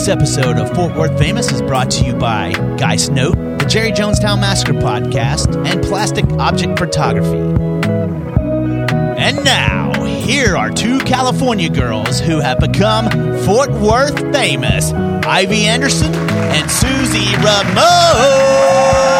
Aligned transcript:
This 0.00 0.08
episode 0.08 0.56
of 0.56 0.74
Fort 0.74 0.96
Worth 0.96 1.18
Famous 1.18 1.52
is 1.52 1.60
brought 1.60 1.90
to 1.90 2.06
you 2.06 2.14
by 2.14 2.52
Geist 2.78 3.12
Note, 3.12 3.34
the 3.58 3.66
Jerry 3.68 3.92
Jonestown 3.92 4.40
Massacre 4.40 4.72
podcast, 4.72 5.54
and 5.66 5.82
Plastic 5.82 6.24
Object 6.38 6.78
Photography. 6.78 7.36
And 9.20 9.44
now, 9.44 10.02
here 10.02 10.56
are 10.56 10.70
two 10.70 11.00
California 11.00 11.68
girls 11.68 12.18
who 12.18 12.40
have 12.40 12.60
become 12.60 13.10
Fort 13.44 13.70
Worth 13.72 14.18
famous 14.32 14.90
Ivy 14.90 15.66
Anderson 15.66 16.14
and 16.14 16.70
Susie 16.70 17.36
Ramone. 17.36 19.19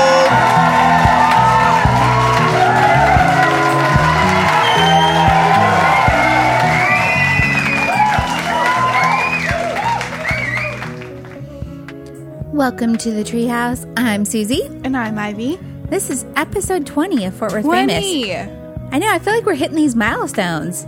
Welcome 12.60 12.98
to 12.98 13.10
the 13.10 13.24
Treehouse. 13.24 13.91
I'm 13.96 14.27
Susie. 14.27 14.66
And 14.84 14.95
I'm 14.95 15.18
Ivy. 15.18 15.56
This 15.87 16.10
is 16.10 16.27
episode 16.37 16.84
20 16.84 17.24
of 17.24 17.34
Fort 17.34 17.52
Worth 17.52 17.64
Famous. 17.64 18.05
20. 18.05 18.34
I 18.34 18.98
know, 18.98 19.09
I 19.09 19.18
feel 19.18 19.32
like 19.32 19.46
we're 19.46 19.55
hitting 19.55 19.77
these 19.77 19.96
milestones. 19.96 20.87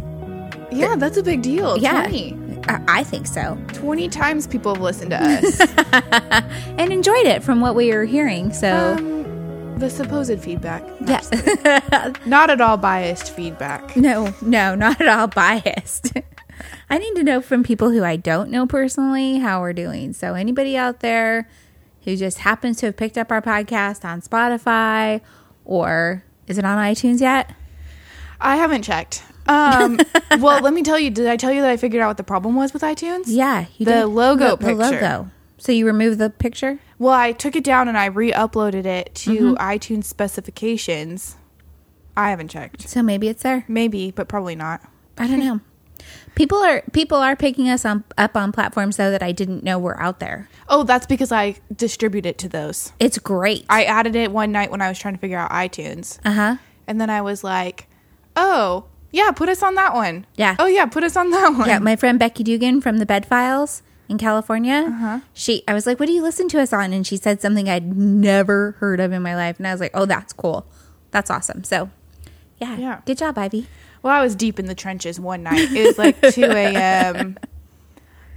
Yeah, 0.71 0.97
that's 0.97 1.17
a 1.17 1.23
big 1.23 1.41
deal. 1.41 1.79
Yeah. 1.79 2.07
20. 2.07 2.65
I, 2.69 2.85
I 2.89 3.05
think 3.05 3.27
so. 3.27 3.57
20 3.69 4.11
times 4.11 4.47
people 4.47 4.75
have 4.75 4.83
listened 4.83 5.13
to 5.13 5.17
us. 5.17 6.45
And 6.79 6.93
enjoyed 6.93 7.25
it 7.25 7.43
from 7.43 7.63
what 7.63 7.75
we 7.75 7.91
were 7.95 8.05
hearing. 8.05 8.53
So, 8.53 8.95
um, 8.99 9.79
the 9.79 9.89
supposed 9.89 10.39
feedback. 10.41 10.85
yeah. 11.07 12.13
Not 12.27 12.51
at 12.51 12.61
all 12.61 12.77
biased 12.77 13.35
feedback. 13.35 13.97
no, 13.97 14.35
no, 14.43 14.75
not 14.75 15.01
at 15.01 15.09
all 15.09 15.27
biased. 15.27 16.13
I 16.91 16.99
need 16.99 17.15
to 17.15 17.25
know 17.25 17.41
from 17.41 17.63
people 17.63 17.91
who 17.91 18.05
I 18.05 18.17
don't 18.17 18.51
know 18.51 18.67
personally 18.67 19.39
how 19.39 19.63
we're 19.63 19.73
doing. 19.73 20.13
So, 20.13 20.35
anybody 20.35 20.77
out 20.77 21.01
there 21.01 21.49
who 22.05 22.17
just 22.17 22.39
happens 22.39 22.79
to 22.79 22.87
have 22.87 22.97
picked 22.97 23.17
up 23.19 23.31
our 23.33 23.43
podcast 23.43 24.05
on 24.05 24.21
Spotify 24.21 25.21
or 25.65 26.25
is 26.47 26.59
it 26.59 26.65
on 26.65 26.79
iTunes 26.79 27.21
yet? 27.21 27.55
I 28.41 28.57
haven't 28.57 28.83
checked. 28.83 29.23
Um, 29.47 29.99
well, 30.41 30.61
let 30.61 30.73
me 30.75 30.83
tell 30.83 30.99
you, 30.99 31.11
did 31.11 31.27
I 31.29 31.37
tell 31.37 31.53
you 31.53 31.61
that 31.63 31.71
I 31.71 31.77
figured 31.77 32.03
out 32.03 32.09
what 32.09 32.17
the 32.17 32.25
problem 32.25 32.55
was 32.57 32.73
with 32.73 32.83
iTunes? 32.83 33.25
Yeah, 33.27 33.67
you 33.79 33.87
The 33.87 33.93
did. 33.93 34.05
logo 34.07 34.51
the, 34.51 34.57
picture. 34.57 34.75
The 34.77 34.91
logo. 34.91 35.31
So 35.59 35.71
you 35.71 35.87
removed 35.87 36.19
the 36.19 36.31
picture? 36.31 36.81
Well, 36.99 37.13
I 37.15 37.31
took 37.33 37.55
it 37.55 37.63
down 37.63 37.87
and 37.89 37.97
I 37.97 38.07
re 38.07 38.33
uploaded 38.33 38.85
it 38.85 39.15
to 39.17 39.31
Mm-hmm. 39.55 39.55
iTunes 39.63 40.05
specifications. 40.05 41.37
I 42.17 42.31
haven't 42.31 42.49
checked. 42.49 42.89
So 42.89 43.03
maybe 43.03 43.29
it's 43.29 43.43
there. 43.43 43.65
Maybe, 43.69 44.11
but 44.11 44.29
probably 44.29 44.57
not. 44.57 44.81
I 45.19 45.27
don't 45.29 45.39
know. 45.39 45.61
People 46.35 46.59
are 46.59 46.83
people 46.93 47.19
are 47.19 47.37
picking 47.37 47.69
us 47.69 47.85
on, 47.85 48.05
up 48.17 48.37
on 48.37 48.53
platforms 48.53 48.97
though 48.97 49.11
that 49.11 49.23
I 49.23 49.33
didn't 49.33 49.63
know 49.63 49.79
were 49.79 50.01
out 50.01 50.19
there. 50.19 50.49
Oh, 50.69 50.83
that's 50.83 51.07
because 51.07 51.31
I 51.33 51.57
distribute 51.75 52.25
it 52.25 52.39
to 52.39 52.49
those. 52.49 52.93
It's 52.99 53.19
great. 53.19 53.67
I 53.69 53.85
added 53.85 54.17
it 54.17 54.33
one 54.33 54.51
night 54.53 54.71
when 54.71 54.81
I 54.81 54.89
was 54.89 54.99
trying 54.99 55.15
to 55.15 55.21
figure 55.21 55.39
out 55.39 55.51
iTunes. 55.51 56.19
Uh 56.25 56.33
huh. 56.33 56.57
And 56.87 57.01
then 57.01 57.11
I 57.11 57.21
was 57.21 57.45
like, 57.45 57.87
oh, 58.35 58.87
yeah, 59.11 59.31
put 59.31 59.49
us 59.51 59.63
on 59.63 59.75
that 59.75 59.95
one. 59.95 60.27
Yeah. 60.37 60.57
Oh, 60.59 60.67
yeah, 60.67 60.87
put 60.87 61.05
us 61.05 61.17
on 61.17 61.31
that 61.31 61.51
one. 61.53 61.69
Yeah, 61.69 61.79
my 61.79 61.97
friend 61.97 62.19
Becky 62.19 62.43
Dugan 62.43 62.81
from 62.81 62.97
the 62.97 63.07
Bed 63.07 63.27
Files 63.27 63.83
in 64.09 64.17
California. 64.19 64.87
Uh-huh. 64.89 65.21
She, 65.35 65.63
I 65.69 65.75
was 65.75 65.87
like, 65.87 66.01
"What 66.01 66.07
do 66.07 66.13
you 66.13 66.23
listen 66.23 66.49
to 66.49 66.61
us 66.61 66.73
on?" 66.73 66.93
And 66.95 67.07
she 67.07 67.17
said 67.19 67.41
something 67.43 67.69
I'd 67.69 67.95
never 67.97 68.73
heard 68.81 69.01
of 69.01 69.13
in 69.13 69.23
my 69.23 69.37
life, 69.37 69.59
and 69.59 69.67
I 69.69 69.73
was 69.73 69.81
like, 69.81 69.93
"Oh, 69.95 70.07
that's 70.07 70.33
cool. 70.33 70.67
That's 71.11 71.31
awesome." 71.31 71.63
So, 71.65 71.91
yeah, 72.59 72.77
Yeah. 72.79 73.01
good 73.05 73.19
job, 73.19 73.37
Ivy. 73.39 73.67
Well, 74.03 74.13
I 74.15 74.23
was 74.23 74.35
deep 74.35 74.59
in 74.59 74.67
the 74.67 74.75
trenches 74.75 75.19
one 75.21 75.43
night. 75.43 75.71
It 75.73 75.87
was 75.87 75.99
like 75.99 76.21
2 76.33 76.43
a.m. 76.45 77.39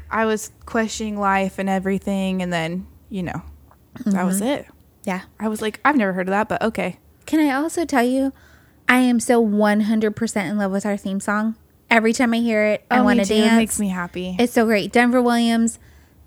I 0.10 0.26
was 0.26 0.52
questioning 0.66 1.18
life 1.20 1.58
and 1.60 1.70
everything. 1.70 2.42
And 2.42 2.54
then, 2.54 2.88
you 3.10 3.24
know, 3.24 3.42
that 4.06 4.26
was 4.26 4.38
Mm-hmm. 4.42 4.48
it. 4.50 4.68
Yeah. 5.04 5.22
I 5.40 5.48
was 5.48 5.62
like, 5.62 5.80
I've 5.86 5.96
never 5.98 6.14
heard 6.14 6.28
of 6.28 6.32
that, 6.32 6.50
but 6.50 6.62
okay. 6.62 7.00
Can 7.26 7.40
I 7.40 7.54
also 7.54 7.86
tell 7.86 8.04
you, 8.04 8.32
I 8.88 9.00
am 9.00 9.20
so 9.20 9.40
one 9.40 9.82
hundred 9.82 10.16
percent 10.16 10.50
in 10.50 10.58
love 10.58 10.72
with 10.72 10.86
our 10.86 10.98
theme 10.98 11.20
song. 11.20 11.56
Every 11.90 12.14
time 12.14 12.34
I 12.34 12.38
hear 12.38 12.64
it, 12.66 12.86
I 12.90 13.00
Oh, 13.00 13.04
want 13.04 13.20
to 13.20 13.26
dance. 13.26 13.54
It 13.54 13.56
makes 13.56 13.80
me 13.80 13.90
happy. 13.90 14.36
It's 14.40 14.54
so 14.54 14.66
great. 14.66 14.92
Denver 14.92 15.22
Williams, 15.22 15.80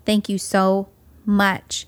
thank 0.05 0.27
you 0.29 0.37
so 0.37 0.89
much 1.25 1.85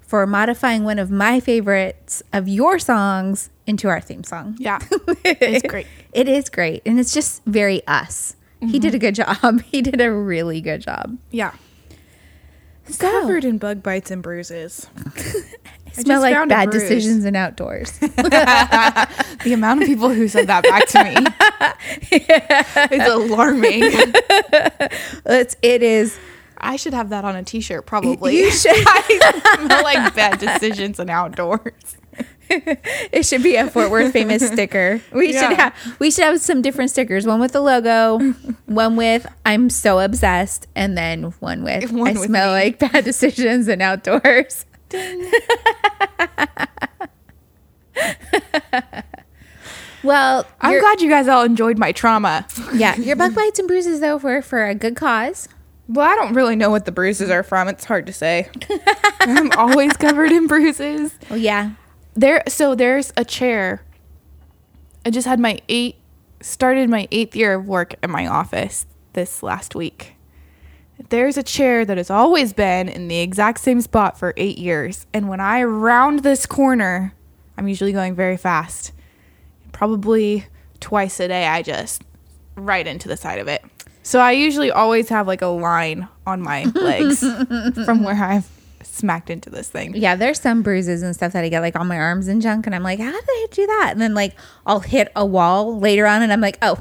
for 0.00 0.26
modifying 0.26 0.84
one 0.84 0.98
of 0.98 1.10
my 1.10 1.40
favorites 1.40 2.22
of 2.32 2.48
your 2.48 2.78
songs 2.78 3.50
into 3.66 3.88
our 3.88 4.00
theme 4.00 4.24
song. 4.24 4.56
yeah. 4.58 4.78
It's 5.24 5.66
great. 5.66 5.86
It 6.12 6.28
is 6.28 6.48
great. 6.48 6.82
And 6.86 6.98
it's 7.00 7.12
just 7.14 7.42
very 7.44 7.86
us. 7.86 8.36
He 8.60 8.78
did 8.78 8.94
a 8.94 8.98
Mm-hmm. 8.98 9.00
good 9.00 9.14
job. 9.14 9.62
He 9.70 9.80
did 9.82 10.00
a 10.00 10.12
really 10.12 10.60
good 10.60 10.80
job. 10.82 11.16
Yeah. 11.30 11.52
So, 12.88 13.08
Covered 13.08 13.44
in 13.44 13.58
bug 13.58 13.82
bites 13.82 14.10
and 14.10 14.22
bruises. 14.22 14.88
I 15.96 16.02
smell 16.02 16.20
like 16.20 16.48
bad 16.48 16.70
decisions 16.70 17.24
and 17.24 17.36
outdoors. 17.36 17.98
The 19.42 19.52
amount 19.54 19.80
of 19.82 19.86
people 19.88 20.10
who 20.10 20.28
said 20.28 20.48
that 20.48 20.64
back 20.64 20.86
to 20.88 21.04
me 21.04 21.16
is 22.96 23.08
alarming. 23.08 23.80
it's, 25.24 25.56
it 25.62 25.82
is. 25.82 26.18
I 26.58 26.76
should 26.76 26.92
have 26.92 27.08
that 27.08 27.24
on 27.24 27.36
a 27.36 27.42
t-shirt 27.42 27.86
probably. 27.86 28.36
You 28.36 28.50
should. 28.50 28.72
I 28.76 29.56
smell 29.64 29.82
like 29.82 30.14
bad 30.14 30.38
decisions 30.38 30.98
and 31.00 31.08
outdoors. 31.08 31.96
It 33.12 33.24
should 33.26 33.42
be 33.42 33.56
a 33.56 33.68
Fort 33.70 33.90
Worth 33.90 34.12
famous 34.12 34.46
sticker. 34.52 35.00
We 35.12 35.32
should 35.32 35.52
have 35.52 35.74
we 35.98 36.10
should 36.10 36.24
have 36.24 36.40
some 36.40 36.62
different 36.62 36.90
stickers. 36.90 37.26
One 37.26 37.40
with 37.40 37.52
the 37.52 37.60
logo, 37.60 38.18
one 38.66 38.96
with 38.96 39.26
I'm 39.46 39.70
so 39.70 40.00
obsessed, 40.00 40.66
and 40.74 40.96
then 40.98 41.24
one 41.40 41.62
with 41.62 41.90
One 41.92 42.08
I 42.08 42.12
with 42.12 42.24
smell 42.26 42.48
me. 42.48 42.52
like 42.60 42.78
bad 42.78 43.04
decisions 43.04 43.68
and 43.68 43.80
outdoors. 43.82 44.64
well, 50.02 50.46
I'm 50.60 50.80
glad 50.80 51.00
you 51.00 51.10
guys 51.10 51.28
all 51.28 51.44
enjoyed 51.44 51.78
my 51.78 51.92
trauma. 51.92 52.46
yeah, 52.74 52.96
your 52.96 53.16
bug 53.16 53.34
bites 53.34 53.58
and 53.58 53.68
bruises 53.68 54.00
though 54.00 54.16
were 54.16 54.42
for 54.42 54.64
a 54.66 54.74
good 54.74 54.96
cause. 54.96 55.48
Well, 55.88 56.08
I 56.08 56.14
don't 56.14 56.34
really 56.34 56.54
know 56.56 56.70
what 56.70 56.84
the 56.84 56.92
bruises 56.92 57.30
are 57.30 57.42
from. 57.42 57.66
It's 57.68 57.84
hard 57.84 58.06
to 58.06 58.12
say. 58.12 58.48
I'm 59.20 59.50
always 59.52 59.92
covered 59.94 60.30
in 60.30 60.46
bruises. 60.46 61.12
Well, 61.28 61.38
yeah, 61.38 61.72
There 62.20 62.42
so 62.48 62.74
there's 62.74 63.14
a 63.16 63.24
chair. 63.24 63.82
I 65.06 65.10
just 65.10 65.26
had 65.26 65.40
my 65.40 65.58
eight 65.70 65.96
started 66.42 66.90
my 66.90 67.08
eighth 67.10 67.34
year 67.34 67.54
of 67.54 67.66
work 67.66 67.94
at 68.02 68.10
my 68.10 68.26
office 68.26 68.84
this 69.14 69.42
last 69.42 69.74
week. 69.74 70.16
There's 71.08 71.38
a 71.38 71.42
chair 71.42 71.86
that 71.86 71.96
has 71.96 72.10
always 72.10 72.52
been 72.52 72.90
in 72.90 73.08
the 73.08 73.20
exact 73.20 73.60
same 73.60 73.80
spot 73.80 74.18
for 74.18 74.34
eight 74.36 74.58
years. 74.58 75.06
And 75.14 75.30
when 75.30 75.40
I 75.40 75.62
round 75.62 76.18
this 76.18 76.44
corner, 76.44 77.14
I'm 77.56 77.68
usually 77.68 77.92
going 77.92 78.14
very 78.14 78.36
fast. 78.36 78.92
Probably 79.72 80.44
twice 80.78 81.20
a 81.20 81.28
day, 81.28 81.46
I 81.46 81.62
just 81.62 82.02
right 82.54 82.86
into 82.86 83.08
the 83.08 83.16
side 83.16 83.38
of 83.38 83.48
it. 83.48 83.64
So 84.02 84.20
I 84.20 84.32
usually 84.32 84.70
always 84.70 85.08
have 85.08 85.26
like 85.26 85.40
a 85.40 85.46
line 85.46 86.06
on 86.26 86.42
my 86.42 86.64
legs 86.74 87.20
from 87.20 88.02
where 88.02 88.22
I've 88.22 88.59
smacked 88.82 89.30
into 89.30 89.50
this 89.50 89.68
thing. 89.68 89.94
yeah. 89.94 90.16
There's 90.16 90.40
some 90.40 90.62
bruises 90.62 91.02
and 91.02 91.14
stuff 91.14 91.32
that 91.32 91.44
I 91.44 91.48
get 91.48 91.60
like 91.60 91.76
on 91.76 91.86
my 91.86 91.98
arms 91.98 92.28
and 92.28 92.40
junk, 92.42 92.66
and 92.66 92.74
I'm 92.74 92.82
like, 92.82 92.98
how 92.98 93.10
did 93.10 93.24
I 93.28 93.46
do 93.50 93.66
that? 93.66 93.90
And 93.92 94.00
then 94.00 94.14
like 94.14 94.34
I'll 94.66 94.80
hit 94.80 95.10
a 95.14 95.24
wall 95.26 95.78
later 95.78 96.06
on, 96.06 96.22
and 96.22 96.32
I'm 96.32 96.40
like, 96.40 96.58
oh, 96.62 96.78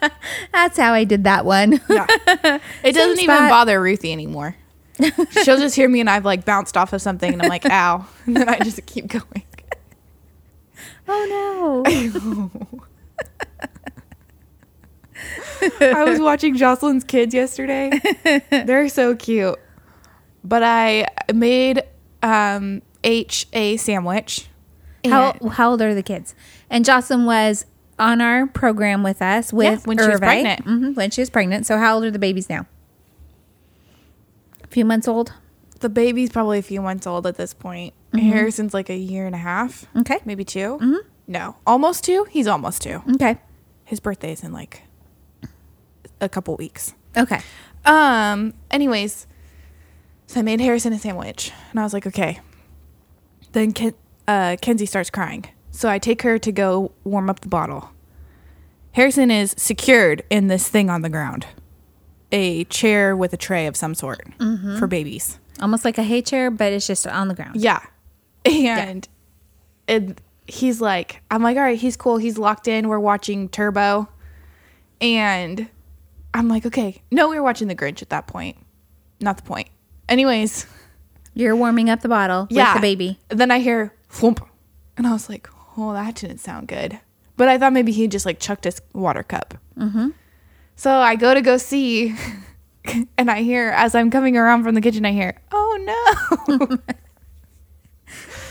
that's 0.52 0.78
how 0.78 0.92
I 0.92 1.04
did 1.04 1.24
that 1.24 1.44
one. 1.44 1.80
Yeah. 1.88 2.06
It 2.84 2.92
doesn't 2.92 3.16
Same 3.16 3.30
even 3.30 3.48
bother 3.48 3.80
Ruthie 3.80 4.12
anymore. 4.12 4.56
She'll 5.42 5.58
just 5.58 5.76
hear 5.76 5.88
me 5.88 6.00
and 6.00 6.10
I've 6.10 6.24
like 6.24 6.44
bounced 6.44 6.76
off 6.76 6.92
of 6.92 7.00
something 7.02 7.32
and 7.32 7.42
I'm 7.42 7.48
like, 7.48 7.64
ow. 7.66 8.06
And 8.26 8.36
then 8.36 8.48
I 8.48 8.58
just 8.58 8.84
keep 8.86 9.08
going. 9.08 9.42
oh 11.08 11.84
no. 11.84 12.50
I 15.80 16.04
was 16.04 16.20
watching 16.20 16.56
Jocelyn's 16.56 17.04
kids 17.04 17.34
yesterday. 17.34 17.90
They're 18.50 18.88
so 18.88 19.14
cute. 19.16 19.58
But 20.44 20.62
I 20.62 21.06
made 21.34 21.82
um, 22.22 22.82
H 23.04 23.46
a 23.52 23.76
sandwich. 23.76 24.48
How 25.04 25.34
how 25.52 25.70
old 25.70 25.82
are 25.82 25.94
the 25.94 26.02
kids? 26.02 26.34
And 26.68 26.84
Jocelyn 26.84 27.24
was 27.24 27.64
on 27.98 28.20
our 28.20 28.46
program 28.46 29.02
with 29.02 29.20
us 29.22 29.52
with 29.52 29.86
when 29.86 29.98
she 29.98 30.04
was 30.06 30.14
Irve. 30.16 30.20
pregnant. 30.20 30.64
Mhm, 30.64 30.94
when 30.96 31.10
she 31.10 31.20
was 31.22 31.30
pregnant. 31.30 31.66
So 31.66 31.78
how 31.78 31.94
old 31.96 32.04
are 32.04 32.10
the 32.10 32.18
babies 32.18 32.48
now? 32.48 32.66
A 34.62 34.66
few 34.68 34.84
months 34.84 35.08
old. 35.08 35.32
the 35.80 35.88
baby's 35.88 36.28
probably 36.30 36.58
a 36.58 36.62
few 36.62 36.82
months 36.82 37.06
old 37.06 37.24
at 37.24 37.36
this 37.36 37.54
point. 37.54 37.94
Harrison's 38.12 38.74
like 38.74 38.90
a 38.90 38.96
year 38.96 39.26
and 39.26 39.34
a 39.34 39.38
half. 39.38 39.86
Okay. 39.96 40.18
Maybe 40.24 40.44
2 40.44 41.00
No, 41.28 41.54
almost 41.64 42.02
two. 42.02 42.26
He's 42.30 42.48
almost 42.48 42.82
two. 42.82 43.00
Okay. 43.14 43.38
His 43.84 44.00
birthday's 44.00 44.42
in 44.42 44.52
like 44.52 44.82
a 46.20 46.28
couple 46.28 46.56
weeks. 46.56 46.94
Okay. 47.16 47.40
Um. 47.84 48.54
Anyways, 48.72 49.27
so 50.28 50.38
I 50.38 50.42
made 50.42 50.60
Harrison 50.60 50.92
a 50.92 50.98
sandwich, 50.98 51.52
and 51.72 51.80
I 51.80 51.82
was 51.82 51.92
like, 51.92 52.06
okay. 52.06 52.38
Then 53.52 53.72
Ken, 53.72 53.94
uh, 54.28 54.56
Kenzie 54.62 54.86
starts 54.86 55.10
crying, 55.10 55.46
so 55.72 55.88
I 55.88 55.98
take 55.98 56.22
her 56.22 56.38
to 56.38 56.52
go 56.52 56.92
warm 57.04 57.28
up 57.28 57.40
the 57.40 57.48
bottle. 57.48 57.90
Harrison 58.92 59.30
is 59.30 59.54
secured 59.58 60.22
in 60.30 60.46
this 60.48 60.68
thing 60.68 60.88
on 60.90 61.02
the 61.02 61.08
ground. 61.08 61.46
a 62.30 62.64
chair 62.64 63.16
with 63.16 63.32
a 63.32 63.36
tray 63.38 63.66
of 63.66 63.74
some 63.76 63.94
sort 63.94 64.20
for 64.78 64.86
babies. 64.86 65.38
Almost 65.60 65.84
like 65.84 65.96
a 65.98 66.02
hay 66.02 66.20
chair, 66.22 66.50
but 66.50 66.72
it's 66.74 66.86
just 66.86 67.06
on 67.06 67.28
the 67.28 67.34
ground. 67.34 67.56
Yeah. 67.56 67.80
And 68.44 69.08
it, 69.86 70.20
he's 70.46 70.80
like, 70.80 71.22
I'm 71.30 71.42
like, 71.42 71.56
all 71.56 71.62
right, 71.62 71.78
he's 71.78 71.96
cool. 71.96 72.16
He's 72.18 72.38
locked 72.38 72.66
in. 72.68 72.88
We're 72.88 72.98
watching 72.98 73.48
Turbo. 73.48 74.08
And 75.00 75.68
I'm 76.34 76.48
like, 76.48 76.64
okay. 76.66 77.02
No, 77.10 77.28
we 77.28 77.36
were 77.36 77.42
watching 77.42 77.68
The 77.68 77.74
Grinch 77.76 78.00
at 78.02 78.10
that 78.10 78.26
point. 78.26 78.56
Not 79.20 79.36
the 79.38 79.42
point. 79.42 79.68
Anyways, 80.08 80.66
You're 81.34 81.54
warming 81.56 81.88
up 81.90 82.00
the 82.00 82.08
bottle 82.08 82.46
yeah. 82.50 82.72
with 82.74 82.82
the 82.82 82.86
baby. 82.86 83.18
Then 83.28 83.50
I 83.50 83.58
hear. 83.60 83.92
And 84.96 85.06
I 85.06 85.12
was 85.12 85.28
like, 85.28 85.48
oh, 85.76 85.92
that 85.92 86.16
didn't 86.16 86.38
sound 86.38 86.66
good. 86.68 86.98
But 87.36 87.48
I 87.48 87.58
thought 87.58 87.72
maybe 87.72 87.92
he 87.92 88.08
just 88.08 88.26
like 88.26 88.40
chucked 88.40 88.64
his 88.64 88.80
water 88.92 89.22
cup. 89.22 89.54
Mm-hmm. 89.78 90.08
So 90.74 90.90
I 90.90 91.14
go 91.16 91.34
to 91.34 91.40
go 91.40 91.56
see. 91.56 92.14
And 93.18 93.30
I 93.30 93.42
hear, 93.42 93.68
as 93.76 93.94
I'm 93.94 94.10
coming 94.10 94.34
around 94.38 94.64
from 94.64 94.74
the 94.74 94.80
kitchen, 94.80 95.04
I 95.04 95.12
hear, 95.12 95.38
oh 95.52 96.48
no. 96.48 96.78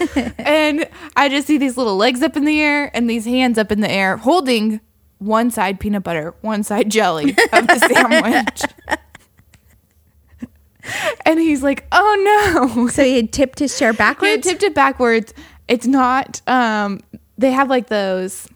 and 0.37 0.87
I 1.15 1.27
just 1.27 1.47
see 1.47 1.57
these 1.57 1.75
little 1.75 1.97
legs 1.97 2.21
up 2.21 2.37
in 2.37 2.45
the 2.45 2.61
air 2.61 2.91
and 2.95 3.09
these 3.09 3.25
hands 3.25 3.57
up 3.57 3.71
in 3.71 3.81
the 3.81 3.89
air 3.89 4.17
holding 4.17 4.79
one 5.17 5.49
side 5.49 5.79
peanut 5.79 6.03
butter, 6.03 6.35
one 6.41 6.61
side 6.61 6.91
jelly 6.91 7.31
of 7.51 7.65
the 7.65 7.79
sandwich. 7.91 8.61
And 11.25 11.39
he's 11.39 11.63
like, 11.63 11.85
oh 11.91 12.67
no. 12.75 12.87
So 12.87 13.03
he 13.03 13.15
had 13.17 13.31
tipped 13.33 13.59
his 13.59 13.77
chair 13.77 13.91
He 13.93 13.97
backwards. 13.97 14.31
had 14.31 14.43
tipped 14.43 14.63
it 14.63 14.73
backwards. 14.75 15.33
It's 15.67 15.85
not, 15.87 16.41
um, 16.47 16.99
they 17.37 17.51
have 17.51 17.69
like 17.69 17.87
those 17.87 18.47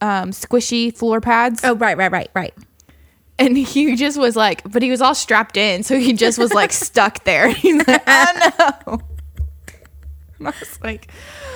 um, 0.00 0.30
squishy 0.30 0.94
floor 0.96 1.20
pads. 1.20 1.62
oh, 1.64 1.74
right, 1.74 1.96
right, 1.96 2.12
right, 2.12 2.30
right. 2.34 2.54
And 3.38 3.56
he 3.56 3.96
just 3.96 4.18
was 4.18 4.36
like, 4.36 4.70
but 4.70 4.82
he 4.82 4.90
was 4.90 5.00
all 5.00 5.14
strapped 5.14 5.56
in. 5.56 5.82
So 5.82 5.98
he 5.98 6.12
just 6.12 6.38
was 6.38 6.52
like 6.52 6.72
stuck 6.74 7.24
there. 7.24 7.48
He's 7.50 7.86
like, 7.86 8.02
oh 8.06 8.52
no. 8.88 9.00
And 10.38 10.48
I 10.48 10.52
was 10.58 10.78
like, 10.82 11.10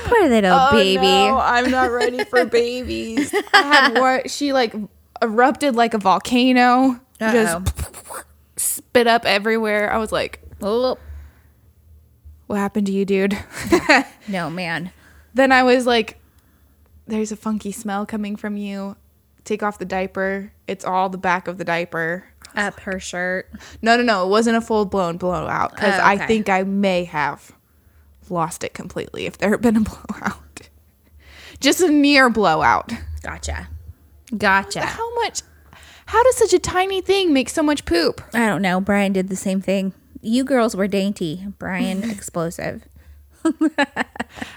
Poor 0.04 0.28
little 0.28 0.52
oh 0.52 0.72
baby. 0.72 1.00
no, 1.02 1.38
I'm 1.38 1.70
not 1.70 1.90
ready 1.90 2.22
for 2.24 2.44
babies. 2.46 3.34
I 3.54 3.62
had 3.62 3.98
what 3.98 4.30
she 4.30 4.52
like 4.52 4.74
erupted 5.22 5.74
like 5.74 5.94
a 5.94 5.98
volcano, 5.98 7.00
Uh-oh. 7.20 7.32
just 7.32 8.24
spit 8.64 9.06
up 9.06 9.24
everywhere. 9.24 9.92
I 9.92 9.98
was 9.98 10.12
like, 10.12 10.40
Oh, 10.62 10.98
what 12.46 12.56
happened 12.58 12.86
to 12.86 12.92
you, 12.92 13.04
dude? 13.04 13.38
no, 14.28 14.50
man. 14.50 14.90
then 15.34 15.52
I 15.52 15.62
was 15.62 15.86
like, 15.86 16.18
there's 17.06 17.32
a 17.32 17.36
funky 17.36 17.72
smell 17.72 18.06
coming 18.06 18.36
from 18.36 18.56
you. 18.56 18.96
Take 19.44 19.62
off 19.62 19.78
the 19.78 19.84
diaper. 19.84 20.52
It's 20.66 20.84
all 20.84 21.08
the 21.10 21.18
back 21.18 21.48
of 21.48 21.58
the 21.58 21.64
diaper. 21.64 22.24
Up 22.56 22.80
her 22.80 22.98
shirt. 23.00 23.50
No, 23.82 23.96
no, 23.96 24.02
no. 24.02 24.24
It 24.24 24.28
wasn't 24.30 24.56
a 24.56 24.60
full 24.60 24.84
blown 24.86 25.16
blowout 25.18 25.74
because 25.74 25.98
Oh, 25.98 26.04
I 26.04 26.16
think 26.26 26.48
I 26.48 26.62
may 26.62 27.04
have 27.04 27.52
lost 28.30 28.64
it 28.64 28.72
completely 28.72 29.26
if 29.26 29.36
there 29.38 29.50
had 29.50 29.60
been 29.60 29.76
a 29.76 29.80
blowout. 29.82 30.68
Just 31.60 31.80
a 31.80 31.90
near 31.90 32.30
blowout. 32.30 32.92
Gotcha. 33.22 33.68
Gotcha. 34.36 34.82
How 34.82 35.14
much? 35.16 35.42
How 36.06 36.22
does 36.22 36.36
such 36.36 36.52
a 36.52 36.58
tiny 36.58 37.00
thing 37.00 37.32
make 37.32 37.48
so 37.48 37.62
much 37.62 37.84
poop? 37.84 38.20
I 38.32 38.46
don't 38.46 38.62
know. 38.62 38.80
Brian 38.80 39.12
did 39.12 39.28
the 39.28 39.36
same 39.36 39.60
thing. 39.60 39.92
You 40.20 40.44
girls 40.44 40.74
were 40.76 40.88
dainty. 40.88 41.46
Brian 41.58 42.08
explosive. 42.10 42.86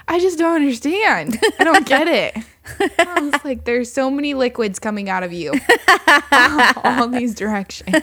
I 0.08 0.18
just 0.18 0.38
don't 0.38 0.56
understand. 0.56 1.38
I 1.58 1.64
don't 1.64 1.86
get 1.86 2.06
it. 2.08 2.36
Oh, 2.80 2.88
I 2.98 3.20
was 3.20 3.44
like, 3.46 3.64
there's 3.64 3.90
so 3.90 4.10
many 4.10 4.34
liquids 4.34 4.78
coming 4.78 5.08
out 5.08 5.22
of 5.22 5.32
you, 5.32 5.54
oh, 5.88 6.72
all 6.84 7.08
these 7.08 7.34
directions. 7.34 7.96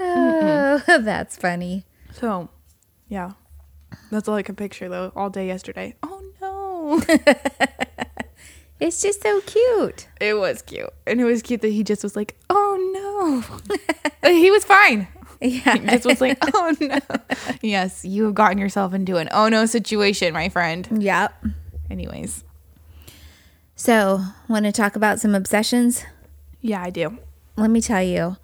Oh, 0.00 0.82
that's 0.86 1.36
funny. 1.36 1.84
So, 2.12 2.48
yeah, 3.08 3.32
that's 4.10 4.26
all 4.28 4.34
I 4.34 4.42
can 4.42 4.56
picture 4.56 4.88
though. 4.88 5.12
All 5.14 5.30
day 5.30 5.46
yesterday. 5.46 5.94
Oh 6.02 6.22
no. 6.40 7.00
It's 8.78 9.00
just 9.00 9.22
so 9.22 9.40
cute. 9.42 10.06
It 10.20 10.34
was 10.34 10.60
cute. 10.62 10.90
And 11.06 11.20
it 11.20 11.24
was 11.24 11.40
cute 11.42 11.62
that 11.62 11.68
he 11.70 11.82
just 11.82 12.02
was 12.02 12.14
like, 12.16 12.36
oh 12.50 13.42
no. 14.22 14.30
he 14.30 14.50
was 14.50 14.64
fine. 14.64 15.08
Yeah. 15.38 15.74
He 15.76 15.80
just 15.86 16.06
was 16.06 16.20
like, 16.22 16.38
oh 16.54 16.74
no. 16.80 16.98
Yes, 17.62 18.06
you 18.06 18.24
have 18.24 18.34
gotten 18.34 18.56
yourself 18.56 18.94
into 18.94 19.16
an 19.18 19.28
oh 19.32 19.50
no 19.50 19.66
situation, 19.66 20.32
my 20.32 20.48
friend. 20.48 20.88
Yep. 21.02 21.44
Anyways, 21.90 22.42
So, 23.74 24.22
want 24.48 24.64
to 24.64 24.72
talk 24.72 24.96
about 24.96 25.20
some 25.20 25.34
obsessions? 25.34 26.04
yeah, 26.62 26.82
I 26.82 26.88
do. 26.88 27.18
Let 27.56 27.70
me 27.70 27.82
tell 27.82 28.02
you. 28.02 28.38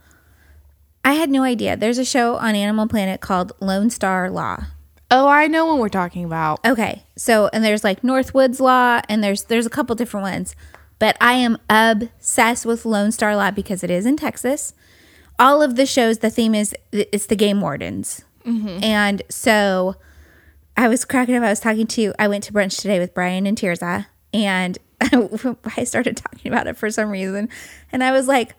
I 1.05 1.15
had 1.15 1.31
no 1.31 1.43
idea. 1.43 1.77
There's 1.79 1.99
a 1.99 2.05
show 2.05 2.37
on 2.37 2.55
Animal 2.55 2.87
Planet 2.89 3.21
called 3.23 3.53
Lone 3.59 3.89
Star 3.89 4.31
Law. 4.31 4.65
Oh, 5.15 5.29
I 5.29 5.47
know 5.47 5.67
what 5.67 5.79
we're 5.79 5.91
talking 5.91 6.25
about. 6.25 6.65
Okay. 6.65 7.05
So, 7.17 7.51
and 7.53 7.63
there's 7.63 7.85
like 7.85 8.01
Northwoods 8.01 8.61
Law 8.61 9.03
and 9.11 9.23
there's 9.23 9.45
there's 9.45 9.67
a 9.67 9.71
couple 9.71 9.95
different 9.95 10.25
ones. 10.25 10.57
But 10.99 11.19
I 11.21 11.35
am 11.35 11.59
obsessed 11.69 12.65
with 12.65 12.87
Lone 12.87 13.13
Star 13.13 13.37
Law 13.37 13.51
because 13.51 13.85
it 13.85 13.91
is 13.91 14.07
in 14.07 14.17
Texas. 14.17 14.73
All 15.39 15.61
of 15.61 15.77
the 15.77 15.85
shows, 15.85 16.19
the 16.19 16.31
theme 16.31 16.55
is 16.55 16.75
it's 16.93 17.27
the 17.27 17.37
game 17.37 17.61
wardens. 17.61 18.25
Mm-hmm. 18.47 18.83
And 18.83 19.23
so 19.29 19.97
I 20.77 20.89
was 20.89 21.05
cracking 21.05 21.35
up. 21.35 21.43
I 21.43 21.51
was 21.51 21.61
talking 21.61 21.87
to, 21.89 22.15
I 22.19 22.29
went 22.29 22.45
to 22.45 22.53
brunch 22.53 22.81
today 22.81 22.99
with 22.99 23.15
Brian 23.15 23.47
and 23.47 23.59
Tirza, 23.59 24.07
and 24.33 24.79
I 25.77 25.85
started 25.85 26.17
talking 26.17 26.51
about 26.51 26.67
it 26.67 26.77
for 26.77 26.91
some 26.91 27.11
reason. 27.11 27.49
And 27.91 28.03
I 28.03 28.13
was 28.13 28.29
like, 28.29 28.55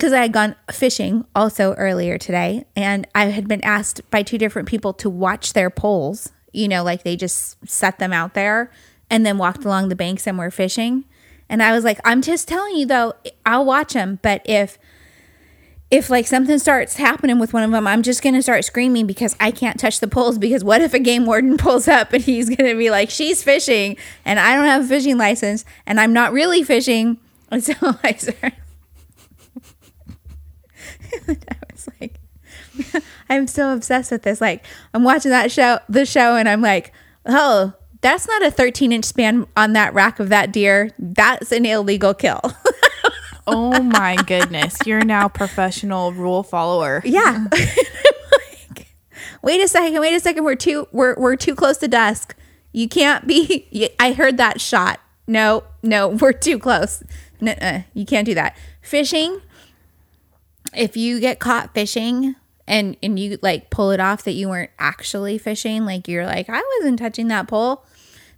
because 0.00 0.14
I 0.14 0.22
had 0.22 0.32
gone 0.32 0.56
fishing 0.72 1.26
also 1.36 1.74
earlier 1.74 2.16
today, 2.16 2.64
and 2.74 3.06
I 3.14 3.26
had 3.26 3.46
been 3.46 3.62
asked 3.62 4.10
by 4.10 4.22
two 4.22 4.38
different 4.38 4.66
people 4.66 4.94
to 4.94 5.10
watch 5.10 5.52
their 5.52 5.68
poles. 5.68 6.32
You 6.52 6.68
know, 6.68 6.82
like 6.82 7.02
they 7.02 7.16
just 7.16 7.58
set 7.68 7.98
them 7.98 8.10
out 8.10 8.32
there 8.32 8.72
and 9.10 9.26
then 9.26 9.36
walked 9.36 9.62
along 9.62 9.90
the 9.90 9.94
banks 9.94 10.26
and 10.26 10.38
were 10.38 10.50
fishing. 10.50 11.04
And 11.50 11.62
I 11.62 11.72
was 11.72 11.84
like, 11.84 12.00
I'm 12.02 12.22
just 12.22 12.48
telling 12.48 12.76
you 12.76 12.86
though, 12.86 13.12
I'll 13.44 13.66
watch 13.66 13.92
them, 13.92 14.18
but 14.22 14.40
if 14.46 14.78
if 15.90 16.08
like 16.08 16.26
something 16.26 16.58
starts 16.58 16.96
happening 16.96 17.38
with 17.38 17.52
one 17.52 17.64
of 17.64 17.70
them, 17.70 17.86
I'm 17.86 18.02
just 18.02 18.22
gonna 18.22 18.40
start 18.40 18.64
screaming 18.64 19.06
because 19.06 19.36
I 19.38 19.50
can't 19.50 19.78
touch 19.78 20.00
the 20.00 20.08
poles. 20.08 20.38
Because 20.38 20.64
what 20.64 20.80
if 20.80 20.94
a 20.94 20.98
game 20.98 21.26
warden 21.26 21.56
pulls 21.58 21.88
up 21.88 22.14
and 22.14 22.24
he's 22.24 22.48
gonna 22.48 22.74
be 22.74 22.88
like, 22.88 23.10
"She's 23.10 23.42
fishing," 23.42 23.98
and 24.24 24.40
I 24.40 24.56
don't 24.56 24.64
have 24.64 24.84
a 24.86 24.88
fishing 24.88 25.18
license, 25.18 25.66
and 25.86 26.00
I'm 26.00 26.14
not 26.14 26.32
really 26.32 26.62
fishing, 26.62 27.18
and 27.50 27.62
so 27.62 27.74
I 28.02 28.14
started. 28.14 28.59
And 31.26 31.44
I 31.50 31.56
was 31.72 31.88
like, 32.00 32.20
I'm 33.28 33.46
so 33.46 33.72
obsessed 33.72 34.10
with 34.10 34.22
this. 34.22 34.40
Like, 34.40 34.64
I'm 34.94 35.04
watching 35.04 35.30
that 35.30 35.50
show, 35.50 35.78
the 35.88 36.04
show, 36.04 36.36
and 36.36 36.48
I'm 36.48 36.62
like, 36.62 36.92
oh, 37.26 37.74
that's 38.00 38.26
not 38.26 38.42
a 38.42 38.50
13 38.50 38.92
inch 38.92 39.04
span 39.04 39.46
on 39.56 39.72
that 39.74 39.94
rack 39.94 40.20
of 40.20 40.28
that 40.30 40.52
deer. 40.52 40.90
That's 40.98 41.52
an 41.52 41.66
illegal 41.66 42.14
kill. 42.14 42.40
Oh 43.46 43.82
my 43.82 44.14
goodness. 44.26 44.76
You're 44.86 45.04
now 45.04 45.26
professional 45.26 46.12
rule 46.12 46.44
follower. 46.44 47.02
Yeah. 47.04 47.46
Like, 47.50 48.86
wait 49.42 49.60
a 49.60 49.66
second. 49.66 50.00
Wait 50.00 50.14
a 50.14 50.20
second. 50.20 50.44
We're 50.44 50.54
too 50.54 50.86
we're 50.92 51.16
we're 51.16 51.34
too 51.34 51.56
close 51.56 51.78
to 51.78 51.88
dusk. 51.88 52.36
You 52.72 52.88
can't 52.88 53.26
be. 53.26 53.90
I 53.98 54.12
heard 54.12 54.36
that 54.36 54.60
shot. 54.60 55.00
No, 55.26 55.64
no, 55.82 56.08
we're 56.08 56.32
too 56.32 56.58
close. 56.58 57.02
Nuh-uh, 57.40 57.82
you 57.92 58.06
can't 58.06 58.26
do 58.26 58.34
that. 58.34 58.56
Fishing. 58.82 59.40
If 60.74 60.96
you 60.96 61.20
get 61.20 61.38
caught 61.38 61.74
fishing 61.74 62.36
and 62.66 62.96
and 63.02 63.18
you 63.18 63.38
like 63.42 63.70
pull 63.70 63.90
it 63.90 64.00
off 64.00 64.24
that 64.24 64.32
you 64.32 64.48
weren't 64.48 64.70
actually 64.78 65.38
fishing, 65.38 65.84
like 65.84 66.08
you're 66.08 66.26
like 66.26 66.48
I 66.48 66.62
wasn't 66.78 66.98
touching 66.98 67.28
that 67.28 67.48
pole. 67.48 67.84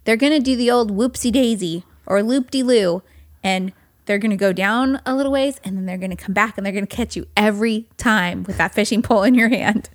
They're 0.04 0.16
gonna 0.16 0.40
do 0.40 0.56
the 0.56 0.70
old 0.70 0.90
whoopsie 0.90 1.32
daisy 1.32 1.84
or 2.06 2.22
loop 2.22 2.50
de 2.50 2.62
loo, 2.62 3.02
and 3.42 3.72
they're 4.06 4.18
gonna 4.18 4.36
go 4.36 4.52
down 4.52 5.00
a 5.06 5.14
little 5.14 5.32
ways, 5.32 5.60
and 5.64 5.76
then 5.76 5.86
they're 5.86 5.98
gonna 5.98 6.16
come 6.16 6.32
back, 6.32 6.56
and 6.56 6.66
they're 6.66 6.72
gonna 6.72 6.86
catch 6.86 7.16
you 7.16 7.26
every 7.36 7.86
time 7.96 8.42
with 8.44 8.56
that 8.58 8.74
fishing 8.74 9.02
pole 9.08 9.22
in 9.22 9.34
your 9.34 9.48
hand. 9.48 9.88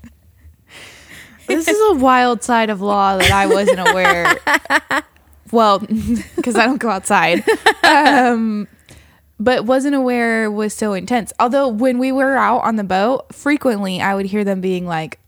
This 1.47 1.67
is 1.67 1.79
a 1.91 1.99
wild 1.99 2.43
side 2.43 2.69
of 2.69 2.81
law 2.81 3.17
that 3.17 3.31
I 3.31 3.47
wasn't 3.47 3.79
aware. 3.79 4.35
well, 5.51 5.79
because 6.35 6.55
I 6.55 6.65
don't 6.65 6.77
go 6.77 6.89
outside. 6.89 7.43
Um, 7.83 8.67
but 9.39 9.65
wasn't 9.65 9.95
aware 9.95 10.49
was 10.49 10.73
so 10.73 10.93
intense. 10.93 11.31
Although 11.39 11.67
when 11.67 11.99
we 11.99 12.11
were 12.11 12.35
out 12.35 12.59
on 12.63 12.75
the 12.75 12.83
boat, 12.83 13.33
frequently 13.33 14.01
I 14.01 14.15
would 14.15 14.25
hear 14.27 14.43
them 14.43 14.61
being 14.61 14.85
like, 14.85 15.19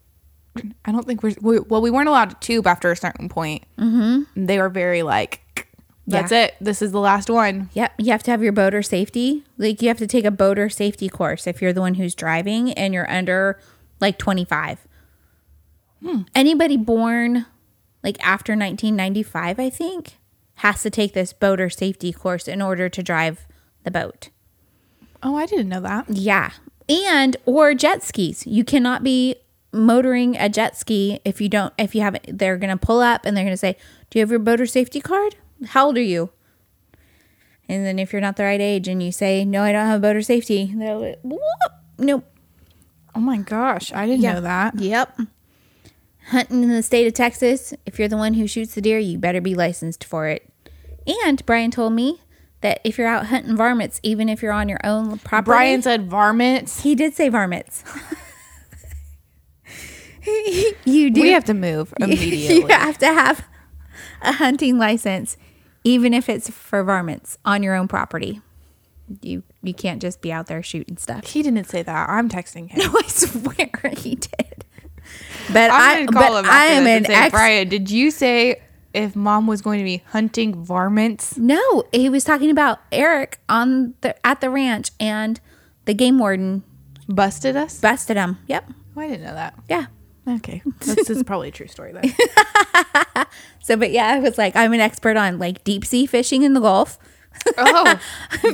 I 0.86 0.92
don't 0.92 1.06
think 1.06 1.22
we're, 1.24 1.36
we, 1.42 1.60
well, 1.60 1.82
we 1.82 1.92
weren't 1.92 2.10
allowed 2.10 2.30
to 2.32 2.36
tube 2.40 2.66
after 2.68 2.92
a 2.92 2.96
certain 2.98 3.30
point. 3.30 3.64
Mm-hmm. 3.78 4.46
They 4.46 4.60
were 4.60 4.70
very 4.70 5.04
like, 5.04 5.68
that's 6.08 6.32
Yeah. 6.32 6.46
it. 6.46 6.56
This 6.60 6.82
is 6.82 6.92
the 6.92 7.00
last 7.00 7.30
one. 7.30 7.70
Yep, 7.74 7.94
you 8.00 8.12
have 8.12 8.24
to 8.24 8.32
have 8.32 8.42
your 8.42 8.52
boater 8.52 8.82
safety. 8.82 9.44
Like 9.60 9.80
you 9.82 9.88
have 9.90 10.00
to 10.00 10.08
take 10.08 10.26
a 10.26 10.32
boater 10.32 10.70
safety 10.70 11.08
course 11.08 11.46
if 11.46 11.62
you're 11.62 11.74
the 11.74 11.82
one 11.82 11.94
who's 11.96 12.16
driving 12.16 12.74
and 12.74 12.94
you're 12.96 13.10
under 13.12 13.60
like 14.00 14.18
25. 14.18 14.88
Anybody 16.34 16.78
born 16.78 17.46
like 18.04 18.18
after 18.26 18.54
1995, 18.54 19.60
I 19.60 19.70
think, 19.70 20.14
has 20.56 20.82
to 20.84 20.90
take 20.90 21.14
this 21.14 21.34
boater 21.34 21.70
safety 21.70 22.12
course 22.14 22.48
in 22.48 22.62
order 22.62 22.88
to 22.90 23.04
drive 23.04 23.46
the 23.84 23.92
boat. 23.92 24.30
Oh, 25.22 25.36
I 25.36 25.46
didn't 25.46 25.70
know 25.70 25.82
that. 25.82 26.10
Yeah. 26.10 26.52
And 26.88 27.38
or 27.46 27.74
jet 27.74 28.04
skis. 28.04 28.46
You 28.48 28.64
cannot 28.64 29.04
be 29.04 29.36
motoring 29.72 30.36
a 30.38 30.50
jet 30.50 30.76
ski 30.76 31.20
if 31.24 31.40
you 31.40 31.48
don't 31.48 31.72
if 31.78 31.94
you 31.94 32.02
haven't 32.02 32.40
they're 32.40 32.58
going 32.58 32.76
to 32.76 32.86
pull 32.86 33.02
up 33.02 33.26
and 33.26 33.36
they're 33.36 33.44
going 33.44 33.54
to 33.54 33.58
say, 33.58 33.78
"Do 34.10 34.18
you 34.18 34.24
have 34.24 34.32
your 34.32 34.40
boater 34.40 34.66
safety 34.66 35.02
card? 35.02 35.36
How 35.68 35.88
old 35.88 35.98
are 35.98 36.02
you?" 36.02 36.32
And 37.68 37.86
then 37.86 38.00
if 38.00 38.12
you're 38.12 38.22
not 38.22 38.36
the 38.36 38.44
right 38.44 38.62
age 38.62 38.88
and 38.88 39.04
you 39.04 39.12
say, 39.12 39.46
"No, 39.46 39.64
I 39.64 39.72
don't 39.72 39.86
have 39.86 40.00
a 40.00 40.02
boater 40.02 40.22
safety." 40.22 40.74
They'll 40.76 41.02
be, 41.02 41.16
"Whoop." 41.24 41.42
Nope. 42.00 42.26
Oh 43.14 43.20
my 43.20 43.38
gosh, 43.38 43.92
I 43.94 44.06
didn't 44.06 44.22
know 44.22 44.42
that. 44.42 44.80
Yep. 44.80 45.20
Hunting 46.30 46.64
in 46.64 46.70
the 46.70 46.84
state 46.84 47.08
of 47.08 47.14
Texas, 47.14 47.74
if 47.86 48.00
you're 48.00 48.08
the 48.08 48.18
one 48.18 48.36
who 48.36 48.48
shoots 48.48 48.76
the 48.76 48.82
deer, 48.82 49.00
you 49.00 49.18
better 49.18 49.42
be 49.42 49.56
licensed 49.56 50.04
for 50.04 50.28
it. 50.28 50.48
And 51.26 51.44
Brian 51.46 51.72
told 51.72 51.94
me 51.94 52.22
that 52.62 52.82
if 52.84 52.98
you're 52.98 53.08
out 53.08 53.28
hunting 53.28 53.56
varmints, 53.56 54.00
even 54.04 54.28
if 54.30 54.42
you're 54.42 54.52
on 54.52 54.68
your 54.70 54.80
own 54.84 55.20
property, 55.20 55.46
Brian 55.56 55.82
said 55.82 56.10
varmints. 56.10 56.82
he 56.82 56.96
did 56.96 57.14
say 57.14 57.30
varmints. 57.30 57.84
you 60.86 61.10
do. 61.10 61.22
We 61.22 61.32
have 61.32 61.46
to 61.46 61.54
move 61.54 61.94
immediately. 62.00 62.56
you 62.56 62.68
have 62.68 62.98
to 63.00 63.08
have 63.08 63.46
a 64.22 64.34
hunting 64.34 64.78
license, 64.78 65.38
even 65.84 66.14
if 66.14 66.28
it's 66.30 66.50
for 66.50 66.84
varmints 66.84 67.38
on 67.46 67.64
your 67.64 67.76
own 67.76 67.88
property. 67.88 68.42
You 69.22 69.44
you 69.64 69.74
can't 69.74 70.02
just 70.02 70.22
be 70.22 70.32
out 70.32 70.48
there 70.48 70.62
shooting 70.62 70.98
stuff. 70.98 71.26
He 71.26 71.42
didn't 71.42 71.64
say 71.66 71.82
that. 71.82 72.10
I'm 72.10 72.30
texting 72.30 72.70
him. 72.70 72.80
No, 72.92 73.00
I 73.00 73.08
swear 73.08 73.94
he 73.98 74.16
did. 74.16 74.66
But 75.52 75.72
I'm 75.72 76.04
I, 76.04 76.06
call 76.12 76.34
but 76.34 76.46
him 76.46 76.52
I 76.52 76.66
am 76.66 76.86
an 76.86 77.06
say, 77.06 77.14
ex. 77.16 77.32
Brian, 77.32 77.70
did 77.70 77.90
you 77.90 78.12
say 78.12 78.62
if 78.94 79.16
mom 79.16 79.48
was 79.48 79.62
going 79.62 79.80
to 79.80 79.84
be 79.86 80.04
hunting 80.08 80.64
varmints? 80.64 81.38
No, 81.38 81.84
he 81.92 82.10
was 82.10 82.24
talking 82.24 82.50
about 82.50 82.80
Eric 82.92 83.40
on 83.50 83.94
the 84.02 84.16
at 84.26 84.42
the 84.42 84.50
ranch, 84.50 84.92
and 85.00 85.40
the 85.86 85.94
game 85.94 86.20
warden 86.20 86.64
Busted 87.08 87.56
us? 87.56 87.80
busted 87.80 88.18
him. 88.18 88.38
Yep. 88.48 88.70
Oh, 88.96 89.02
I 89.02 89.08
didn't 89.08 89.24
know 89.26 89.34
that. 89.34 89.56
Yeah. 89.70 89.86
Okay. 90.28 90.62
This 90.82 91.10
is 91.10 91.24
probably 91.24 91.48
a 91.50 91.52
true 91.52 91.68
story 91.68 91.92
then. 91.94 92.14
So, 93.62 93.76
but 93.78 93.92
yeah, 93.92 94.08
I 94.08 94.20
was 94.20 94.38
like, 94.38 94.56
I'm 94.56 94.74
an 94.74 94.80
expert 94.80 95.16
on 95.18 95.38
like 95.38 95.64
deep 95.64 95.86
sea 95.86 96.06
fishing 96.08 96.42
in 96.44 96.54
the 96.54 96.60
Gulf, 96.60 96.98
oh, 97.58 98.00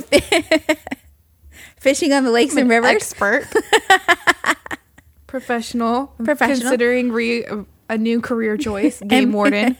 fishing 1.80 2.12
on 2.12 2.24
the 2.24 2.30
lakes 2.30 2.54
and 2.56 2.68
rivers. 2.68 2.90
expert. 2.90 3.46
Professional. 5.26 6.08
Professional. 6.22 6.60
Considering 6.60 7.12
re- 7.12 7.46
a 7.88 7.96
new 7.98 8.20
career 8.20 8.56
choice, 8.58 9.00
game 9.06 9.32
warden. 9.32 9.76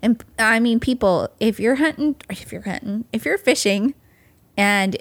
And 0.00 0.22
I 0.38 0.60
mean, 0.60 0.80
people, 0.80 1.28
if 1.40 1.60
you're 1.60 1.76
hunting, 1.76 2.16
if 2.28 2.52
you're 2.52 2.62
hunting, 2.62 3.04
if 3.12 3.24
you're 3.24 3.38
fishing 3.38 3.94
and 4.56 4.96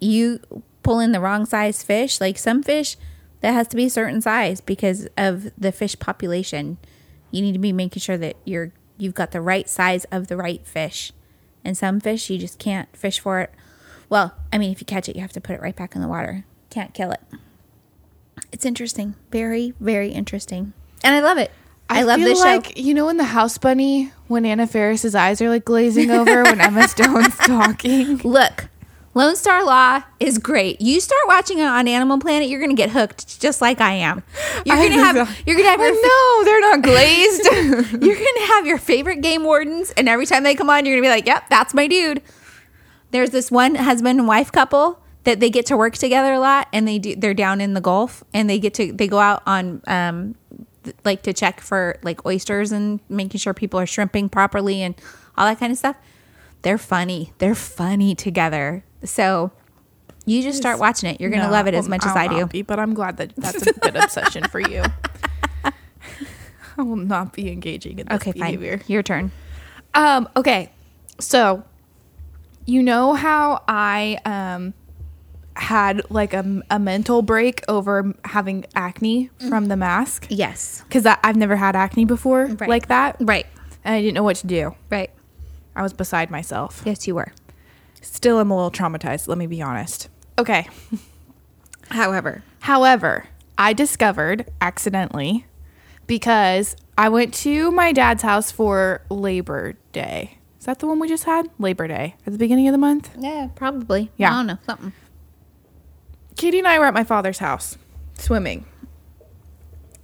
you 0.00 0.40
pull 0.82 1.00
in 1.00 1.12
the 1.12 1.20
wrong 1.20 1.46
size 1.46 1.82
fish, 1.82 2.20
like 2.20 2.38
some 2.38 2.62
fish 2.62 2.96
that 3.40 3.52
has 3.52 3.68
to 3.68 3.76
be 3.76 3.86
a 3.86 3.90
certain 3.90 4.20
size 4.20 4.60
because 4.60 5.08
of 5.16 5.50
the 5.58 5.72
fish 5.72 5.98
population, 5.98 6.78
you 7.30 7.42
need 7.42 7.52
to 7.52 7.58
be 7.58 7.72
making 7.72 8.00
sure 8.00 8.16
that 8.16 8.36
you're 8.44 8.72
you've 8.96 9.14
got 9.14 9.32
the 9.32 9.40
right 9.40 9.68
size 9.68 10.04
of 10.12 10.28
the 10.28 10.36
right 10.36 10.64
fish. 10.66 11.12
And 11.64 11.76
some 11.76 11.98
fish 12.00 12.30
you 12.30 12.38
just 12.38 12.58
can't 12.58 12.94
fish 12.96 13.18
for 13.18 13.40
it. 13.40 13.52
Well, 14.08 14.34
I 14.52 14.58
mean, 14.58 14.70
if 14.70 14.80
you 14.80 14.84
catch 14.84 15.08
it, 15.08 15.16
you 15.16 15.22
have 15.22 15.32
to 15.32 15.40
put 15.40 15.54
it 15.56 15.62
right 15.62 15.74
back 15.74 15.96
in 15.96 16.02
the 16.02 16.08
water. 16.08 16.44
Can't 16.70 16.94
kill 16.94 17.10
it. 17.10 17.20
It's 18.52 18.64
interesting. 18.64 19.14
Very, 19.30 19.74
very 19.80 20.10
interesting. 20.10 20.72
And 21.02 21.14
I 21.14 21.20
love 21.20 21.38
it. 21.38 21.50
I, 21.88 22.02
love 22.02 22.18
feel 22.18 22.28
this 22.28 22.38
show. 22.38 22.44
like, 22.44 22.78
You 22.78 22.94
know, 22.94 23.08
in 23.08 23.16
the 23.16 23.24
House 23.24 23.58
Bunny, 23.58 24.12
when 24.28 24.44
Anna 24.46 24.66
Faris's 24.66 25.14
eyes 25.14 25.40
are 25.42 25.48
like 25.48 25.64
glazing 25.64 26.10
over 26.10 26.42
when 26.42 26.60
Emma 26.60 26.88
Stone's 26.88 27.36
talking. 27.36 28.18
Look, 28.18 28.68
Lone 29.14 29.36
Star 29.36 29.64
Law 29.64 30.02
is 30.18 30.38
great. 30.38 30.80
You 30.80 31.00
start 31.00 31.20
watching 31.26 31.58
it 31.58 31.64
on 31.64 31.86
Animal 31.86 32.18
Planet, 32.18 32.48
you're 32.48 32.60
gonna 32.60 32.74
get 32.74 32.90
hooked, 32.90 33.40
just 33.40 33.60
like 33.60 33.80
I 33.80 33.92
am. 33.92 34.24
You're 34.64 34.76
gonna 34.76 34.94
have 34.94 35.42
you're 35.46 35.56
gonna 35.56 35.68
have 35.68 35.80
your 35.80 35.92
no, 35.92 36.44
they're 36.44 36.60
not 36.60 36.82
glazed. 36.82 37.44
you're 38.04 38.16
gonna 38.16 38.46
have 38.46 38.66
your 38.66 38.78
favorite 38.78 39.20
game 39.20 39.44
wardens, 39.44 39.92
and 39.92 40.08
every 40.08 40.26
time 40.26 40.42
they 40.42 40.54
come 40.54 40.68
on, 40.68 40.84
you're 40.84 40.96
gonna 40.96 41.06
be 41.06 41.10
like, 41.14 41.26
"Yep, 41.26 41.48
that's 41.48 41.74
my 41.74 41.86
dude." 41.86 42.22
There's 43.12 43.30
this 43.30 43.50
one 43.50 43.76
husband 43.76 44.18
and 44.18 44.26
wife 44.26 44.50
couple 44.50 45.00
that 45.22 45.38
they 45.38 45.48
get 45.48 45.66
to 45.66 45.76
work 45.76 45.94
together 45.96 46.32
a 46.32 46.40
lot, 46.40 46.66
and 46.72 46.88
they 46.88 46.98
do. 46.98 47.14
They're 47.14 47.34
down 47.34 47.60
in 47.60 47.74
the 47.74 47.80
Gulf, 47.80 48.24
and 48.32 48.50
they 48.50 48.58
get 48.58 48.74
to 48.74 48.92
they 48.92 49.06
go 49.06 49.20
out 49.20 49.42
on 49.46 49.80
um 49.86 50.34
th- 50.84 50.96
like 51.04 51.22
to 51.24 51.32
check 51.32 51.60
for 51.60 51.96
like 52.02 52.24
oysters 52.26 52.70
and 52.72 53.00
making 53.08 53.38
sure 53.38 53.52
people 53.54 53.80
are 53.80 53.86
shrimping 53.86 54.28
properly 54.28 54.82
and 54.82 54.94
all 55.36 55.46
that 55.46 55.58
kind 55.58 55.72
of 55.72 55.78
stuff. 55.78 55.96
They're 56.62 56.78
funny. 56.78 57.32
They're 57.38 57.54
funny 57.54 58.14
together. 58.14 58.84
So 59.04 59.50
you 60.24 60.42
just 60.42 60.56
start 60.58 60.78
watching 60.78 61.10
it. 61.10 61.20
You're 61.20 61.30
gonna 61.30 61.44
No, 61.44 61.50
love 61.50 61.66
it 61.66 61.74
as 61.74 61.88
much 61.88 62.04
as 62.06 62.12
I'll 62.16 62.30
I 62.30 62.38
do. 62.40 62.46
be, 62.46 62.62
but 62.62 62.78
I'm 62.78 62.94
glad 62.94 63.16
that 63.18 63.32
that's 63.36 63.66
a 63.66 63.72
good 63.72 63.96
obsession 63.96 64.44
for 64.44 64.60
you. 64.60 64.82
I 66.76 66.82
will 66.82 66.96
not 66.96 67.32
be 67.32 67.50
engaging 67.52 67.98
in 67.98 68.06
this 68.06 68.16
Okay, 68.16 68.32
behavior. 68.32 68.78
fine. 68.78 68.86
Your 68.88 69.02
turn. 69.02 69.30
Um, 69.94 70.28
okay. 70.36 70.70
So, 71.20 71.62
you 72.66 72.82
know 72.82 73.14
how 73.14 73.62
I 73.68 74.18
um 74.24 74.74
had 75.56 76.02
like 76.10 76.34
a, 76.34 76.62
a 76.70 76.78
mental 76.78 77.22
break 77.22 77.62
over 77.68 78.14
having 78.24 78.64
acne 78.74 79.26
mm-hmm. 79.38 79.48
from 79.48 79.66
the 79.66 79.76
mask? 79.76 80.26
Yes. 80.28 80.82
Because 80.88 81.06
I've 81.06 81.36
never 81.36 81.56
had 81.56 81.76
acne 81.76 82.04
before 82.04 82.46
Right. 82.46 82.68
like 82.68 82.88
that. 82.88 83.16
Right. 83.20 83.46
And 83.84 83.94
I 83.94 84.00
didn't 84.00 84.14
know 84.14 84.22
what 84.22 84.36
to 84.36 84.46
do. 84.46 84.74
Right. 84.90 85.10
I 85.76 85.82
was 85.82 85.92
beside 85.92 86.30
myself. 86.30 86.82
Yes, 86.84 87.06
you 87.06 87.14
were. 87.14 87.32
Still 88.00 88.38
I'm 88.38 88.50
a 88.50 88.54
little 88.56 88.70
traumatized, 88.70 89.28
let 89.28 89.38
me 89.38 89.46
be 89.46 89.60
honest. 89.62 90.08
Okay. 90.38 90.68
However, 91.90 92.42
However, 92.60 93.26
I 93.58 93.72
discovered 93.72 94.50
accidentally 94.60 95.46
because 96.06 96.76
I 96.96 97.08
went 97.08 97.34
to 97.34 97.70
my 97.70 97.92
dad's 97.92 98.22
house 98.22 98.50
for 98.50 99.02
Labor 99.10 99.74
Day. 99.92 100.38
Is 100.58 100.64
that 100.66 100.78
the 100.78 100.86
one 100.86 100.98
we 100.98 101.08
just 101.08 101.24
had? 101.24 101.48
Labor 101.58 101.86
Day 101.86 102.14
at 102.26 102.32
the 102.32 102.38
beginning 102.38 102.68
of 102.68 102.72
the 102.72 102.78
month? 102.78 103.10
yeah, 103.18 103.48
probably. 103.54 104.10
Yeah. 104.16 104.32
I 104.32 104.36
don't 104.36 104.46
know 104.46 104.58
something. 104.64 104.92
Katie 106.36 106.58
and 106.58 106.68
I 106.68 106.78
were 106.78 106.86
at 106.86 106.94
my 106.94 107.04
father's 107.04 107.38
house 107.38 107.78
swimming. 108.18 108.66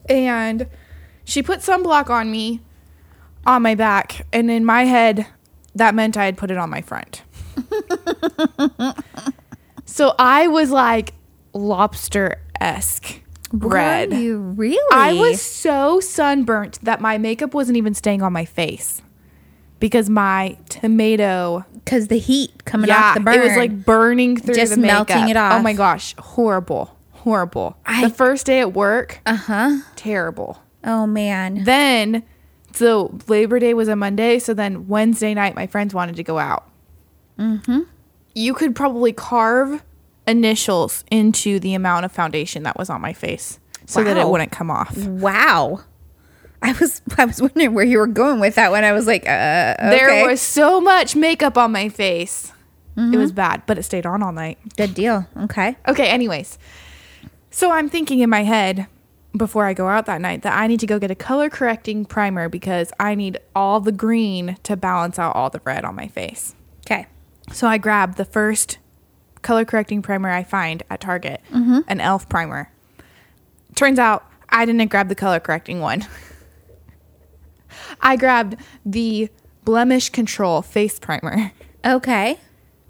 And 0.08 0.68
she 1.25 1.42
put 1.42 1.60
sunblock 1.60 2.10
on 2.10 2.30
me 2.30 2.60
on 3.46 3.62
my 3.62 3.75
back. 3.75 4.26
And 4.32 4.50
in 4.50 4.64
my 4.64 4.84
head, 4.84 5.26
that 5.75 5.94
meant 5.94 6.16
I 6.16 6.25
had 6.25 6.37
put 6.37 6.50
it 6.50 6.56
on 6.56 6.70
my 6.70 6.82
front. 6.82 7.22
so 9.84 10.14
I 10.18 10.49
was 10.49 10.70
like 10.70 11.14
lobster 11.52 12.40
esque 12.60 13.22
red. 13.52 14.10
Were 14.10 14.16
you 14.16 14.38
really? 14.38 14.78
I 14.92 15.12
was 15.14 15.40
so 15.42 16.00
sunburnt 16.00 16.78
that 16.82 17.00
my 17.00 17.18
makeup 17.18 17.54
wasn't 17.54 17.76
even 17.76 17.94
staying 17.94 18.22
on 18.22 18.32
my 18.32 18.44
face 18.44 19.02
because 19.80 20.08
my 20.08 20.56
tomato 20.68 21.64
because 21.84 22.08
the 22.08 22.18
heat 22.18 22.64
coming 22.64 22.88
yeah, 22.88 23.08
off 23.08 23.14
the 23.14 23.20
burn. 23.20 23.34
It 23.34 23.42
was 23.42 23.56
like 23.56 23.84
burning 23.84 24.37
through 24.37 24.54
Just 24.54 24.75
the 24.75 24.78
makeup. 24.78 25.08
melting 25.08 25.28
it 25.30 25.37
off. 25.37 25.54
Oh 25.54 25.62
my 25.62 25.72
gosh, 25.72 26.14
horrible, 26.16 26.96
horrible. 27.10 27.76
I- 27.84 28.02
the 28.06 28.14
first 28.14 28.46
day 28.46 28.60
at 28.60 28.72
work, 28.72 29.20
uh 29.26 29.34
huh. 29.34 29.78
terrible. 29.96 30.62
Oh 30.84 31.06
man. 31.06 31.64
Then, 31.64 32.22
so 32.72 33.18
Labor 33.26 33.58
Day 33.58 33.75
was 33.75 33.88
a 33.88 33.96
Monday, 33.96 34.38
so 34.38 34.54
then 34.54 34.87
Wednesday 34.87 35.34
night, 35.34 35.54
my 35.56 35.66
friends 35.66 35.92
wanted 35.92 36.16
to 36.16 36.22
go 36.22 36.38
out. 36.38 36.68
Mm-hmm. 37.38 37.80
You 38.34 38.54
could 38.54 38.76
probably 38.76 39.12
carve 39.12 39.82
initials 40.26 41.04
into 41.10 41.58
the 41.58 41.75
amount 41.75 42.04
of 42.04 42.12
foundation 42.12 42.62
that 42.62 42.78
was 42.78 42.88
on 42.88 43.00
my 43.00 43.12
face, 43.12 43.58
so 43.87 44.04
that 44.04 44.16
it 44.16 44.28
wouldn't 44.28 44.52
come 44.52 44.70
off. 44.70 44.96
Wow. 44.96 45.80
I 46.62 46.73
was 46.73 47.00
I 47.17 47.25
was 47.25 47.40
wondering 47.40 47.75
where 47.75 47.85
you 47.85 47.99
were 47.99 48.07
going 48.07 48.38
with 48.40 48.55
that 48.57 48.71
when 48.71 48.85
I 48.85 48.93
was 48.93 49.07
like, 49.07 49.26
uh, 49.26 49.75
okay. 49.79 49.90
There 49.90 50.29
was 50.29 50.40
so 50.40 50.81
much 50.81 51.17
makeup 51.17 51.57
on 51.57 51.73
my 51.73 51.88
face. 51.88 52.52
It 52.97 53.17
was 53.17 53.33
bad, 53.33 53.62
but 53.67 53.79
it 53.79 53.85
stayed 53.85 54.05
on 54.05 54.23
all 54.23 54.33
night. 54.33 54.59
good 54.76 54.93
deal. 54.93 55.26
Okay. 55.45 55.75
Okay, 55.88 56.09
anyways. 56.09 56.59
So 57.50 57.71
I'm 57.73 57.88
thinking 57.88 58.19
in 58.19 58.29
my 58.29 58.43
head 58.43 58.88
before 59.35 59.64
I 59.64 59.73
go 59.73 59.88
out 59.88 60.05
that 60.05 60.21
night 60.21 60.43
that 60.43 60.55
I 60.59 60.67
need 60.67 60.81
to 60.81 60.87
go 60.87 60.99
get 60.99 61.11
a 61.11 61.14
color 61.14 61.49
correcting 61.49 62.05
primer 62.05 62.50
because 62.50 62.93
I 63.00 63.14
need 63.14 63.38
all 63.57 63.81
the 63.81 63.93
green 63.93 64.59
to 64.64 64.76
balance 64.76 65.19
out 65.19 65.35
all 65.35 65.49
the 65.49 65.62
red 65.64 65.83
on 65.87 65.95
my 65.95 66.09
face. 66.09 66.55
Okay. 66.87 67.07
So 67.52 67.67
I 67.67 67.79
grab 67.79 68.17
the 68.17 68.26
first 68.26 68.76
color 69.40 69.64
correcting 69.64 70.02
primer 70.02 70.29
I 70.29 70.45
find 70.45 70.83
at 70.90 71.00
Target, 71.00 71.40
an 71.50 72.00
e.l.f. 72.00 72.29
primer. 72.29 72.71
Turns 73.76 73.99
out 73.99 74.26
I 74.50 74.67
didn't 74.67 74.88
grab 74.90 75.09
the 75.09 75.14
color 75.14 75.40
correcting 75.40 75.81
one. 75.81 76.07
I 78.00 78.16
grabbed 78.16 78.56
the 78.84 79.28
blemish 79.64 80.10
control 80.10 80.62
face 80.62 80.98
primer. 80.98 81.52
Okay. 81.84 82.38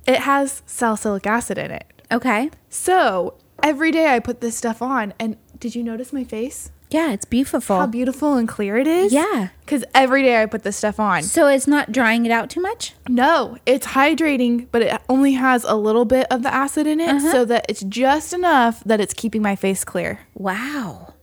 It 0.06 0.20
has 0.20 0.62
salicylic 0.66 1.26
acid 1.26 1.58
in 1.58 1.70
it. 1.70 1.86
Okay. 2.10 2.50
So 2.68 3.34
every 3.62 3.92
day 3.92 4.08
I 4.08 4.18
put 4.18 4.40
this 4.40 4.56
stuff 4.56 4.82
on, 4.82 5.14
and 5.18 5.36
did 5.58 5.74
you 5.74 5.84
notice 5.84 6.12
my 6.12 6.24
face? 6.24 6.70
Yeah, 6.90 7.12
it's 7.12 7.24
beautiful. 7.24 7.78
how 7.78 7.86
beautiful 7.86 8.34
and 8.34 8.48
clear 8.48 8.76
it 8.76 8.88
is? 8.88 9.12
Yeah. 9.12 9.50
Because 9.60 9.84
every 9.94 10.24
day 10.24 10.42
I 10.42 10.46
put 10.46 10.64
this 10.64 10.76
stuff 10.76 10.98
on. 10.98 11.22
So 11.22 11.46
it's 11.46 11.68
not 11.68 11.92
drying 11.92 12.26
it 12.26 12.32
out 12.32 12.50
too 12.50 12.60
much? 12.60 12.94
No, 13.08 13.58
it's 13.64 13.88
hydrating, 13.88 14.66
but 14.72 14.82
it 14.82 15.00
only 15.08 15.34
has 15.34 15.62
a 15.62 15.76
little 15.76 16.04
bit 16.04 16.26
of 16.32 16.42
the 16.42 16.52
acid 16.52 16.88
in 16.88 16.98
it 16.98 17.08
uh-huh. 17.08 17.32
so 17.32 17.44
that 17.44 17.66
it's 17.68 17.84
just 17.84 18.32
enough 18.32 18.82
that 18.84 19.00
it's 19.00 19.14
keeping 19.14 19.40
my 19.40 19.54
face 19.54 19.84
clear. 19.84 20.20
Wow. 20.34 21.14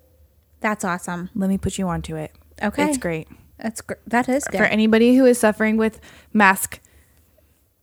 That's 0.62 0.86
awesome. 0.86 1.30
Let 1.36 1.50
me 1.50 1.58
put 1.58 1.78
you 1.78 1.88
onto 1.90 2.16
it. 2.16 2.32
Okay. 2.64 2.88
It's 2.88 2.98
great. 2.98 3.28
That's 3.60 3.82
gr- 3.82 3.96
that 4.06 4.30
is 4.30 4.44
good. 4.46 4.58
For 4.58 4.64
anybody 4.66 5.16
who 5.16 5.26
is 5.26 5.38
suffering 5.38 5.78
with 5.78 6.00
mask 6.34 6.80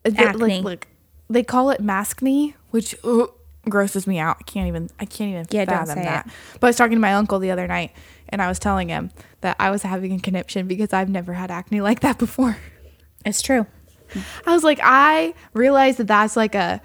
uh, 0.05 0.11
Acne. 0.17 0.41
Like, 0.41 0.65
look, 0.65 0.87
they 1.29 1.43
call 1.43 1.71
it 1.71 1.81
mask 1.81 2.21
maskne, 2.21 2.55
which 2.71 2.95
uh, 3.05 3.27
grosses 3.69 4.07
me 4.07 4.19
out. 4.19 4.37
I 4.41 4.43
can't 4.45 4.69
even 4.69 4.91
I 5.01 5.05
can't 5.05 5.31
even 5.31 5.47
Yeah, 5.51 5.65
don't 5.65 5.79
fathom 5.79 5.97
say 5.97 6.05
that. 6.05 6.29
But 6.61 6.67
I 6.67 6.71
was 6.71 6.77
talking 6.77 6.97
to 6.97 7.01
my 7.01 7.15
uncle 7.15 7.39
the 7.39 7.51
other 7.51 7.67
night 7.67 7.93
and 8.29 8.43
I 8.43 8.49
was 8.49 8.59
telling 8.59 8.89
him 8.89 9.11
that 9.41 9.57
I 9.59 9.71
was 9.71 9.83
having 9.83 10.13
a 10.13 10.19
conniption 10.19 10.67
because 10.67 10.93
I've 10.93 11.09
never 11.09 11.33
had 11.33 11.51
acne 11.51 11.81
like 11.81 12.01
that 12.01 12.19
before. 12.19 12.59
It's 13.25 13.43
true. 13.43 13.67
I 14.47 14.53
was 14.53 14.63
like, 14.63 14.79
I 14.83 15.35
realized 15.55 15.99
that 15.99 16.07
that's 16.07 16.37
like 16.37 16.55
a, 16.55 16.81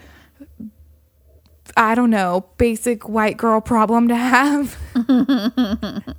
I 1.78 1.96
don't 1.96 2.10
know, 2.10 2.46
basic 2.58 3.08
white 3.08 3.38
girl 3.38 3.62
problem 3.62 4.08
to 4.08 4.16
have. 4.16 4.78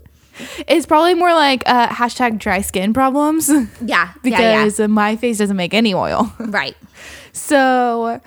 it's 0.66 0.86
probably 0.86 1.14
more 1.14 1.32
like 1.32 1.62
uh, 1.66 1.88
hashtag 1.88 2.38
dry 2.38 2.60
skin 2.60 2.92
problems 2.92 3.50
Yeah. 3.80 4.12
because 4.22 4.80
uh, 4.80 4.88
my 4.88 5.16
face 5.16 5.38
doesn't 5.38 5.56
make 5.56 5.74
any 5.74 5.94
oil. 5.94 6.32
yeah, 6.38 6.46
yeah. 6.46 6.50
Right. 6.50 6.76
So 7.32 8.20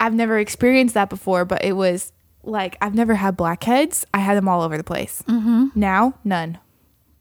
I've 0.00 0.14
never 0.14 0.38
experienced 0.38 0.94
that 0.94 1.08
before, 1.10 1.44
but 1.44 1.64
it 1.64 1.72
was 1.74 2.12
like 2.42 2.76
I've 2.80 2.94
never 2.94 3.14
had 3.14 3.36
blackheads. 3.36 4.04
I 4.12 4.18
had 4.18 4.36
them 4.36 4.48
all 4.48 4.62
over 4.62 4.76
the 4.76 4.84
place. 4.84 5.22
Mm-hmm. 5.28 5.66
Now, 5.74 6.14
none. 6.24 6.58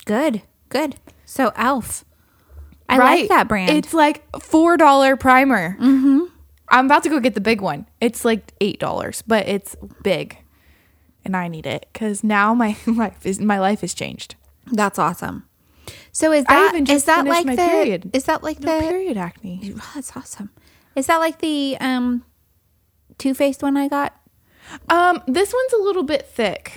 Good. 0.06 0.42
Good. 0.70 0.96
So 1.26 1.52
Elf. 1.56 2.06
I 2.90 2.98
like 2.98 3.30
that 3.30 3.48
brand. 3.48 3.70
It's 3.70 3.94
like 3.94 4.24
four 4.42 4.76
dollar 4.78 5.16
primer. 5.16 5.78
Mm-hmm. 5.80 6.26
I'm 6.70 6.86
about 6.86 7.04
to 7.04 7.10
go 7.10 7.20
get 7.20 7.36
the 7.36 7.42
big 7.42 7.62
one. 7.62 7.86
It's 8.02 8.26
like 8.26 8.52
eight 8.60 8.80
dollars, 8.80 9.22
but 9.26 9.48
it's 9.48 9.76
big, 10.04 10.38
and 11.24 11.36
I 11.36 11.48
need 11.48 11.66
it 11.66 11.88
because 11.92 12.24
now 12.24 12.54
my 12.54 12.76
life 12.88 13.26
is 13.26 13.40
my 13.40 13.60
life 13.60 13.82
has 13.82 13.94
changed. 13.94 14.36
That's 14.72 15.00
awesome. 15.00 15.48
So 16.12 16.32
is 16.32 16.46
that 16.46 16.74
even 16.74 16.90
is 16.90 17.06
that 17.06 17.26
like 17.26 17.46
my 17.46 17.56
the 17.56 17.62
period. 17.62 18.12
is 18.14 18.26
that 18.26 18.44
like 18.44 18.60
No 18.60 18.76
the 18.80 18.88
period 18.88 19.18
acne. 19.18 19.74
Oh, 19.76 19.92
that's 19.96 20.16
awesome. 20.16 20.50
Is 20.96 21.08
that 21.08 21.18
like 21.18 21.40
the 21.40 21.78
um 21.80 22.24
Too 23.18 23.34
Faced 23.34 23.64
one 23.64 23.78
I 23.78 23.88
got? 23.88 24.16
Um, 24.90 25.22
this 25.28 25.54
one's 25.54 25.74
a 25.74 25.84
little 25.84 26.04
bit 26.04 26.28
thick. 26.28 26.74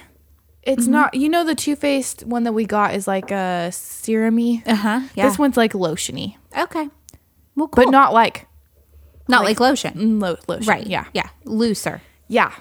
Mm-hmm. 0.67 0.73
It's 0.73 0.87
not. 0.87 1.15
You 1.15 1.29
know, 1.29 1.45
the 1.45 1.55
Too 1.55 1.77
Faced 1.77 2.25
one 2.25 2.45
that 2.45 2.53
we 2.53 2.65
got 2.65 2.95
is 2.95 3.07
like 3.07 3.31
a 3.31 3.69
serumy. 3.71 4.67
Uh 4.67 4.75
huh. 4.75 5.01
Yeah. 5.15 5.29
This 5.29 5.39
one's 5.39 5.57
like 5.57 5.73
lotiony, 5.73 6.37
okay. 6.57 6.89
Well, 7.57 7.69
cool. 7.69 7.85
but 7.85 7.91
not 7.91 8.13
like 8.13 8.47
not 9.29 9.45
like, 9.45 9.61
lotion. 9.61 9.95
mm, 9.95 10.23
lo- 10.23 10.37
lotion. 10.49 10.67
Right. 10.69 10.87
Yeah. 10.87 11.07
Yeah. 11.13 11.29
Looser. 11.45 12.03
Yeah. 12.29 12.53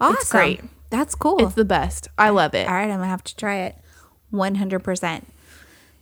Awesome. 0.00 0.16
It's 0.20 0.30
great. 0.30 0.60
That's 0.92 1.14
cool. 1.14 1.42
It's 1.46 1.54
the 1.54 1.64
best. 1.64 2.08
I 2.18 2.28
love 2.28 2.54
it. 2.54 2.68
All 2.68 2.74
right, 2.74 2.82
I'm 2.90 2.98
gonna 2.98 3.06
have 3.06 3.24
to 3.24 3.34
try 3.34 3.60
it. 3.60 3.76
One 4.28 4.56
hundred 4.56 4.80
percent. 4.80 5.26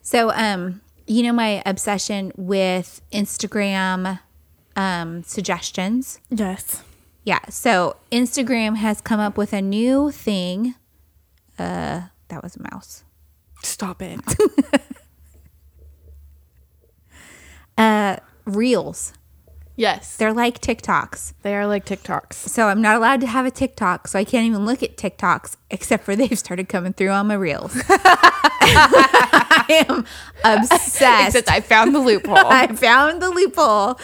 So, 0.03 0.33
um, 0.33 0.81
you 1.07 1.23
know 1.23 1.33
my 1.33 1.63
obsession 1.65 2.33
with 2.37 3.01
Instagram 3.13 4.19
um 4.75 5.23
suggestions. 5.23 6.19
Yes. 6.29 6.83
Yeah. 7.25 7.39
So 7.51 7.99
Instagram 8.11 8.77
has 8.79 9.01
come 9.01 9.21
up 9.21 9.37
with 9.39 9.53
a 9.53 9.63
new 9.63 10.11
thing. 10.11 10.75
Uh, 11.57 12.09
that 12.27 12.43
was 12.43 12.57
a 12.57 12.63
mouse. 12.73 13.05
Stop 13.63 14.03
it. 14.03 14.21
Uh, 17.79 18.17
reels. 18.45 19.15
Yes. 19.81 20.17
They're 20.17 20.33
like 20.33 20.61
TikToks. 20.61 21.33
They 21.43 21.57
are 21.57 21.67
like 21.67 21.85
TikToks. 21.85 22.35
So 22.35 22.69
I'm 22.69 22.83
not 22.83 22.97
allowed 22.97 23.21
to 23.23 23.27
have 23.27 23.47
a 23.47 23.51
TikTok, 23.51 24.09
so 24.09 24.19
I 24.19 24.25
can't 24.25 24.47
even 24.47 24.67
look 24.67 24.83
at 24.83 24.97
TikToks 24.97 25.57
except 25.71 26.05
for 26.05 26.15
they've 26.21 26.39
started 26.39 26.69
coming 26.69 26.93
through 26.93 27.09
on 27.09 27.27
my 27.27 27.35
reels. 27.35 27.73
I 27.89 29.85
am 29.89 30.05
obsessed. 30.45 31.29
Except 31.29 31.51
I 31.51 31.61
found 31.61 31.95
the 31.95 31.99
loophole. 31.99 32.37
I 32.37 32.67
found 32.69 33.23
the 33.23 33.31
loophole. 33.31 33.99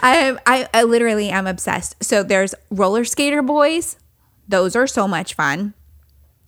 I 0.00 0.36
I, 0.46 0.68
I 0.72 0.82
literally 0.84 1.28
am 1.28 1.46
obsessed. 1.46 2.02
So 2.02 2.22
there's 2.22 2.54
roller 2.70 3.04
skater 3.04 3.42
boys. 3.42 3.98
Those 4.48 4.74
are 4.74 4.86
so 4.86 5.06
much 5.06 5.34
fun. 5.34 5.74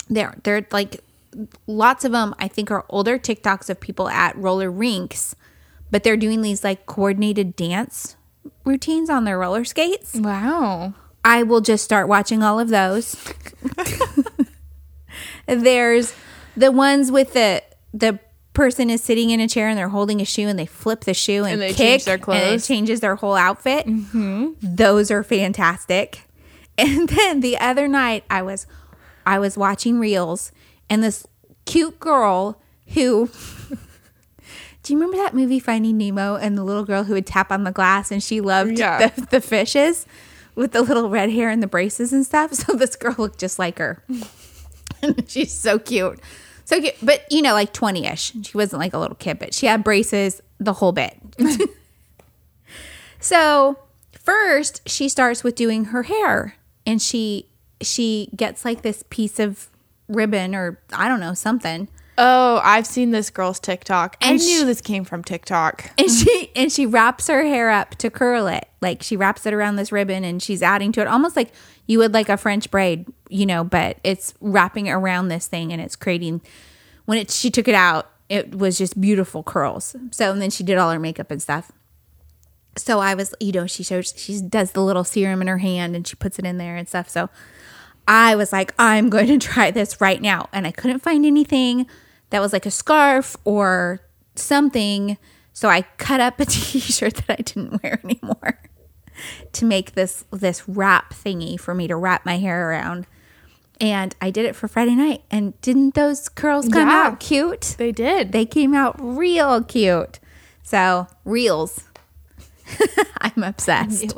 They're 0.08 0.34
they're 0.42 0.66
like 0.72 1.04
lots 1.66 2.04
of 2.04 2.12
them 2.12 2.34
I 2.38 2.48
think 2.48 2.70
are 2.70 2.84
older 2.88 3.18
TikToks 3.18 3.70
of 3.70 3.80
people 3.80 4.08
at 4.08 4.36
roller 4.36 4.70
rinks, 4.70 5.36
but 5.90 6.02
they're 6.02 6.16
doing 6.16 6.40
these 6.40 6.64
like 6.64 6.86
coordinated 6.86 7.54
dance 7.54 8.16
routines 8.64 9.08
on 9.10 9.24
their 9.24 9.38
roller 9.38 9.64
skates. 9.64 10.14
wow. 10.14 10.94
I 11.24 11.44
will 11.44 11.60
just 11.60 11.84
start 11.84 12.08
watching 12.08 12.42
all 12.42 12.58
of 12.58 12.68
those. 12.68 13.14
There's 15.46 16.14
the 16.56 16.72
ones 16.72 17.10
with 17.10 17.32
the 17.32 17.62
the 17.94 18.18
person 18.54 18.90
is 18.90 19.02
sitting 19.02 19.30
in 19.30 19.40
a 19.40 19.48
chair 19.48 19.68
and 19.68 19.78
they're 19.78 19.88
holding 19.88 20.20
a 20.20 20.24
shoe 20.24 20.46
and 20.48 20.58
they 20.58 20.66
flip 20.66 21.04
the 21.04 21.14
shoe 21.14 21.44
and, 21.44 21.54
And 21.54 21.62
they 21.62 21.68
kick 21.68 21.76
change 21.76 22.04
their 22.04 22.14
and 22.14 22.22
it 22.22 22.24
clothes. 22.24 22.66
changes 22.66 23.00
their 23.00 23.16
whole 23.16 23.34
outfit. 23.34 23.86
Mm-hmm. 23.86 24.50
Those 24.60 25.10
are 25.10 25.22
fantastic. 25.22 26.22
And 26.78 27.06
then 27.10 27.40
the 27.40 27.58
other 27.58 27.86
night 27.86 28.24
I 28.30 28.40
was 28.40 28.66
I 29.26 29.38
was 29.38 29.58
watching 29.58 29.98
reels 30.00 30.50
and 30.88 31.04
this 31.04 31.26
cute 31.66 32.00
girl 32.00 32.60
who 32.94 33.26
Do 34.82 34.92
you 34.92 34.98
remember 34.98 35.16
that 35.18 35.34
movie 35.34 35.60
Finding 35.60 35.96
Nemo 35.96 36.36
and 36.36 36.58
the 36.58 36.64
little 36.64 36.84
girl 36.84 37.04
who 37.04 37.14
would 37.14 37.26
tap 37.26 37.52
on 37.52 37.64
the 37.64 37.70
glass 37.70 38.10
and 38.10 38.22
she 38.22 38.40
loved 38.40 38.78
Yeah. 38.78 39.08
the, 39.08 39.26
the 39.26 39.40
fishes 39.40 40.06
with 40.56 40.72
the 40.72 40.82
little 40.82 41.08
red 41.08 41.30
hair 41.30 41.50
and 41.50 41.62
the 41.62 41.66
braces 41.68 42.12
and 42.12 42.26
stuff? 42.26 42.52
So 42.54 42.72
this 42.74 42.96
girl 42.96 43.14
looked 43.16 43.38
just 43.38 43.58
like 43.58 43.78
her. 43.78 44.02
she's 45.28 45.52
so 45.52 45.78
cute. 45.78 46.18
So 46.64 46.80
cute. 46.80 46.94
But, 47.02 47.24
you 47.30 47.42
know, 47.42 47.52
like 47.52 47.72
20 47.72 48.06
ish. 48.06 48.32
She 48.42 48.56
wasn't 48.56 48.80
like 48.80 48.92
a 48.92 48.98
little 48.98 49.16
kid, 49.16 49.38
but 49.38 49.54
she 49.54 49.66
had 49.66 49.84
braces 49.84 50.42
the 50.58 50.72
whole 50.72 50.92
bit. 50.92 51.16
so 53.20 53.78
first 54.12 54.88
she 54.88 55.08
starts 55.08 55.44
with 55.44 55.54
doing 55.54 55.86
her 55.86 56.04
hair 56.04 56.56
and 56.86 57.00
she 57.00 57.46
she 57.80 58.30
gets 58.36 58.64
like 58.64 58.82
this 58.82 59.02
piece 59.10 59.38
of 59.40 59.68
ribbon 60.08 60.54
or 60.54 60.78
I 60.92 61.08
don't 61.08 61.20
know, 61.20 61.34
something. 61.34 61.88
Oh, 62.24 62.60
I've 62.62 62.86
seen 62.86 63.10
this 63.10 63.30
girl's 63.30 63.58
TikTok. 63.58 64.16
I 64.22 64.30
And 64.30 64.38
knew 64.38 64.64
this 64.64 64.80
came 64.80 65.02
from 65.04 65.24
TikTok. 65.24 65.90
and 65.98 66.08
she 66.08 66.52
and 66.54 66.70
she 66.70 66.86
wraps 66.86 67.26
her 67.26 67.42
hair 67.42 67.68
up 67.68 67.96
to 67.96 68.10
curl 68.10 68.46
it 68.46 68.68
like 68.80 69.02
she 69.02 69.16
wraps 69.16 69.44
it 69.44 69.52
around 69.52 69.74
this 69.74 69.90
ribbon 69.90 70.22
and 70.24 70.40
she's 70.40 70.62
adding 70.62 70.92
to 70.92 71.00
it 71.00 71.08
almost 71.08 71.34
like 71.34 71.50
you 71.86 71.98
would 71.98 72.14
like 72.14 72.28
a 72.28 72.36
french 72.36 72.70
braid 72.70 73.06
you 73.28 73.44
know 73.46 73.64
but 73.64 73.96
it's 74.04 74.34
wrapping 74.40 74.88
around 74.88 75.28
this 75.28 75.46
thing 75.48 75.72
and 75.72 75.82
it's 75.82 75.96
creating 75.96 76.40
when 77.06 77.18
it 77.18 77.30
she 77.30 77.50
took 77.50 77.66
it 77.66 77.74
out 77.74 78.10
it 78.28 78.54
was 78.56 78.78
just 78.78 79.00
beautiful 79.00 79.42
curls 79.42 79.96
so 80.12 80.30
and 80.32 80.40
then 80.42 80.50
she 80.50 80.62
did 80.62 80.78
all 80.78 80.90
her 80.90 80.98
makeup 80.98 81.30
and 81.30 81.40
stuff 81.42 81.72
so 82.76 82.98
i 83.00 83.14
was 83.14 83.34
you 83.40 83.52
know 83.52 83.66
she 83.66 83.82
shows 83.82 84.12
she 84.16 84.40
does 84.40 84.72
the 84.72 84.82
little 84.82 85.04
serum 85.04 85.40
in 85.42 85.48
her 85.48 85.58
hand 85.58 85.94
and 85.96 86.06
she 86.06 86.14
puts 86.16 86.38
it 86.38 86.44
in 86.44 86.58
there 86.58 86.76
and 86.76 86.88
stuff 86.88 87.08
so 87.08 87.28
I 88.08 88.34
was 88.34 88.52
like, 88.52 88.74
I'm 88.80 89.10
going 89.10 89.28
to 89.28 89.38
try 89.38 89.70
this 89.70 90.00
right 90.00 90.20
now. 90.20 90.48
And 90.52 90.66
I 90.66 90.72
couldn't 90.72 90.98
find 90.98 91.24
anything 91.24 91.86
that 92.32 92.40
was 92.40 92.52
like 92.52 92.66
a 92.66 92.70
scarf 92.70 93.36
or 93.44 94.00
something. 94.34 95.16
So 95.52 95.68
I 95.68 95.82
cut 95.98 96.18
up 96.20 96.40
a 96.40 96.44
t-shirt 96.46 97.14
that 97.26 97.38
I 97.38 97.42
didn't 97.42 97.82
wear 97.82 98.00
anymore 98.02 98.58
to 99.52 99.64
make 99.64 99.92
this 99.92 100.24
this 100.32 100.68
wrap 100.68 101.14
thingy 101.14 101.58
for 101.60 101.74
me 101.74 101.86
to 101.88 101.96
wrap 101.96 102.26
my 102.26 102.38
hair 102.38 102.68
around. 102.70 103.06
And 103.80 104.14
I 104.20 104.30
did 104.30 104.44
it 104.44 104.54
for 104.54 104.68
Friday 104.68 104.94
night. 104.94 105.22
And 105.30 105.60
didn't 105.60 105.94
those 105.94 106.28
curls 106.28 106.68
come 106.68 106.88
Yeah. 106.88 107.06
out 107.06 107.20
cute? 107.20 107.74
They 107.78 107.90
did. 107.92 108.32
They 108.32 108.46
came 108.46 108.74
out 108.74 108.94
real 108.98 109.62
cute. 109.64 110.20
So, 110.62 111.08
reels. 111.24 111.84
I'm 113.20 113.42
obsessed. 113.42 114.14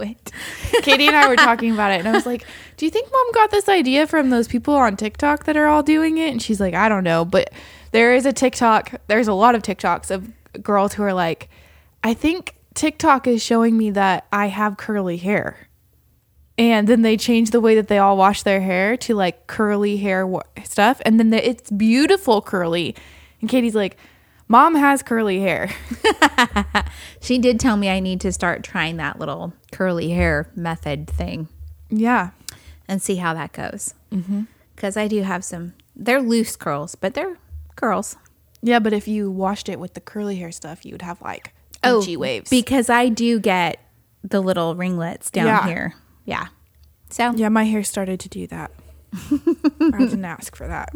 Katie 0.82 1.06
and 1.06 1.16
I 1.16 1.26
were 1.28 1.36
talking 1.36 1.72
about 1.72 1.92
it, 1.92 2.00
and 2.00 2.08
I 2.08 2.12
was 2.12 2.26
like, 2.26 2.46
"Do 2.76 2.84
you 2.84 2.90
think 2.90 3.10
mom 3.10 3.32
got 3.32 3.50
this 3.50 3.68
idea 3.68 4.06
from 4.06 4.30
those 4.30 4.46
people 4.46 4.74
on 4.74 4.96
TikTok 4.96 5.44
that 5.44 5.56
are 5.56 5.66
all 5.66 5.82
doing 5.82 6.18
it?" 6.18 6.30
And 6.30 6.40
she's 6.42 6.60
like, 6.60 6.74
"I 6.74 6.88
don't 6.88 7.02
know, 7.04 7.24
but 7.24 7.50
there 7.94 8.14
is 8.14 8.26
a 8.26 8.32
TikTok. 8.32 9.00
There's 9.06 9.28
a 9.28 9.32
lot 9.32 9.54
of 9.54 9.62
TikToks 9.62 10.10
of 10.10 10.30
girls 10.62 10.94
who 10.94 11.02
are 11.02 11.14
like, 11.14 11.48
I 12.02 12.12
think 12.12 12.56
TikTok 12.74 13.26
is 13.26 13.42
showing 13.42 13.78
me 13.78 13.90
that 13.92 14.26
I 14.32 14.46
have 14.48 14.76
curly 14.76 15.16
hair." 15.16 15.68
And 16.56 16.86
then 16.86 17.02
they 17.02 17.16
change 17.16 17.50
the 17.50 17.60
way 17.60 17.74
that 17.74 17.88
they 17.88 17.98
all 17.98 18.16
wash 18.16 18.42
their 18.42 18.60
hair 18.60 18.96
to 18.98 19.14
like 19.14 19.46
curly 19.46 19.96
hair 19.96 20.26
wa- 20.26 20.42
stuff, 20.64 21.00
and 21.04 21.18
then 21.18 21.30
the, 21.30 21.48
it's 21.48 21.70
beautiful 21.70 22.42
curly. 22.42 22.94
And 23.40 23.48
Katie's 23.48 23.74
like, 23.74 23.96
"Mom 24.48 24.74
has 24.74 25.02
curly 25.02 25.40
hair." 25.40 25.70
She 27.20 27.38
did 27.38 27.58
tell 27.58 27.78
me 27.78 27.88
I 27.88 28.00
need 28.00 28.20
to 28.20 28.32
start 28.32 28.62
trying 28.62 28.98
that 28.98 29.18
little 29.18 29.54
curly 29.72 30.10
hair 30.10 30.50
method 30.54 31.08
thing 31.08 31.48
yeah, 31.88 32.30
and 32.88 33.00
see 33.00 33.16
how 33.16 33.34
that 33.34 33.52
goes. 33.52 33.94
Mm-hmm. 34.12 34.42
Because 34.74 34.96
I 34.96 35.08
do 35.08 35.22
have 35.22 35.44
some 35.44 35.74
They're 35.94 36.20
loose 36.20 36.56
curls, 36.56 36.94
but 36.94 37.14
they're 37.14 37.38
curls. 37.76 38.16
Yeah, 38.62 38.78
but 38.78 38.92
if 38.92 39.06
you 39.08 39.30
washed 39.30 39.68
it 39.68 39.78
with 39.78 39.94
the 39.94 40.00
curly 40.00 40.36
hair 40.36 40.50
stuff, 40.52 40.84
you 40.84 40.92
would 40.92 41.02
have 41.02 41.20
like 41.20 41.52
Oh, 41.82 42.02
G 42.02 42.16
waves. 42.16 42.48
Because 42.48 42.88
I 42.88 43.08
do 43.10 43.38
get 43.38 43.78
the 44.22 44.40
little 44.40 44.74
ringlets 44.74 45.30
down 45.30 45.46
Yeah. 45.46 45.66
here. 45.66 45.94
Yeah. 46.24 46.46
So 47.10 47.32
yeah, 47.34 47.50
my 47.50 47.64
hair 47.64 47.84
started 47.84 48.20
to 48.20 48.28
do 48.28 48.46
that. 48.46 48.70
I 49.30 49.98
didn't 49.98 50.24
ask 50.24 50.56
for 50.56 50.66
that. 50.66 50.90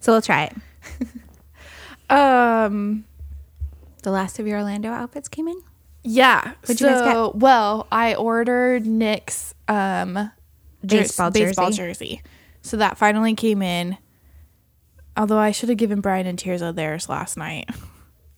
so 0.00 0.12
we'll 0.12 0.22
try 0.22 0.44
it. 0.44 0.56
Um. 2.10 3.04
The 4.02 4.10
last 4.10 4.38
of 4.38 4.46
your 4.46 4.58
Orlando 4.58 4.90
outfits 4.90 5.28
came 5.28 5.48
in. 5.48 5.62
Yeah. 6.02 6.52
What'd 6.60 6.78
so, 6.78 6.86
you 6.88 6.92
guys 6.94 7.14
get? 7.32 7.36
well, 7.36 7.86
I 7.90 8.14
ordered 8.14 8.84
Nick's 8.86 9.54
um 9.68 10.30
Baseball 10.84 11.30
baseball 11.30 11.70
jersey. 11.70 11.76
jersey. 12.16 12.22
So 12.60 12.76
that 12.76 12.98
finally 12.98 13.34
came 13.34 13.62
in. 13.62 13.96
Although 15.16 15.38
I 15.38 15.52
should 15.52 15.68
have 15.68 15.78
given 15.78 16.00
Brian 16.00 16.26
and 16.26 16.38
Tirza 16.38 16.74
theirs 16.74 17.08
last 17.08 17.36
night. 17.36 17.70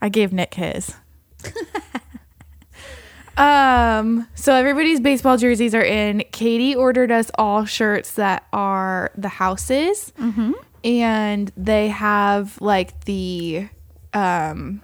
I 0.00 0.08
gave 0.08 0.32
Nick 0.32 0.54
his. 0.54 0.94
um, 3.36 4.28
so 4.34 4.54
everybody's 4.54 5.00
baseball 5.00 5.38
jerseys 5.38 5.74
are 5.74 5.84
in. 5.84 6.22
Katie 6.32 6.74
ordered 6.74 7.10
us 7.10 7.30
all 7.36 7.64
shirts 7.64 8.12
that 8.12 8.46
are 8.52 9.10
the 9.16 9.28
houses. 9.28 10.12
And 10.84 11.50
they 11.56 11.88
have 11.88 12.60
like 12.60 13.04
the 13.04 13.68
um 14.12 14.82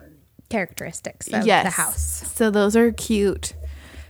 Characteristics 0.52 1.28
of 1.28 1.46
yes. 1.46 1.64
the 1.64 1.70
house. 1.70 2.31
So 2.35 2.50
those 2.50 2.76
are 2.76 2.92
cute. 2.92 3.55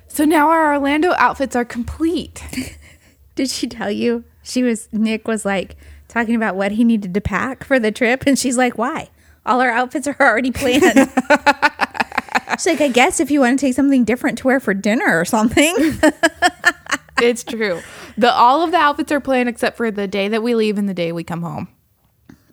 So 0.08 0.24
now 0.24 0.50
our 0.50 0.74
Orlando 0.74 1.12
outfits 1.16 1.54
are 1.54 1.64
complete. 1.64 2.42
Did 3.36 3.48
she 3.48 3.68
tell 3.68 3.92
you? 3.92 4.24
She 4.42 4.64
was 4.64 4.88
Nick 4.90 5.28
was 5.28 5.44
like 5.44 5.76
talking 6.12 6.34
about 6.34 6.54
what 6.54 6.72
he 6.72 6.84
needed 6.84 7.14
to 7.14 7.20
pack 7.20 7.64
for 7.64 7.78
the 7.78 7.90
trip, 7.90 8.24
and 8.26 8.38
she's 8.38 8.56
like, 8.58 8.76
"Why? 8.76 9.08
All 9.46 9.60
our 9.60 9.70
outfits 9.70 10.06
are 10.06 10.16
already 10.20 10.50
planned." 10.50 10.82
she's 12.58 12.66
like, 12.66 12.80
"I 12.80 12.90
guess 12.92 13.18
if 13.18 13.30
you 13.30 13.40
want 13.40 13.58
to 13.58 13.66
take 13.66 13.74
something 13.74 14.04
different 14.04 14.38
to 14.38 14.46
wear 14.46 14.60
for 14.60 14.74
dinner 14.74 15.18
or 15.18 15.24
something." 15.24 15.74
it's 17.22 17.42
true. 17.42 17.80
The 18.18 18.30
all 18.30 18.62
of 18.62 18.72
the 18.72 18.76
outfits 18.76 19.10
are 19.10 19.20
planned 19.20 19.48
except 19.48 19.76
for 19.76 19.90
the 19.90 20.06
day 20.06 20.28
that 20.28 20.42
we 20.42 20.54
leave 20.54 20.76
and 20.76 20.88
the 20.88 20.94
day 20.94 21.12
we 21.12 21.24
come 21.24 21.42
home. 21.42 21.68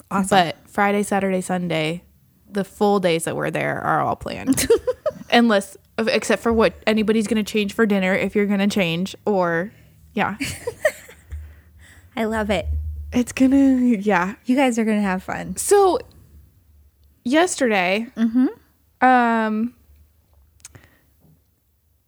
Awesome. 0.09 0.29
But 0.29 0.57
Friday, 0.69 1.03
Saturday, 1.03 1.41
Sunday, 1.41 2.03
the 2.49 2.63
full 2.63 2.99
days 2.99 3.25
that 3.25 3.35
we're 3.35 3.51
there 3.51 3.79
are 3.81 4.01
all 4.01 4.15
planned. 4.15 4.67
Unless 5.31 5.77
except 5.97 6.41
for 6.41 6.53
what 6.53 6.73
anybody's 6.87 7.27
going 7.27 7.43
to 7.43 7.51
change 7.51 7.73
for 7.73 7.85
dinner 7.85 8.13
if 8.13 8.35
you're 8.35 8.45
going 8.45 8.59
to 8.59 8.67
change 8.67 9.15
or 9.25 9.71
yeah. 10.13 10.37
I 12.15 12.23
love 12.23 12.49
it. 12.49 12.67
It's 13.11 13.31
to 13.31 13.47
yeah. 13.47 14.35
You 14.45 14.55
guys 14.55 14.77
are 14.77 14.85
gonna 14.85 15.01
have 15.01 15.23
fun. 15.23 15.57
So 15.57 15.99
yesterday, 17.23 18.07
mm-hmm. 18.15 18.47
um, 19.05 19.73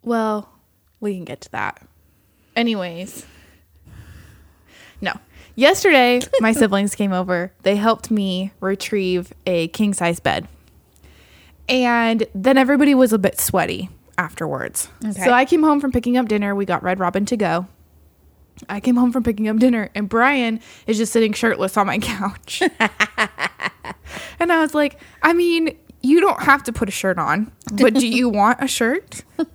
well, 0.02 0.48
we 1.00 1.14
can 1.14 1.24
get 1.24 1.40
to 1.42 1.50
that. 1.52 1.82
Anyways, 2.54 3.26
no. 5.00 5.12
Yesterday, 5.54 6.20
my 6.40 6.52
siblings 6.52 6.94
came 6.94 7.12
over. 7.12 7.52
They 7.62 7.76
helped 7.76 8.10
me 8.10 8.52
retrieve 8.60 9.32
a 9.46 9.68
king 9.68 9.94
size 9.94 10.20
bed, 10.20 10.46
and 11.68 12.26
then 12.34 12.56
everybody 12.56 12.94
was 12.94 13.12
a 13.12 13.18
bit 13.18 13.40
sweaty 13.40 13.90
afterwards. 14.16 14.88
Okay. 15.04 15.24
So 15.24 15.32
I 15.32 15.44
came 15.44 15.62
home 15.62 15.80
from 15.80 15.90
picking 15.90 16.16
up 16.16 16.28
dinner. 16.28 16.54
We 16.54 16.64
got 16.64 16.82
Red 16.82 17.00
Robin 17.00 17.26
to 17.26 17.36
go. 17.36 17.66
I 18.68 18.80
came 18.80 18.96
home 18.96 19.12
from 19.12 19.22
picking 19.22 19.48
up 19.48 19.58
dinner, 19.58 19.90
and 19.94 20.08
Brian 20.08 20.60
is 20.86 20.96
just 20.96 21.12
sitting 21.12 21.32
shirtless 21.32 21.76
on 21.76 21.86
my 21.86 21.98
couch. 21.98 22.62
And 24.40 24.52
I 24.52 24.60
was 24.60 24.74
like, 24.74 25.00
I 25.22 25.32
mean, 25.32 25.76
you 26.02 26.20
don't 26.20 26.42
have 26.42 26.64
to 26.64 26.72
put 26.72 26.88
a 26.88 26.92
shirt 26.92 27.16
on, 27.18 27.52
but 27.72 27.94
do 27.94 28.06
you 28.06 28.28
want 28.28 28.58
a 28.60 28.68
shirt? 28.68 29.22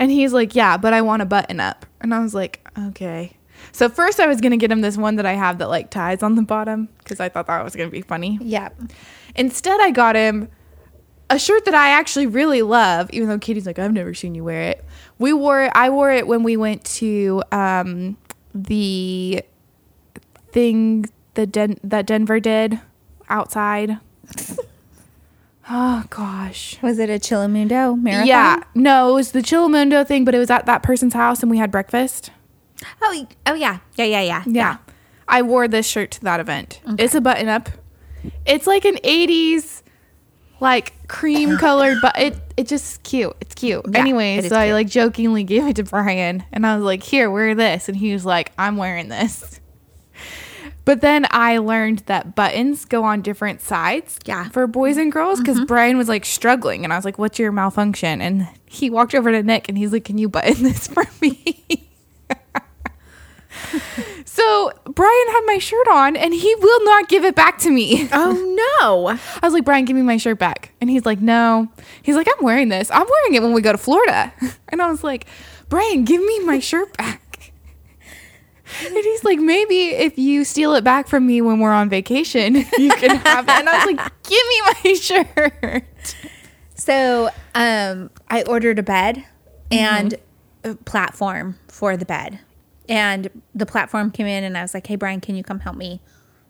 And 0.00 0.12
he's 0.12 0.32
like, 0.32 0.54
Yeah, 0.54 0.76
but 0.76 0.92
I 0.92 1.00
want 1.00 1.22
a 1.22 1.26
button 1.26 1.58
up. 1.58 1.84
And 2.00 2.14
I 2.14 2.20
was 2.20 2.32
like, 2.32 2.64
Okay. 2.78 3.36
So 3.72 3.88
first 3.88 4.20
I 4.20 4.28
was 4.28 4.40
gonna 4.40 4.56
get 4.56 4.70
him 4.70 4.80
this 4.80 4.96
one 4.96 5.16
that 5.16 5.26
I 5.26 5.32
have 5.32 5.58
that 5.58 5.68
like 5.68 5.90
ties 5.90 6.22
on 6.22 6.36
the 6.36 6.42
bottom 6.42 6.88
because 6.98 7.18
I 7.18 7.28
thought 7.28 7.48
that 7.48 7.64
was 7.64 7.74
gonna 7.74 7.90
be 7.90 8.02
funny. 8.02 8.38
Yeah. 8.40 8.68
Instead, 9.34 9.80
I 9.80 9.90
got 9.90 10.14
him 10.14 10.50
a 11.30 11.38
shirt 11.38 11.64
that 11.64 11.74
I 11.74 11.88
actually 11.90 12.26
really 12.26 12.62
love, 12.62 13.10
even 13.12 13.28
though 13.28 13.38
Katie's 13.38 13.66
like, 13.66 13.80
I've 13.80 13.92
never 13.92 14.14
seen 14.14 14.36
you 14.36 14.44
wear 14.44 14.62
it. 14.70 14.84
We 15.18 15.32
wore 15.32 15.62
it, 15.64 15.72
I 15.74 15.90
wore 15.90 16.12
it 16.12 16.28
when 16.28 16.44
we 16.44 16.56
went 16.56 16.84
to 16.84 17.42
um, 17.50 18.16
the 18.64 19.42
thing 20.52 21.06
that, 21.34 21.52
Den- 21.52 21.78
that 21.84 22.06
Denver 22.06 22.40
did 22.40 22.80
outside. 23.28 23.98
oh, 25.70 26.04
gosh. 26.10 26.78
Was 26.82 26.98
it 26.98 27.08
a 27.10 27.14
Chillamundo 27.14 28.00
marathon? 28.00 28.26
Yeah. 28.26 28.62
No, 28.74 29.10
it 29.10 29.14
was 29.14 29.32
the 29.32 29.40
Chillamundo 29.40 30.06
thing, 30.06 30.24
but 30.24 30.34
it 30.34 30.38
was 30.38 30.50
at 30.50 30.66
that 30.66 30.82
person's 30.82 31.14
house 31.14 31.42
and 31.42 31.50
we 31.50 31.58
had 31.58 31.70
breakfast. 31.70 32.30
Oh, 33.02 33.26
oh 33.46 33.54
yeah. 33.54 33.78
Yeah, 33.96 34.04
yeah, 34.04 34.20
yeah. 34.20 34.42
Yeah. 34.46 34.76
I 35.26 35.42
wore 35.42 35.68
this 35.68 35.86
shirt 35.86 36.10
to 36.12 36.20
that 36.22 36.40
event. 36.40 36.80
It's 36.98 37.14
a 37.14 37.20
button 37.20 37.48
up. 37.48 37.68
It's 38.46 38.66
like 38.66 38.84
an 38.84 38.96
80s 38.96 39.82
like 40.60 41.06
cream 41.06 41.56
colored 41.56 41.98
but 42.02 42.18
it 42.18 42.47
it 42.58 42.66
just 42.68 43.02
cute. 43.04 43.34
It's 43.40 43.54
cute. 43.54 43.84
Yeah, 43.90 44.04
is 44.06 44.48
so 44.48 44.56
I 44.56 44.66
cute. 44.66 44.74
like 44.74 44.88
jokingly 44.88 45.44
gave 45.44 45.66
it 45.66 45.76
to 45.76 45.84
Brian 45.84 46.42
and 46.52 46.66
I 46.66 46.74
was 46.76 46.84
like, 46.84 47.02
"Here, 47.02 47.30
wear 47.30 47.54
this." 47.54 47.88
And 47.88 47.96
he 47.96 48.12
was 48.12 48.24
like, 48.26 48.52
"I'm 48.58 48.76
wearing 48.76 49.08
this." 49.08 49.60
But 50.84 51.02
then 51.02 51.26
I 51.30 51.58
learned 51.58 51.98
that 52.06 52.34
buttons 52.34 52.86
go 52.86 53.04
on 53.04 53.20
different 53.20 53.60
sides 53.60 54.18
Yeah. 54.24 54.44
Mm-hmm. 54.44 54.52
for 54.52 54.66
boys 54.66 54.96
and 54.96 55.12
girls 55.12 55.38
because 55.38 55.60
Brian 55.66 55.98
was 55.98 56.08
like 56.08 56.24
struggling 56.24 56.82
and 56.82 56.94
I 56.94 56.96
was 56.96 57.04
like, 57.04 57.18
What's 57.18 57.38
your 57.38 57.52
malfunction? 57.52 58.22
And 58.22 58.48
he 58.64 58.88
walked 58.88 59.14
over 59.14 59.30
to 59.30 59.42
Nick 59.42 59.68
and 59.68 59.76
he's 59.76 59.92
like, 59.92 60.04
Can 60.04 60.16
you 60.16 60.30
button 60.30 60.62
this 60.62 60.86
for 60.88 61.04
me? 61.20 61.90
so 64.38 64.72
Brian 64.84 65.26
had 65.28 65.42
my 65.46 65.58
shirt 65.58 65.88
on 65.88 66.16
and 66.16 66.32
he 66.32 66.54
will 66.54 66.84
not 66.84 67.08
give 67.08 67.24
it 67.24 67.34
back 67.34 67.58
to 67.58 67.70
me. 67.70 68.08
Oh 68.12 68.32
no. 68.80 69.08
I 69.08 69.46
was 69.46 69.52
like, 69.52 69.64
Brian, 69.64 69.84
give 69.84 69.96
me 69.96 70.02
my 70.02 70.16
shirt 70.16 70.38
back. 70.38 70.72
And 70.80 70.88
he's 70.88 71.04
like, 71.04 71.20
No. 71.20 71.68
He's 72.02 72.14
like, 72.14 72.28
I'm 72.28 72.44
wearing 72.44 72.68
this. 72.68 72.88
I'm 72.92 73.06
wearing 73.08 73.34
it 73.34 73.42
when 73.42 73.52
we 73.52 73.60
go 73.60 73.72
to 73.72 73.78
Florida. 73.78 74.32
And 74.70 74.82
I 74.82 74.90
was 74.90 75.02
like, 75.02 75.26
Brian, 75.70 76.04
give 76.04 76.20
me 76.20 76.40
my 76.40 76.58
shirt 76.58 76.96
back. 76.96 77.52
And 78.84 78.94
he's 78.94 79.24
like, 79.24 79.38
maybe 79.38 79.86
if 79.86 80.18
you 80.18 80.44
steal 80.44 80.74
it 80.74 80.84
back 80.84 81.08
from 81.08 81.26
me 81.26 81.40
when 81.40 81.58
we're 81.58 81.72
on 81.72 81.88
vacation, 81.88 82.54
you 82.54 82.90
can 82.90 83.16
have 83.16 83.48
it. 83.48 83.50
And 83.50 83.66
I 83.66 83.78
was 83.78 83.86
like, 83.86 84.22
give 84.24 84.42
me 84.46 84.60
my 84.66 84.94
shirt. 84.94 85.84
So, 86.74 87.30
um, 87.54 88.10
I 88.28 88.42
ordered 88.42 88.78
a 88.78 88.82
bed 88.82 89.24
and 89.70 90.14
a 90.64 90.74
platform 90.74 91.56
for 91.68 91.96
the 91.96 92.04
bed. 92.04 92.40
And 92.88 93.42
the 93.54 93.66
platform 93.66 94.10
came 94.10 94.26
in 94.26 94.44
and 94.44 94.56
I 94.56 94.62
was 94.62 94.72
like, 94.74 94.86
"Hey 94.86 94.96
Brian, 94.96 95.20
can 95.20 95.36
you 95.36 95.42
come 95.42 95.60
help 95.60 95.76
me 95.76 96.00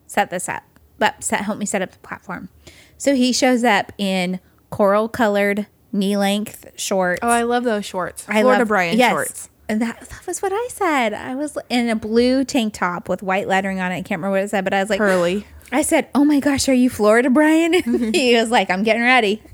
set 0.07 0.31
this 0.31 0.48
up?" 0.48 0.62
But 0.98 1.22
set 1.24 1.40
help 1.42 1.59
me 1.59 1.66
set 1.66 1.83
up 1.83 1.92
the 1.92 1.98
platform. 1.98 2.48
So 2.96 3.14
he 3.14 3.33
shows 3.33 3.64
up 3.64 3.92
in 3.98 4.40
coral 4.70 5.09
colored 5.09 5.66
knee 5.92 6.16
length 6.16 6.66
shorts. 6.77 7.20
Oh, 7.22 7.29
I 7.29 7.42
love 7.42 7.64
those 7.64 7.85
shorts. 7.85 8.24
I 8.29 8.40
Florida 8.42 8.61
love- 8.62 8.68
Brian 8.68 8.98
yes. 8.98 9.11
shorts. 9.11 9.48
And 9.70 9.83
that, 9.83 10.01
that 10.01 10.27
was 10.27 10.40
what 10.40 10.51
I 10.53 10.68
said. 10.70 11.12
I 11.12 11.35
was 11.35 11.59
in 11.68 11.90
a 11.90 11.96
blue 11.96 12.42
tank 12.42 12.72
top 12.72 13.07
with 13.07 13.22
white 13.22 13.46
lettering 13.46 13.81
on 13.81 13.92
it. 13.92 13.96
I 13.96 14.03
can't 14.03 14.18
remember 14.20 14.31
what 14.38 14.44
it 14.44 14.48
said, 14.48 14.64
but 14.64 14.72
I 14.72 14.81
was 14.81 14.88
like, 14.88 14.98
Curly. 14.98 15.44
I 15.70 15.83
said, 15.83 16.09
"Oh 16.14 16.24
my 16.24 16.40
gosh, 16.40 16.66
are 16.70 16.74
you 16.74 16.88
Florida, 16.88 17.29
Brian?" 17.29 17.72
Mm-hmm. 17.83 18.12
he 18.12 18.35
was 18.37 18.51
like, 18.51 18.70
"I'm 18.70 18.83
getting 18.83 19.03
ready." 19.03 19.42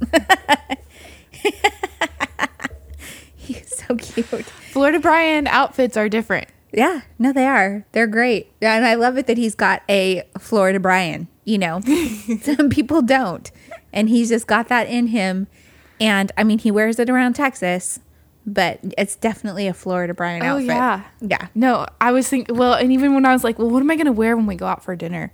He's 3.37 3.77
so 3.77 3.97
cute. 3.97 4.27
Florida 4.73 5.01
Brian 5.01 5.47
outfits 5.47 5.97
are 5.97 6.09
different. 6.09 6.49
Yeah, 6.77 7.03
no, 7.19 7.33
they 7.33 7.47
are. 7.47 7.87
They're 7.93 8.07
great, 8.09 8.53
and 8.61 8.85
I 8.85 8.95
love 8.95 9.17
it 9.17 9.27
that 9.29 9.39
he's 9.39 9.55
got 9.55 9.83
a 9.89 10.25
Florida 10.39 10.81
Brian. 10.81 11.29
You 11.45 11.59
know, 11.59 11.81
some 12.43 12.69
people 12.71 13.01
don't, 13.03 13.51
and 13.93 14.09
he's 14.09 14.29
just 14.31 14.47
got 14.47 14.69
that 14.69 14.89
in 14.89 15.09
him. 15.09 15.47
And 16.01 16.33
I 16.37 16.43
mean, 16.45 16.59
he 16.59 16.71
wears 16.71 16.99
it 16.99 17.09
around 17.09 17.35
Texas, 17.35 18.01
but 18.45 18.81
it's 18.99 19.15
definitely 19.15 19.69
a 19.69 19.75
Florida 19.75 20.13
Brian 20.15 20.43
Oh, 20.43 20.55
outfit. 20.57 20.67
yeah. 20.67 21.05
yeah. 21.21 21.47
No, 21.55 21.87
I 22.01 22.11
was 22.13 22.29
thinking, 22.29 22.57
well, 22.57 22.75
and 22.75 22.91
even 22.93 23.15
when 23.15 23.25
I 23.25 23.33
was 23.33 23.45
like, 23.45 23.59
well, 23.59 23.71
what 23.71 23.81
am 23.81 23.91
I 23.91 23.95
going 23.95 24.07
to 24.07 24.13
wear 24.13 24.37
when 24.37 24.47
we 24.47 24.57
go 24.57 24.67
out 24.67 24.83
for 24.83 24.97
dinner? 24.97 25.33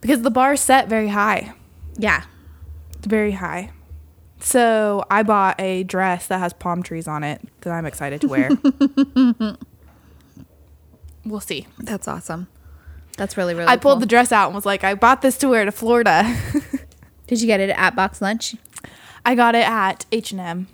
Because 0.00 0.22
the 0.22 0.30
bar's 0.30 0.60
set 0.60 0.88
very 0.88 1.08
high. 1.08 1.52
Yeah. 1.96 2.24
It's 2.96 3.06
very 3.06 3.32
high. 3.32 3.70
So 4.40 5.04
I 5.10 5.22
bought 5.22 5.60
a 5.60 5.84
dress 5.84 6.26
that 6.26 6.38
has 6.38 6.52
palm 6.52 6.82
trees 6.82 7.06
on 7.08 7.22
it 7.22 7.40
that 7.62 7.70
I'm 7.72 7.86
excited 7.86 8.20
to 8.22 8.28
wear. 8.28 8.50
we'll 11.26 11.40
see. 11.40 11.66
That's 11.78 12.08
awesome. 12.08 12.48
That's 13.16 13.36
really 13.36 13.54
really. 13.54 13.68
I 13.68 13.76
pulled 13.76 13.94
cool. 13.96 14.00
the 14.00 14.06
dress 14.06 14.32
out 14.32 14.46
and 14.46 14.54
was 14.54 14.66
like, 14.66 14.84
I 14.84 14.94
bought 14.94 15.22
this 15.22 15.36
to 15.38 15.48
wear 15.48 15.64
to 15.64 15.72
Florida. 15.72 16.22
Did 17.26 17.40
you 17.40 17.46
get 17.46 17.60
it 17.60 17.70
at 17.70 17.96
Box 17.96 18.20
Lunch? 18.22 18.54
I 19.24 19.34
got 19.34 19.54
it 19.54 19.66
at 19.68 20.06
H&M. 20.12 20.68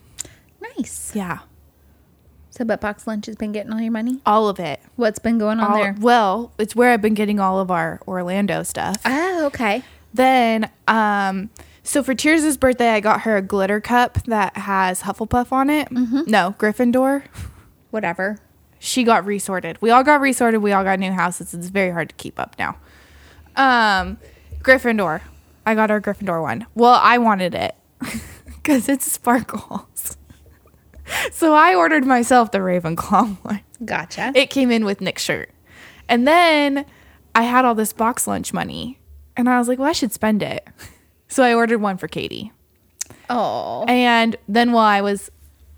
Nice. 0.77 1.13
Yeah. 1.15 1.39
So 2.51 2.59
So, 2.59 2.65
but 2.67 2.81
Box 2.83 3.07
Lunch 3.07 3.25
has 3.27 3.37
been 3.37 3.53
getting 3.53 3.73
all 3.73 3.81
your 3.81 3.93
money. 3.93 4.21
All 4.27 4.49
of 4.49 4.61
it. 4.61 4.81
What's 4.97 5.19
been 5.19 5.39
going 5.39 5.59
on 5.61 5.71
All- 5.73 5.77
there? 5.79 5.97
well, 5.99 6.53
it's 6.59 6.77
where 6.77 6.91
I've 6.93 7.01
been 7.01 7.15
getting 7.15 7.41
all 7.41 7.59
of 7.61 7.71
our 7.71 8.01
Orlando 8.07 8.63
stuff. 8.63 8.97
Oh, 9.07 9.47
okay. 9.47 9.83
Then, 10.13 10.71
um, 10.87 11.49
so 11.83 12.03
for 12.03 12.15
Tears' 12.15 12.59
birthday, 12.59 12.91
I 12.91 13.01
got 13.01 13.23
her 13.23 13.39
a 13.39 13.43
glitter 13.43 13.81
cup 13.81 14.23
that 14.25 14.55
has 14.59 15.03
Hufflepuff 15.03 15.51
on 15.53 15.71
it. 15.71 15.89
Mm-hmm. 15.89 16.23
No, 16.27 16.55
Gryffindor. 16.59 17.25
Whatever. 17.91 18.39
She 18.85 19.05
got 19.05 19.25
resorted. 19.25 19.81
We 19.81 19.91
all 19.91 20.03
got 20.03 20.21
resorted. 20.21 20.61
We 20.61 20.73
all 20.73 20.83
got 20.83 20.99
new 20.99 21.13
houses. 21.13 21.55
It's 21.55 21.69
very 21.69 21.93
hard 21.93 22.09
to 22.09 22.15
keep 22.17 22.41
up 22.41 22.57
now. 22.59 22.77
Um, 23.55 24.19
Gryffindor. 24.61 25.21
I 25.65 25.77
got 25.77 25.93
our 25.93 26.01
Gryffindor 26.01 26.43
one. 26.43 26.67
Well, 26.75 26.99
I 27.01 27.19
wanted 27.19 27.55
it 27.55 27.77
because 28.47 28.89
it 28.89 29.01
sparkles. 29.01 30.17
so 31.31 31.55
I 31.55 31.77
ordered 31.77 32.05
myself 32.05 32.51
the 32.51 32.59
Ravenclaw 32.59 33.37
one. 33.45 33.61
Gotcha. 33.85 34.33
It 34.35 34.51
came 34.51 34.73
in 34.73 34.85
with 34.85 35.01
Nick's 35.01 35.23
shirt. 35.23 35.51
And 36.09 36.27
then 36.27 36.85
I 37.37 37.43
had 37.43 37.65
all 37.65 37.77
this 37.77 37.93
box 37.93 38.27
lunch 38.27 38.53
money. 38.53 38.99
And 39.37 39.49
I 39.49 39.61
was 39.61 39.69
like, 39.69 39.79
well, 39.79 39.89
I 39.91 39.93
should 39.93 40.13
spend 40.13 40.43
it. 40.43 40.67
So 41.29 41.45
I 41.45 41.55
ordered 41.55 41.81
one 41.81 41.99
for 41.99 42.09
Katie. 42.09 42.51
oh. 43.31 43.85
And 43.87 44.37
then 44.49 44.73
while 44.73 44.87
I 44.87 45.03
was 45.03 45.31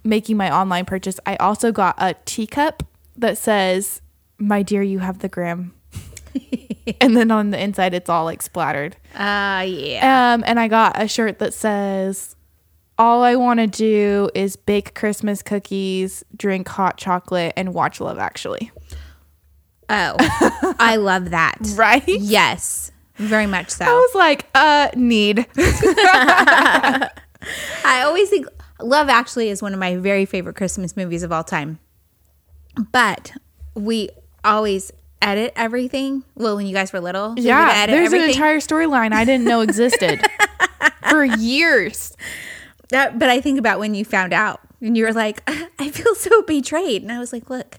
making 0.04 0.38
my 0.38 0.50
online 0.50 0.86
purchase, 0.86 1.20
I 1.26 1.36
also 1.36 1.70
got 1.70 1.96
a 1.98 2.14
teacup 2.24 2.82
that 3.16 3.38
says, 3.38 4.00
My 4.38 4.62
dear, 4.62 4.82
you 4.82 4.98
have 5.00 5.20
the 5.20 5.28
Grim. 5.28 5.74
and 7.00 7.16
then 7.16 7.30
on 7.30 7.50
the 7.50 7.62
inside, 7.62 7.94
it's 7.94 8.10
all 8.10 8.24
like 8.24 8.42
splattered. 8.42 8.96
Uh, 9.14 9.64
yeah. 9.66 10.34
Um, 10.34 10.44
and 10.46 10.58
I 10.58 10.68
got 10.68 11.00
a 11.00 11.08
shirt 11.08 11.38
that 11.38 11.54
says, 11.54 12.36
All 12.98 13.22
I 13.22 13.36
want 13.36 13.60
to 13.60 13.66
do 13.66 14.30
is 14.34 14.56
bake 14.56 14.94
Christmas 14.94 15.42
cookies, 15.42 16.24
drink 16.36 16.68
hot 16.68 16.96
chocolate, 16.96 17.52
and 17.56 17.74
watch 17.74 18.00
Love 18.00 18.18
Actually. 18.18 18.70
Oh, 19.88 20.16
I 20.78 20.96
love 20.96 21.30
that. 21.30 21.58
Right? 21.76 22.04
Yes, 22.06 22.90
very 23.16 23.46
much 23.46 23.70
so. 23.70 23.84
I 23.84 23.92
was 23.92 24.14
like, 24.14 24.48
uh, 24.54 24.88
need. 24.94 25.46
I 27.84 28.02
always 28.04 28.30
think 28.30 28.46
Love 28.80 29.08
Actually 29.08 29.50
is 29.50 29.62
one 29.62 29.72
of 29.72 29.78
my 29.78 29.96
very 29.96 30.24
favorite 30.24 30.56
Christmas 30.56 30.96
movies 30.96 31.22
of 31.22 31.32
all 31.32 31.44
time. 31.44 31.78
But 32.92 33.32
we 33.74 34.10
always 34.44 34.92
edit 35.22 35.52
everything. 35.56 36.24
Well, 36.34 36.56
when 36.56 36.66
you 36.66 36.74
guys 36.74 36.92
were 36.92 37.00
little, 37.00 37.34
we 37.34 37.42
yeah, 37.42 37.86
there's 37.86 38.12
an 38.12 38.20
entire 38.22 38.58
storyline 38.58 39.12
I 39.12 39.24
didn't 39.24 39.46
know 39.46 39.60
existed 39.60 40.20
for 41.10 41.24
years. 41.24 42.16
That- 42.90 43.18
but 43.18 43.30
I 43.30 43.40
think 43.40 43.58
about 43.58 43.78
when 43.78 43.94
you 43.94 44.04
found 44.04 44.32
out 44.32 44.60
and 44.80 44.96
you 44.96 45.04
were 45.04 45.12
like, 45.12 45.42
I 45.78 45.90
feel 45.90 46.14
so 46.14 46.42
betrayed. 46.42 47.02
And 47.02 47.10
I 47.10 47.18
was 47.18 47.32
like, 47.32 47.48
look, 47.48 47.78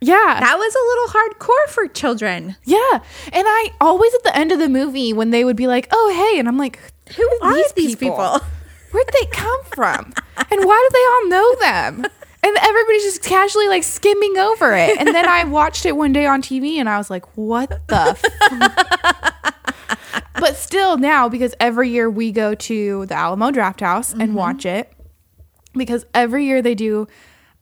Yeah. 0.00 0.40
that 0.40 0.56
was 0.58 0.74
a 0.74 0.84
little 0.88 1.08
hardcore 1.48 1.72
for 1.72 1.88
children. 1.88 2.56
Yeah. 2.64 3.00
And 3.32 3.44
I 3.46 3.68
always 3.80 4.12
at 4.14 4.22
the 4.24 4.36
end 4.36 4.52
of 4.52 4.58
the 4.58 4.68
movie 4.68 5.12
when 5.12 5.30
they 5.30 5.44
would 5.44 5.56
be 5.56 5.66
like, 5.66 5.88
"Oh, 5.90 6.12
hey." 6.32 6.38
And 6.38 6.46
I'm 6.48 6.58
like, 6.58 6.78
Who 7.16 7.28
are 7.42 7.54
these 7.74 7.96
people? 7.96 8.40
Where'd 8.90 9.06
they 9.20 9.26
come 9.32 9.60
from? 9.74 10.12
and 10.50 10.64
why 10.64 10.88
do 10.88 10.92
they 10.92 11.04
all 11.06 11.28
know 11.28 11.54
them? 11.60 12.06
And 12.46 12.56
everybody's 12.60 13.02
just 13.04 13.22
casually 13.22 13.68
like 13.68 13.82
skimming 13.84 14.36
over 14.36 14.74
it. 14.74 14.98
And 14.98 15.08
then 15.08 15.26
I 15.26 15.44
watched 15.58 15.86
it 15.86 15.96
one 15.96 16.12
day 16.12 16.26
on 16.26 16.42
TV 16.42 16.76
and 16.76 16.88
I 16.88 16.98
was 16.98 17.08
like, 17.08 17.24
"What 17.36 17.70
the 17.88 18.16
f-? 18.22 19.44
But 20.38 20.56
still 20.56 20.98
now 20.98 21.28
because 21.28 21.54
every 21.58 21.88
year 21.90 22.10
we 22.10 22.30
go 22.32 22.54
to 22.54 23.06
the 23.06 23.14
Alamo 23.14 23.50
Drafthouse 23.50 24.12
and 24.18 24.34
watch 24.34 24.66
it 24.66 24.92
because 25.72 26.04
every 26.12 26.44
year 26.44 26.60
they 26.60 26.74
do 26.74 27.06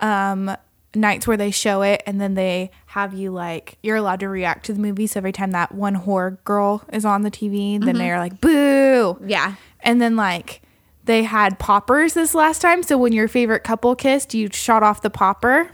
um 0.01 0.57
nights 0.95 1.27
where 1.27 1.37
they 1.37 1.51
show 1.53 1.83
it 1.83 2.03
and 2.07 2.21
then 2.21 2.35
they 2.35 2.71
have 2.87 3.15
you 3.15 3.31
like 3.31 3.79
you're 3.83 3.97
allowed 3.97 4.21
to 4.21 4.29
react 4.29 4.67
to 4.67 4.73
the 4.73 4.81
movie 4.81 5.07
so 5.07 5.19
every 5.19 5.33
time 5.33 5.53
that 5.53 5.73
one 5.75 5.95
horror 5.95 6.39
girl 6.45 6.83
is 6.93 7.05
on 7.05 7.23
the 7.23 7.31
tv 7.31 7.83
then 7.83 7.97
they're 7.97 8.19
like 8.19 8.41
boo 8.41 9.17
Yeah. 9.25 9.55
and 9.81 10.03
then 10.03 10.17
like 10.17 10.61
they 11.05 11.23
had 11.25 11.59
poppers 11.59 12.15
this 12.15 12.35
last 12.35 12.61
time 12.63 12.83
so 12.83 12.97
when 12.97 13.13
your 13.13 13.29
favorite 13.29 13.65
couple 13.65 13.95
kissed 13.97 14.35
you 14.35 14.49
shot 14.53 14.83
off 14.83 15.03
the 15.03 15.11
popper 15.11 15.71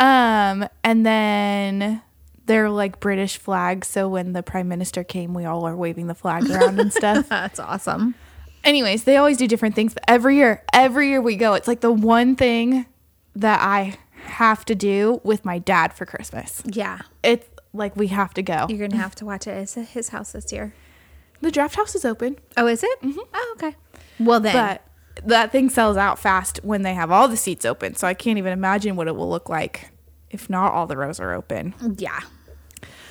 um 0.00 0.66
and 0.84 1.04
then 1.04 2.02
they're 2.46 2.70
like 2.70 3.00
british 3.00 3.36
flags 3.36 3.88
so 3.88 4.08
when 4.08 4.32
the 4.32 4.42
prime 4.42 4.68
minister 4.68 5.02
came 5.02 5.34
we 5.34 5.44
all 5.44 5.66
are 5.66 5.76
waving 5.76 6.06
the 6.06 6.14
flag 6.14 6.48
around 6.50 6.78
and 6.78 6.92
stuff 6.92 7.28
That's 7.30 7.58
awesome. 7.58 8.14
anyways, 8.64 9.04
they 9.04 9.16
always 9.16 9.36
do 9.36 9.46
different 9.46 9.74
things. 9.74 9.94
But 9.94 10.04
every 10.08 10.36
year, 10.36 10.62
every 10.72 11.08
year 11.08 11.20
we 11.22 11.36
go, 11.36 11.54
it's 11.54 11.68
like 11.68 11.80
the 11.80 11.92
one 11.92 12.36
thing 12.36 12.86
that 13.36 13.60
I 13.62 13.96
have 14.24 14.64
to 14.66 14.74
do 14.74 15.20
with 15.24 15.44
my 15.44 15.58
dad 15.58 15.92
for 15.94 16.04
Christmas. 16.04 16.62
Yeah. 16.66 17.00
It's 17.22 17.46
like 17.72 17.96
we 17.96 18.08
have 18.08 18.34
to 18.34 18.42
go. 18.42 18.66
You're 18.68 18.78
going 18.78 18.90
to 18.90 18.96
have 18.96 19.14
to 19.16 19.24
watch 19.24 19.46
it. 19.46 19.52
It's 19.52 19.76
at 19.78 19.88
his 19.88 20.08
house 20.08 20.32
this 20.32 20.52
year. 20.52 20.74
The 21.40 21.50
draft 21.50 21.76
house 21.76 21.94
is 21.94 22.04
open, 22.04 22.36
Oh, 22.56 22.66
is 22.66 22.82
it? 22.82 22.98
Oh, 23.04 23.54
okay. 23.56 23.76
Well, 24.20 24.40
then. 24.40 24.54
but 24.54 24.82
that 25.26 25.52
thing 25.52 25.70
sells 25.70 25.96
out 25.96 26.18
fast 26.18 26.60
when 26.62 26.82
they 26.82 26.94
have 26.94 27.10
all 27.10 27.28
the 27.28 27.36
seats 27.36 27.64
open. 27.64 27.94
So 27.94 28.06
I 28.06 28.14
can't 28.14 28.38
even 28.38 28.52
imagine 28.52 28.96
what 28.96 29.08
it 29.08 29.16
will 29.16 29.28
look 29.28 29.48
like 29.48 29.90
if 30.30 30.50
not 30.50 30.72
all 30.72 30.86
the 30.86 30.96
rows 30.96 31.20
are 31.20 31.32
open. 31.32 31.74
yeah. 31.96 32.20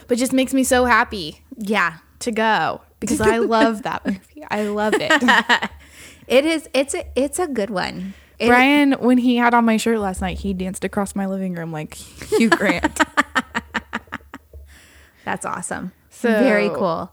But 0.08 0.18
just 0.18 0.34
makes 0.34 0.54
me 0.54 0.64
so 0.64 0.86
happy 0.86 1.42
Yeah. 1.58 1.98
to 2.20 2.32
go 2.32 2.82
because 3.00 3.20
I 3.20 3.38
love 3.40 3.84
that 3.84 4.06
movie. 4.06 4.46
I 4.50 4.64
love 4.64 4.94
it. 4.98 5.70
It 6.28 6.46
is. 6.46 6.68
It's 6.74 6.94
a. 6.94 7.06
It's 7.16 7.40
a 7.40 7.48
good 7.48 7.70
one. 7.70 8.14
It- 8.38 8.48
Brian, 8.50 8.92
when 9.00 9.18
he 9.18 9.38
had 9.38 9.54
on 9.54 9.64
my 9.64 9.78
shirt 9.78 9.98
last 10.00 10.20
night, 10.20 10.40
he 10.40 10.54
danced 10.54 10.84
across 10.84 11.16
my 11.16 11.26
living 11.26 11.56
room 11.56 11.72
like 11.72 11.94
Hugh 11.94 12.50
Grant. 12.50 13.00
That's 15.26 15.46
awesome. 15.46 15.92
So- 16.10 16.30
very 16.44 16.70
cool. 16.70 17.12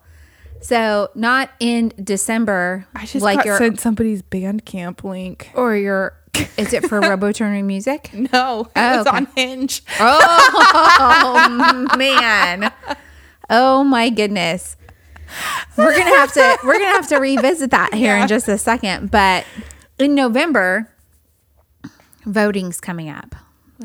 So 0.64 1.10
not 1.14 1.50
in 1.60 1.92
December, 2.02 2.86
I 2.96 3.04
just 3.06 3.22
like 3.22 3.36
got 3.38 3.46
your 3.46 3.58
sent 3.58 3.80
somebody's 3.80 4.22
Bandcamp 4.22 5.04
link. 5.04 5.50
or 5.54 5.76
your. 5.76 6.14
Is 6.56 6.72
it 6.72 6.88
for 6.88 7.00
RoboTurner 7.02 7.62
Music? 7.64 8.10
No, 8.12 8.62
it 8.62 8.70
Oh, 8.74 8.98
was 8.98 9.06
okay. 9.06 9.16
on 9.16 9.26
Hinge. 9.36 9.82
Oh 10.00 11.88
man! 11.98 12.72
Oh 13.50 13.84
my 13.84 14.08
goodness! 14.10 14.76
We're 15.76 15.96
gonna 15.96 16.16
have 16.16 16.32
to 16.32 16.58
we're 16.64 16.78
gonna 16.78 16.86
have 16.86 17.08
to 17.08 17.18
revisit 17.18 17.70
that 17.70 17.92
here 17.94 18.16
Yeah. 18.16 18.22
in 18.22 18.28
just 18.28 18.48
a 18.48 18.58
second. 18.58 19.10
But 19.10 19.44
in 19.98 20.14
November, 20.14 20.90
voting's 22.26 22.80
coming 22.80 23.08
up. 23.10 23.34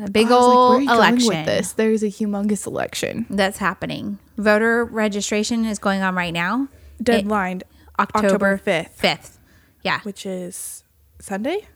A 0.00 0.08
big 0.10 0.30
like, 0.30 0.40
old 0.40 0.76
going 0.86 0.88
election 0.88 1.28
with 1.28 1.46
this. 1.46 1.72
There's 1.72 2.02
a 2.02 2.06
humongous 2.06 2.66
election 2.66 3.26
that's 3.28 3.58
happening. 3.58 4.18
Voter 4.36 4.84
registration 4.84 5.64
is 5.64 5.78
going 5.78 6.02
on 6.02 6.14
right 6.14 6.32
now. 6.32 6.68
deadline, 7.02 7.62
October, 7.98 8.26
October 8.26 8.58
fifth, 8.58 8.92
Fifth. 9.00 9.38
Yeah. 9.82 10.00
which 10.02 10.24
is 10.26 10.84
Sunday. 11.18 11.66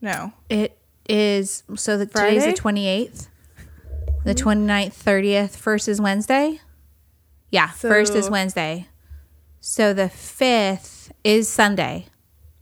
No, 0.00 0.32
It 0.48 0.78
is 1.08 1.62
so 1.74 1.96
the 1.98 2.06
today's 2.06 2.44
the 2.44 2.52
28th. 2.52 3.28
The 4.24 4.34
29th, 4.34 4.92
30th, 4.94 5.56
first 5.56 5.88
is 5.88 6.00
Wednesday. 6.00 6.60
Yeah, 7.50 7.68
first 7.70 8.14
is 8.14 8.28
Wednesday. 8.28 8.88
So 9.60 9.92
the 9.94 10.04
5th 10.10 11.10
is 11.24 11.48
Sunday, 11.48 12.06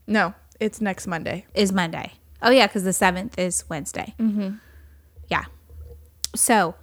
no, 0.07 0.35
it's 0.61 0.81
next 0.81 1.07
Monday. 1.07 1.47
is 1.55 1.73
Monday. 1.73 2.12
Oh 2.43 2.51
yeah, 2.51 2.67
cuz 2.67 2.85
the 2.85 2.90
7th 2.93 3.38
is 3.38 3.64
Wednesday. 3.69 4.14
Mhm. 4.19 4.61
So, 6.35 6.75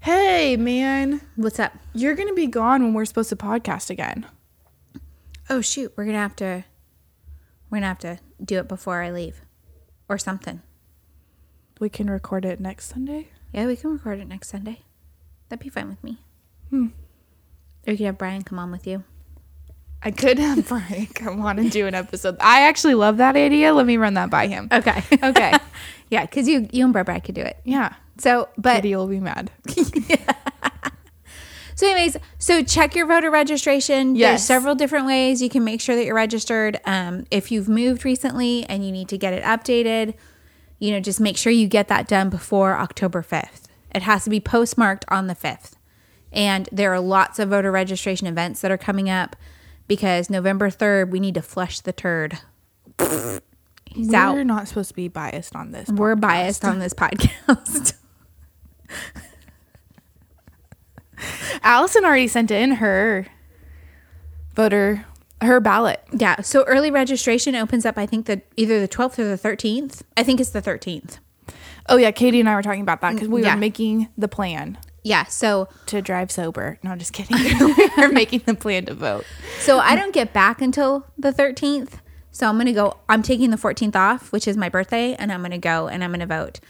Hey, 0.00 0.56
man, 0.56 1.20
what's 1.36 1.58
up? 1.58 1.72
you're 1.92 2.14
gonna 2.14 2.32
be 2.32 2.46
gone 2.46 2.82
when 2.82 2.94
we're 2.94 3.04
supposed 3.04 3.28
to 3.30 3.36
podcast 3.36 3.90
again. 3.90 4.26
Oh 5.50 5.60
shoot, 5.60 5.92
we're 5.96 6.04
going 6.04 6.14
to 6.14 6.20
have 6.20 6.36
to 6.36 6.64
we're 7.68 7.76
going 7.78 7.82
to 7.82 7.88
have 7.88 7.98
to 7.98 8.18
do 8.42 8.58
it 8.60 8.68
before 8.68 9.02
I 9.02 9.10
leave 9.10 9.40
or 10.08 10.16
something. 10.16 10.62
We 11.80 11.88
can 11.88 12.08
record 12.08 12.44
it 12.44 12.60
next 12.60 12.86
Sunday. 12.86 13.28
Yeah, 13.52 13.66
we 13.66 13.74
can 13.74 13.90
record 13.90 14.20
it 14.20 14.28
next 14.28 14.48
Sunday. 14.48 14.82
That'd 15.48 15.62
be 15.64 15.68
fine 15.68 15.88
with 15.88 16.02
me. 16.04 16.18
Hmm. 16.70 16.86
Or 17.86 17.90
you 17.92 17.96
could 17.96 18.06
have 18.06 18.18
Brian 18.18 18.42
come 18.42 18.60
on 18.60 18.70
with 18.70 18.86
you. 18.86 19.02
I 20.04 20.12
could 20.12 20.38
have 20.38 20.68
Brian 20.68 21.06
come 21.06 21.40
on 21.42 21.58
and 21.58 21.68
do 21.70 21.88
an 21.88 21.94
episode. 21.96 22.36
I 22.40 22.62
actually 22.68 22.94
love 22.94 23.16
that 23.16 23.34
idea. 23.34 23.74
Let 23.74 23.86
me 23.86 23.96
run 23.96 24.14
that 24.14 24.30
by 24.30 24.46
him. 24.46 24.68
Okay. 24.70 25.02
Okay. 25.22 25.52
yeah, 26.10 26.26
because 26.26 26.46
you 26.48 26.68
you 26.72 26.84
and 26.84 26.92
Brad 26.92 27.24
could 27.24 27.34
do 27.34 27.42
it. 27.42 27.58
Yeah. 27.64 27.94
So, 28.20 28.48
but 28.58 28.76
Kitty 28.76 28.94
will 28.94 29.06
be 29.06 29.18
mad. 29.18 29.50
so, 31.74 31.86
anyways, 31.86 32.18
so 32.38 32.62
check 32.62 32.94
your 32.94 33.06
voter 33.06 33.30
registration. 33.30 34.12
There's 34.14 34.42
several 34.44 34.74
different 34.74 35.06
ways 35.06 35.40
you 35.40 35.48
can 35.48 35.64
make 35.64 35.80
sure 35.80 35.96
that 35.96 36.04
you're 36.04 36.14
registered. 36.14 36.78
Um, 36.84 37.24
if 37.30 37.50
you've 37.50 37.68
moved 37.68 38.04
recently 38.04 38.64
and 38.64 38.84
you 38.84 38.92
need 38.92 39.08
to 39.08 39.16
get 39.16 39.32
it 39.32 39.42
updated, 39.42 40.14
you 40.78 40.90
know, 40.90 41.00
just 41.00 41.18
make 41.18 41.38
sure 41.38 41.50
you 41.50 41.66
get 41.66 41.88
that 41.88 42.06
done 42.08 42.28
before 42.28 42.76
October 42.76 43.22
5th. 43.22 43.62
It 43.94 44.02
has 44.02 44.24
to 44.24 44.30
be 44.30 44.38
postmarked 44.38 45.06
on 45.08 45.26
the 45.26 45.34
5th. 45.34 45.72
And 46.32 46.68
there 46.70 46.92
are 46.92 47.00
lots 47.00 47.38
of 47.38 47.48
voter 47.48 47.72
registration 47.72 48.26
events 48.26 48.60
that 48.60 48.70
are 48.70 48.78
coming 48.78 49.08
up 49.08 49.34
because 49.88 50.28
November 50.30 50.70
3rd, 50.70 51.10
we 51.10 51.20
need 51.20 51.34
to 51.34 51.42
flush 51.42 51.80
the 51.80 51.92
turd. 51.92 52.38
He's 53.92 54.08
We're 54.08 54.16
out. 54.16 54.46
not 54.46 54.68
supposed 54.68 54.90
to 54.90 54.94
be 54.94 55.08
biased 55.08 55.56
on 55.56 55.72
this. 55.72 55.88
We're 55.88 56.14
biased 56.14 56.64
on 56.64 56.78
this 56.78 56.94
podcast. 56.94 57.94
Allison 61.62 62.04
already 62.04 62.28
sent 62.28 62.50
in 62.50 62.72
her 62.76 63.26
voter 64.54 65.04
her 65.42 65.58
ballot. 65.60 66.02
yeah. 66.12 66.40
So 66.42 66.64
early 66.64 66.90
registration 66.90 67.54
opens 67.54 67.86
up. 67.86 67.96
I 67.96 68.04
think 68.06 68.26
the 68.26 68.42
either 68.56 68.78
the 68.80 68.88
twelfth 68.88 69.18
or 69.18 69.24
the 69.24 69.36
thirteenth. 69.36 70.02
I 70.16 70.22
think 70.22 70.40
it's 70.40 70.50
the 70.50 70.60
thirteenth. 70.60 71.18
Oh 71.88 71.96
yeah, 71.96 72.10
Katie 72.10 72.40
and 72.40 72.48
I 72.48 72.54
were 72.54 72.62
talking 72.62 72.82
about 72.82 73.00
that 73.00 73.14
because 73.14 73.28
we 73.28 73.42
Yeah. 73.42 73.54
were 73.54 73.60
making 73.60 74.08
the 74.18 74.28
plan 74.28 74.78
Yeah. 75.02 75.24
So 75.24 75.68
to 75.86 76.02
drive 76.02 76.30
sober. 76.30 76.78
No, 76.82 76.94
just 76.96 77.12
kidding. 77.12 77.36
We're 77.96 78.12
making 78.12 78.42
the 78.46 78.54
plan 78.54 78.84
to 78.86 78.94
vote. 78.94 79.24
so 79.60 79.78
I 79.78 79.96
don't 79.96 80.12
get 80.12 80.32
back 80.32 80.60
until 80.62 81.06
the 81.18 81.32
thirteenth. 81.32 82.00
So 82.32 82.46
I'm 82.46 82.56
gonna 82.58 82.72
go. 82.74 82.98
I'm 83.08 83.22
taking 83.22 83.50
the 83.50 83.56
fourteenth 83.58 83.96
off, 83.96 84.32
which 84.32 84.46
is 84.48 84.56
my 84.56 84.68
birthday, 84.68 85.14
and 85.14 85.32
I'm 85.32 85.42
gonna 85.42 85.58
go 85.58 85.88
and 85.88 86.02
I'm 86.04 86.10
gonna 86.12 86.26
vote. 86.26 86.60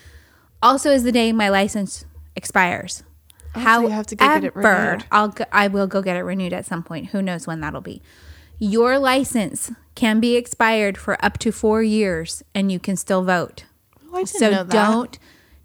Also, 0.62 0.90
is 0.90 1.02
the 1.04 1.12
day 1.12 1.32
my 1.32 1.48
license 1.48 2.04
expires. 2.40 3.02
Oh, 3.54 3.62
so 3.62 3.80
you 3.82 3.88
have 3.88 4.06
to 4.06 4.16
get 4.16 4.44
it 4.44 4.56
renewed. 4.56 5.04
I'll 5.12 5.28
go, 5.28 5.44
I 5.52 5.68
will 5.68 5.86
go 5.86 6.00
get 6.00 6.16
it 6.16 6.22
renewed 6.22 6.54
at 6.54 6.64
some 6.64 6.82
point. 6.82 7.08
Who 7.08 7.20
knows 7.20 7.46
when 7.46 7.60
that'll 7.60 7.82
be. 7.82 8.00
Your 8.58 8.98
license 8.98 9.72
can 9.94 10.20
be 10.20 10.36
expired 10.36 10.96
for 10.96 11.22
up 11.22 11.36
to 11.40 11.52
four 11.52 11.82
years, 11.82 12.42
and 12.54 12.72
you 12.72 12.78
can 12.78 12.96
still 12.96 13.22
vote. 13.22 13.64
Oh, 14.02 14.16
I 14.16 14.24
didn't 14.24 14.28
so 14.28 14.50
know 14.50 14.64
that. 14.64 14.70
don't 14.70 15.18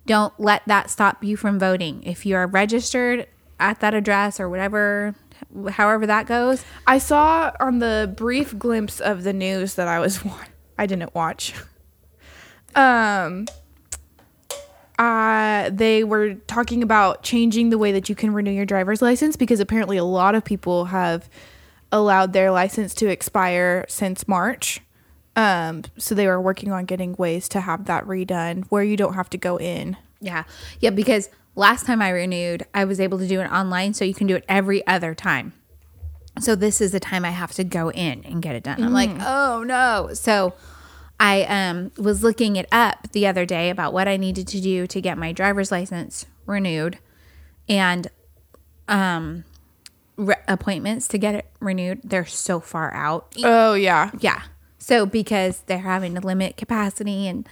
don't 0.06 0.34
let 0.38 0.64
that 0.66 0.90
stop 0.90 1.24
you 1.24 1.38
from 1.38 1.58
voting. 1.58 2.04
If 2.04 2.26
you 2.26 2.36
are 2.36 2.46
registered 2.48 3.28
at 3.60 3.80
that 3.80 3.94
address 3.94 4.40
or 4.40 4.50
whatever, 4.50 5.16
however 5.72 6.06
that 6.06 6.26
goes, 6.28 6.66
I 6.86 6.98
saw 6.98 7.52
on 7.60 7.80
the 7.80 8.14
brief 8.16 8.58
glimpse 8.60 9.00
of 9.00 9.24
the 9.24 9.34
news 9.34 9.76
that 9.76 9.88
I 9.88 10.00
was 10.00 10.20
I 10.78 10.86
didn't 10.86 11.16
watch. 11.16 11.54
Um 12.76 13.46
uh 14.98 15.70
they 15.72 16.04
were 16.04 16.36
talking 16.48 16.82
about 16.84 17.24
changing 17.24 17.70
the 17.70 17.78
way 17.78 17.92
that 17.92 18.10
you 18.10 18.16
can 18.16 18.34
renew 18.34 18.52
your 18.52 18.66
driver's 18.66 19.02
license 19.02 19.36
because 19.36 19.60
apparently 19.60 19.98
a 19.98 20.04
lot 20.04 20.36
of 20.36 20.46
people 20.46 20.86
have 20.86 21.30
allowed 21.92 22.34
their 22.34 22.52
license 22.52 22.94
to 22.96 23.08
expire 23.08 23.86
since 23.88 24.28
March. 24.28 24.82
Um 25.36 25.84
so 25.98 26.16
they 26.16 26.28
were 26.28 26.42
working 26.42 26.72
on 26.72 26.86
getting 26.86 27.14
ways 27.18 27.50
to 27.50 27.62
have 27.62 27.86
that 27.86 28.06
redone 28.06 28.66
where 28.70 28.84
you 28.84 28.96
don't 28.98 29.14
have 29.16 29.30
to 29.32 29.38
go 29.38 29.58
in. 29.58 29.98
Yeah. 30.22 30.44
Yeah, 30.80 30.90
because 30.92 31.30
last 31.56 31.86
time 31.86 32.02
I 32.02 32.10
renewed, 32.10 32.66
I 32.74 32.86
was 32.86 33.00
able 33.00 33.20
to 33.20 33.28
do 33.28 33.42
it 33.42 33.46
online, 33.46 33.94
so 33.94 34.06
you 34.06 34.14
can 34.14 34.28
do 34.28 34.36
it 34.36 34.46
every 34.48 34.86
other 34.88 35.14
time. 35.14 35.54
So 36.40 36.56
this 36.56 36.82
is 36.82 36.92
the 36.92 37.00
time 37.00 37.24
I 37.24 37.30
have 37.30 37.54
to 37.54 37.64
go 37.64 37.92
in 37.92 38.24
and 38.26 38.42
get 38.42 38.56
it 38.56 38.64
done. 38.64 38.84
I'm 38.84 38.92
like, 38.92 39.12
oh 39.22 39.64
no. 39.66 40.10
So 40.14 40.54
I 41.19 41.43
um 41.43 41.91
was 41.97 42.23
looking 42.23 42.56
it 42.58 42.67
up 42.71 43.12
the 43.12 43.25
other 43.28 43.45
day 43.45 43.69
about 43.69 43.93
what 43.93 44.08
I 44.08 44.17
needed 44.17 44.47
to 44.49 44.62
do 44.62 44.86
to 44.88 45.01
get 45.01 45.17
my 45.17 45.32
driver's 45.32 45.71
license 45.71 46.25
renewed 46.45 46.97
and 47.69 48.08
um 48.88 49.43
re- 50.17 50.36
appointments 50.47 51.08
to 51.10 51.17
get 51.17 51.36
it 51.36 51.45
renewed, 51.60 52.01
they're 52.04 52.25
so 52.25 52.60
far 52.60 52.93
out. 52.93 53.34
Oh 53.43 53.73
yeah. 53.73 54.12
Yeah. 54.19 54.43
So 54.78 55.06
because 55.06 55.62
they're 55.67 55.80
having 55.80 56.15
to 56.15 56.21
limit 56.21 56.58
capacity 56.58 57.28
and 57.28 57.47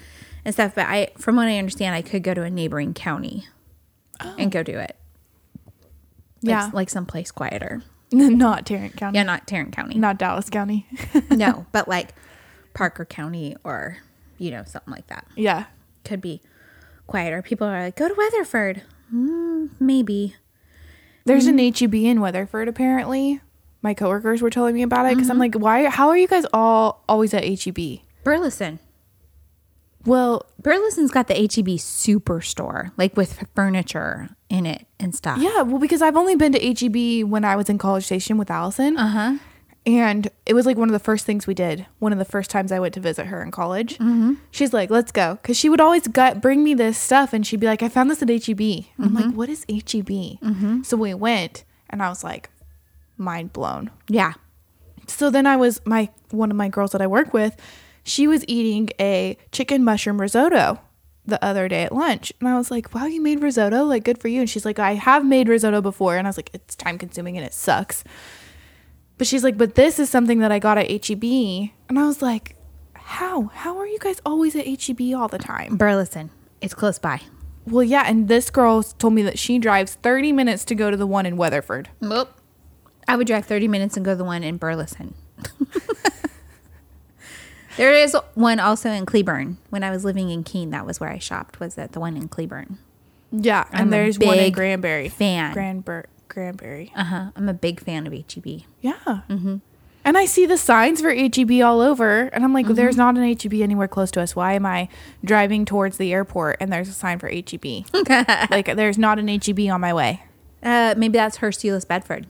and 0.45 0.53
stuff, 0.53 0.75
but 0.75 0.87
I 0.87 1.09
from 1.17 1.37
what 1.37 1.47
I 1.47 1.57
understand, 1.57 1.95
I 1.95 2.01
could 2.01 2.21
go 2.23 2.33
to 2.33 2.43
a 2.43 2.49
neighboring 2.49 2.93
county 2.93 3.47
and 4.19 4.51
go 4.51 4.61
do 4.61 4.77
it. 4.77 4.95
Like, 5.65 6.49
Yeah. 6.49 6.69
like 6.73 6.89
someplace 6.89 7.31
quieter. 7.31 7.81
Not 8.11 8.65
Tarrant 8.65 8.95
County. 8.97 9.17
Yeah, 9.17 9.23
not 9.23 9.47
Tarrant 9.47 9.71
County. 9.75 9.97
Not 9.97 10.19
Dallas 10.19 10.49
County. 10.49 10.85
no, 11.31 11.65
but 11.71 11.87
like 11.87 12.09
Parker 12.73 13.05
County 13.05 13.55
or 13.63 13.97
you 14.37 14.51
know 14.51 14.63
something 14.65 14.91
like 14.91 15.07
that 15.07 15.25
yeah. 15.35 15.65
could 16.03 16.21
be 16.21 16.41
quieter. 17.07 17.41
People 17.41 17.67
are 17.67 17.83
like, 17.83 17.95
go 17.95 18.07
to 18.07 18.13
Weatherford. 18.15 18.81
Mm, 19.13 19.69
maybe. 19.79 20.35
There's 21.25 21.45
an 21.47 21.57
HEB 21.57 21.93
in 21.93 22.19
Weatherford 22.19 22.67
apparently. 22.67 23.41
My 23.81 23.93
coworkers 23.93 24.41
were 24.41 24.49
telling 24.49 24.75
me 24.75 24.81
about 24.81 25.05
it 25.05 25.15
because 25.15 25.29
I'm 25.29 25.39
like, 25.39 25.55
why? 25.55 25.89
How 25.89 26.09
are 26.09 26.17
you 26.17 26.27
guys 26.27 26.45
all 26.53 27.03
always 27.07 27.33
at 27.33 27.43
HEB? 27.43 27.99
Burleson. 28.23 28.79
Well, 30.05 30.45
Burleson's 30.59 31.11
got 31.11 31.27
the 31.27 31.33
HEB 31.33 31.77
superstore, 31.79 32.91
like 32.97 33.15
with 33.15 33.45
furniture 33.55 34.29
in 34.49 34.65
it 34.65 34.85
and 34.99 35.15
stuff. 35.15 35.39
yeah, 35.39 35.61
well, 35.61 35.79
because 35.79 36.01
I've 36.01 36.17
only 36.17 36.35
been 36.35 36.51
to 36.53 36.59
HEB 36.59 37.29
when 37.29 37.45
I 37.45 37.55
was 37.55 37.69
in 37.69 37.77
College 37.77 38.05
Station 38.05 38.37
with 38.37 38.51
Allison. 38.51 38.97
Uh 38.97 39.07
huh. 39.07 39.37
And 39.85 40.29
it 40.45 40.53
was 40.53 40.65
like 40.65 40.77
one 40.77 40.87
of 40.87 40.93
the 40.93 40.99
first 40.99 41.25
things 41.25 41.45
we 41.45 41.53
did. 41.53 41.85
One 41.99 42.13
of 42.13 42.19
the 42.19 42.25
first 42.25 42.49
times 42.49 42.71
I 42.71 42.79
went 42.79 42.93
to 42.93 43.01
visit 43.01 43.25
her 43.25 43.43
in 43.43 43.51
college. 43.51 43.95
Mm-hmm. 43.95 44.35
She's 44.49 44.71
like, 44.71 44.89
"Let's 44.89 45.11
go," 45.11 45.35
because 45.41 45.57
she 45.57 45.67
would 45.67 45.81
always 45.81 46.07
gut 46.07 46.41
bring 46.41 46.63
me 46.63 46.73
this 46.73 46.97
stuff, 46.97 47.33
and 47.33 47.45
she'd 47.45 47.59
be 47.59 47.67
like, 47.67 47.83
"I 47.83 47.89
found 47.89 48.09
this 48.09 48.21
at 48.21 48.29
HEB." 48.29 48.61
And 48.97 49.05
I'm 49.05 49.13
like, 49.13 49.35
"What 49.35 49.49
is 49.49 49.65
HEB?" 49.67 50.39
Mm-hmm. 50.39 50.83
So 50.83 50.95
we 50.95 51.13
went, 51.13 51.65
and 51.89 52.01
I 52.01 52.07
was 52.07 52.23
like, 52.23 52.49
mind 53.17 53.53
blown. 53.53 53.91
Yeah. 54.07 54.33
So 55.07 55.29
then 55.29 55.45
I 55.45 55.57
was 55.57 55.81
my 55.85 56.09
one 56.31 56.51
of 56.51 56.57
my 56.57 56.69
girls 56.69 56.91
that 56.91 57.01
I 57.01 57.07
work 57.07 57.33
with, 57.33 57.55
she 58.03 58.27
was 58.27 58.43
eating 58.47 58.89
a 58.99 59.37
chicken 59.51 59.83
mushroom 59.83 60.19
risotto 60.19 60.79
the 61.25 61.43
other 61.43 61.67
day 61.67 61.83
at 61.83 61.93
lunch. 61.93 62.33
And 62.39 62.49
I 62.49 62.57
was 62.57 62.71
like, 62.71 62.93
"Wow, 62.93 63.05
you 63.05 63.21
made 63.21 63.41
risotto? 63.41 63.83
Like 63.83 64.03
good 64.03 64.17
for 64.17 64.27
you." 64.27 64.41
And 64.41 64.49
she's 64.49 64.65
like, 64.65 64.79
"I 64.79 64.95
have 64.95 65.25
made 65.25 65.47
risotto 65.47 65.81
before." 65.81 66.17
And 66.17 66.27
I 66.27 66.29
was 66.29 66.37
like, 66.37 66.49
"It's 66.53 66.75
time 66.75 66.97
consuming 66.97 67.37
and 67.37 67.45
it 67.45 67.53
sucks." 67.53 68.03
But 69.23 69.27
she's 69.29 69.45
like, 69.45 69.57
"But 69.57 69.75
this 69.75 69.99
is 69.99 70.09
something 70.09 70.39
that 70.39 70.51
I 70.51 70.59
got 70.59 70.77
at 70.77 70.91
HEB." 70.91 71.23
And 71.87 71.97
I 71.97 72.05
was 72.05 72.21
like, 72.21 72.57
"How? 72.93 73.43
How 73.53 73.77
are 73.77 73.87
you 73.87 73.97
guys 73.97 74.19
always 74.25 74.53
at 74.53 74.67
HEB 74.67 75.13
all 75.15 75.29
the 75.29 75.37
time?" 75.37 75.77
Burleson. 75.77 76.29
It's 76.59 76.73
close 76.73 76.99
by. 76.99 77.21
Well, 77.65 77.85
yeah, 77.85 78.03
and 78.05 78.27
this 78.27 78.49
girl 78.49 78.83
told 78.83 79.13
me 79.13 79.21
that 79.21 79.39
she 79.39 79.59
drives 79.59 79.93
30 79.93 80.33
minutes 80.33 80.65
to 80.65 80.75
go 80.75 80.91
to 80.91 80.97
the 80.97 81.07
one 81.07 81.25
in 81.25 81.37
Weatherford. 81.37 81.87
Nope. 82.01 82.37
I 83.07 83.15
would 83.15 83.25
drive 83.25 83.45
30 83.45 83.69
minutes 83.69 83.95
and 83.95 84.03
go 84.03 84.11
to 84.11 84.17
the 84.17 84.25
one 84.25 84.43
in 84.43 84.57
Burleson. 84.57 85.13
there 87.77 87.93
is 87.93 88.17
one 88.33 88.59
also 88.59 88.89
in 88.89 89.05
Cleburne. 89.05 89.57
When 89.69 89.85
I 89.85 89.89
was 89.89 90.03
living 90.03 90.31
in 90.31 90.43
Keene, 90.43 90.71
that 90.71 90.85
was 90.85 90.99
where 90.99 91.09
I 91.09 91.19
shopped, 91.19 91.61
was 91.61 91.77
at 91.77 91.93
the 91.93 92.01
one 92.01 92.17
in 92.17 92.27
Cleburne. 92.27 92.77
Yeah, 93.31 93.69
I'm 93.71 93.83
and 93.83 93.93
there's 93.93 94.19
one 94.19 94.37
in 94.37 94.51
Granbury. 94.51 95.07
fan. 95.07 95.53
Granbury. 95.53 96.07
Granbury. 96.33 96.91
Uh 96.95 97.03
huh. 97.03 97.31
I'm 97.35 97.47
a 97.47 97.53
big 97.53 97.79
fan 97.79 98.07
of 98.07 98.13
HEB. 98.13 98.63
Yeah. 98.81 99.21
Mm-hmm. 99.29 99.57
And 100.05 100.17
I 100.17 100.25
see 100.25 100.45
the 100.45 100.57
signs 100.57 100.99
for 100.99 101.13
HEB 101.13 101.61
all 101.63 101.79
over, 101.79 102.23
and 102.23 102.43
I'm 102.43 102.53
like, 102.53 102.67
there's 102.67 102.97
not 102.97 103.17
an 103.17 103.23
HEB 103.23 103.53
anywhere 103.53 103.87
close 103.87 104.11
to 104.11 104.21
us. 104.21 104.35
Why 104.35 104.53
am 104.53 104.65
I 104.65 104.89
driving 105.23 105.63
towards 105.63 105.97
the 105.97 106.11
airport 106.11 106.57
and 106.59 106.73
there's 106.73 106.89
a 106.89 106.93
sign 106.93 107.19
for 107.19 107.29
HEB? 107.29 107.85
like, 108.51 108.75
there's 108.75 108.97
not 108.97 109.17
an 109.17 109.29
HEB 109.29 109.69
on 109.71 109.79
my 109.79 109.93
way. 109.93 110.23
Uh, 110.61 110.93
maybe 110.97 111.13
that's 111.13 111.37
Hurst 111.37 111.61
Euless 111.61 111.87
Bedford. 111.87 112.27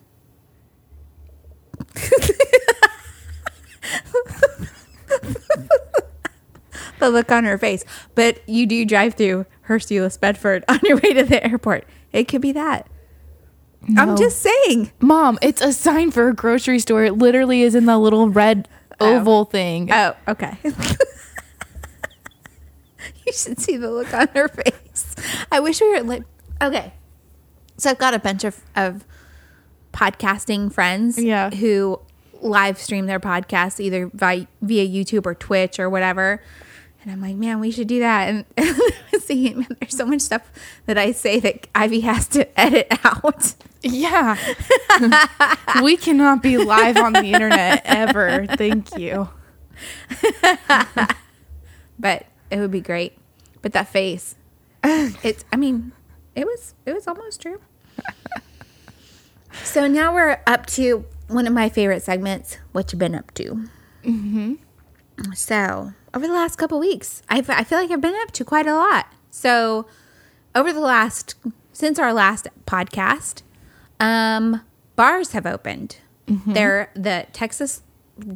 the 6.99 7.09
look 7.09 7.31
on 7.31 7.43
her 7.43 7.57
face. 7.57 7.83
But 8.15 8.47
you 8.47 8.65
do 8.65 8.85
drive 8.85 9.15
through 9.15 9.45
Hurst 9.61 9.89
Euless 9.89 10.19
Bedford 10.19 10.63
on 10.69 10.79
your 10.83 10.97
way 10.97 11.13
to 11.13 11.23
the 11.23 11.45
airport. 11.45 11.85
It 12.11 12.27
could 12.27 12.41
be 12.41 12.51
that. 12.51 12.87
I'm 13.97 14.15
just 14.17 14.41
saying. 14.41 14.91
Mom, 14.99 15.37
it's 15.41 15.61
a 15.61 15.73
sign 15.73 16.11
for 16.11 16.29
a 16.29 16.33
grocery 16.33 16.79
store. 16.79 17.03
It 17.03 17.17
literally 17.17 17.61
is 17.63 17.75
in 17.75 17.85
the 17.85 17.97
little 17.97 18.29
red 18.29 18.67
Oh. 18.99 19.15
oval 19.17 19.45
thing. 19.45 19.89
Oh, 19.91 20.15
okay. 20.27 20.55
you 20.63 20.71
should 23.33 23.59
see 23.59 23.77
the 23.77 23.89
look 23.91 24.13
on 24.13 24.27
her 24.33 24.47
face. 24.47 25.15
I 25.51 25.59
wish 25.59 25.81
we 25.81 25.89
were 25.89 26.01
like 26.03 26.23
okay. 26.61 26.93
So 27.77 27.89
I've 27.89 27.97
got 27.97 28.13
a 28.13 28.19
bunch 28.19 28.43
of, 28.43 28.61
of 28.75 29.03
podcasting 29.93 30.71
friends 30.71 31.21
Yeah. 31.21 31.49
who 31.49 31.99
live 32.41 32.77
stream 32.77 33.07
their 33.07 33.19
podcasts 33.19 33.79
either 33.79 34.09
via, 34.13 34.45
via 34.61 34.87
YouTube 34.87 35.25
or 35.25 35.33
Twitch 35.33 35.79
or 35.79 35.89
whatever. 35.89 36.41
And 37.03 37.11
I'm 37.11 37.21
like, 37.21 37.35
man, 37.35 37.59
we 37.59 37.69
should 37.69 37.87
do 37.87 37.99
that. 37.99 38.29
And 38.29 38.45
was 39.11 39.23
thinking, 39.23 39.59
man, 39.59 39.77
there's 39.79 39.95
so 39.95 40.05
much 40.05 40.21
stuff 40.21 40.49
that 40.85 40.97
I 40.97 41.11
say 41.11 41.39
that 41.41 41.67
Ivy 41.75 41.99
has 42.01 42.27
to 42.29 42.59
edit 42.59 42.87
out. 43.03 43.55
Yeah. 43.81 44.37
we 45.81 45.97
cannot 45.97 46.41
be 46.41 46.57
live 46.57 46.95
on 46.97 47.13
the 47.13 47.25
internet 47.25 47.81
ever. 47.83 48.47
Thank 48.47 48.97
you. 48.97 49.29
but 51.99 52.25
it 52.49 52.59
would 52.59 52.71
be 52.71 52.81
great. 52.81 53.17
But 53.61 53.73
that 53.73 53.89
face, 53.89 54.35
it's. 54.83 55.43
I 55.51 55.57
mean, 55.57 55.91
it 56.35 56.45
was. 56.45 56.75
It 56.85 56.93
was 56.93 57.07
almost 57.07 57.41
true. 57.41 57.59
so 59.63 59.87
now 59.87 60.13
we're 60.13 60.41
up 60.47 60.65
to 60.67 61.05
one 61.27 61.47
of 61.47 61.53
my 61.53 61.69
favorite 61.69 62.03
segments. 62.03 62.57
What 62.71 62.91
you 62.93 62.99
been 62.99 63.15
up 63.15 63.33
to? 63.35 63.65
Mm-hmm. 64.03 64.53
So 65.33 65.93
over 66.13 66.27
the 66.27 66.33
last 66.33 66.57
couple 66.57 66.79
weeks, 66.79 67.21
I 67.29 67.41
feel 67.41 67.77
like 67.77 67.91
I've 67.91 68.01
been 68.01 68.15
up 68.21 68.31
to 68.31 68.45
quite 68.45 68.67
a 68.67 68.75
lot. 68.75 69.07
So 69.31 69.87
over 70.55 70.71
the 70.71 70.79
last 70.79 71.35
since 71.71 71.97
our 71.97 72.13
last 72.13 72.47
podcast, 72.65 73.41
um, 73.99 74.61
bars 74.95 75.31
have 75.31 75.45
opened. 75.45 75.97
They're 76.27 76.89
the 76.95 77.27
Texas 77.33 77.81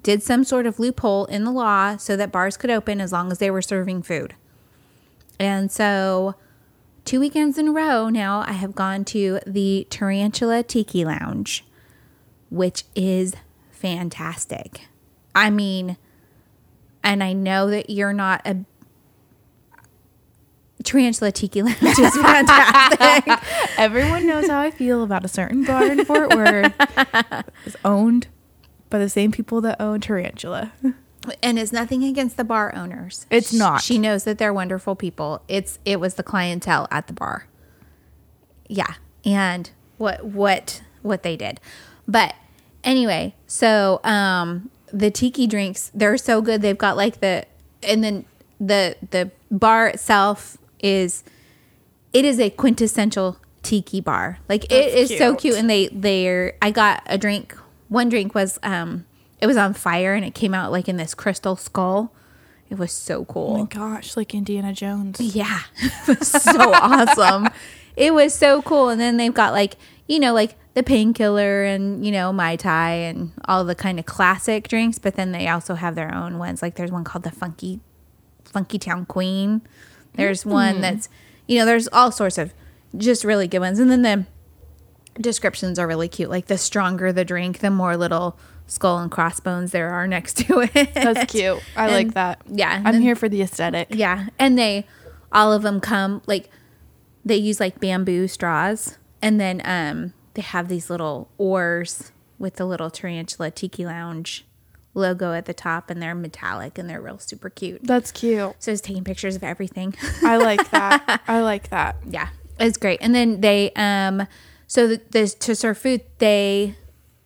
did 0.02 0.24
some 0.24 0.44
sort 0.44 0.66
of 0.66 0.80
loophole 0.80 1.26
in 1.26 1.44
the 1.44 1.52
law 1.52 1.98
so 1.98 2.16
that 2.18 2.32
bars 2.32 2.58
could 2.58 2.72
open 2.72 3.00
as 3.00 3.12
long 3.12 3.32
as 3.32 3.38
they 3.38 3.52
were 3.52 3.62
serving 3.62 4.02
food. 4.02 4.34
And 5.40 5.72
so, 5.72 6.36
two 7.06 7.20
weekends 7.20 7.58
in 7.58 7.70
a 7.70 7.72
row 7.72 8.10
now, 8.10 8.44
I 8.48 8.54
have 8.54 8.74
gone 8.74 9.06
to 9.06 9.40
the 9.46 9.86
Tarantula 9.90 10.64
Tiki 10.64 11.06
Lounge, 11.06 11.64
which 12.50 12.86
is 12.96 13.36
fantastic. 13.72 14.88
I 15.36 15.52
mean, 15.52 15.98
and 17.08 17.24
I 17.24 17.32
know 17.32 17.70
that 17.70 17.90
you're 17.90 18.12
not 18.12 18.42
a 18.46 18.58
Tarantula 20.84 21.32
Tiki 21.32 21.62
Lounge 21.62 21.82
is 21.82 22.16
fantastic. 22.18 23.34
Everyone 23.78 24.28
knows 24.28 24.48
how 24.48 24.60
I 24.60 24.72
feel 24.72 25.04
about 25.04 25.24
a 25.26 25.28
certain 25.30 25.64
bar 25.64 25.86
in 25.86 26.04
Fort 26.06 26.36
Worth. 26.36 26.74
It's 27.66 27.76
owned 27.84 28.28
by 28.90 29.00
the 29.00 29.10
same 29.10 29.32
people 29.32 29.62
that 29.62 29.82
own 29.82 30.02
Tarantula. 30.02 30.74
and 31.42 31.58
it's 31.58 31.72
nothing 31.72 32.04
against 32.04 32.36
the 32.36 32.44
bar 32.44 32.76
owners. 32.76 33.26
It's 33.32 33.54
not. 33.54 33.82
She 33.82 33.98
knows 33.98 34.26
that 34.26 34.38
they're 34.38 34.54
wonderful 34.54 34.96
people. 34.96 35.42
It's 35.48 35.80
it 35.86 36.02
was 36.02 36.16
the 36.16 36.24
clientele 36.24 36.88
at 36.92 37.08
the 37.08 37.14
bar. 37.14 37.48
Yeah, 38.68 38.96
and 39.26 39.70
what 39.98 40.26
what 40.26 40.84
what 41.02 41.24
they 41.24 41.38
did, 41.38 41.62
but 42.06 42.36
anyway, 42.84 43.34
so 43.46 44.02
um 44.04 44.70
the 44.92 45.12
tiki 45.12 45.48
drinks 45.48 45.92
they're 45.94 46.18
so 46.18 46.42
good. 46.42 46.62
They've 46.62 46.78
got 46.78 46.96
like 46.98 47.20
the 47.20 47.46
and 47.84 48.04
then 48.04 48.26
the 48.60 48.96
the 49.12 49.32
bar 49.52 49.88
itself 49.88 50.58
is 50.80 51.24
it 52.14 52.26
is 52.26 52.40
a 52.40 52.50
quintessential 52.50 53.38
tiki 53.64 54.02
bar. 54.02 54.40
Like 54.48 54.66
it 54.66 54.70
That's 54.70 55.12
is 55.12 55.18
so 55.18 55.32
cute. 55.32 55.40
cute 55.54 55.56
and 55.56 55.70
they 55.70 55.88
they're 55.88 56.54
I 56.62 56.72
got 56.72 57.04
a 57.06 57.18
drink. 57.18 57.56
One 57.90 58.10
drink 58.10 58.34
was 58.34 58.60
um 58.64 59.06
it 59.40 59.48
was 59.48 59.58
on 59.58 59.74
fire 59.74 60.14
and 60.14 60.26
it 60.26 60.34
came 60.34 60.54
out 60.54 60.72
like 60.72 60.88
in 60.88 60.98
this 60.98 61.14
crystal 61.14 61.56
skull. 61.56 62.12
It 62.70 62.78
was 62.78 62.92
so 62.92 63.24
cool. 63.26 63.56
Oh 63.56 63.58
my 63.60 63.66
gosh, 63.66 64.18
like 64.18 64.34
Indiana 64.34 64.74
Jones. 64.74 65.20
Yeah. 65.22 65.60
It 66.08 66.20
was 66.20 66.28
so 66.28 66.74
awesome. 66.74 67.50
It 67.96 68.14
was 68.14 68.34
so 68.34 68.62
cool. 68.62 68.90
And 68.90 69.00
then 69.00 69.18
they've 69.18 69.34
got 69.34 69.54
like, 69.54 69.76
you 70.08 70.20
know, 70.20 70.34
like 70.34 70.56
the 70.78 70.84
painkiller 70.84 71.64
and, 71.64 72.06
you 72.06 72.12
know, 72.12 72.32
Mai 72.32 72.56
Tai 72.56 72.92
and 72.92 73.32
all 73.46 73.66
the 73.66 73.74
kind 73.74 73.98
of 73.98 74.06
classic 74.06 74.68
drinks, 74.68 75.00
but 75.00 75.16
then 75.16 75.32
they 75.32 75.48
also 75.48 75.74
have 75.74 75.96
their 75.96 76.14
own 76.14 76.38
ones. 76.38 76.62
Like 76.62 76.76
there's 76.76 76.92
one 76.92 77.04
called 77.04 77.24
the 77.24 77.32
Funky 77.32 77.80
Funky 78.46 78.78
Town 78.78 79.08
Queen. 79.08 79.64
There's 80.14 80.46
one 80.46 80.80
that's 80.82 81.10
you 81.48 81.58
know, 81.58 81.66
there's 81.66 81.88
all 81.88 82.12
sorts 82.12 82.38
of 82.38 82.54
just 82.96 83.24
really 83.24 83.48
good 83.48 83.58
ones. 83.58 83.80
And 83.80 83.90
then 83.90 84.04
the 84.04 84.28
descriptions 85.20 85.80
are 85.80 85.88
really 85.88 86.08
cute. 86.08 86.30
Like 86.30 86.46
the 86.46 86.60
stronger 86.60 87.12
the 87.12 87.26
drink, 87.26 87.58
the 87.58 87.72
more 87.72 87.98
little 87.98 88.38
skull 88.68 89.00
and 89.00 89.10
crossbones 89.10 89.72
there 89.72 89.90
are 89.90 90.06
next 90.06 90.38
to 90.46 90.60
it. 90.60 90.94
That's 90.94 91.32
cute. 91.32 91.60
I 91.76 91.88
like 91.90 92.14
that. 92.14 92.40
yeah, 92.46 92.84
I'm 92.86 92.94
then- 92.94 93.02
here 93.02 93.16
for 93.16 93.28
the 93.28 93.42
aesthetic. 93.42 93.88
Yeah, 93.90 94.28
and 94.38 94.60
they 94.60 94.86
all 95.32 95.52
of 95.52 95.64
them 95.64 95.80
come 95.82 96.22
like 96.28 96.52
they 97.26 97.38
use 97.38 97.60
like 97.60 97.80
bamboo 97.80 98.28
straws, 98.28 99.00
and 99.24 99.42
then 99.42 99.60
um 99.66 100.14
they 100.38 100.44
have 100.44 100.70
these 100.70 100.90
little 100.90 101.28
oars 101.38 102.12
with 102.40 102.54
the 102.58 102.66
little 102.66 102.90
tarantula 102.92 103.52
tiki 103.52 103.86
lounge 103.86 104.46
logo 104.94 105.34
at 105.34 105.46
the 105.46 105.54
top, 105.54 105.90
and 105.90 106.02
they're 106.02 106.16
metallic 106.16 106.78
and 106.78 106.90
they're 106.90 107.02
real 107.02 107.18
super 107.20 107.50
cute. 107.50 107.82
That's 107.84 108.12
cute. 108.12 108.56
So 108.60 108.72
I 108.72 108.74
was 108.74 108.82
taking 108.82 109.04
pictures 109.04 109.36
of 109.36 109.44
everything. 109.44 109.94
I 110.24 110.38
like 110.38 110.70
that. 110.72 111.22
I 111.28 111.42
like 111.42 111.70
that. 111.70 111.98
yeah, 112.08 112.30
it's 112.60 112.78
great. 112.78 113.00
And 113.02 113.14
then 113.14 113.42
they 113.42 113.72
um 113.76 114.28
so 114.68 114.88
the, 114.88 115.02
the 115.12 115.28
to 115.28 115.56
serve 115.56 115.78
food 115.80 116.02
they 116.20 116.76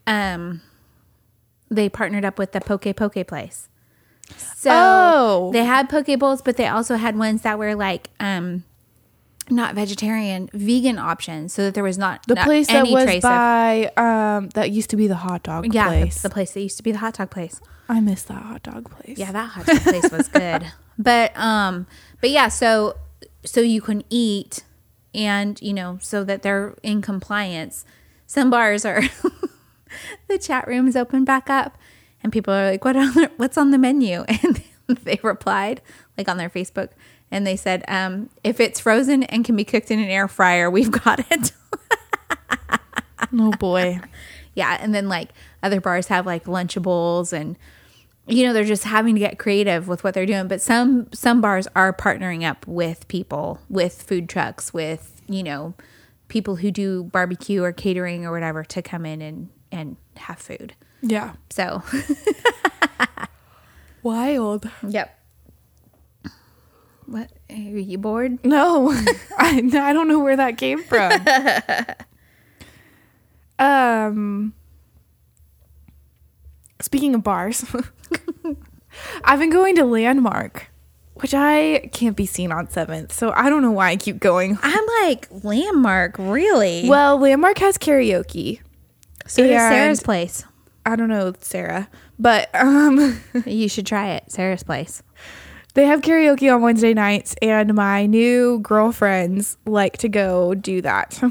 um 0.08 0.62
they 1.70 1.90
partnered 1.90 2.26
up 2.26 2.40
with 2.40 2.54
the 2.54 2.62
Poke 2.62 2.96
Poke 2.96 3.28
place. 3.28 3.68
So 4.56 4.70
Oh. 4.74 5.50
they 5.52 5.66
had 5.66 5.90
poke 5.90 6.08
bowls, 6.20 6.42
but 6.42 6.56
they 6.56 6.68
also 6.68 6.96
had 6.96 7.18
ones 7.18 7.42
that 7.42 7.60
were 7.60 7.76
like 7.76 8.10
um 8.20 8.64
not 9.50 9.76
vegetarian, 9.76 10.50
vegan 10.54 10.98
options, 10.98 11.54
so 11.54 11.64
that 11.64 11.74
there 11.74 11.84
was 11.84 11.98
not 11.98 12.26
The 12.28 12.36
not 12.36 12.46
place 12.46 12.68
that 12.68 12.88
was 12.88 13.04
trace 13.06 13.22
by 13.22 13.92
um 13.98 14.50
that 14.50 14.72
used 14.72 14.90
to 14.92 14.96
be 14.96 15.08
the 15.08 15.16
hot 15.16 15.44
dog 15.44 15.74
yeah 15.74 15.88
place. 15.88 16.22
the 16.22 16.30
place 16.30 16.52
that 16.54 16.62
used 16.62 16.78
to 16.78 16.84
be 16.84 16.92
the 16.92 17.00
hot 17.00 17.16
dog 17.16 17.32
place. 17.32 17.60
I 17.90 18.00
miss 18.00 18.24
that 18.24 18.42
hot 18.42 18.64
dog 18.64 18.90
place. 18.90 19.18
Yeah, 19.18 19.32
that 19.32 19.50
hot 19.50 19.66
dog 19.66 19.82
place 19.82 20.12
was 20.12 20.28
good. 20.28 20.66
But 20.98 21.36
um 21.36 21.88
but 22.20 22.30
yeah, 22.30 22.50
so 22.50 22.96
so 23.44 23.62
you 23.62 23.82
can 23.82 24.04
eat 24.10 24.64
and 25.16 25.60
you 25.62 25.74
know, 25.74 25.98
so 26.02 26.24
that 26.24 26.44
they're 26.44 26.76
in 26.84 27.02
compliance. 27.02 27.86
Some 28.28 28.50
bars 28.52 28.86
are 28.86 29.02
the 30.28 30.38
chat 30.38 30.68
room's 30.68 30.96
open 30.96 31.26
back 31.26 31.50
up 31.50 31.78
and 32.24 32.32
people 32.32 32.54
are 32.54 32.72
like, 32.72 32.86
What 32.86 32.96
on 32.96 33.14
the, 33.14 33.32
what's 33.38 33.58
on 33.58 33.72
the 33.72 33.78
menu? 33.78 34.26
And 34.44 34.62
they 35.04 35.20
replied, 35.24 35.82
like 36.18 36.28
on 36.28 36.38
their 36.38 36.50
Facebook, 36.50 36.90
and 37.32 37.48
they 37.48 37.56
said, 37.56 37.84
um, 37.88 38.30
if 38.44 38.60
it's 38.60 38.80
frozen 38.80 39.24
and 39.24 39.44
can 39.46 39.56
be 39.56 39.64
cooked 39.64 39.90
in 39.90 40.00
an 40.00 40.10
air 40.10 40.28
fryer, 40.28 40.70
we've 40.70 40.92
got 40.92 41.20
it. 41.32 41.52
Oh 43.34 43.52
boy. 43.52 44.00
Yeah, 44.54 44.78
and 44.82 44.94
then 44.94 45.08
like 45.08 45.30
other 45.64 45.80
bars 45.80 46.08
have 46.08 46.26
like 46.26 46.44
Lunchables 46.44 47.32
and 47.32 47.58
you 48.28 48.46
know 48.46 48.52
they're 48.52 48.66
just 48.66 48.84
having 48.84 49.16
to 49.16 49.20
get 49.20 49.40
creative 49.40 49.88
with 49.88 50.04
what 50.04 50.14
they're 50.14 50.26
doing. 50.26 50.50
But 50.50 50.62
some 50.62 51.08
some 51.14 51.40
bars 51.40 51.70
are 51.74 51.94
partnering 51.94 52.44
up 52.44 52.68
with 52.68 53.08
people, 53.08 53.62
with 53.70 54.02
food 54.02 54.28
trucks, 54.28 54.74
with 54.74 55.22
you 55.30 55.42
know 55.42 55.74
people 56.28 56.58
who 56.58 56.70
do 56.70 57.06
barbecue 57.06 57.64
or 57.64 57.72
catering 57.72 58.26
or 58.26 58.34
whatever 58.34 58.66
to 58.66 58.82
come 58.82 59.06
in 59.06 59.22
and 59.22 59.48
and 59.72 59.96
have 60.18 60.38
food. 60.38 60.74
Yeah. 61.02 61.36
So 61.50 61.82
Wild. 64.04 64.70
yep. 64.86 65.18
What 67.12 67.30
are 67.50 67.56
you 67.56 67.98
bored? 67.98 68.44
No, 68.46 68.90
I, 69.38 69.62
I 69.74 69.92
don't 69.92 70.08
know 70.08 70.20
where 70.20 70.38
that 70.38 70.58
came 70.58 70.82
from. 70.82 71.12
um, 73.60 74.54
speaking 76.80 77.14
of 77.14 77.22
bars, 77.22 77.66
I've 79.26 79.40
been 79.40 79.50
going 79.50 79.76
to 79.76 79.84
Landmark, 79.84 80.70
which 81.16 81.34
I 81.34 81.90
can't 81.92 82.16
be 82.16 82.26
seen 82.26 82.50
on 82.54 82.70
Seventh, 82.70 83.12
so 83.12 83.34
I 83.36 83.50
don't 83.50 83.62
know 83.62 83.72
why 83.72 83.90
I 83.90 83.98
keep 83.98 84.22
going. 84.22 84.58
I'm 84.64 84.86
like 85.04 85.28
landmark, 85.44 86.16
really. 86.18 86.88
Well, 86.88 87.18
Landmark 87.18 87.58
has 87.58 87.78
karaoke. 87.78 88.62
so 89.28 89.44
and- 89.44 89.52
Sarah's 89.52 90.02
place. 90.02 90.46
I 90.86 90.96
don't 90.96 91.10
know 91.10 91.34
Sarah, 91.42 91.90
but 92.18 92.50
um, 92.56 93.22
You 93.46 93.70
should 93.70 93.86
try 93.86 94.12
it, 94.12 94.32
Sarah's 94.32 94.64
place. 94.64 95.04
They 95.74 95.86
have 95.86 96.02
karaoke 96.02 96.54
on 96.54 96.62
Wednesday 96.62 96.94
nights, 96.94 97.36
and 97.42 97.74
my 97.74 98.06
new 98.06 98.60
girlfriends 98.60 99.58
like 99.66 99.98
to 100.00 100.10
go 100.10 100.54
do 100.54 100.82
that. 100.82 101.22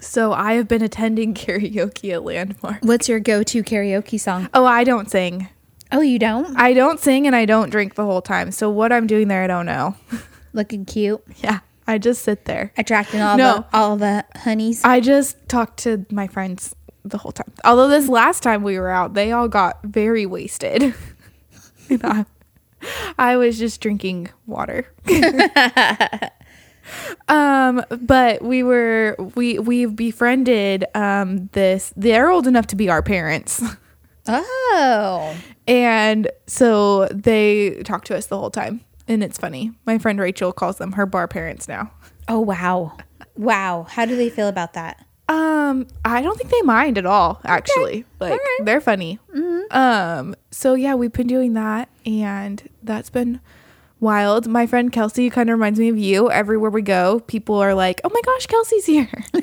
So 0.00 0.32
I 0.32 0.54
have 0.54 0.68
been 0.68 0.82
attending 0.82 1.34
karaoke 1.34 2.12
at 2.12 2.24
Landmark. 2.24 2.78
What's 2.82 3.08
your 3.08 3.20
go-to 3.20 3.62
karaoke 3.62 4.20
song? 4.20 4.48
Oh, 4.54 4.64
I 4.64 4.84
don't 4.84 5.10
sing. 5.10 5.48
Oh, 5.92 6.00
you 6.00 6.18
don't? 6.18 6.58
I 6.58 6.72
don't 6.74 6.98
sing 6.98 7.26
and 7.26 7.36
I 7.36 7.44
don't 7.44 7.70
drink 7.70 7.94
the 7.94 8.04
whole 8.04 8.22
time. 8.22 8.50
So 8.50 8.68
what 8.68 8.92
I'm 8.92 9.06
doing 9.06 9.28
there, 9.28 9.42
I 9.42 9.46
don't 9.46 9.66
know. 9.66 9.94
Looking 10.52 10.84
cute, 10.84 11.22
yeah, 11.38 11.60
I 11.86 11.98
just 11.98 12.22
sit 12.22 12.44
there. 12.44 12.72
attracting 12.76 13.20
all 13.20 13.36
No. 13.36 13.54
the 13.70 13.76
all 13.76 13.96
the 13.96 14.24
honeys. 14.36 14.82
I 14.84 15.00
just 15.00 15.36
talk 15.48 15.76
to 15.78 16.06
my 16.10 16.26
friends 16.28 16.74
the 17.04 17.18
whole 17.18 17.32
time. 17.32 17.52
Although 17.64 17.88
this 17.88 18.08
last 18.08 18.42
time 18.42 18.62
we 18.62 18.78
were 18.78 18.88
out, 18.90 19.14
they 19.14 19.32
all 19.32 19.48
got 19.48 19.82
very 19.84 20.26
wasted. 20.26 20.94
And 21.90 22.02
I, 22.02 22.24
I 23.18 23.36
was 23.36 23.58
just 23.58 23.80
drinking 23.80 24.30
water. 24.46 24.86
um, 27.28 27.82
but 28.00 28.42
we 28.42 28.62
were 28.62 29.16
we 29.34 29.58
we've 29.58 29.94
befriended 29.96 30.84
um 30.94 31.48
this 31.52 31.92
they're 31.96 32.30
old 32.30 32.46
enough 32.46 32.66
to 32.68 32.76
be 32.76 32.88
our 32.88 33.02
parents. 33.02 33.62
oh, 34.28 35.36
And 35.66 36.30
so 36.46 37.06
they 37.08 37.82
talk 37.84 38.04
to 38.04 38.16
us 38.16 38.26
the 38.26 38.38
whole 38.38 38.50
time. 38.50 38.80
And 39.06 39.22
it's 39.22 39.36
funny. 39.38 39.72
My 39.84 39.98
friend 39.98 40.18
Rachel 40.18 40.52
calls 40.52 40.78
them 40.78 40.92
her 40.92 41.04
bar 41.06 41.28
parents 41.28 41.68
now. 41.68 41.90
oh 42.28 42.40
wow, 42.40 42.96
wow. 43.36 43.86
How 43.88 44.04
do 44.06 44.16
they 44.16 44.30
feel 44.30 44.48
about 44.48 44.72
that? 44.74 45.04
Um, 45.28 45.86
I 46.04 46.20
don't 46.20 46.36
think 46.36 46.50
they 46.50 46.62
mind 46.62 46.98
at 46.98 47.06
all, 47.06 47.40
actually. 47.44 48.04
Like 48.20 48.32
All 48.32 48.36
right. 48.36 48.60
they're 48.64 48.80
funny. 48.80 49.18
Um, 49.70 50.34
so 50.50 50.74
yeah, 50.74 50.94
we've 50.94 51.12
been 51.12 51.26
doing 51.26 51.54
that 51.54 51.88
and 52.04 52.68
that's 52.82 53.10
been 53.10 53.40
wild. 54.00 54.46
My 54.46 54.66
friend 54.66 54.92
Kelsey 54.92 55.30
kind 55.30 55.48
of 55.48 55.54
reminds 55.54 55.80
me 55.80 55.88
of 55.88 55.96
you. 55.96 56.30
Everywhere 56.30 56.70
we 56.70 56.82
go, 56.82 57.20
people 57.20 57.56
are 57.56 57.74
like, 57.74 58.00
"Oh 58.04 58.10
my 58.12 58.20
gosh, 58.24 58.46
Kelsey's 58.46 58.86
here." 58.86 59.08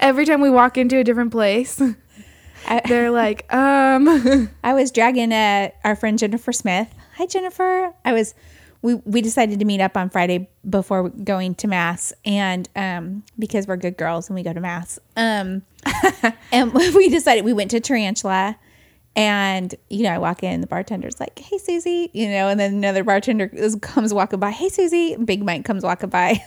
Every 0.00 0.24
time 0.24 0.40
we 0.40 0.50
walk 0.50 0.76
into 0.76 0.98
a 0.98 1.04
different 1.04 1.30
place, 1.30 1.80
they're 2.86 3.10
like, 3.10 3.46
"Um, 3.54 4.50
I 4.64 4.74
was 4.74 4.90
dragging 4.90 5.32
uh, 5.32 5.70
our 5.84 5.94
friend 5.94 6.18
Jennifer 6.18 6.52
Smith. 6.52 6.88
Hi, 7.16 7.26
Jennifer. 7.26 7.92
I 8.04 8.12
was 8.12 8.34
we 8.82 8.94
we 8.94 9.20
decided 9.20 9.58
to 9.58 9.64
meet 9.64 9.80
up 9.80 9.96
on 9.96 10.10
Friday 10.10 10.48
before 10.68 11.08
going 11.10 11.54
to 11.56 11.68
mass, 11.68 12.12
and 12.24 12.68
um, 12.76 13.22
because 13.38 13.66
we're 13.66 13.76
good 13.76 13.96
girls 13.96 14.28
and 14.28 14.34
we 14.36 14.42
go 14.42 14.52
to 14.52 14.60
mass, 14.60 14.98
um, 15.16 15.62
and 16.52 16.72
we 16.94 17.08
decided 17.08 17.44
we 17.44 17.52
went 17.52 17.70
to 17.72 17.80
Tarantula. 17.80 18.56
And 19.16 19.74
you 19.88 20.04
know, 20.04 20.10
I 20.10 20.18
walk 20.18 20.42
in, 20.44 20.60
the 20.60 20.66
bartender's 20.66 21.18
like, 21.18 21.38
"Hey, 21.38 21.58
Susie," 21.58 22.10
you 22.12 22.28
know, 22.28 22.48
and 22.48 22.58
then 22.60 22.74
another 22.74 23.02
bartender 23.04 23.48
comes 23.82 24.14
walking 24.14 24.38
by, 24.38 24.50
"Hey, 24.50 24.68
Susie." 24.68 25.16
Big 25.16 25.42
Mike 25.44 25.64
comes 25.64 25.82
walking 25.82 26.10
by, 26.10 26.42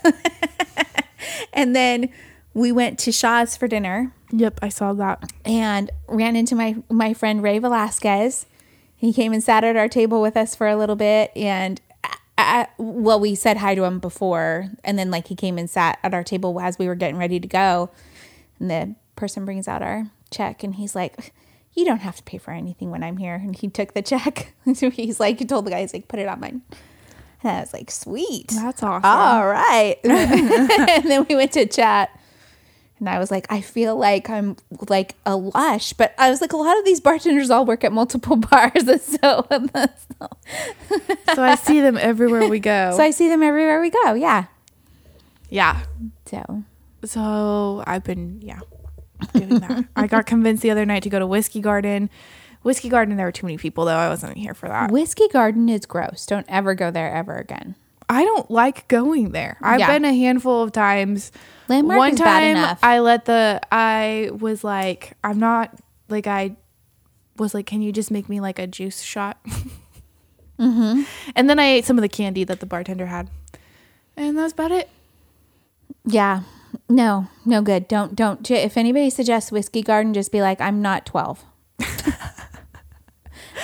and 1.54 1.76
then 1.76 2.10
we 2.54 2.72
went 2.72 3.00
to 3.00 3.12
Shaw's 3.12 3.58
for 3.58 3.68
dinner 3.68 4.14
Yep, 4.32 4.60
I 4.62 4.70
saw 4.70 4.94
that. 4.94 5.32
and 5.46 5.92
ran 6.08 6.36
into 6.36 6.56
my 6.56 6.76
my 6.90 7.14
friend 7.14 7.44
Ray 7.44 7.60
Velasquez. 7.60 8.48
He 8.96 9.12
came 9.14 9.34
and 9.34 9.44
sat 9.44 9.64
at 9.64 9.76
our 9.76 9.90
table 9.90 10.22
with 10.22 10.38
us 10.38 10.56
for 10.56 10.68
a 10.68 10.76
little 10.78 10.96
bit, 10.96 11.32
and 11.36 11.82
I, 12.38 12.68
well, 12.78 13.20
we 13.20 13.36
said 13.36 13.58
hi 13.58 13.76
to 13.76 13.84
him 13.84 14.00
before, 14.00 14.70
and 14.84 14.98
then 14.98 15.12
like 15.12 15.28
he 15.28 15.36
came 15.36 15.58
and 15.58 15.70
sat 15.70 16.00
at 16.04 16.14
our 16.14 16.24
table 16.24 16.60
as 16.60 16.80
we 16.80 16.88
were 16.88 16.96
getting 16.96 17.18
ready 17.18 17.40
to 17.40 17.48
go, 17.48 17.92
and 18.60 18.70
the 18.70 18.96
person 19.16 19.46
brings 19.46 19.68
out 19.68 19.82
our 19.82 20.08
check, 20.32 20.64
and 20.64 20.76
he's 20.76 20.96
like. 20.96 21.34
You 21.76 21.86
don't 21.86 22.02
have 22.02 22.18
to 22.18 22.22
pay 22.22 22.38
for 22.38 22.52
anything 22.52 22.92
when 22.92 23.02
I'm 23.02 23.18
here. 23.18 23.34
And 23.34 23.56
he 23.56 23.68
took 23.68 23.96
the 23.96 24.04
check. 24.04 24.54
so 24.76 24.92
he's 24.92 25.20
like, 25.20 25.40
he 25.40 25.46
told 25.46 25.66
the 25.66 25.72
guy, 25.72 25.82
he's 25.82 25.92
like, 25.92 26.08
put 26.08 26.20
it 26.20 26.28
on 26.28 26.40
mine. 26.40 26.62
And 27.42 27.58
I 27.58 27.60
was 27.60 27.74
like, 27.74 27.92
sweet. 27.92 28.50
That's 28.50 28.84
awesome. 28.84 29.10
All 29.10 29.48
right. 29.48 29.98
and 30.04 31.10
then 31.10 31.26
we 31.28 31.36
went 31.36 31.52
to 31.54 31.66
chat. 31.66 32.10
And 33.04 33.10
I 33.10 33.20
was 33.20 33.30
like, 33.32 33.45
I 33.49 33.60
feel 33.60 33.97
like 33.97 34.30
I'm 34.30 34.56
like 34.88 35.16
a 35.26 35.36
lush, 35.36 35.91
but 35.91 36.16
I 36.18 36.30
was 36.30 36.39
like, 36.39 36.54
a 36.54 36.56
lot 36.56 36.80
of 36.80 36.86
these 36.86 37.01
bartenders 37.01 37.49
all 37.49 37.66
work 37.66 37.84
at 37.84 37.91
multiple 37.91 38.36
bars, 38.51 38.88
and 38.88 39.01
so 39.01 39.45
so, 39.49 40.30
So 41.36 41.43
I 41.43 41.56
see 41.56 41.82
them 41.82 41.97
everywhere 41.97 42.47
we 42.47 42.60
go. 42.60 42.93
so 42.95 43.04
I 43.04 43.12
see 43.12 43.28
them 43.28 43.43
everywhere 43.43 43.82
we 43.82 43.89
go. 43.89 44.14
Yeah. 44.14 44.45
yeah. 45.49 45.84
So 46.28 46.64
So 47.04 47.84
I've 47.86 48.06
been 48.06 48.39
yeah 48.41 48.62
doing 49.34 49.60
that. 49.60 49.84
I 49.97 50.08
got 50.08 50.26
convinced 50.26 50.64
the 50.64 50.72
other 50.72 50.86
night 50.86 51.04
to 51.04 51.10
go 51.10 51.20
to 51.20 51.28
Whiskey 51.28 51.60
Garden. 51.60 52.10
Whiskey 52.62 52.88
Garden, 52.88 53.18
there 53.18 53.26
were 53.26 53.34
too 53.34 53.45
many 53.45 53.58
people 53.58 53.84
though. 53.84 53.97
I 53.97 54.08
wasn't 54.08 54.38
here 54.38 54.54
for 54.54 54.70
that. 54.70 54.91
Whiskey 54.91 55.28
Garden 55.28 55.68
is 55.68 55.86
gross. 55.86 56.26
Don't 56.26 56.45
ever 56.47 56.74
go 56.74 56.89
there 56.89 57.14
ever 57.14 57.36
again. 57.36 57.76
I 58.10 58.24
don't 58.24 58.49
like 58.51 58.88
going 58.88 59.32
there. 59.32 59.58
I've 59.62 59.80
Yeah. 59.80 59.88
been 59.88 60.06
a 60.06 60.14
handful 60.14 60.62
of 60.64 60.72
times. 60.72 61.32
Landmark 61.68 61.97
One 61.97 62.14
is 62.14 62.20
bad 62.20 62.39
time 62.41 62.58
enough. 62.58 62.80
I 62.84 62.99
let 62.99 63.26
the 63.26 63.62
I 63.72 64.30
was 64.38 64.64
like 64.64 65.14
I'm 65.24 65.39
not 65.39 65.78
like 66.10 66.28
I 66.28 66.56
was 67.38 67.54
like 67.54 67.66
can 67.66 67.82
you 67.82 67.91
just 67.91 68.12
make 68.12 68.28
me 68.30 68.39
like 68.41 68.60
a 68.60 68.68
juice 68.68 69.01
shot? 69.01 69.38
mm-hmm. 70.60 71.04
And 71.36 71.49
then 71.49 71.60
I 71.60 71.66
ate 71.66 71.86
some 71.86 71.97
of 71.97 72.01
the 72.01 72.10
candy 72.10 72.43
that 72.43 72.60
the 72.60 72.66
bartender 72.66 73.08
had. 73.08 73.30
And 74.16 74.38
that's 74.38 74.54
about 74.54 74.72
it. 74.72 74.89
Yeah. 76.06 76.41
No, 76.89 77.28
no 77.45 77.62
good. 77.62 77.88
Don't 77.88 78.16
don't. 78.16 78.49
If 78.49 78.78
anybody 78.78 79.10
suggests 79.10 79.51
Whiskey 79.51 79.82
Garden, 79.82 80.14
just 80.14 80.32
be 80.32 80.41
like, 80.41 80.60
I'm 80.60 80.82
not 80.82 81.06
12. 81.06 81.43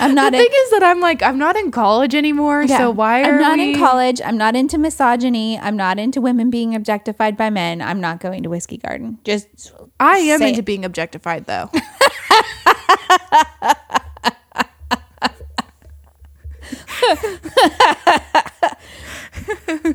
I'm 0.00 0.14
not 0.14 0.32
the 0.32 0.38
in, 0.38 0.44
thing 0.44 0.52
is 0.64 0.70
that 0.70 0.82
I'm 0.82 1.00
like 1.00 1.22
I'm 1.22 1.38
not 1.38 1.56
in 1.56 1.70
college 1.70 2.14
anymore, 2.14 2.62
Yeah. 2.62 2.78
so 2.78 2.90
why 2.90 3.22
are 3.22 3.34
I'm 3.34 3.40
not 3.40 3.58
we 3.58 3.72
in 3.74 3.78
college. 3.78 4.20
I'm 4.24 4.38
not 4.38 4.56
into 4.56 4.78
misogyny. 4.78 5.58
I'm 5.58 5.76
not 5.76 5.98
into 5.98 6.20
women 6.20 6.50
being 6.50 6.74
objectified 6.74 7.36
by 7.36 7.50
men. 7.50 7.82
I'm 7.82 8.00
not 8.00 8.20
going 8.20 8.42
to 8.42 8.48
Whiskey 8.48 8.78
Garden. 8.78 9.18
Just 9.24 9.72
I 9.98 10.18
am 10.18 10.42
into 10.42 10.60
it. 10.60 10.64
being 10.64 10.84
objectified 10.84 11.46
though. 11.46 11.70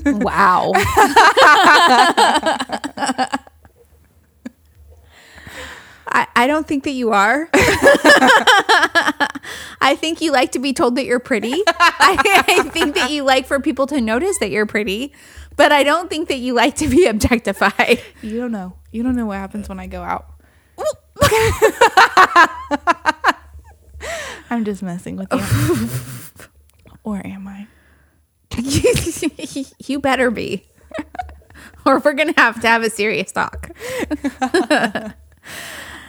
wow. 0.05 0.71
I, 6.15 6.27
I 6.33 6.47
don't 6.47 6.65
think 6.65 6.85
that 6.85 6.91
you 6.91 7.11
are. 7.11 7.49
I 9.81 9.97
think 9.99 10.21
you 10.21 10.31
like 10.31 10.53
to 10.53 10.59
be 10.59 10.71
told 10.71 10.95
that 10.95 11.03
you're 11.03 11.19
pretty. 11.19 11.51
I, 11.67 12.43
I 12.47 12.63
think 12.69 12.95
that 12.95 13.11
you 13.11 13.23
like 13.23 13.45
for 13.45 13.59
people 13.59 13.85
to 13.87 13.99
notice 13.99 14.37
that 14.39 14.49
you're 14.49 14.65
pretty, 14.65 15.11
but 15.57 15.73
I 15.73 15.83
don't 15.83 16.09
think 16.09 16.29
that 16.29 16.37
you 16.37 16.53
like 16.53 16.75
to 16.75 16.87
be 16.87 17.05
objectified. 17.09 18.01
you 18.21 18.39
don't 18.39 18.53
know. 18.53 18.77
You 18.91 19.03
don't 19.03 19.17
know 19.17 19.25
what 19.25 19.39
happens 19.39 19.67
when 19.67 19.77
I 19.77 19.87
go 19.87 20.03
out. 20.03 20.27
I'm 24.49 24.63
just 24.63 24.81
messing 24.83 25.17
with 25.17 25.27
you. 25.33 25.39
or 27.03 27.21
am 27.27 27.45
I? 27.45 27.67
you 29.85 29.99
better 29.99 30.31
be. 30.31 30.65
or 31.85 31.99
we're 31.99 32.13
going 32.13 32.33
to 32.33 32.39
have 32.39 32.61
to 32.61 32.69
have 32.69 32.83
a 32.83 32.89
serious 32.89 33.33
talk. 33.33 33.69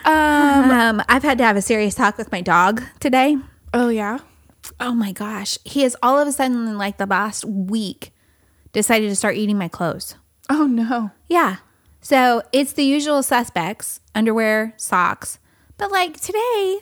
Um, 0.06 1.02
I've 1.08 1.22
had 1.22 1.38
to 1.38 1.44
have 1.44 1.56
a 1.56 1.62
serious 1.62 1.94
talk 1.94 2.16
with 2.18 2.32
my 2.32 2.40
dog 2.40 2.82
today. 3.00 3.36
Oh 3.74 3.88
yeah. 3.88 4.18
Oh 4.80 4.94
my 4.94 5.12
gosh. 5.12 5.58
He 5.64 5.82
has 5.82 5.96
all 6.02 6.18
of 6.18 6.26
a 6.26 6.32
sudden, 6.32 6.66
in 6.66 6.78
like 6.78 6.96
the 6.96 7.06
last 7.06 7.44
week, 7.44 8.12
decided 8.72 9.08
to 9.08 9.16
start 9.16 9.36
eating 9.36 9.58
my 9.58 9.68
clothes. 9.68 10.16
Oh 10.48 10.66
no. 10.66 11.10
Yeah. 11.28 11.56
So 12.00 12.42
it's 12.52 12.72
the 12.72 12.84
usual 12.84 13.22
suspects 13.22 14.00
underwear, 14.14 14.74
socks. 14.76 15.38
But 15.76 15.90
like 15.90 16.20
today, 16.20 16.80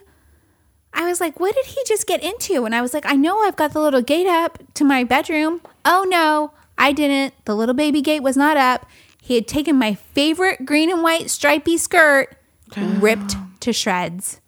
I 0.92 1.06
was 1.06 1.20
like, 1.20 1.40
what 1.40 1.54
did 1.54 1.66
he 1.66 1.82
just 1.86 2.06
get 2.06 2.22
into? 2.22 2.64
And 2.64 2.74
I 2.74 2.82
was 2.82 2.94
like, 2.94 3.06
I 3.06 3.16
know 3.16 3.40
I've 3.40 3.56
got 3.56 3.72
the 3.72 3.80
little 3.80 4.02
gate 4.02 4.26
up 4.26 4.58
to 4.74 4.84
my 4.84 5.02
bedroom. 5.02 5.60
Oh 5.84 6.06
no, 6.08 6.52
I 6.78 6.92
didn't. 6.92 7.34
The 7.46 7.56
little 7.56 7.74
baby 7.74 8.02
gate 8.02 8.22
was 8.22 8.36
not 8.36 8.56
up. 8.56 8.86
He 9.20 9.34
had 9.34 9.48
taken 9.48 9.76
my 9.76 9.94
favorite 9.94 10.66
green 10.66 10.90
and 10.90 11.02
white 11.02 11.30
stripy 11.30 11.78
skirt, 11.78 12.36
ripped 12.76 13.36
to 13.60 13.72
shreds. 13.72 14.40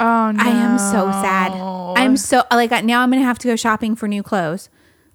Oh 0.00 0.30
no. 0.30 0.42
I 0.42 0.48
am 0.48 0.78
so 0.78 1.10
sad. 1.10 1.52
I'm 1.98 2.16
so 2.16 2.44
like 2.50 2.70
now 2.84 3.02
I'm 3.02 3.10
gonna 3.10 3.22
have 3.22 3.38
to 3.40 3.48
go 3.48 3.56
shopping 3.56 3.96
for 3.96 4.06
new 4.06 4.22
clothes. 4.22 4.68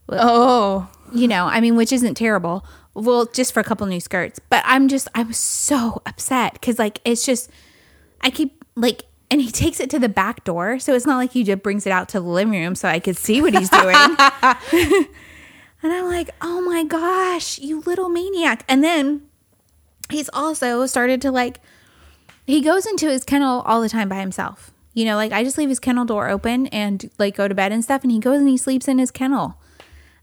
Oh. 0.10 0.90
You 1.14 1.28
know, 1.28 1.46
I 1.46 1.62
mean, 1.62 1.76
which 1.76 1.92
isn't 1.92 2.16
terrible. 2.16 2.66
Well, 2.94 3.26
just 3.26 3.54
for 3.54 3.60
a 3.60 3.64
couple 3.64 3.88
new 3.88 4.00
skirts, 4.00 4.40
but 4.50 4.64
I'm 4.66 4.88
just 4.88 5.08
I 5.16 5.24
was 5.24 5.38
so 5.38 6.02
upset 6.06 6.54
because 6.54 6.80
like 6.80 7.00
it's 7.06 7.26
just 7.26 7.50
I 8.22 8.30
keep 8.30 8.64
like 8.76 9.04
and 9.32 9.42
he 9.42 9.52
takes 9.52 9.80
it 9.80 9.90
to 9.92 10.00
the 10.00 10.10
back 10.10 10.44
door, 10.44 10.80
so 10.80 10.94
it's 10.94 11.06
not 11.06 11.18
like 11.18 11.32
he 11.32 11.44
just 11.44 11.64
brings 11.64 11.88
it 11.88 11.92
out 11.92 12.10
to 12.10 12.20
the 12.20 12.28
living 12.28 12.54
room 12.60 12.76
so 12.76 12.88
I 12.88 13.00
could 13.00 13.18
see 13.18 13.42
what 13.42 13.54
he's 13.56 13.70
doing. 13.70 13.96
and 15.82 15.92
I'm 15.92 16.06
like, 16.06 16.30
oh 16.42 16.62
my 16.62 16.84
gosh, 16.84 17.58
you 17.58 17.82
little 17.82 18.10
maniac! 18.10 18.64
And 18.68 18.84
then 18.84 19.24
he's 20.10 20.30
also 20.34 20.86
started 20.86 21.22
to 21.24 21.32
like 21.32 21.62
he 22.46 22.62
goes 22.62 22.86
into 22.86 23.10
his 23.10 23.24
kennel 23.24 23.62
all 23.62 23.82
the 23.82 23.90
time 23.90 24.10
by 24.10 24.20
himself. 24.20 24.72
You 24.94 25.06
know, 25.06 25.16
like 25.16 25.32
I 25.32 25.44
just 25.44 25.58
leave 25.58 25.70
his 25.70 25.80
kennel 25.80 26.06
door 26.06 26.30
open 26.30 26.68
and 26.68 27.10
like 27.18 27.36
go 27.36 27.48
to 27.48 27.56
bed 27.56 27.72
and 27.72 27.84
stuff, 27.84 28.04
and 28.04 28.12
he 28.12 28.20
goes 28.20 28.40
and 28.40 28.50
he 28.50 28.58
sleeps 28.58 28.88
in 28.88 29.00
his 29.00 29.12
kennel. 29.12 29.58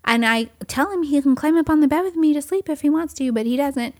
And 0.05 0.25
I 0.25 0.45
tell 0.67 0.91
him 0.91 1.03
he 1.03 1.21
can 1.21 1.35
climb 1.35 1.57
up 1.57 1.69
on 1.69 1.81
the 1.81 1.89
bed 1.89 2.03
with 2.03 2.17
me 2.17 2.33
to 2.35 2.41
sleep 2.41 2.69
if 2.69 2.81
he 2.81 2.89
wants 2.91 3.13
to, 3.15 3.33
but 3.33 3.47
he 3.47 3.57
doesn't. 3.57 3.95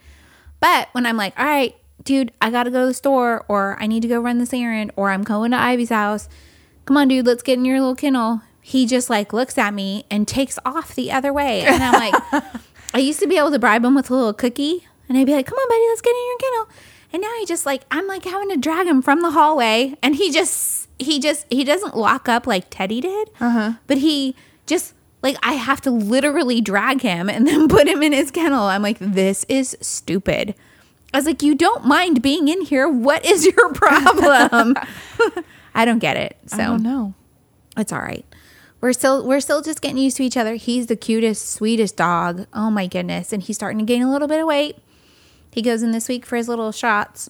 But 0.61 0.89
when 0.93 1.07
I'm 1.07 1.17
like, 1.17 1.39
all 1.39 1.45
right, 1.45 1.75
dude, 2.05 2.33
I 2.41 2.51
gotta 2.51 2.71
go 2.71 2.81
to 2.83 2.87
the 2.87 2.95
store, 2.95 3.45
or 3.49 3.77
I 3.81 3.87
need 3.87 4.03
to 4.03 4.09
go 4.09 4.21
run 4.21 4.39
this 4.39 4.53
errand, 4.53 4.93
or 4.97 5.11
I'm 5.11 5.25
going 5.25 5.51
to 5.51 5.57
Ivy's 5.59 5.91
house. 5.91 6.29
Come 6.85 6.97
on, 6.97 7.09
dude, 7.09 7.27
let's 7.27 7.43
get 7.43 7.59
in 7.59 7.65
your 7.65 7.81
little 7.81 7.97
kennel. 7.97 8.43
He 8.61 8.87
just 8.87 9.11
like 9.11 9.33
looks 9.33 9.59
at 9.59 9.75
me 9.75 10.05
and 10.11 10.29
takes 10.29 10.59
off 10.65 10.95
the 10.95 11.11
other 11.11 11.33
way. 11.33 11.63
And 11.63 11.83
I'm 11.83 11.93
like, 11.93 12.45
I 12.95 12.99
used 12.99 13.21
to 13.21 13.27
be 13.27 13.39
able 13.39 13.51
to 13.51 13.59
bribe 13.59 13.85
him 13.85 13.95
with 13.95 14.11
a 14.11 14.15
little 14.15 14.35
cookie, 14.35 14.87
and 15.09 15.19
I'd 15.19 15.27
be 15.27 15.33
like, 15.33 15.47
come 15.47 15.59
on, 15.59 15.69
buddy, 15.69 15.87
let's 15.89 16.01
get 16.01 16.15
in 16.15 16.27
your 16.27 16.39
kennel. 16.39 16.69
And 17.13 17.23
now 17.23 17.33
he 17.39 17.47
just 17.47 17.67
like, 17.67 17.83
I'm 17.91 18.07
like 18.07 18.25
having 18.25 18.51
to 18.51 18.57
drag 18.57 18.87
him 18.87 19.03
from 19.03 19.23
the 19.23 19.33
hallway, 19.33 19.97
and 20.03 20.15
he 20.15 20.31
just, 20.31 20.89
he 20.99 21.19
just, 21.19 21.47
he 21.51 21.65
doesn't 21.65 21.97
lock 21.97 22.29
up 22.29 22.47
like 22.47 22.67
Teddy 22.71 23.01
did, 23.01 23.31
uh-huh. 23.41 23.75
but 23.87 23.99
he 23.99 24.37
just, 24.67 24.95
like, 25.23 25.37
I 25.43 25.55
have 25.55 25.81
to 25.83 25.91
literally 25.91 26.61
drag 26.61 27.03
him 27.03 27.29
and 27.29 27.47
then 27.47 27.69
put 27.69 27.89
him 27.89 28.03
in 28.03 28.13
his 28.13 28.31
kennel. 28.31 28.65
I'm 28.65 28.83
like, 28.83 28.99
this 29.01 29.45
is 29.49 29.77
stupid. 29.81 30.55
I 31.13 31.19
was 31.19 31.27
like, 31.27 31.43
you 31.43 31.55
don't 31.55 31.85
mind 31.85 32.23
being 32.23 32.49
in 32.49 32.63
here. 32.63 32.89
What 32.89 33.25
is 33.25 33.45
your 33.45 33.73
problem? 33.75 34.77
I 35.75 35.85
don't 35.85 35.99
get 35.99 36.17
it. 36.17 36.37
So 36.47 36.77
no, 36.77 37.15
it's 37.77 37.93
all 37.93 38.01
right. 38.01 38.25
We're 38.81 38.93
still 38.93 39.27
we're 39.27 39.41
still 39.41 39.61
just 39.61 39.83
getting 39.83 39.99
used 39.99 40.17
to 40.19 40.23
each 40.25 40.37
other. 40.37 40.55
He's 40.55 40.87
the 40.87 40.97
cutest, 40.97 41.51
sweetest 41.51 41.97
dog. 41.97 42.47
Oh 42.53 42.71
my 42.71 42.87
goodness. 42.87 43.33
And 43.33 43.43
he's 43.43 43.57
starting 43.57 43.79
to 43.79 43.85
gain 43.85 44.03
a 44.03 44.11
little 44.11 44.29
bit 44.29 44.41
of 44.41 44.47
weight. 44.47 44.77
He 45.51 45.63
goes 45.63 45.83
in 45.83 45.93
this 45.93 46.09
week 46.09 46.25
for 46.25 46.37
his 46.37 46.49
little 46.49 46.73
shots. 46.73 47.29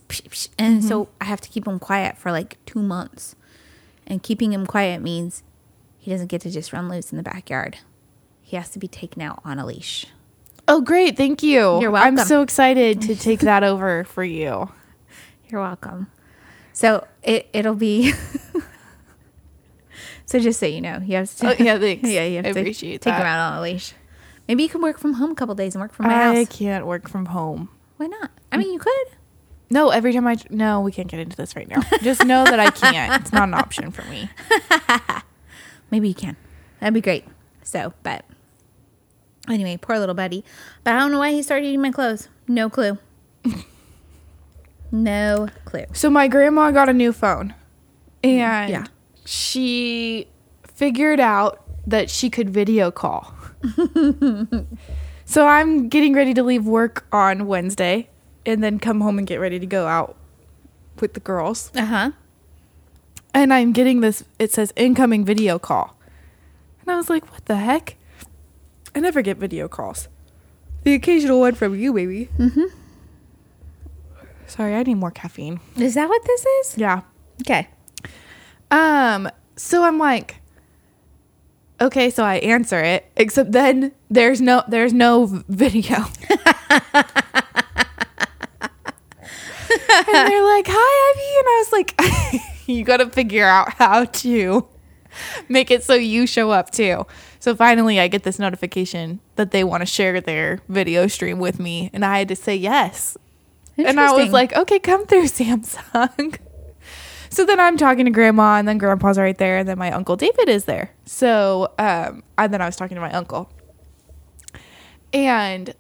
And 0.59 0.85
so 0.85 1.05
mm-hmm. 1.05 1.13
I 1.21 1.25
have 1.25 1.41
to 1.41 1.49
keep 1.49 1.67
him 1.67 1.79
quiet 1.79 2.19
for 2.19 2.31
like 2.31 2.59
two 2.67 2.83
months. 2.83 3.35
And 4.07 4.23
keeping 4.23 4.53
him 4.53 4.67
quiet 4.67 5.01
means 5.01 5.43
he 5.99 6.11
doesn't 6.11 6.27
get 6.27 6.41
to 6.43 6.51
just 6.51 6.73
run 6.73 6.89
loose 6.89 7.13
in 7.13 7.17
the 7.17 7.23
backyard. 7.23 7.79
He 8.43 8.57
has 8.57 8.71
to 8.71 8.79
be 8.79 8.89
taken 8.89 9.23
out 9.23 9.41
on 9.45 9.59
a 9.59 9.67
leash. 9.67 10.07
Oh 10.69 10.81
great, 10.81 11.17
thank 11.17 11.43
you. 11.43 11.81
You're 11.81 11.91
welcome. 11.91 12.19
I'm 12.19 12.27
so 12.27 12.43
excited 12.43 13.03
to 13.03 13.17
take 13.17 13.41
that 13.41 13.63
over 13.63 14.05
for 14.05 14.25
you. 14.25 14.71
You're 15.49 15.61
welcome. 15.61 16.09
So 16.73 17.07
it 17.23 17.49
it'll 17.53 17.75
be 17.75 18.13
So 20.31 20.39
just 20.39 20.61
so 20.61 20.67
you 20.67 20.81
know, 20.81 21.01
you 21.05 21.17
have 21.17 21.35
to. 21.39 21.49
Oh, 21.49 21.57
yeah, 21.59 21.77
thanks. 21.81 22.09
yeah, 22.09 22.25
you 22.25 22.37
have 22.37 22.47
I 22.47 22.53
to 22.53 22.61
appreciate 22.61 23.01
take 23.01 23.13
that. 23.13 23.19
them 23.19 23.27
out 23.27 23.53
on 23.53 23.59
a 23.59 23.63
leash. 23.63 23.95
Maybe 24.47 24.63
you 24.63 24.69
can 24.69 24.81
work 24.81 24.97
from 24.97 25.15
home 25.15 25.33
a 25.33 25.35
couple 25.35 25.57
days 25.57 25.75
and 25.75 25.83
work 25.83 25.93
from 25.93 26.07
my 26.07 26.15
I 26.15 26.35
house. 26.37 26.49
can't 26.57 26.87
work 26.87 27.09
from 27.09 27.27
home. 27.27 27.69
Why 28.01 28.07
not? 28.07 28.31
I 28.51 28.57
mean, 28.57 28.73
you 28.73 28.79
could. 28.79 29.09
No, 29.69 29.91
every 29.91 30.15
time 30.15 30.27
I 30.27 30.39
no, 30.49 30.81
we 30.81 30.91
can't 30.91 31.07
get 31.07 31.21
into 31.21 31.37
this 31.37 31.55
right 31.55 31.69
now. 31.69 31.83
Just 32.01 32.25
know 32.25 32.45
that 32.45 32.59
I 32.59 32.71
can't. 32.71 33.21
It's 33.21 33.31
not 33.31 33.43
an 33.47 33.53
option 33.53 33.91
for 33.91 34.01
me. 34.05 34.31
Maybe 35.91 36.09
you 36.09 36.15
can. 36.15 36.39
That'd 36.81 36.95
be 36.95 37.03
great. 37.03 37.27
So, 37.63 37.93
but 38.03 38.25
anyway, 39.51 39.77
poor 39.77 39.99
little 39.99 40.15
buddy. 40.15 40.47
But 40.83 40.95
I 40.95 40.99
don't 40.99 41.13
know 41.13 41.19
why 41.19 41.33
he 41.33 41.43
started 41.43 41.67
eating 41.67 41.83
my 41.83 41.91
clothes. 41.91 42.31
No 42.49 42.71
clue. 42.71 42.97
no 44.91 45.49
clue. 45.67 45.85
So 45.93 46.09
my 46.09 46.27
grandma 46.27 46.71
got 46.71 46.89
a 46.89 46.95
new 46.95 47.13
phone, 47.13 47.53
mm, 48.23 48.31
and 48.31 48.71
Yeah. 48.71 48.85
she 49.27 50.27
figured 50.65 51.21
out 51.21 51.63
that 51.87 52.09
she 52.09 52.31
could 52.31 52.49
video 52.49 52.91
call. 52.91 53.35
so 55.31 55.47
I'm 55.47 55.89
getting 55.89 56.13
ready 56.13 56.35
to 56.35 56.43
leave 56.43 56.67
work 56.67 57.07
on 57.13 57.47
Wednesday, 57.47 58.09
and 58.45 58.65
then 58.65 58.81
come 58.81 59.01
home 59.01 59.17
and 59.17 59.27
get 59.27 59.39
ready 59.39 59.61
to 59.61 59.67
go 59.67 59.87
out 59.87 60.17
with 61.01 61.15
the 61.15 61.21
girls. 61.21 61.71
Uh 61.75 61.85
huh. 61.85 62.11
And 63.33 63.55
I'm 63.55 63.71
getting 63.71 64.01
this. 64.01 64.25
It 64.41 64.53
says 64.53 64.73
incoming 64.75 65.25
video 65.25 65.61
call, 65.61 65.97
and 66.81 66.91
I 66.91 66.97
was 66.97 67.09
like, 67.09 67.31
"What 67.31 67.47
the 67.47 67.57
heck?" 67.57 67.97
I 68.93 68.99
never 68.99 69.23
get 69.23 69.37
video 69.37 69.69
calls. 69.69 70.09
The 70.83 70.95
occasional 70.95 71.39
one 71.39 71.55
from 71.55 71.79
you, 71.79 71.93
baby. 71.93 72.29
Mm-hmm. 72.37 72.65
Sorry, 74.49 74.75
I 74.75 74.83
need 74.83 74.95
more 74.95 75.13
caffeine. 75.13 75.61
Is 75.77 75.95
that 75.95 76.09
what 76.09 76.25
this 76.25 76.45
is? 76.45 76.77
Yeah. 76.77 77.03
Okay. 77.43 77.69
Um, 78.73 79.31
so 79.55 79.85
I'm 79.85 79.99
like, 79.99 80.40
okay, 81.81 82.11
so 82.11 82.25
I 82.25 82.37
answer 82.37 82.81
it, 82.81 83.11
except 83.17 83.53
then 83.53 83.93
there's 84.11 84.41
no 84.41 84.63
there's 84.69 84.93
no 84.93 85.27
video. 85.49 85.97
and 86.31 86.37
they're 90.07 90.45
like, 90.45 90.67
"Hi, 90.69 91.13
Ivy," 91.13 91.39
and 91.39 91.47
I 91.47 91.65
was 91.65 91.73
like, 91.73 91.95
"You 92.67 92.85
got 92.85 92.99
to 92.99 93.09
figure 93.11 93.47
out 93.47 93.75
how 93.75 94.05
to 94.05 94.67
make 95.49 95.71
it 95.71 95.83
so 95.85 95.95
you 95.95 96.27
show 96.27 96.51
up 96.51 96.71
too." 96.71 97.07
So 97.39 97.57
finally, 97.57 97.99
I 97.99 98.09
get 98.09 98.23
this 98.23 98.39
notification 98.39 99.21
that 99.37 99.51
they 99.51 99.65
want 99.65 99.81
to 99.81 99.87
share 99.87 100.21
their 100.21 100.61
video 100.69 101.07
stream 101.07 101.39
with 101.39 101.59
me, 101.59 101.91
and 101.93 102.05
I 102.05 102.19
had 102.19 102.29
to 102.29 102.37
say 102.37 102.55
yes. 102.55 103.17
And 103.77 103.99
I 103.99 104.13
was 104.13 104.31
like, 104.31 104.55
"Okay, 104.55 104.79
come 104.79 105.07
through, 105.07 105.25
Samsung." 105.27 106.39
So 107.31 107.47
then 107.47 107.61
I'm 107.61 107.77
talking 107.77 108.05
to 108.07 108.11
grandma, 108.11 108.57
and 108.59 108.67
then 108.67 108.77
grandpa's 108.77 109.17
right 109.17 109.39
there, 109.39 109.59
and 109.59 109.69
then 109.69 109.79
my 109.79 109.93
uncle 109.93 110.17
David 110.17 110.49
is 110.49 110.65
there. 110.65 110.91
So, 111.05 111.73
um, 111.79 112.25
and 112.37 112.53
then 112.53 112.61
I 112.61 112.67
was 112.67 112.75
talking 112.75 112.97
to 112.97 113.01
my 113.01 113.13
uncle. 113.13 113.53
And 115.13 115.75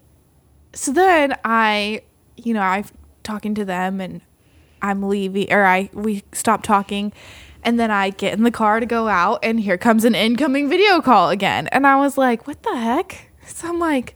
so 0.73 0.93
then 0.93 1.37
I, 1.45 2.03
you 2.37 2.55
know, 2.55 2.61
I'm 2.61 2.85
talking 3.25 3.57
to 3.57 3.65
them, 3.65 4.01
and 4.01 4.21
I'm 4.81 5.03
leaving, 5.03 5.53
or 5.53 5.65
I, 5.65 5.91
we 5.93 6.23
stop 6.33 6.63
talking, 6.63 7.13
and 7.65 7.81
then 7.81 7.91
I 7.91 8.11
get 8.11 8.33
in 8.33 8.45
the 8.45 8.53
car 8.53 8.79
to 8.79 8.87
go 8.87 9.09
out, 9.09 9.41
and 9.43 9.59
here 9.59 9.77
comes 9.77 10.05
an 10.05 10.15
incoming 10.15 10.69
video 10.69 11.01
call 11.03 11.31
again. 11.31 11.67
And 11.69 11.85
I 11.85 11.97
was 11.97 12.17
like, 12.17 12.47
what 12.47 12.63
the 12.63 12.77
heck? 12.77 13.29
So 13.47 13.69
I'm 13.69 13.81
like, 13.81 14.15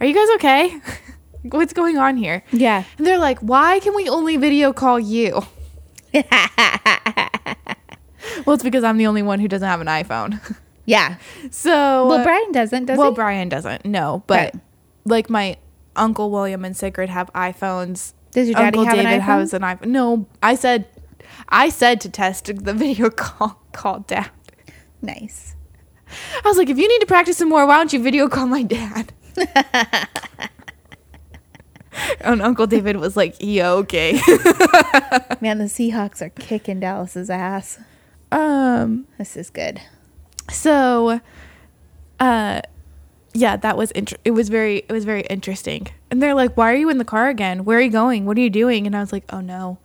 are 0.00 0.06
you 0.06 0.14
guys 0.14 0.28
okay? 0.36 0.80
What's 1.42 1.74
going 1.74 1.98
on 1.98 2.16
here? 2.16 2.42
Yeah. 2.52 2.84
And 2.96 3.06
they're 3.06 3.18
like, 3.18 3.38
why 3.40 3.80
can 3.80 3.94
we 3.94 4.08
only 4.08 4.38
video 4.38 4.72
call 4.72 4.98
you? 4.98 5.42
well, 8.46 8.54
it's 8.54 8.62
because 8.62 8.84
I'm 8.84 8.98
the 8.98 9.06
only 9.06 9.22
one 9.22 9.40
who 9.40 9.48
doesn't 9.48 9.66
have 9.68 9.80
an 9.80 9.86
iPhone. 9.88 10.40
Yeah. 10.86 11.16
so, 11.50 12.08
Well, 12.08 12.22
Brian 12.22 12.52
doesn't, 12.52 12.84
does 12.84 12.98
well, 12.98 13.12
he? 13.12 13.14
Brian 13.14 13.48
doesn't. 13.48 13.86
No, 13.86 14.22
but 14.26 14.38
Right. 14.38 14.54
like 15.06 15.30
my 15.30 15.56
uncle 15.96 16.30
William 16.30 16.62
and 16.62 16.76
Sigrid 16.76 17.08
have 17.08 17.32
iPhones. 17.32 18.12
Does 18.32 18.48
your 18.48 18.56
daddy 18.56 18.76
uncle 18.76 18.84
have 18.84 18.98
an 18.98 19.06
David 19.06 19.22
iPhone? 19.22 19.24
has 19.24 19.54
an 19.54 19.62
iPhone. 19.62 19.86
No, 19.86 20.26
I 20.42 20.54
said, 20.56 20.86
I 21.48 21.70
said 21.70 22.02
to 22.02 22.10
test 22.10 22.50
the 22.54 22.74
video 22.74 23.08
call 23.10 23.62
call 23.72 24.00
dad. 24.00 24.28
nice. 25.00 25.56
I 26.44 26.46
was 26.46 26.58
like, 26.58 26.68
if 26.68 26.76
you 26.76 26.86
need 26.86 27.00
to 27.00 27.06
practice 27.06 27.38
some 27.38 27.48
more, 27.48 27.64
why 27.66 27.78
don't 27.78 27.94
you 27.94 28.02
video 28.02 28.28
call 28.28 28.46
my 28.46 28.62
dad? 28.62 29.10
and 32.20 32.42
Uncle 32.42 32.66
David 32.66 32.96
was 32.96 33.16
like, 33.16 33.36
yeah, 33.40 33.70
okay. 33.72 34.12
Man, 35.40 35.58
the 35.58 35.64
Seahawks 35.68 36.20
are 36.22 36.30
kicking 36.30 36.80
Dallas's 36.80 37.30
ass. 37.30 37.78
um. 38.32 39.06
This 39.18 39.36
is 39.36 39.50
good. 39.50 39.80
so 40.50 41.20
uh 42.20 42.60
yeah 43.32 43.56
that 43.56 43.76
was 43.76 43.90
inter- 43.92 44.16
it 44.24 44.30
was 44.30 44.48
very 44.48 44.78
it 44.88 44.92
was 44.92 45.04
very 45.04 45.22
interesting 45.22 45.88
and 46.10 46.22
they're 46.22 46.34
like 46.34 46.54
why 46.56 46.70
are 46.70 46.76
you 46.76 46.88
in 46.90 46.98
the 46.98 47.04
car 47.04 47.28
again 47.28 47.64
where 47.64 47.78
are 47.78 47.80
you 47.80 47.90
going 47.90 48.24
what 48.24 48.36
are 48.36 48.40
you 48.40 48.50
doing 48.50 48.86
and 48.86 48.94
i 48.96 49.00
was 49.00 49.10
like 49.12 49.24
oh 49.30 49.40
no 49.40 49.78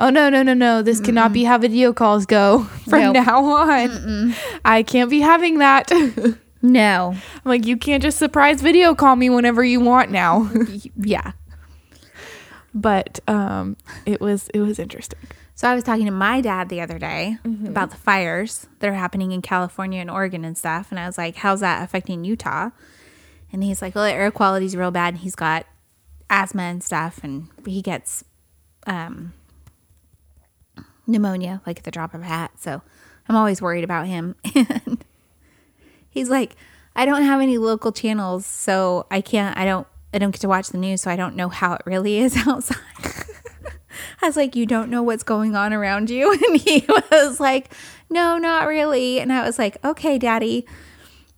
oh 0.00 0.10
no 0.10 0.28
no 0.28 0.42
no 0.42 0.52
no 0.54 0.82
this 0.82 0.98
cannot 1.00 1.32
be 1.32 1.44
how 1.44 1.56
video 1.58 1.92
calls 1.92 2.26
go 2.26 2.64
from 2.88 3.12
Nope. 3.12 3.14
now 3.14 3.44
on 3.44 4.34
i 4.64 4.82
can't 4.82 5.08
be 5.10 5.20
having 5.20 5.58
that 5.58 5.92
no, 6.62 7.14
i'm 7.14 7.42
like 7.44 7.64
you 7.66 7.76
can't 7.76 8.02
just 8.02 8.18
surprise 8.18 8.60
video 8.60 8.94
call 8.94 9.14
me 9.14 9.30
whenever 9.30 9.62
you 9.62 9.78
want 9.80 10.10
now 10.10 10.50
Yeah. 10.96 11.32
But 12.74 13.20
um 13.28 13.76
it 14.06 14.20
was 14.20 14.48
it 14.54 14.60
was 14.60 14.78
interesting 14.78 15.18
So 15.54 15.68
I 15.68 15.74
was 15.74 15.84
talking 15.84 16.06
to 16.06 16.12
my 16.12 16.40
dad 16.40 16.68
the 16.68 16.80
other 16.80 16.98
day 16.98 17.36
about 17.68 17.90
the 17.90 17.96
fires 17.96 18.66
that 18.78 18.88
are 18.88 18.94
happening 18.94 19.32
in 19.32 19.42
California 19.42 20.00
and 20.00 20.10
Oregon 20.10 20.42
and 20.44 20.56
stuff. 20.56 20.90
And 20.90 20.98
I 20.98 21.06
was 21.06 21.18
like, 21.18 21.36
how's 21.36 21.60
that 21.60 21.82
affecting 21.84 22.24
Utah? 22.24 22.70
And 23.52 23.62
he's 23.62 23.82
like, 23.82 23.94
well, 23.94 24.04
the 24.04 24.12
air 24.12 24.30
quality's 24.30 24.74
real 24.74 24.90
bad. 24.90 25.14
And 25.14 25.18
he's 25.18 25.34
got 25.34 25.66
asthma 26.30 26.62
and 26.62 26.82
stuff. 26.82 27.20
And 27.22 27.48
he 27.66 27.82
gets 27.82 28.24
um, 28.86 29.34
pneumonia, 31.06 31.60
like 31.66 31.78
at 31.78 31.84
the 31.84 31.90
drop 31.90 32.14
of 32.14 32.22
a 32.22 32.24
hat. 32.24 32.52
So 32.58 32.80
I'm 33.28 33.36
always 33.36 33.60
worried 33.60 33.84
about 33.84 34.06
him. 34.06 34.36
And 34.54 35.04
he's 36.08 36.30
like, 36.30 36.56
I 36.96 37.04
don't 37.04 37.22
have 37.22 37.40
any 37.40 37.58
local 37.58 37.92
channels. 37.92 38.46
So 38.46 39.06
I 39.10 39.20
can't, 39.20 39.56
I 39.56 39.64
don't, 39.64 39.86
I 40.12 40.18
don't 40.18 40.30
get 40.30 40.40
to 40.42 40.48
watch 40.48 40.68
the 40.68 40.78
news. 40.78 41.02
So 41.02 41.10
I 41.10 41.16
don't 41.16 41.36
know 41.36 41.48
how 41.48 41.74
it 41.74 41.82
really 41.84 42.18
is 42.18 42.36
outside. 42.46 42.76
I 44.22 44.26
was 44.26 44.36
like, 44.36 44.56
You 44.56 44.66
don't 44.66 44.90
know 44.90 45.02
what's 45.02 45.22
going 45.22 45.54
on 45.56 45.72
around 45.72 46.10
you? 46.10 46.32
And 46.48 46.56
he 46.56 46.84
was 46.88 47.40
like, 47.40 47.72
No, 48.08 48.38
not 48.38 48.66
really. 48.66 49.20
And 49.20 49.32
I 49.32 49.44
was 49.44 49.58
like, 49.58 49.82
Okay, 49.84 50.18
daddy. 50.18 50.66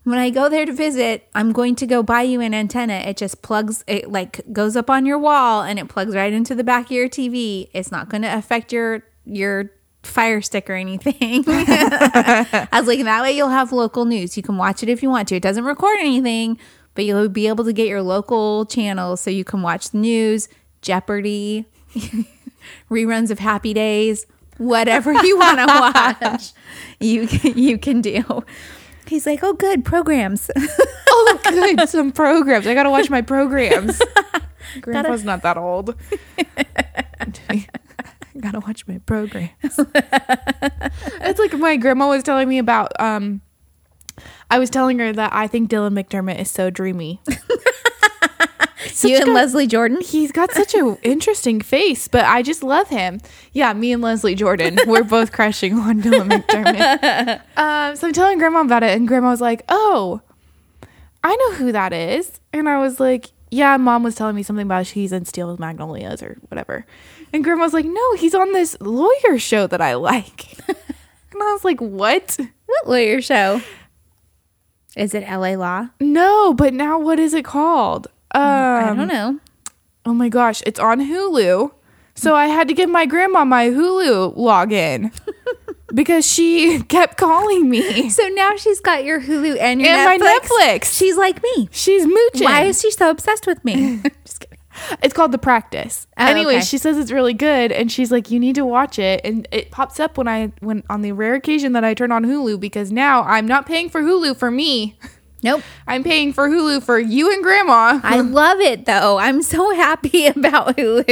When 0.05 0.19
I 0.19 0.31
go 0.31 0.49
there 0.49 0.67
to 0.67 0.73
visit, 0.73 1.29
I'm 1.33 1.53
going 1.53 1.77
to 1.77 1.87
go 1.87 2.03
buy 2.03 2.23
you 2.23 2.41
an 2.41 2.55
antenna. 2.55 2.95
It 2.95 3.17
just 3.17 3.41
plugs, 3.41 3.85
it 3.87 4.11
like 4.11 4.41
goes 4.53 4.75
up 4.75 4.91
on 4.91 5.07
your 5.07 5.19
wall 5.19 5.63
and 5.63 5.79
it 5.79 5.89
plugs 5.89 6.17
right 6.17 6.33
into 6.33 6.57
the 6.57 6.65
back 6.65 6.87
of 6.87 6.91
your 6.91 7.09
TV. 7.09 7.69
It's 7.73 7.93
not 7.93 8.09
going 8.09 8.23
to 8.23 8.37
affect 8.37 8.73
your, 8.73 9.05
your 9.25 9.71
fire 10.03 10.43
stick 10.43 10.69
or 10.69 10.75
anything. 10.75 11.45
I 11.47 12.69
was 12.73 12.89
like, 12.89 13.03
that 13.05 13.23
way 13.23 13.33
you'll 13.33 13.49
have 13.49 13.73
local 13.73 14.05
news. 14.05 14.37
You 14.37 14.43
can 14.43 14.57
watch 14.57 14.83
it 14.83 14.89
if 14.89 15.03
you 15.03 15.11
want 15.11 15.29
to. 15.29 15.37
It 15.37 15.43
doesn't 15.43 15.65
record 15.65 15.99
anything, 16.01 16.59
but 16.95 17.05
you'll 17.05 17.29
be 17.29 17.49
able 17.49 17.65
to 17.65 17.73
get 17.73 17.89
your 17.89 18.03
local 18.03 18.67
channels 18.67 19.21
so 19.21 19.31
you 19.31 19.45
can 19.45 19.63
watch 19.63 19.91
the 19.91 19.99
news, 19.99 20.49
Jeopardy, 20.81 21.67
reruns 22.91 23.31
of 23.31 23.39
Happy 23.39 23.75
Days, 23.75 24.27
whatever 24.59 25.13
you 25.13 25.39
want 25.39 25.59
to 25.59 25.67
watch. 26.31 26.53
You 27.01 27.27
can, 27.27 27.59
you 27.59 27.79
can 27.79 28.01
do. 28.01 28.45
He's 29.07 29.27
like, 29.27 29.41
"Oh, 29.43 29.53
good 29.53 29.85
programs." 29.85 30.51
oh 31.13 31.41
good 31.45 31.89
some 31.89 32.11
programs 32.13 32.67
i 32.67 32.75
gotta 32.75 32.91
watch 32.91 33.11
my 33.11 33.23
programs 33.23 34.01
grandpa's 34.81 35.25
not 35.25 35.43
that 35.43 35.57
old 35.57 35.95
gotta 38.41 38.61
watch 38.61 38.87
my 38.87 38.99
programs 38.99 39.79
it's 41.21 41.39
like 41.39 41.53
my 41.55 41.77
grandma 41.77 42.09
was 42.09 42.23
telling 42.23 42.49
me 42.49 42.59
about 42.59 42.93
um 43.01 43.41
i 44.53 44.59
was 44.59 44.71
telling 44.71 44.99
her 44.99 45.13
that 45.13 45.33
i 45.33 45.47
think 45.47 45.71
dylan 45.71 45.93
mcdermott 45.93 46.39
is 46.39 46.51
so 46.51 46.71
dreamy 46.71 47.21
you 49.03 49.17
and 49.17 49.25
good- 49.25 49.35
Leslie 49.35 49.67
Jordan. 49.67 50.01
he's 50.01 50.33
got 50.33 50.53
such 50.53 50.75
an 50.75 50.97
interesting 51.03 51.61
face 51.61 52.09
but 52.09 52.25
i 52.25 52.43
just 52.43 52.63
love 52.63 52.89
him 52.89 53.21
yeah 53.53 53.73
me 53.73 53.93
and 53.93 54.03
leslie 54.03 54.35
jordan 54.35 54.79
we're 54.87 55.05
both 55.05 55.33
crushing 55.37 55.75
on 55.79 56.01
dylan 56.03 56.29
mcdermott 56.29 57.41
um, 57.57 57.97
so 57.97 58.07
i'm 58.09 58.13
telling 58.13 58.39
grandma 58.39 58.61
about 58.61 58.83
it 58.83 58.97
and 58.97 59.09
grandma 59.09 59.31
was 59.31 59.41
like 59.41 59.63
oh 59.69 60.21
I 61.25 61.37
know 61.37 61.53
who 61.53 61.71
that 61.71 61.93
is. 61.93 62.41
And 62.53 62.69
I 62.69 62.79
was 62.79 62.99
like, 62.99 63.31
yeah, 63.51 63.77
mom 63.77 64.03
was 64.03 64.17
telling 64.17 64.35
me 64.35 64.43
something 64.43 64.67
about 64.67 64.89
he's 64.89 65.13
in 65.13 65.25
Steel 65.25 65.57
Magnolias 65.57 66.21
or 66.21 66.37
whatever. 66.49 66.85
And 67.33 67.45
grandma 67.45 67.63
was 67.63 67.73
like, 67.73 67.85
no, 67.85 68.15
he's 68.17 68.35
on 68.35 68.51
this 68.53 68.77
lawyer 68.81 69.39
show 69.39 69.69
that 69.69 69.81
I 69.81 69.95
like. 69.95 70.59
and 70.67 70.77
I 71.41 71.53
was 71.53 71.65
like, 71.65 71.81
what? 71.81 72.37
What 72.67 72.89
lawyer 72.89 73.21
show? 73.23 73.61
Is 74.97 75.15
it 75.15 75.25
L.A. 75.27 75.57
Law? 75.57 75.89
No, 76.01 76.53
but 76.55 76.75
now 76.75 76.99
what 76.99 77.19
is 77.19 77.35
it 77.35 77.45
called? 77.45 78.09
Um, 78.35 78.43
I 78.43 78.95
don't 78.97 79.09
know. 79.09 79.39
Oh 80.05 80.13
my 80.15 80.29
gosh, 80.29 80.63
it's 80.67 80.81
on 80.81 81.01
Hulu. 81.01 81.71
So 82.15 82.35
I 82.35 82.47
had 82.47 82.69
to 82.69 82.75
give 82.75 82.91
my 82.91 83.07
grandma 83.07 83.45
my 83.45 83.69
Hulu 83.69 84.37
login. 84.37 85.13
because 85.95 86.27
she 86.31 86.83
kept 86.89 87.17
calling 87.17 87.69
me. 87.69 88.09
So 88.11 88.27
now 88.29 88.57
she's 88.57 88.81
got 88.81 89.05
your 89.05 89.21
Hulu 89.21 89.59
and 89.61 89.81
your 89.81 89.91
And 89.91 90.21
my 90.21 90.39
Netflix. 90.39 90.49
Netflix. 90.91 90.97
She's 90.99 91.17
like 91.17 91.43
me. 91.43 91.69
She's 91.71 92.07
mooching. 92.07 92.45
Why 92.45 92.65
is 92.65 92.81
she 92.81 92.91
so 92.91 93.11
obsessed 93.11 93.47
with 93.47 93.65
me? 93.65 94.03
It's 95.03 95.15
called 95.15 95.33
The 95.33 95.39
Practice. 95.39 96.07
Oh, 96.19 96.25
anyway, 96.27 96.57
okay. 96.57 96.65
she 96.65 96.79
says 96.79 96.99
it's 96.99 97.11
really 97.11 97.35
good 97.35 97.73
and 97.73 97.91
she's 97.91 98.11
like 98.13 98.31
you 98.31 98.39
need 98.41 98.55
to 98.57 98.65
watch 98.65 98.99
it 98.99 99.21
and 99.25 99.47
it 99.51 99.71
pops 99.71 99.99
up 100.01 100.17
when 100.19 100.29
I 100.29 100.53
when 100.61 100.83
on 100.91 101.03
the 101.03 101.13
rare 101.13 101.35
occasion 101.35 101.73
that 101.73 101.85
I 101.85 101.95
turn 101.95 102.13
on 102.13 102.25
Hulu 102.25 102.59
because 102.61 102.93
now 102.93 103.23
I'm 103.23 103.47
not 103.47 103.67
paying 103.67 103.89
for 103.89 104.03
Hulu 104.03 104.37
for 104.37 104.51
me. 104.51 104.97
Nope. 105.43 105.63
I'm 105.87 106.05
paying 106.05 106.33
for 106.33 106.49
Hulu 106.49 106.83
for 106.83 106.99
you 106.99 107.33
and 107.33 107.43
grandma. 107.43 108.01
I 108.03 108.21
love 108.21 108.61
it 108.61 108.87
though. 108.87 109.19
I'm 109.19 109.43
so 109.43 109.75
happy 109.75 110.27
about 110.29 110.77
Hulu. 110.77 111.05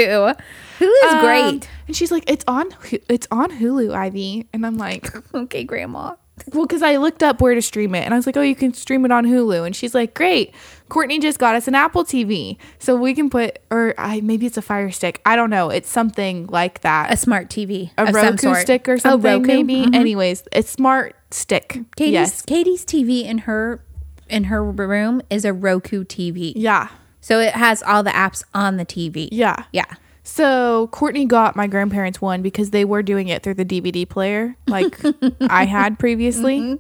Hulu's 0.79 1.13
Um, 1.13 1.21
great. 1.21 1.69
And 1.87 1.97
she's 1.97 2.11
like 2.13 2.25
it's 2.31 2.45
on 2.47 2.69
it's 3.09 3.27
on 3.31 3.51
Hulu, 3.51 3.93
Ivy. 3.95 4.47
And 4.53 4.65
I'm 4.65 4.79
like 4.79 5.09
Okay, 5.35 5.65
grandma. 5.65 6.15
Well, 6.53 6.67
because 6.67 6.83
I 6.83 6.97
looked 6.97 7.23
up 7.23 7.41
where 7.41 7.55
to 7.55 7.63
stream 7.63 7.95
it, 7.95 8.05
and 8.05 8.13
I 8.15 8.17
was 8.17 8.27
like, 8.27 8.37
"Oh, 8.37 8.43
you 8.43 8.55
can 8.55 8.73
stream 8.75 9.05
it 9.05 9.11
on 9.13 9.25
Hulu." 9.25 9.65
And 9.67 9.75
she's 9.77 9.95
like, 9.95 10.15
"Great, 10.15 10.53
Courtney 10.89 11.19
just 11.19 11.39
got 11.39 11.55
us 11.55 11.69
an 11.69 11.75
Apple 11.75 12.05
TV, 12.05 12.57
so 12.79 12.97
we 12.97 13.15
can 13.15 13.31
put, 13.31 13.59
or 13.71 13.95
I 13.99 14.21
maybe 14.21 14.47
it's 14.47 14.57
a 14.57 14.63
Fire 14.63 14.91
Stick. 14.91 15.21
I 15.25 15.37
don't 15.37 15.51
know. 15.51 15.71
It's 15.71 15.89
something 15.89 16.47
like 16.49 16.81
that, 16.81 17.13
A 17.13 17.17
smart 17.17 17.49
TV. 17.51 17.91
a 17.99 18.07
Roku 18.13 18.55
stick 18.55 18.89
or 18.89 18.95
Oh, 18.95 18.97
something, 18.99 19.43
Roku? 19.43 19.47
maybe. 19.47 19.87
Mhm. 19.87 19.95
Anyways, 19.95 20.45
a 20.53 20.63
smart 20.63 21.15
stick. 21.31 21.81
Katie's 21.97 22.13
yes, 22.13 22.43
Katie's 22.43 22.85
TV 22.85 23.25
in 23.25 23.39
her 23.39 23.83
in 24.29 24.45
her 24.45 24.63
room 24.65 25.21
is 25.31 25.45
a 25.45 25.53
Roku 25.53 26.05
TV. 26.05 26.53
yeah, 26.57 26.89
So 27.21 27.41
it 27.41 27.53
has 27.55 27.83
all 27.83 28.03
the 28.03 28.11
apps 28.11 28.45
on 28.55 28.77
the 28.77 28.85
TV. 28.85 29.29
yeah. 29.33 29.65
Yeah. 29.73 29.85
So 30.31 30.87
Courtney 30.93 31.25
got 31.25 31.57
my 31.57 31.67
grandparents 31.67 32.21
one 32.21 32.41
because 32.41 32.71
they 32.71 32.85
were 32.85 33.03
doing 33.03 33.27
it 33.29 33.43
through 33.43 33.55
the 33.55 33.65
DVD 33.65 34.09
player, 34.09 34.57
like 34.69 34.97
I 35.41 35.65
had 35.65 35.99
previously. 35.99 36.79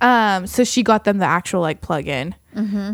Um, 0.00 0.46
so 0.48 0.64
she 0.64 0.82
got 0.82 1.04
them 1.04 1.18
the 1.18 1.26
actual 1.26 1.60
like 1.60 1.82
plug-in. 1.82 2.34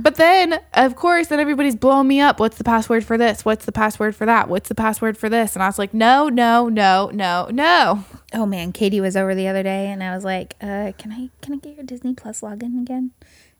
But 0.02 0.16
then, 0.16 0.60
of 0.74 0.96
course, 0.96 1.28
then 1.28 1.40
everybody's 1.40 1.76
blowing 1.76 2.06
me 2.08 2.20
up. 2.20 2.38
What's 2.38 2.58
the 2.58 2.64
password 2.64 3.04
for 3.06 3.16
this? 3.16 3.42
What's 3.42 3.64
the 3.64 3.72
password 3.72 4.14
for 4.14 4.26
that? 4.26 4.48
What's 4.50 4.68
the 4.68 4.74
password 4.74 5.16
for 5.16 5.30
this? 5.30 5.54
And 5.56 5.62
I 5.62 5.66
was 5.66 5.78
like, 5.78 5.94
no, 5.94 6.28
no, 6.28 6.68
no, 6.68 7.10
no, 7.14 7.48
no. 7.50 8.04
Oh 8.34 8.44
man, 8.44 8.72
Katie 8.72 9.00
was 9.00 9.16
over 9.16 9.34
the 9.34 9.48
other 9.48 9.62
day 9.62 9.86
and 9.86 10.02
I 10.02 10.14
was 10.14 10.24
like, 10.24 10.56
uh, 10.60 10.92
can 10.98 11.10
I 11.10 11.30
can 11.40 11.54
I 11.54 11.56
get 11.56 11.74
your 11.76 11.84
Disney 11.84 12.12
Plus 12.12 12.42
login 12.42 12.82
again? 12.82 13.12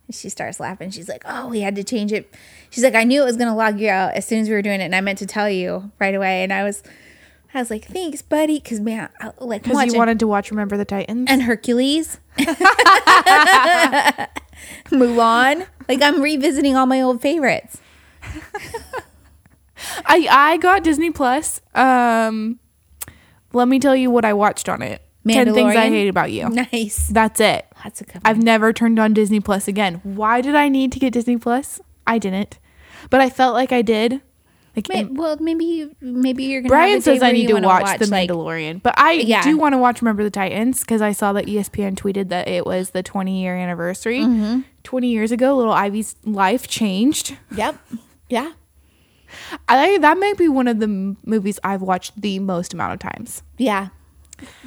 And 0.07 0.15
she 0.15 0.29
starts 0.29 0.61
laughing. 0.61 0.91
She's 0.91 1.09
like, 1.09 1.25
"Oh, 1.27 1.49
we 1.49 1.61
had 1.61 1.75
to 1.77 1.83
change 1.85 2.13
it." 2.13 2.33
She's 2.71 2.85
like, 2.85 2.95
"I 2.95 3.03
knew 3.05 3.23
it 3.23 3.25
was 3.25 3.37
going 3.37 3.49
to 3.49 3.55
log 3.55 3.81
you 3.81 3.89
out 3.89 4.15
as 4.15 4.25
soon 4.27 4.41
as 4.41 4.49
we 4.49 4.55
were 4.55 4.63
doing 4.63 4.81
it, 4.81 4.85
and 4.85 4.95
I 4.95 5.01
meant 5.01 5.19
to 5.19 5.27
tell 5.27 5.51
you 5.51 5.91
right 5.99 6.15
away." 6.15 6.43
And 6.45 6.53
I 6.53 6.63
was, 6.63 6.83
I 7.53 7.59
was 7.59 7.71
like, 7.71 7.87
"Thanks, 7.87 8.23
buddy," 8.23 8.61
because 8.61 8.79
man, 8.81 9.09
I, 9.21 9.33
like 9.41 9.65
Because 9.65 9.93
you 9.93 9.99
wanted 9.99 10.21
to 10.21 10.27
watch 10.29 10.51
Remember 10.51 10.77
the 10.77 10.85
Titans. 10.85 11.27
and 11.29 11.43
Hercules, 11.43 12.21
Mulan. 14.91 15.67
Like 15.89 16.03
I'm 16.03 16.21
revisiting 16.23 16.77
all 16.77 16.87
my 16.87 17.01
old 17.01 17.21
favorites. 17.21 17.79
I 20.07 20.27
I 20.31 20.57
got 20.59 20.83
Disney 20.85 21.11
Plus. 21.11 21.61
Um, 21.75 22.59
let 23.53 23.69
me 23.69 23.79
tell 23.79 23.95
you 23.97 24.11
what 24.11 24.25
I 24.25 24.33
watched 24.33 24.69
on 24.69 24.83
it. 24.83 25.03
Ten 25.35 25.53
things 25.55 25.75
I 25.77 25.89
hate 25.89 26.09
about 26.09 26.31
you. 26.33 26.49
Nice. 26.49 27.09
That's 27.09 27.41
it. 27.41 27.67
Lots 27.85 28.01
of 28.01 28.07
I've 28.25 28.43
never 28.43 28.73
turned 28.73 28.99
on 28.99 29.13
Disney 29.15 29.41
Plus 29.41 29.67
again. 29.69 30.01
Why 30.03 30.41
did 30.41 30.55
I 30.55 30.69
need 30.69 30.93
to 30.93 30.99
get 30.99 31.13
Disney 31.13 31.37
Plus? 31.37 31.81
I 32.07 32.19
didn't, 32.19 32.59
but 33.11 33.21
I 33.21 33.31
felt 33.31 33.55
like 33.55 33.73
I 33.73 33.83
did. 33.83 34.21
Like 34.77 34.89
May- 34.91 35.05
well, 35.05 35.39
maybe 35.41 35.65
you, 35.65 35.97
maybe 36.03 36.45
you're 36.45 36.61
gonna. 36.61 36.69
Brian 36.69 36.99
a 36.99 37.01
says 37.01 37.23
I 37.23 37.33
need 37.33 37.47
to 37.49 37.55
wanna 37.55 37.67
watch, 37.67 37.99
The 37.99 38.07
like- 38.09 38.29
Mandalorian, 38.29 38.83
but 38.83 38.95
I 38.99 39.13
Yeah. 39.13 39.43
do 39.43 39.57
want 39.57 39.73
to 39.73 39.79
watch 39.79 40.03
Remember 40.03 40.23
the 40.23 40.29
Titans 40.31 40.81
because 40.81 41.01
I 41.01 41.13
saw 41.13 41.33
that 41.33 41.47
ESPN 41.47 41.95
tweeted 41.97 42.29
that 42.29 42.47
it 42.47 42.67
was 42.67 42.91
the 42.91 43.03
20 43.03 43.41
year 43.41 43.57
anniversary. 43.57 44.21
Mm-hmm. 44.21 44.61
20 44.83 45.09
years 45.09 45.33
ago, 45.33 45.57
little 45.57 45.73
Ivy's 45.73 46.15
life 46.25 46.69
changed. 46.69 47.39
Yep. 47.57 47.77
Yeah. 48.29 48.53
I 49.69 49.99
that 49.99 50.19
may 50.19 50.33
be 50.35 50.47
one 50.49 50.69
of 50.69 50.79
the 50.79 50.85
m- 50.85 51.17
movies 51.25 51.59
I've 51.65 51.83
watched 51.83 52.21
the 52.21 52.39
most 52.39 52.75
amount 52.75 52.93
of 52.93 52.99
times. 52.99 53.43
Yeah. 53.59 53.89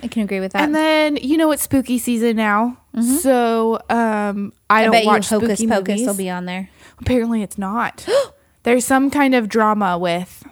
I 0.02 0.08
can 0.08 0.24
agree 0.24 0.40
with 0.40 0.54
that. 0.54 0.62
And 0.62 0.76
then 0.76 1.18
you 1.18 1.38
know 1.38 1.52
it's 1.52 1.64
spooky 1.64 1.98
season 1.98 2.36
now, 2.38 2.78
so 3.02 3.76
um, 3.90 4.54
I, 4.70 4.82
I, 4.82 4.84
don't 4.84 4.92
bet 4.92 5.04
you 5.04 5.08
watch 5.08 5.30
Hocus 5.30 5.60
spooky 5.60 5.68
Pocus 5.68 5.90
movies. 5.90 6.08
will 6.08 6.16
be 6.16 6.30
on 6.30 6.46
there. 6.46 6.70
Apparently, 7.00 7.44
it's 7.44 7.58
not. 7.58 8.08
There's 8.64 8.86
some 8.86 9.10
kind 9.10 9.36
of 9.36 9.48
drama 9.48 9.98
with 9.98 10.44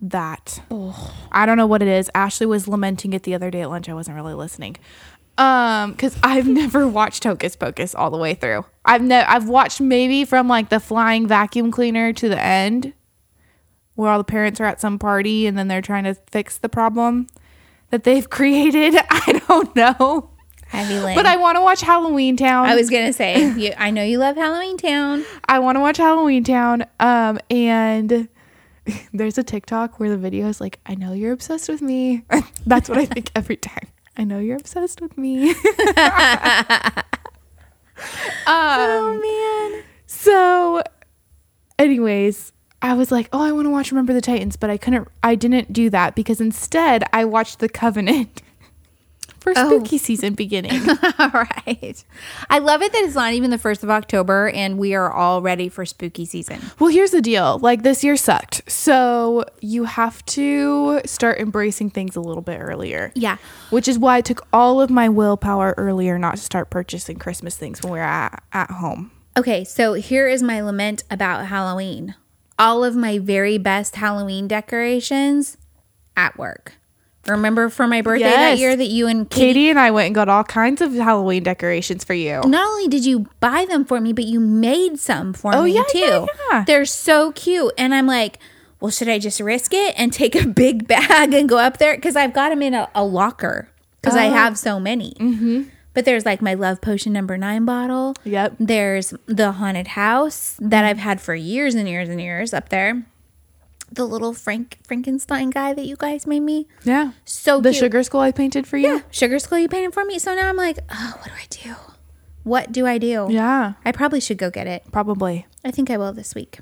that. 0.00 0.62
I 1.32 1.46
don't 1.46 1.56
know 1.56 1.66
what 1.66 1.82
it 1.82 1.88
is. 1.88 2.10
Ashley 2.14 2.46
was 2.46 2.66
lamenting 2.66 3.12
it 3.12 3.24
the 3.24 3.34
other 3.34 3.50
day 3.50 3.62
at 3.62 3.70
lunch. 3.70 3.88
I 3.88 3.94
wasn't 3.94 4.16
really 4.16 4.34
listening. 4.34 4.76
Um, 5.36 5.92
because 5.92 6.16
I've 6.22 6.46
never 6.46 6.86
watched 6.88 7.24
Hocus 7.24 7.56
Pocus 7.56 7.94
all 7.94 8.10
the 8.10 8.18
way 8.18 8.34
through. 8.34 8.64
I've 8.84 9.02
ne- 9.02 9.24
I've 9.24 9.48
watched 9.48 9.80
maybe 9.80 10.24
from 10.24 10.48
like 10.48 10.68
the 10.68 10.80
flying 10.80 11.26
vacuum 11.26 11.70
cleaner 11.70 12.12
to 12.12 12.28
the 12.28 12.40
end, 12.40 12.94
where 13.94 14.10
all 14.10 14.18
the 14.18 14.24
parents 14.24 14.60
are 14.60 14.64
at 14.64 14.80
some 14.80 14.98
party 14.98 15.46
and 15.46 15.58
then 15.58 15.68
they're 15.68 15.82
trying 15.82 16.04
to 16.04 16.14
fix 16.14 16.56
the 16.56 16.68
problem 16.68 17.26
that 17.90 18.04
they've 18.04 18.28
created. 18.28 18.94
I 19.10 19.40
don't 19.46 19.74
know. 19.76 20.30
But 21.16 21.26
I 21.26 21.36
want 21.36 21.56
to 21.56 21.62
watch 21.62 21.80
Halloween 21.80 22.36
Town. 22.36 22.66
I 22.66 22.76
was 22.76 22.90
gonna 22.90 23.12
say, 23.12 23.52
you, 23.54 23.72
I 23.76 23.90
know 23.90 24.04
you 24.04 24.18
love 24.18 24.36
Halloween 24.36 24.76
Town. 24.76 25.24
I 25.48 25.58
want 25.58 25.76
to 25.76 25.80
watch 25.80 25.96
Halloween 25.96 26.44
Town. 26.44 26.86
Um, 27.00 27.40
and 27.50 28.28
there's 29.12 29.36
a 29.36 29.42
TikTok 29.42 29.98
where 29.98 30.08
the 30.08 30.16
video 30.16 30.46
is 30.48 30.60
like, 30.60 30.78
"I 30.86 30.94
know 30.94 31.12
you're 31.12 31.32
obsessed 31.32 31.68
with 31.68 31.82
me." 31.82 32.22
That's 32.66 32.88
what 32.88 32.98
I 32.98 33.04
think 33.06 33.32
every 33.34 33.56
time. 33.56 33.88
I 34.16 34.24
know 34.24 34.38
you're 34.38 34.58
obsessed 34.58 35.00
with 35.00 35.18
me. 35.18 35.54
Oh 38.46 39.72
man. 39.72 39.84
so, 40.06 40.82
anyways, 41.78 42.52
I 42.82 42.94
was 42.94 43.10
like, 43.12 43.28
"Oh, 43.32 43.42
I 43.42 43.52
want 43.52 43.66
to 43.66 43.70
watch 43.70 43.90
Remember 43.92 44.12
the 44.12 44.20
Titans," 44.20 44.56
but 44.56 44.70
I 44.70 44.76
couldn't. 44.76 45.08
I 45.22 45.34
didn't 45.34 45.72
do 45.72 45.90
that 45.90 46.14
because 46.14 46.40
instead 46.40 47.04
I 47.12 47.24
watched 47.24 47.58
The 47.58 47.68
Covenant 47.68 48.42
for 49.38 49.52
Oh. 49.56 49.66
spooky 49.78 49.96
season 49.98 50.34
beginning. 50.34 50.80
All 51.18 51.30
right. 51.34 52.04
I 52.50 52.58
love 52.58 52.82
it 52.82 52.92
that 52.92 53.02
it's 53.04 53.14
not 53.14 53.32
even 53.32 53.50
the 53.50 53.58
first 53.58 53.82
of 53.82 53.88
October 53.90 54.50
and 54.50 54.76
we 54.78 54.94
are 54.94 55.10
all 55.10 55.40
ready 55.40 55.68
for 55.70 55.86
spooky 55.86 56.24
season. 56.26 56.60
Well, 56.78 56.90
here's 56.90 57.10
the 57.10 57.22
deal. 57.22 57.58
Like 57.58 57.82
this 57.82 58.04
year 58.04 58.16
sucked. 58.16 58.70
So 58.70 59.44
you 59.60 59.84
have 59.84 60.22
to 60.26 61.00
start 61.06 61.38
embracing 61.38 61.88
things 61.90 62.16
a 62.16 62.20
little 62.20 62.42
bit 62.42 62.58
earlier. 62.60 63.12
Yeah. 63.14 63.38
Which 63.70 63.88
is 63.88 63.98
why 63.98 64.16
I 64.16 64.20
took 64.20 64.46
all 64.52 64.80
of 64.82 64.90
my 64.90 65.08
willpower 65.08 65.74
earlier 65.78 66.18
not 66.18 66.36
to 66.36 66.42
start 66.42 66.68
purchasing 66.70 67.16
Christmas 67.18 67.56
things 67.56 67.82
when 67.82 67.92
we 67.94 67.98
were 67.98 68.04
at, 68.04 68.42
at 68.52 68.70
home. 68.70 69.10
Okay, 69.38 69.64
so 69.64 69.94
here 69.94 70.28
is 70.28 70.42
my 70.42 70.60
lament 70.60 71.04
about 71.10 71.46
Halloween. 71.46 72.14
All 72.60 72.84
of 72.84 72.94
my 72.94 73.18
very 73.18 73.56
best 73.58 73.96
Halloween 73.96 74.46
decorations 74.46 75.56
at 76.16 76.36
work. 76.38 76.74
Remember 77.26 77.68
for 77.70 77.86
my 77.86 78.02
birthday 78.02 78.30
that 78.30 78.58
year 78.58 78.76
that 78.76 78.86
you 78.86 79.06
and 79.06 79.28
Katie 79.28 79.46
Katie 79.46 79.70
and 79.70 79.78
I 79.78 79.90
went 79.90 80.06
and 80.06 80.14
got 80.14 80.28
all 80.28 80.44
kinds 80.44 80.80
of 80.80 80.92
Halloween 80.92 81.42
decorations 81.42 82.04
for 82.04 82.14
you. 82.14 82.40
not 82.46 82.66
only 82.66 82.88
did 82.88 83.04
you 83.04 83.26
buy 83.40 83.64
them 83.66 83.84
for 83.84 84.00
me, 84.00 84.12
but 84.12 84.24
you 84.24 84.40
made 84.40 84.98
some 84.98 85.32
for 85.32 85.54
Oh, 85.54 85.64
me 85.64 85.74
yeah, 85.74 85.82
too. 85.90 85.98
yeah, 85.98 86.26
yeah. 86.50 86.64
They're 86.66 86.84
so 86.86 87.32
cute. 87.32 87.72
And 87.78 87.94
I'm 87.94 88.06
like, 88.06 88.38
well, 88.80 88.90
should 88.90 89.08
I 89.08 89.18
just 89.18 89.40
risk 89.40 89.72
it 89.74 89.94
and 89.98 90.12
take 90.12 90.34
a 90.34 90.46
big 90.64 90.86
bag 90.86 91.32
and 91.34 91.48
go 91.48 91.58
up 91.58 91.78
there? 91.78 91.94
Because 91.94 92.16
I've 92.16 92.32
got 92.32 92.50
them 92.50 92.62
in 92.62 92.74
a, 92.74 92.88
a 92.94 93.04
locker 93.04 93.68
because 94.00 94.16
I 94.16 94.24
have 94.24 94.58
so 94.58 94.78
many. 94.80 95.12
Mm-hmm. 95.20 95.62
But 95.92 96.04
there's 96.04 96.24
like 96.24 96.40
my 96.40 96.54
Love 96.54 96.80
Potion 96.80 97.12
number 97.12 97.36
nine 97.36 97.64
bottle. 97.64 98.14
Yep. 98.24 98.56
There's 98.60 99.12
the 99.26 99.52
haunted 99.52 99.88
house 99.88 100.56
that 100.60 100.84
I've 100.84 100.98
had 100.98 101.20
for 101.20 101.34
years 101.34 101.74
and 101.74 101.88
years 101.88 102.08
and 102.08 102.20
years 102.20 102.54
up 102.54 102.68
there. 102.68 103.04
The 103.92 104.06
little 104.06 104.32
Frank 104.32 104.78
Frankenstein 104.84 105.50
guy 105.50 105.74
that 105.74 105.84
you 105.84 105.96
guys 105.96 106.24
made 106.26 106.40
me. 106.40 106.68
Yeah. 106.84 107.10
So 107.24 107.60
The 107.60 107.70
cute. 107.70 107.80
sugar 107.80 108.02
skull 108.04 108.20
I 108.20 108.30
painted 108.30 108.68
for 108.68 108.76
you? 108.76 109.02
Sugar 109.10 109.40
Skull 109.40 109.58
you 109.58 109.68
painted 109.68 109.92
for 109.92 110.04
me. 110.04 110.20
So 110.20 110.32
now 110.32 110.48
I'm 110.48 110.56
like, 110.56 110.78
oh, 110.90 111.14
what 111.18 111.24
do 111.26 111.32
I 111.32 111.46
do? 111.72 111.74
What 112.44 112.70
do 112.72 112.86
I 112.86 112.98
do? 112.98 113.26
Yeah. 113.28 113.72
I 113.84 113.90
probably 113.90 114.20
should 114.20 114.38
go 114.38 114.48
get 114.48 114.68
it. 114.68 114.84
Probably. 114.92 115.46
I 115.64 115.72
think 115.72 115.90
I 115.90 115.96
will 115.96 116.12
this 116.12 116.36
week. 116.36 116.60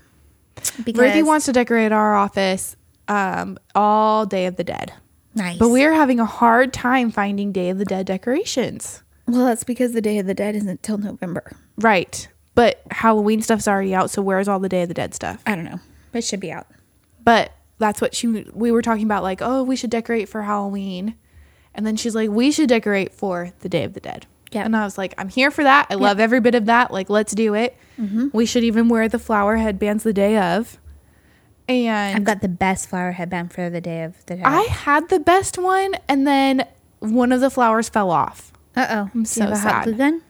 Because 0.83 1.01
Ruthie 1.03 1.23
wants 1.23 1.45
to 1.47 1.53
decorate 1.53 1.93
our 1.93 2.15
office 2.17 2.77
um, 3.09 3.59
all 3.75 4.25
Day 4.25 4.47
of 4.47 4.57
the 4.57 4.65
Dead. 4.65 4.95
nice. 5.35 5.59
But 5.59 5.69
we're 5.69 5.93
having 5.93 6.19
a 6.19 6.25
hard 6.25 6.73
time 6.73 7.11
finding 7.11 7.53
Day 7.53 7.69
of 7.69 7.77
the 7.79 7.85
Dead 7.85 8.07
decorations. 8.07 9.03
Well, 9.29 9.45
that's 9.45 9.65
because 9.65 9.93
the 9.93 10.01
Day 10.01 10.19
of 10.19 10.27
the 10.27 10.35
Dead 10.35 10.57
isn't 10.57 10.83
till 10.83 10.99
November. 10.99 11.53
Right. 11.77 12.29
But 12.55 12.83
Halloween 12.91 13.43
stuff's 13.43 13.69
already 13.69 13.95
out, 13.95 14.11
so 14.11 14.23
where's 14.23 14.49
all 14.49 14.59
the 14.59 14.69
Day 14.69 14.83
of 14.83 14.89
the 14.89 14.95
Dead 14.95 15.15
stuff? 15.15 15.43
I 15.47 15.55
don't 15.55 15.65
know. 15.65 15.81
It 16.13 16.25
should 16.25 16.41
be 16.41 16.51
out. 16.51 16.67
But 17.23 17.53
that's 17.79 18.01
what 18.01 18.15
she 18.15 18.47
we 18.53 18.73
were 18.73 18.83
talking 18.83 19.05
about 19.05 19.23
like, 19.23 19.41
"Oh, 19.41 19.63
we 19.63 19.77
should 19.77 19.91
decorate 19.91 20.29
for 20.29 20.43
Halloween." 20.43 21.15
And 21.75 21.87
then 21.87 21.97
she's 21.97 22.15
like, 22.15 22.31
"We 22.31 22.51
should 22.51 22.69
decorate 22.69 23.13
for 23.13 23.53
the 23.61 23.69
Day 23.69 23.85
of 23.85 23.93
the 23.93 24.01
Dead." 24.01 24.27
Yeah. 24.51 24.65
And 24.65 24.75
I 24.75 24.85
was 24.85 24.99
like, 24.99 25.15
"I'm 25.19 25.29
here 25.29 25.51
for 25.51 25.63
that. 25.63 25.87
I 25.91 25.95
love 25.95 26.19
every 26.19 26.41
bit 26.41 26.55
of 26.55 26.67
that. 26.67 26.91
Like, 26.91 27.11
let's 27.11 27.35
do 27.35 27.55
it." 27.55 27.77
Mm-hmm. 28.01 28.29
We 28.33 28.47
should 28.47 28.65
even 28.65 28.89
wear 28.89 29.09
the 29.09 29.19
flower 29.19 29.57
headbands 29.57 30.03
the 30.03 30.13
day 30.13 30.39
of. 30.39 30.79
And 31.69 32.17
I've 32.17 32.25
got 32.25 32.41
the 32.41 32.49
best 32.49 32.89
flower 32.89 33.13
headband 33.13 33.53
for 33.53 33.69
the 33.69 33.81
Day 33.81 34.03
of 34.03 34.25
the 34.27 34.37
Dead. 34.37 34.45
I 34.45 34.63
had 34.63 35.11
the 35.11 35.21
best 35.21 35.59
one 35.59 35.95
and 36.09 36.27
then 36.27 36.67
one 37.01 37.31
of 37.31 37.41
the 37.41 37.51
flowers 37.51 37.89
fell 37.89 38.11
off. 38.11 38.53
Uh 38.79 38.87
oh. 38.91 39.11
I'm 39.15 39.25
so 39.25 39.41
you 39.45 39.49
have 39.51 39.57
a 39.59 39.61
hot 39.61 39.71
sad. 39.71 39.85
glue 39.85 39.95
gun? 39.95 40.23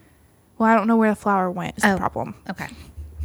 Well, 0.58 0.68
I 0.68 0.74
don't 0.74 0.86
know 0.88 0.96
where 0.96 1.10
the 1.10 1.16
flower 1.16 1.50
went. 1.50 1.78
Is 1.78 1.84
Oh. 1.84 1.92
the 1.92 1.98
problem. 1.98 2.34
Okay. 2.50 2.66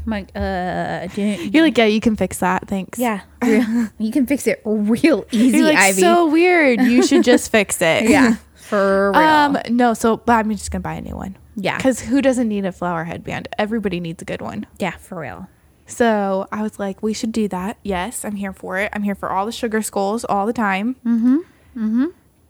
I'm 0.06 0.10
like, 0.12 0.32
uh, 0.36 1.08
do 1.16 1.22
you, 1.22 1.50
You're 1.50 1.64
like, 1.64 1.78
yeah, 1.78 1.86
you 1.86 2.02
can 2.02 2.18
fix 2.18 2.40
that. 2.40 2.68
Thanks. 2.68 3.00
yeah, 3.00 3.22
real- 3.42 3.88
you 3.98 4.12
can 4.12 4.26
fix 4.28 4.46
it 4.48 4.62
real 4.66 5.26
easy, 5.32 5.58
You're 5.60 5.68
like, 5.68 5.78
Ivy. 5.78 6.02
so 6.02 6.28
weird. 6.30 6.82
You 6.82 7.02
should 7.08 7.24
just 7.24 7.50
fix 7.52 7.82
it. 7.82 8.10
yeah, 8.10 8.36
for 8.56 9.12
real. 9.12 9.22
Um, 9.22 9.58
no, 9.70 9.94
so 9.94 10.18
but 10.18 10.34
I'm 10.34 10.52
just 10.52 10.72
gonna 10.72 10.82
buy 10.82 10.96
a 10.96 11.02
new 11.02 11.16
one. 11.16 11.38
Yeah. 11.56 11.78
Because 11.78 12.02
who 12.02 12.22
doesn't 12.22 12.50
need 12.50 12.66
a 12.66 12.72
flower 12.74 13.06
headband? 13.06 13.48
Everybody 13.58 14.00
needs 14.02 14.22
a 14.22 14.26
good 14.26 14.42
one. 14.42 14.66
yeah, 14.78 14.92
for 14.98 15.20
real. 15.20 15.48
So 15.86 16.48
I 16.52 16.62
was 16.64 16.80
like, 16.80 17.02
we 17.04 17.14
should 17.14 17.32
do 17.32 17.48
that. 17.50 17.78
Yes, 17.84 18.26
I'm 18.26 18.36
here 18.36 18.54
for 18.54 18.78
it. 18.80 18.90
I'm 18.94 19.04
here 19.04 19.16
for 19.16 19.30
all 19.32 19.46
the 19.46 19.52
sugar 19.52 19.82
skulls 19.82 20.26
all 20.26 20.46
the 20.46 20.54
time. 20.54 20.96
Mm-hmm. 21.06 21.38
Mm-hmm. 21.78 22.06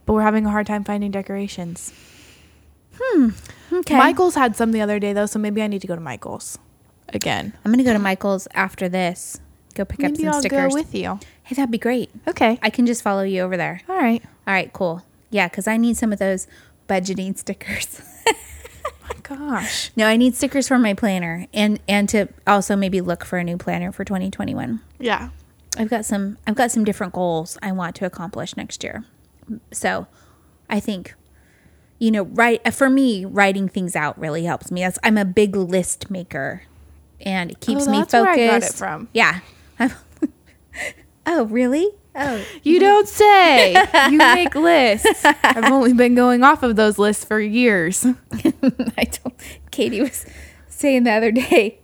But 0.05 0.13
we're 0.13 0.21
having 0.21 0.45
a 0.45 0.49
hard 0.51 0.65
time 0.67 0.83
finding 0.83 1.11
decorations. 1.11 1.93
Hmm, 2.99 3.29
okay. 3.71 3.97
Michael's 3.97 4.35
had 4.35 4.55
some 4.55 4.71
the 4.71 4.81
other 4.81 4.99
day 4.99 5.13
though, 5.13 5.25
so 5.25 5.39
maybe 5.39 5.61
I 5.61 5.67
need 5.67 5.81
to 5.81 5.87
go 5.87 5.95
to 5.95 6.01
Michael's 6.01 6.57
again. 7.09 7.53
I'm 7.63 7.71
gonna 7.71 7.83
go 7.83 7.93
to 7.93 7.99
Michael's 7.99 8.47
after 8.53 8.87
this. 8.89 9.39
Go 9.75 9.85
pick 9.85 10.03
up 10.03 10.15
some 10.15 10.27
I'll 10.27 10.39
stickers. 10.39 10.69
go 10.71 10.75
with 10.75 10.93
you. 10.93 11.19
hey, 11.43 11.55
that'd 11.55 11.71
be 11.71 11.79
great. 11.79 12.11
Okay. 12.27 12.59
I 12.61 12.69
can 12.69 12.85
just 12.85 13.01
follow 13.01 13.23
you 13.23 13.41
over 13.41 13.57
there. 13.57 13.81
all 13.89 13.95
right. 13.97 14.21
All 14.47 14.53
right, 14.53 14.71
cool. 14.71 15.03
Yeah, 15.31 15.47
because 15.47 15.67
I 15.67 15.77
need 15.77 15.97
some 15.97 16.13
of 16.13 16.19
those 16.19 16.47
budgeting 16.87 17.35
stickers. 17.37 18.01
My 18.27 19.15
gosh. 19.23 19.91
no, 19.95 20.05
I 20.07 20.15
need 20.15 20.35
stickers 20.35 20.67
for 20.67 20.77
my 20.77 20.93
planner 20.93 21.47
and 21.53 21.79
and 21.87 22.07
to 22.09 22.27
also 22.45 22.75
maybe 22.75 23.01
look 23.01 23.25
for 23.25 23.37
a 23.39 23.43
new 23.43 23.57
planner 23.57 23.91
for 23.91 24.05
2021. 24.05 24.79
Yeah. 24.99 25.29
I've 25.77 25.89
got 25.89 26.05
some 26.05 26.37
I've 26.45 26.55
got 26.55 26.71
some 26.71 26.83
different 26.83 27.13
goals 27.13 27.57
I 27.63 27.71
want 27.71 27.95
to 27.95 28.05
accomplish 28.05 28.55
next 28.55 28.83
year. 28.83 29.03
So, 29.71 30.07
I 30.69 30.79
think 30.79 31.15
you 32.03 32.11
know, 32.11 32.23
right 32.23 32.73
for 32.73 32.89
me 32.89 33.23
writing 33.23 33.69
things 33.69 33.95
out 33.95 34.17
really 34.19 34.43
helps 34.43 34.71
me. 34.71 34.81
That's, 34.81 34.99
I'm 35.03 35.17
a 35.17 35.23
big 35.23 35.55
list 35.55 36.09
maker 36.11 36.63
and 37.21 37.49
it 37.51 37.59
keeps 37.61 37.87
Oh, 37.87 37.91
me 37.91 37.99
that's 37.99 38.11
focused. 38.11 38.37
where 38.37 38.47
I 38.49 38.59
got 38.59 38.63
it 38.63 38.73
from. 38.73 39.07
Yeah. 39.13 39.39
oh, 41.25 41.45
really? 41.45 41.89
Oh, 42.15 42.43
You 42.61 42.79
don't 42.79 43.07
say. 43.07 43.71
you 44.11 44.17
make 44.17 44.53
lists. 44.53 45.23
I've 45.43 45.71
only 45.71 45.93
been 45.93 46.13
going 46.13 46.43
off 46.43 46.61
of 46.61 46.75
those 46.75 46.99
lists 46.99 47.23
for 47.25 47.39
years. 47.39 48.05
I 48.97 49.05
told 49.05 49.33
Katie 49.71 50.01
was 50.01 50.25
saying 50.67 51.05
the 51.05 51.11
other 51.11 51.31
day. 51.31 51.79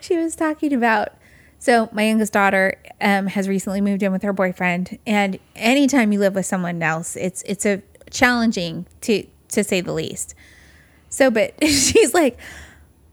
she 0.00 0.16
was 0.16 0.34
talking 0.36 0.72
about. 0.72 1.08
So 1.58 1.88
my 1.92 2.04
youngest 2.04 2.32
daughter 2.32 2.76
um, 3.00 3.26
has 3.28 3.48
recently 3.48 3.80
moved 3.80 4.02
in 4.02 4.10
with 4.12 4.22
her 4.22 4.32
boyfriend, 4.32 4.98
and 5.06 5.38
anytime 5.54 6.10
you 6.10 6.18
live 6.18 6.34
with 6.34 6.44
someone 6.46 6.82
else, 6.82 7.14
it's 7.14 7.42
it's 7.42 7.64
a 7.64 7.82
challenging 8.12 8.86
to 9.02 9.26
to 9.48 9.64
say 9.64 9.80
the 9.80 9.92
least. 9.92 10.34
So, 11.08 11.30
but 11.30 11.54
she's 11.62 12.14
like, 12.14 12.38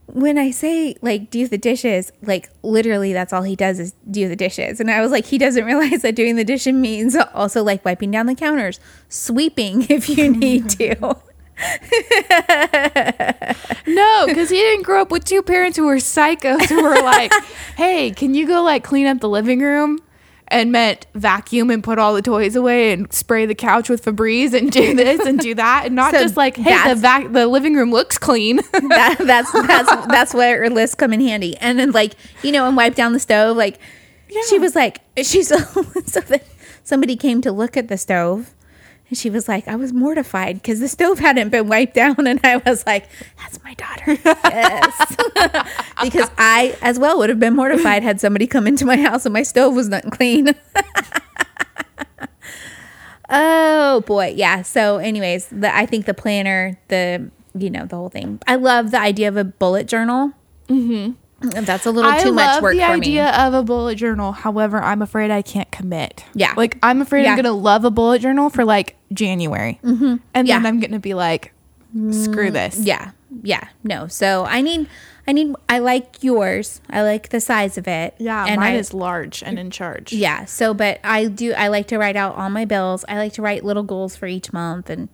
when 0.06 0.38
I 0.38 0.52
say 0.52 0.96
like 1.02 1.30
do 1.30 1.48
the 1.48 1.58
dishes, 1.58 2.12
like 2.22 2.50
literally 2.64 3.14
that's 3.14 3.34
all 3.34 3.44
he 3.44 3.56
does 3.56 3.80
is 3.80 3.94
do 4.10 4.28
the 4.28 4.36
dishes. 4.36 4.80
And 4.80 4.90
I 4.92 5.02
was 5.02 5.12
like, 5.12 5.26
he 5.26 5.38
doesn't 5.38 5.66
realize 5.72 6.02
that 6.04 6.16
doing 6.16 6.36
the 6.36 6.44
dishes 6.46 6.74
means 6.74 7.16
also 7.34 7.64
like 7.64 7.84
wiping 7.84 8.12
down 8.12 8.26
the 8.26 8.36
counters, 8.36 8.80
sweeping 9.08 9.86
if 9.90 10.10
you 10.10 10.30
need 10.30 10.70
to. 10.72 11.16
No, 13.86 14.28
because 14.28 14.50
he 14.50 14.58
didn't 14.58 14.84
grow 14.84 15.02
up 15.02 15.12
with 15.12 15.26
two 15.26 15.42
parents 15.42 15.78
who 15.78 15.86
were 15.86 15.98
psychos 15.98 16.68
who 16.68 16.82
were 16.82 17.02
like, 17.02 17.34
hey, 17.76 18.12
can 18.12 18.34
you 18.34 18.48
go 18.48 18.62
like 18.62 18.84
clean 18.84 19.08
up 19.08 19.20
the 19.20 19.28
living 19.28 19.60
room? 19.60 20.00
And 20.52 20.72
meant 20.72 21.06
vacuum 21.14 21.70
and 21.70 21.84
put 21.84 22.00
all 22.00 22.16
the 22.16 22.24
toys 22.24 22.56
away 22.56 22.92
and 22.92 23.12
spray 23.14 23.46
the 23.46 23.54
couch 23.54 23.88
with 23.88 24.04
Febreze 24.04 24.54
and 24.54 24.72
do 24.72 24.96
this 24.96 25.24
and 25.24 25.38
do 25.40 25.54
that. 25.54 25.84
And 25.86 25.96
not 25.96 26.12
So 26.12 26.22
just 26.22 26.36
like, 26.38 26.58
hey, 26.58 26.90
the, 26.90 26.96
vac- 26.96 27.32
the 27.32 27.46
living 27.46 27.76
room 27.76 27.92
looks 27.92 28.18
clean. 28.18 28.58
that, 28.72 29.18
that's 29.20 29.52
that's 29.52 30.08
that's 30.08 30.34
where 30.34 30.64
her 30.64 30.70
lists 30.72 30.96
come 30.96 31.14
in 31.14 31.22
handy. 31.22 31.56
And 31.58 31.78
then 31.78 31.92
like 31.92 32.16
you 32.42 32.52
know, 32.52 32.68
and 32.68 32.76
wipe 32.76 32.96
down 32.96 33.14
the 33.14 33.20
stove. 33.20 33.58
Like 33.58 33.80
she 34.50 34.58
was 34.58 34.74
like, 34.76 35.02
she's 35.24 35.48
so 35.50 35.58
that 35.58 36.44
somebody 36.84 37.16
came 37.16 37.42
to 37.42 37.52
look 37.52 37.78
at 37.78 37.88
the 37.88 37.98
stove, 37.98 38.54
and 39.10 39.18
she 39.18 39.30
was 39.30 39.48
like, 39.48 39.68
I 39.68 39.76
was 39.76 39.92
mortified 39.92 40.56
because 40.56 40.80
the 40.80 40.88
stove 40.88 41.20
hadn't 41.20 41.50
been 41.50 41.68
wiped 41.68 41.96
down, 41.96 42.16
and 42.26 42.40
I 42.44 42.58
was 42.58 42.86
like, 42.86 43.10
that's 43.40 43.62
my 43.64 43.74
daughter, 43.74 44.18
yes, 44.46 45.16
because 46.04 46.30
I 46.38 46.78
as 46.82 47.00
well 47.00 47.18
would 47.20 47.30
have 47.30 47.40
been 47.40 47.56
mortified 47.56 48.04
had 48.04 48.22
somebody 48.22 48.48
come 48.48 48.68
into 48.68 48.86
my 48.86 48.98
house 48.98 49.26
and 49.26 49.34
my 49.34 49.44
stove 49.44 49.76
was 49.76 49.90
not 49.90 50.10
clean. 50.12 50.50
Oh 53.30 54.02
boy, 54.08 54.34
yeah. 54.36 54.64
So, 54.64 54.98
anyways, 54.98 55.48
the 55.48 55.74
I 55.74 55.86
think 55.86 56.06
the 56.06 56.14
planner, 56.14 56.80
the 56.88 57.30
you 57.54 57.70
know 57.70 57.86
the 57.86 57.96
whole 57.96 58.10
thing. 58.10 58.42
I 58.48 58.56
love 58.56 58.92
the 58.92 59.00
idea 59.00 59.28
of 59.28 59.38
a 59.38 59.44
bullet 59.44 59.88
journal. 59.88 60.32
Mm-hmm. 60.68 61.14
That's 61.42 61.86
a 61.86 61.92
little 61.92 62.12
I 62.12 62.22
too 62.22 62.32
much 62.34 62.46
love 62.46 62.64
work 62.64 62.74
the 62.76 62.80
for 62.82 62.86
idea 62.86 63.24
me. 63.24 63.44
of 63.48 63.54
a 63.54 63.64
bullet 63.64 63.96
journal. 63.96 64.32
However, 64.34 64.82
I'm 64.82 65.02
afraid 65.02 65.32
I 65.32 65.42
can't 65.42 65.72
commit. 65.72 66.24
Yeah. 66.34 66.54
Like, 66.58 66.78
I'm 66.84 67.02
afraid 67.02 67.24
Yeah. 67.24 67.30
I'm 67.32 67.36
going 67.38 67.46
to 67.46 67.52
love 67.52 67.86
a 67.86 67.92
bullet 67.92 68.20
journal 68.20 68.50
for 68.50 68.66
like 68.66 68.96
January. 69.14 69.80
Mm-hmm. 69.84 70.16
And 70.34 70.48
Yeah. 70.48 70.58
then 70.60 70.66
I'm 70.66 70.80
going 70.80 70.92
to 70.92 71.00
be 71.00 71.14
like, 71.14 71.54
screw 72.12 72.52
this. 72.52 72.78
Yeah, 72.80 73.12
yeah. 73.42 73.68
No, 73.84 74.08
so 74.08 74.46
I 74.46 74.62
need, 74.62 74.88
I 75.28 75.32
need. 75.32 75.56
I 75.68 75.80
like 75.80 76.24
yours. 76.24 76.82
I 76.90 77.02
like 77.02 77.30
the 77.30 77.40
size 77.40 77.78
of 77.80 77.88
it. 77.88 78.14
Yeah, 78.20 78.46
and 78.46 78.60
mine 78.62 78.74
I, 78.76 78.78
is 78.78 78.94
large 78.94 79.42
and 79.42 79.58
in 79.58 79.72
charge. 79.72 80.14
Yeah. 80.14 80.46
So, 80.46 80.74
but 80.76 81.00
I 81.04 81.26
do. 81.26 81.54
I 81.54 81.70
like 81.70 81.88
to 81.88 81.98
write 81.98 82.16
out 82.16 82.36
all 82.36 82.50
my 82.52 82.66
bills. 82.66 83.06
I 83.10 83.18
like 83.18 83.34
to 83.34 83.42
write 83.42 83.64
little 83.66 83.82
goals 83.84 84.16
for 84.16 84.28
each 84.28 84.54
month, 84.54 84.90
and 84.90 85.10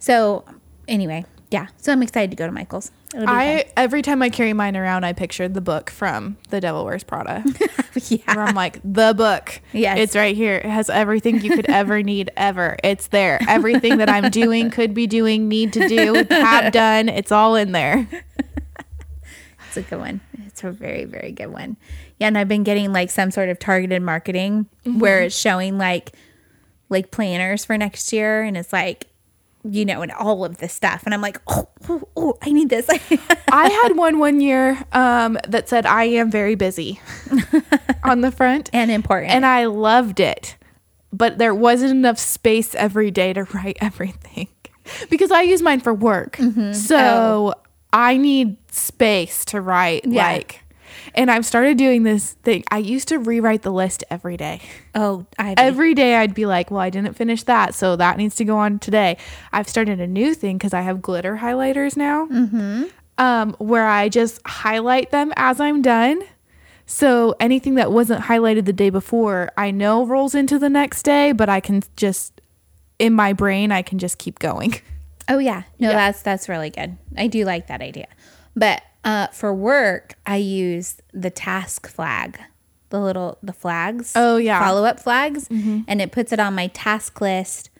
so 0.00 0.44
anyway, 0.88 1.24
yeah. 1.50 1.66
So 1.78 1.92
I'm 1.92 2.02
excited 2.02 2.30
to 2.30 2.36
go 2.36 2.46
to 2.46 2.52
Michael's. 2.52 2.92
I 3.14 3.66
every 3.76 4.02
time 4.02 4.22
I 4.22 4.30
carry 4.30 4.52
mine 4.52 4.76
around, 4.76 5.04
I 5.04 5.12
pictured 5.12 5.54
the 5.54 5.60
book 5.60 5.90
from 5.90 6.36
The 6.50 6.60
Devil 6.60 6.84
Wears 6.84 7.02
Prada. 7.02 7.42
fun. 7.42 8.02
yeah. 8.08 8.36
where 8.36 8.44
I'm 8.44 8.54
like, 8.54 8.80
the 8.84 9.14
book. 9.16 9.60
Yes. 9.72 9.98
It's 9.98 10.16
right 10.16 10.36
here. 10.36 10.56
It 10.56 10.66
has 10.66 10.88
everything 10.88 11.40
you 11.40 11.50
could 11.50 11.68
ever 11.68 12.02
need 12.04 12.30
ever. 12.36 12.76
It's 12.84 13.08
there. 13.08 13.40
Everything 13.48 13.98
that 13.98 14.08
I'm 14.08 14.30
doing, 14.30 14.70
could 14.70 14.94
be 14.94 15.08
doing, 15.08 15.48
need 15.48 15.72
to 15.72 15.88
do, 15.88 16.24
have 16.30 16.72
done. 16.72 17.08
It's 17.08 17.32
all 17.32 17.56
in 17.56 17.72
there. 17.72 18.08
It's 19.66 19.76
a 19.76 19.82
good 19.82 19.98
one. 19.98 20.20
It's 20.46 20.62
a 20.62 20.70
very, 20.70 21.04
very 21.04 21.32
good 21.32 21.52
one. 21.52 21.76
Yeah, 22.18 22.28
and 22.28 22.38
I've 22.38 22.48
been 22.48 22.64
getting 22.64 22.92
like 22.92 23.10
some 23.10 23.30
sort 23.30 23.48
of 23.48 23.58
targeted 23.58 24.02
marketing 24.02 24.66
where 24.84 25.18
mm-hmm. 25.18 25.26
it's 25.26 25.36
showing 25.36 25.78
like 25.78 26.12
like 26.88 27.10
planners 27.12 27.64
for 27.64 27.78
next 27.78 28.12
year 28.12 28.42
and 28.42 28.56
it's 28.56 28.72
like 28.72 29.06
you 29.64 29.84
know, 29.84 30.02
and 30.02 30.12
all 30.12 30.44
of 30.44 30.58
this 30.58 30.72
stuff. 30.72 31.02
And 31.04 31.14
I'm 31.14 31.20
like, 31.20 31.40
oh, 31.46 31.68
oh, 31.88 32.08
oh 32.16 32.38
I 32.42 32.52
need 32.52 32.70
this. 32.70 32.88
I 33.48 33.68
had 33.68 33.96
one 33.96 34.18
one 34.18 34.40
year 34.40 34.84
um, 34.92 35.38
that 35.48 35.68
said, 35.68 35.86
I 35.86 36.04
am 36.04 36.30
very 36.30 36.54
busy 36.54 37.00
on 38.04 38.20
the 38.20 38.30
front. 38.30 38.70
and 38.72 38.90
important. 38.90 39.32
And 39.32 39.44
I 39.44 39.66
loved 39.66 40.20
it. 40.20 40.56
But 41.12 41.38
there 41.38 41.54
wasn't 41.54 41.90
enough 41.90 42.18
space 42.18 42.74
every 42.74 43.10
day 43.10 43.32
to 43.32 43.44
write 43.44 43.78
everything 43.80 44.48
because 45.08 45.30
I 45.30 45.42
use 45.42 45.60
mine 45.60 45.80
for 45.80 45.92
work. 45.92 46.38
So 46.72 47.54
I 47.92 48.16
need 48.16 48.56
space 48.72 49.44
to 49.46 49.60
write. 49.60 50.04
Yeah. 50.04 50.24
Like, 50.24 50.62
and 51.14 51.30
I've 51.30 51.44
started 51.46 51.76
doing 51.78 52.02
this 52.02 52.32
thing. 52.42 52.64
I 52.70 52.78
used 52.78 53.08
to 53.08 53.18
rewrite 53.18 53.62
the 53.62 53.70
list 53.72 54.04
every 54.10 54.36
day. 54.36 54.60
oh, 54.94 55.26
I 55.38 55.54
Every 55.58 55.94
day 55.94 56.16
I'd 56.16 56.34
be 56.34 56.46
like, 56.46 56.70
well, 56.70 56.80
I 56.80 56.90
didn't 56.90 57.14
finish 57.14 57.42
that. 57.44 57.74
So 57.74 57.96
that 57.96 58.16
needs 58.16 58.34
to 58.36 58.44
go 58.44 58.56
on 58.58 58.78
today. 58.78 59.16
I've 59.52 59.68
started 59.68 60.00
a 60.00 60.06
new 60.06 60.34
thing 60.34 60.58
because 60.58 60.74
I 60.74 60.80
have 60.82 61.00
glitter 61.02 61.36
highlighters 61.42 61.96
now 61.96 62.26
Mm-hmm. 62.26 62.84
um, 63.18 63.54
where 63.58 63.86
I 63.86 64.08
just 64.08 64.40
highlight 64.46 65.10
them 65.10 65.32
as 65.36 65.60
I'm 65.60 65.82
done. 65.82 66.22
So 66.86 67.36
anything 67.38 67.76
that 67.76 67.92
wasn't 67.92 68.24
highlighted 68.24 68.64
the 68.64 68.72
day 68.72 68.90
before, 68.90 69.50
I 69.56 69.70
know 69.70 70.04
rolls 70.04 70.34
into 70.34 70.58
the 70.58 70.68
next 70.68 71.02
day, 71.04 71.30
but 71.32 71.48
I 71.48 71.60
can 71.60 71.82
just 71.96 72.40
in 72.98 73.12
my 73.14 73.32
brain, 73.32 73.72
I 73.72 73.82
can 73.82 73.98
just 73.98 74.18
keep 74.18 74.38
going. 74.38 74.74
Oh 75.28 75.38
yeah. 75.38 75.62
No, 75.78 75.90
Yeah. 75.90 75.94
that's 75.96 76.22
that's 76.22 76.48
really 76.48 76.70
good. 76.70 76.96
I 77.16 77.28
do 77.28 77.44
like 77.44 77.68
that 77.68 77.80
idea. 77.80 78.08
But 78.56 78.82
uh, 79.04 79.28
for 79.28 79.52
work, 79.54 80.14
I 80.26 80.36
use 80.36 80.96
the 81.12 81.30
task 81.30 81.88
flag, 81.88 82.38
the 82.90 83.00
little 83.00 83.38
the 83.42 83.52
flags. 83.52 84.12
Oh, 84.14 84.36
yeah. 84.36 84.56
Mm-hmm. 84.56 84.64
follow 84.64 84.84
up 84.84 85.00
flags, 85.00 85.48
and 85.50 86.00
it 86.02 86.12
puts 86.12 86.32
it 86.32 86.40
on 86.40 86.54
my 86.54 86.66
task 86.68 87.20
list 87.20 87.70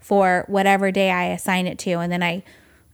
for 0.00 0.44
whatever 0.48 0.90
day 0.90 1.10
I 1.10 1.24
assign 1.26 1.66
it 1.66 1.78
to, 1.80 1.92
and 1.94 2.10
then 2.12 2.22
I 2.22 2.42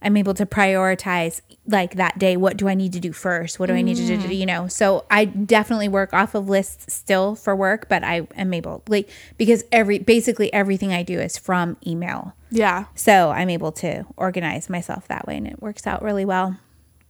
I'm 0.05 0.17
able 0.17 0.33
to 0.33 0.45
prioritize 0.45 1.39
like 1.65 1.95
that 1.95 2.19
day. 2.19 2.35
What 2.35 2.57
do 2.57 2.67
I 2.67 2.73
need 2.73 2.91
to 2.91 2.99
do 2.99 3.13
first? 3.13 3.57
What 3.57 3.67
do 3.67 3.73
I 3.73 3.81
need 3.81 3.95
to 3.95 4.03
Mm. 4.03 4.27
do? 4.27 4.35
You 4.35 4.45
know, 4.45 4.67
so 4.67 5.05
I 5.09 5.23
definitely 5.23 5.87
work 5.87 6.13
off 6.13 6.35
of 6.35 6.49
lists 6.49 6.93
still 6.93 7.35
for 7.35 7.55
work, 7.55 7.87
but 7.87 8.03
I 8.03 8.27
am 8.35 8.53
able 8.53 8.83
like 8.89 9.09
because 9.37 9.63
every 9.71 9.99
basically 9.99 10.51
everything 10.51 10.91
I 10.91 11.03
do 11.03 11.21
is 11.21 11.37
from 11.37 11.77
email. 11.87 12.33
Yeah. 12.51 12.85
So 12.95 13.29
I'm 13.31 13.49
able 13.49 13.71
to 13.73 14.03
organize 14.17 14.69
myself 14.69 15.07
that 15.07 15.25
way 15.25 15.37
and 15.37 15.47
it 15.47 15.61
works 15.61 15.87
out 15.87 16.03
really 16.03 16.25
well. 16.25 16.57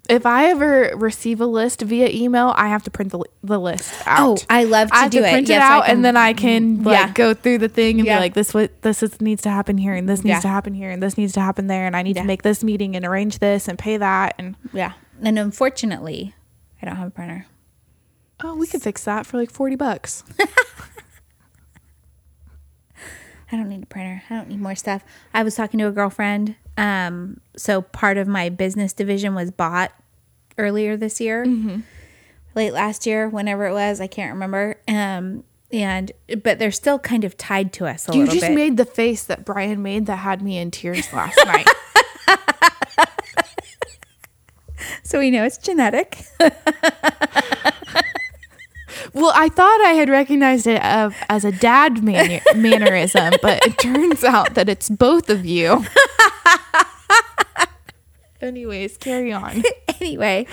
If 0.10 0.26
I 0.26 0.48
ever 0.50 0.92
receive 0.98 1.40
a 1.40 1.46
list 1.46 1.82
via 1.82 2.10
email, 2.10 2.54
I 2.58 2.68
have 2.68 2.84
to 2.84 2.92
print 2.92 3.12
the, 3.12 3.24
the 3.42 3.58
list 3.60 3.94
out. 4.06 4.42
Oh, 4.42 4.46
I 4.50 4.66
love 4.66 4.90
to 4.90 4.96
I 4.96 5.02
have 5.04 5.12
do 5.12 5.22
to 5.22 5.28
it. 5.28 5.32
print 5.32 5.50
it 5.50 5.54
Yes, 5.54 5.62
I 5.64 5.76
out, 5.78 5.86
can- 5.86 5.96
and 5.98 6.06
then 6.06 6.18
I 6.18 6.34
can 6.34 6.78
mm-hmm. 6.78 6.88
like 6.88 6.98
Yeah. 7.08 7.14
go 7.14 7.34
through 7.34 7.60
the 7.60 7.70
thing 7.70 8.00
and 8.00 8.06
Yeah. 8.06 8.18
be 8.18 8.22
like, 8.22 8.34
"This 8.34 8.54
what 8.54 8.82
this 8.82 9.02
is, 9.02 9.22
needs 9.22 9.42
to 9.44 9.50
happen 9.50 9.78
here, 9.78 9.94
and 9.94 10.08
this 10.10 10.20
needs 10.24 10.36
Yeah. 10.38 10.40
to 10.42 10.48
happen 10.50 10.74
here, 10.74 10.90
and 10.92 11.02
this 11.02 11.18
needs 11.18 11.32
to 11.34 11.42
happen 11.42 11.68
there, 11.68 11.88
and 11.88 11.96
I 11.96 12.02
need 12.04 12.16
to 12.18 12.24
make 12.24 12.44
this 12.44 12.64
meeting 12.64 12.96
and 12.96 13.06
arrange 13.06 13.40
this 13.40 13.68
and 13.70 13.80
pay 13.80 13.96
that." 13.98 14.36
And 14.38 14.56
Yeah. 14.74 14.94
And 15.22 15.40
unfortunately, 15.40 16.36
I 16.82 16.86
don't 16.86 16.98
have 16.98 17.08
a 17.08 17.12
printer. 17.12 17.46
oh, 18.44 18.56
we 18.56 18.68
could 18.68 18.82
fix 18.82 19.06
that 19.06 19.26
for 19.26 19.38
like 19.38 19.50
forty 19.52 19.78
bucks. 19.78 20.24
I 23.52 23.56
don't 23.56 23.70
need 23.70 23.84
a 23.84 23.86
printer. 23.86 24.24
I 24.30 24.36
don't 24.36 24.50
need 24.50 24.60
more 24.60 24.76
stuff. 24.76 25.04
I 25.34 25.44
was 25.44 25.56
talking 25.56 25.78
to 25.80 25.88
a 25.88 25.92
girlfriend. 25.92 26.56
Um, 26.78 27.40
so 27.56 27.82
part 27.82 28.18
of 28.18 28.28
my 28.28 28.50
business 28.50 28.94
division 28.94 29.36
was 29.36 29.52
bought 29.52 29.92
earlier 30.58 30.98
this 30.98 31.22
year, 31.22 31.46
late 32.56 32.74
last 32.74 33.06
year, 33.06 33.30
whenever 33.30 33.66
it 33.68 33.74
was. 33.74 34.02
I 34.02 34.08
can't 34.08 34.34
remember. 34.34 34.78
Um, 34.88 35.44
and 35.72 36.12
but 36.44 36.60
they're 36.60 36.72
still 36.72 37.00
kind 37.00 37.24
of 37.24 37.36
tied 37.38 37.74
to 37.74 37.86
us 37.88 38.08
a 38.10 38.16
you 38.16 38.26
just 38.26 38.42
bit. 38.42 38.54
made 38.54 38.78
the 38.78 38.86
face 38.86 39.24
that 39.24 39.44
Brian 39.46 39.82
made 39.82 40.06
that 40.06 40.18
had 40.18 40.42
me 40.42 40.58
in 40.58 40.70
tears 40.72 41.12
last 41.14 41.38
night. 41.46 41.68
so 45.04 45.20
we 45.20 45.32
know 45.32 45.44
it's 45.44 45.58
genetic. 45.58 46.24
Well, 49.16 49.32
I 49.36 49.48
thought 49.50 49.80
I 49.82 49.92
had 49.94 50.10
recognized 50.10 50.66
it 50.66 50.82
uh, 50.82 51.12
as 51.30 51.46
a 51.46 51.52
dad 51.52 52.04
man- 52.04 52.42
mannerism, 52.56 53.34
but 53.44 53.64
it 53.66 53.78
turns 53.78 54.24
out 54.24 54.56
that 54.56 54.68
it's 54.70 54.90
both 54.90 55.30
of 55.30 55.46
you. 55.46 55.86
Anyways, 58.42 58.98
carry 58.98 59.32
on. 59.32 59.64
anyway, 60.02 60.46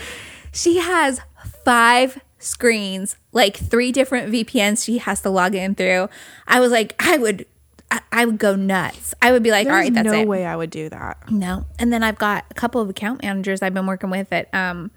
she 0.52 0.78
has 0.78 1.20
five 1.64 2.20
screens, 2.38 3.16
like 3.32 3.56
three 3.56 3.90
different 3.92 4.32
VPNs 4.32 4.84
she 4.84 4.98
has 4.98 5.20
to 5.22 5.30
log 5.30 5.54
in 5.54 5.74
through. 5.74 6.08
I 6.46 6.60
was 6.60 6.70
like, 6.70 6.94
I 6.98 7.18
would, 7.18 7.46
I, 7.90 8.00
I 8.12 8.24
would 8.24 8.38
go 8.38 8.54
nuts. 8.54 9.14
I 9.20 9.32
would 9.32 9.42
be 9.42 9.50
like, 9.50 9.66
all 9.66 9.72
There's 9.72 9.84
right, 9.86 9.94
that's 9.94 10.06
no 10.06 10.20
it. 10.20 10.28
way 10.28 10.46
I 10.46 10.54
would 10.54 10.70
do 10.70 10.88
that. 10.88 11.30
No. 11.30 11.66
And 11.78 11.92
then 11.92 12.02
I've 12.04 12.18
got 12.18 12.44
a 12.50 12.54
couple 12.54 12.80
of 12.80 12.88
account 12.88 13.22
managers 13.22 13.60
I've 13.60 13.74
been 13.74 13.86
working 13.86 14.10
with 14.10 14.28
that 14.30 14.52
um 14.54 14.90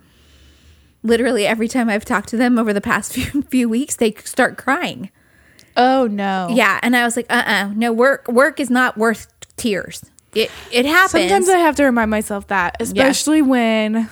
literally 1.01 1.45
every 1.45 1.67
time 1.67 1.89
I've 1.89 2.05
talked 2.05 2.29
to 2.29 2.37
them 2.37 2.59
over 2.59 2.73
the 2.73 2.81
past 2.81 3.13
few, 3.15 3.41
few 3.43 3.67
weeks, 3.67 3.95
they 3.95 4.13
start 4.23 4.57
crying. 4.57 5.09
Oh 5.75 6.05
no. 6.05 6.49
Yeah. 6.51 6.79
And 6.83 6.95
I 6.95 7.03
was 7.03 7.15
like, 7.15 7.25
uh 7.31 7.43
uh 7.45 7.71
no, 7.75 7.91
work 7.91 8.27
work 8.27 8.59
is 8.59 8.69
not 8.69 8.97
worth 8.97 9.27
tears. 9.57 10.03
It 10.36 10.49
it 10.71 10.86
happens. 10.86 11.11
Sometimes 11.11 11.49
I 11.49 11.57
have 11.57 11.75
to 11.77 11.84
remind 11.86 12.09
myself 12.11 12.47
that, 12.47 12.77
especially 12.79 13.41
when. 13.41 14.09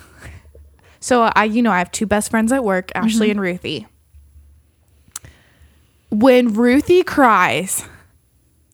So 1.00 1.24
I, 1.36 1.46
you 1.46 1.62
know, 1.64 1.72
I 1.72 1.80
have 1.80 1.92
two 1.92 2.06
best 2.06 2.30
friends 2.30 2.52
at 2.52 2.64
work, 2.64 2.92
Ashley 2.94 3.28
Mm-hmm. 3.28 3.32
and 3.32 3.42
Ruthie. 3.42 3.88
When 6.10 6.54
Ruthie 6.54 7.04
cries, 7.04 7.86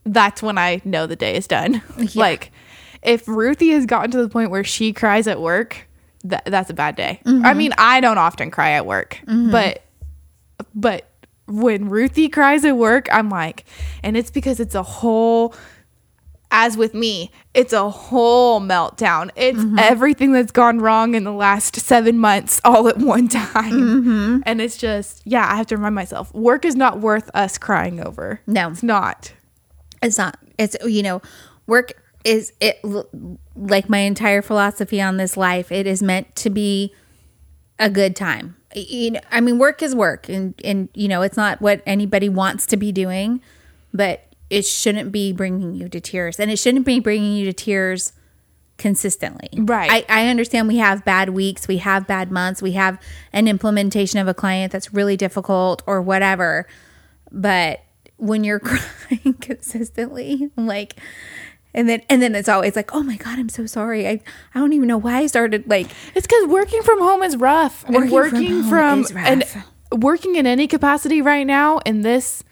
that's 0.06 0.42
when 0.42 0.58
I 0.58 0.82
know 0.84 1.06
the 1.06 1.16
day 1.16 1.36
is 1.36 1.48
done. 1.48 1.82
Like, 2.16 2.52
if 3.04 3.28
Ruthie 3.28 3.70
has 3.70 3.86
gotten 3.86 4.12
to 4.12 4.22
the 4.22 4.30
point 4.30 4.50
where 4.50 4.64
she 4.64 4.92
cries 4.92 5.28
at 5.28 5.40
work, 5.40 5.88
that 6.24 6.44
that's 6.46 6.70
a 6.70 6.74
bad 6.74 6.96
day. 6.96 7.22
I 7.26 7.30
Mm-hmm. 7.30 7.58
mean, 7.58 7.74
I 7.78 8.02
don't 8.02 8.18
often 8.18 8.50
cry 8.52 8.72
at 8.72 8.86
work, 8.86 9.20
but 9.26 9.84
but 10.74 11.06
when 11.48 11.90
Ruthie 11.90 12.28
cries 12.28 12.66
at 12.66 12.76
work, 12.76 13.08
I'm 13.12 13.30
like, 13.30 13.64
and 14.04 14.18
it's 14.18 14.32
because 14.32 14.60
it's 14.60 14.76
a 14.76 14.84
whole 14.84 15.54
as 16.58 16.76
with 16.76 16.96
me, 16.96 17.32
it's 17.54 17.72
a 17.72 17.88
whole 17.88 18.60
meltdown. 18.60 19.30
It's 19.36 19.60
mm-hmm. 19.60 19.78
everything 19.78 20.32
that's 20.32 20.52
gone 20.52 20.80
wrong 20.80 21.14
in 21.14 21.24
the 21.24 21.32
last 21.32 21.76
seven 21.76 22.18
months 22.18 22.60
all 22.66 22.88
at 22.88 22.98
one 22.98 23.28
time. 23.28 23.72
Mm-hmm. 23.72 24.40
And 24.44 24.60
it's 24.60 24.76
just, 24.76 25.22
yeah, 25.24 25.48
I 25.48 25.56
have 25.56 25.68
to 25.68 25.78
remind 25.78 25.94
myself 25.94 26.34
work 26.34 26.66
is 26.66 26.76
not 26.76 27.00
worth 27.00 27.30
us 27.36 27.60
crying 27.60 28.04
over. 28.04 28.42
No. 28.48 28.70
It's 28.70 28.82
not. 28.82 29.34
it's 30.02 30.18
not 30.18 30.38
it's 30.58 30.76
you 30.86 31.04
know 31.04 31.22
work 31.66 31.94
is 32.24 32.54
it 32.60 32.80
like 33.56 33.90
my 33.90 34.00
entire 34.00 34.42
philosophy 34.42 35.02
on 35.02 35.18
this 35.18 35.38
life 35.38 35.72
it 35.72 35.88
is 35.88 36.04
meant 36.04 36.36
to 36.36 36.50
be 36.50 36.94
a 37.80 37.90
good 37.90 38.16
time 38.16 38.56
you 38.76 39.12
know 39.12 39.20
i 39.32 39.40
mean 39.40 39.58
work 39.58 39.82
is 39.82 39.96
work 39.96 40.28
and 40.30 40.54
and 40.64 40.90
you 40.94 41.08
know 41.08 41.22
it's 41.22 41.38
not 41.38 41.62
what 41.62 41.82
anybody 41.86 42.30
wants 42.30 42.66
to 42.66 42.78
be 42.78 42.92
doing 42.92 43.42
but 43.94 44.27
it 44.50 44.66
shouldn't 44.66 45.12
be 45.12 45.34
bringing 45.34 45.74
you 45.76 45.90
to 45.90 46.00
tears 46.00 46.40
and 46.40 46.50
it 46.52 46.58
shouldn't 46.58 46.86
be 46.86 47.00
bringing 47.00 47.36
you 47.36 47.46
to 47.46 47.54
tears 47.54 48.14
consistently 48.78 49.50
Right. 49.54 50.06
I, 50.10 50.24
I 50.24 50.28
understand 50.30 50.68
we 50.68 50.78
have 50.78 51.04
bad 51.04 51.30
weeks 51.30 51.68
we 51.68 51.78
have 51.78 52.06
bad 52.06 52.32
months 52.32 52.62
we 52.62 52.74
have 52.74 53.02
an 53.34 53.48
implementation 53.48 54.20
of 54.20 54.28
a 54.28 54.34
client 54.36 54.72
that's 54.72 54.94
really 54.94 55.18
difficult 55.18 55.82
or 55.88 56.02
whatever 56.02 56.68
but 57.32 57.82
when 58.18 58.44
you're 58.44 58.60
crying 58.62 59.34
consistently 59.42 60.52
like 60.56 60.96
and 61.74 61.90
then 61.90 62.02
and 62.10 62.22
then 62.22 62.36
it's 62.36 62.48
always 62.48 62.76
like 62.76 62.94
oh 62.94 63.02
my 63.02 63.16
god 63.18 63.40
i'm 63.40 63.50
so 63.50 63.66
sorry 63.66 64.08
i 64.08 64.22
i 64.54 64.60
don't 64.60 64.74
even 64.74 64.88
know 64.88 64.98
why 64.98 65.18
i 65.18 65.26
started 65.28 65.68
like 65.68 65.88
It's 66.14 66.28
because 66.28 66.48
working 66.48 66.82
from 66.84 67.00
home 67.00 67.24
is 67.24 67.36
rough. 67.36 67.84
Working 67.90 68.02
and 68.02 68.10
from 68.10 68.12
working 68.12 68.64
from, 68.64 69.00
is 69.02 69.12
and 69.16 69.44
working 69.92 70.36
in 70.36 70.46
any 70.46 70.68
capacity 70.68 71.22
right 71.22 71.46
now 71.48 71.80
in 71.80 72.02
this 72.02 72.44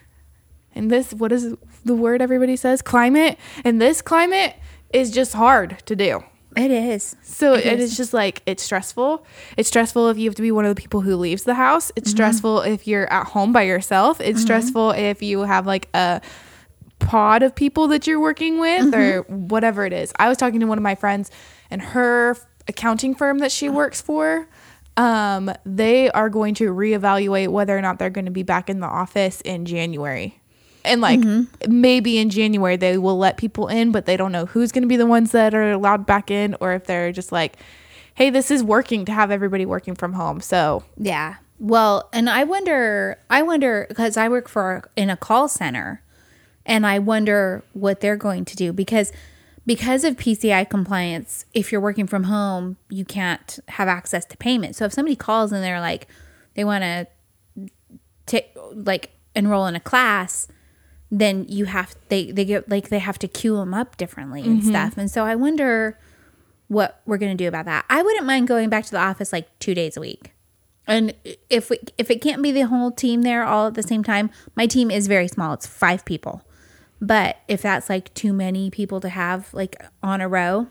in 0.74 0.88
this 0.90 1.14
what 1.14 1.32
is 1.32 1.56
the 1.86 1.96
word 1.96 2.22
everybody 2.22 2.56
says 2.56 2.82
climate 2.82 3.38
and 3.64 3.82
this 3.82 4.02
climate 4.02 4.56
is 4.92 5.12
just 5.12 5.34
hard 5.34 5.82
to 5.86 5.96
do. 5.96 6.24
it 6.58 6.72
is 6.72 7.16
So 7.22 7.54
It 7.54 7.66
it 7.66 7.80
is. 7.80 7.92
is 7.92 7.98
just 7.98 8.14
like 8.14 8.42
it's 8.46 8.64
stressful. 8.64 9.26
It's 9.58 9.70
stressful 9.70 10.10
if 10.10 10.18
you 10.18 10.30
have 10.30 10.36
to 10.36 10.42
be 10.42 10.52
one 10.52 10.66
of 10.66 10.76
the 10.76 10.82
people 10.82 11.02
who 11.02 11.16
leaves 11.16 11.44
the 11.44 11.54
house. 11.54 11.92
It's 11.96 12.10
mm-hmm. 12.10 12.16
stressful 12.16 12.62
if 12.62 12.88
you're 12.88 13.12
at 13.12 13.28
home 13.28 13.54
by 13.54 13.64
yourself. 13.64 14.20
It's 14.20 14.40
mm-hmm. 14.40 14.46
stressful 14.46 14.92
if 14.92 15.22
you 15.22 15.42
have 15.42 15.68
like 15.68 15.90
a 15.94 16.22
pod 17.00 17.44
of 17.44 17.54
people 17.54 17.88
that 17.90 18.08
you're 18.08 18.22
working 18.22 18.60
with 18.60 18.94
or 18.94 19.24
mm-hmm. 19.24 19.48
whatever 19.48 19.86
it 19.86 19.94
is. 19.94 20.14
I 20.18 20.30
was 20.30 20.38
talking 20.38 20.60
to 20.62 20.66
one 20.66 20.78
of 20.78 20.84
my 20.84 20.96
friends 20.96 21.30
and 21.70 21.82
her 21.82 22.38
accounting 22.68 23.16
firm 23.16 23.40
that 23.40 23.52
she 23.52 23.70
works 23.70 24.02
for. 24.02 24.48
Um, 24.98 25.52
they 25.66 26.10
are 26.12 26.30
going 26.30 26.54
to 26.56 26.74
reevaluate 26.74 27.50
whether 27.50 27.78
or 27.78 27.82
not 27.82 28.00
they're 28.00 28.10
going 28.10 28.26
to 28.26 28.32
be 28.32 28.44
back 28.44 28.70
in 28.70 28.80
the 28.80 28.88
office 28.88 29.42
in 29.42 29.66
January. 29.66 30.40
And 30.86 31.02
like 31.02 31.20
mm-hmm. 31.20 31.82
maybe 31.82 32.18
in 32.18 32.30
January 32.30 32.78
they 32.78 32.98
will 32.98 33.18
let 33.18 33.38
people 33.38 33.68
in, 33.68 33.92
but 33.92 34.06
they 34.06 34.18
don't 34.18 34.32
know 34.32 34.46
who's 34.46 34.72
going 34.72 34.84
to 34.84 34.88
be 34.88 34.98
the 34.98 35.06
ones 35.06 35.32
that 35.32 35.54
are 35.54 35.72
allowed 35.72 36.06
back 36.06 36.32
in 36.32 36.56
or 36.60 36.74
if 36.74 36.86
they're 36.86 37.12
just 37.12 37.32
like, 37.32 37.58
hey, 38.16 38.30
this 38.30 38.50
is 38.50 38.64
working 38.64 39.06
to 39.06 39.12
have 39.12 39.32
everybody 39.32 39.66
working 39.66 39.96
from 39.96 40.14
home. 40.14 40.42
So 40.42 40.84
yeah. 40.98 41.36
Well 41.58 42.10
and 42.12 42.30
i 42.30 42.44
wonder 42.44 43.18
i 43.30 43.42
wonder 43.42 43.86
because 43.88 44.18
i 44.18 44.28
work 44.28 44.50
for 44.50 44.90
in 44.98 45.10
a 45.10 45.16
call 45.16 45.48
center 45.48 46.02
and 46.66 46.86
i 46.86 47.00
wonder 47.00 47.64
what 47.72 48.02
they're 48.02 48.18
going 48.18 48.44
to 48.44 48.58
do 48.58 48.74
because 48.74 49.14
because 49.66 50.04
of 50.04 50.18
pci 50.18 50.70
compliance 50.70 51.46
if 51.54 51.72
you're 51.72 51.80
working 51.80 52.08
from 52.08 52.26
home 52.26 52.76
you 52.90 53.06
can't 53.06 53.60
have 53.70 53.88
access 53.88 54.26
to 54.26 54.38
payment. 54.38 54.76
So 54.76 54.84
if 54.84 54.92
somebody 54.92 55.16
calls 55.16 55.54
and 55.54 55.64
they're 55.64 55.80
like 55.80 56.08
they 56.56 56.66
want 56.66 56.84
to 56.84 57.08
take 58.26 58.52
like 58.74 59.12
enroll 59.34 59.66
in 59.68 59.76
a 59.76 59.80
class 59.80 60.48
then 61.12 61.46
you 61.48 61.66
have 61.66 61.96
they 62.10 62.32
they 62.32 62.46
get 62.46 62.70
like 62.70 62.90
they 62.90 63.00
have 63.00 63.20
to 63.20 63.28
queue 63.28 63.58
them 63.58 63.74
up 63.74 63.98
differently 63.98 64.42
and 64.42 64.62
mm-hmm. 64.62 64.70
stuff. 64.70 64.98
And 64.98 65.10
so 65.10 65.24
i 65.26 65.36
wonder 65.36 66.00
what 66.68 67.02
we're 67.06 67.18
going 67.18 67.36
to 67.36 67.44
do 67.44 67.48
about 67.48 67.66
that. 67.66 67.86
I 67.90 68.02
wouldn't 68.02 68.26
mind 68.26 68.48
going 68.48 68.70
back 68.70 68.86
to 68.86 68.92
the 68.92 69.00
office 69.00 69.32
like 69.32 69.48
two 69.60 69.76
days 69.76 69.96
a 69.96 70.02
week. 70.02 70.34
And 70.88 71.14
if 71.50 71.70
we 71.70 71.80
if 71.98 72.10
it 72.10 72.22
can't 72.22 72.42
be 72.42 72.52
the 72.52 72.62
whole 72.62 72.92
team 72.92 73.22
there 73.22 73.44
all 73.44 73.68
at 73.68 73.74
the 73.76 73.84
same 73.84 74.04
time 74.04 74.30
my 74.56 74.68
team 74.68 74.92
is 74.92 75.08
very 75.08 75.28
small. 75.28 75.54
It's 75.54 75.68
five 75.68 76.06
people. 76.06 76.44
But 77.02 77.38
if 77.48 77.62
that's 77.62 77.90
like 77.90 78.14
too 78.14 78.34
many 78.34 78.72
people 78.72 79.00
to 79.02 79.10
have 79.10 79.54
like 79.54 79.84
on 80.02 80.22
a 80.22 80.28
row 80.28 80.68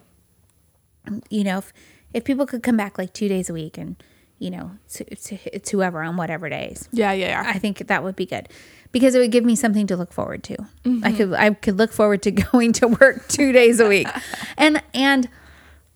you 1.28 1.44
know 1.44 1.58
if, 1.58 1.72
if 2.14 2.24
people 2.24 2.46
could 2.46 2.62
come 2.62 2.78
back 2.78 2.96
like 2.96 3.12
two 3.12 3.28
days 3.28 3.50
a 3.50 3.52
week 3.52 3.76
and 3.76 4.02
you 4.38 4.50
know 4.50 4.70
to, 4.94 5.04
to, 5.04 5.38
it's 5.54 5.70
whoever 5.70 6.02
on 6.02 6.16
whatever 6.16 6.48
days. 6.48 6.88
Yeah, 6.92 7.12
yeah, 7.12 7.42
yeah. 7.42 7.44
I 7.46 7.58
think 7.58 7.86
that 7.86 8.02
would 8.02 8.16
be 8.16 8.26
good 8.26 8.48
because 8.94 9.16
it 9.16 9.18
would 9.18 9.32
give 9.32 9.44
me 9.44 9.56
something 9.56 9.88
to 9.88 9.96
look 9.96 10.12
forward 10.12 10.44
to. 10.44 10.56
I 11.02 11.10
could 11.10 11.34
I 11.34 11.50
could 11.50 11.76
look 11.76 11.92
forward 11.92 12.22
to 12.22 12.30
going 12.52 12.72
to 12.74 12.86
work 12.86 13.26
two 13.26 13.50
days 13.50 13.80
a 13.80 13.88
week, 13.88 14.06
and 14.56 14.80
and 14.94 15.28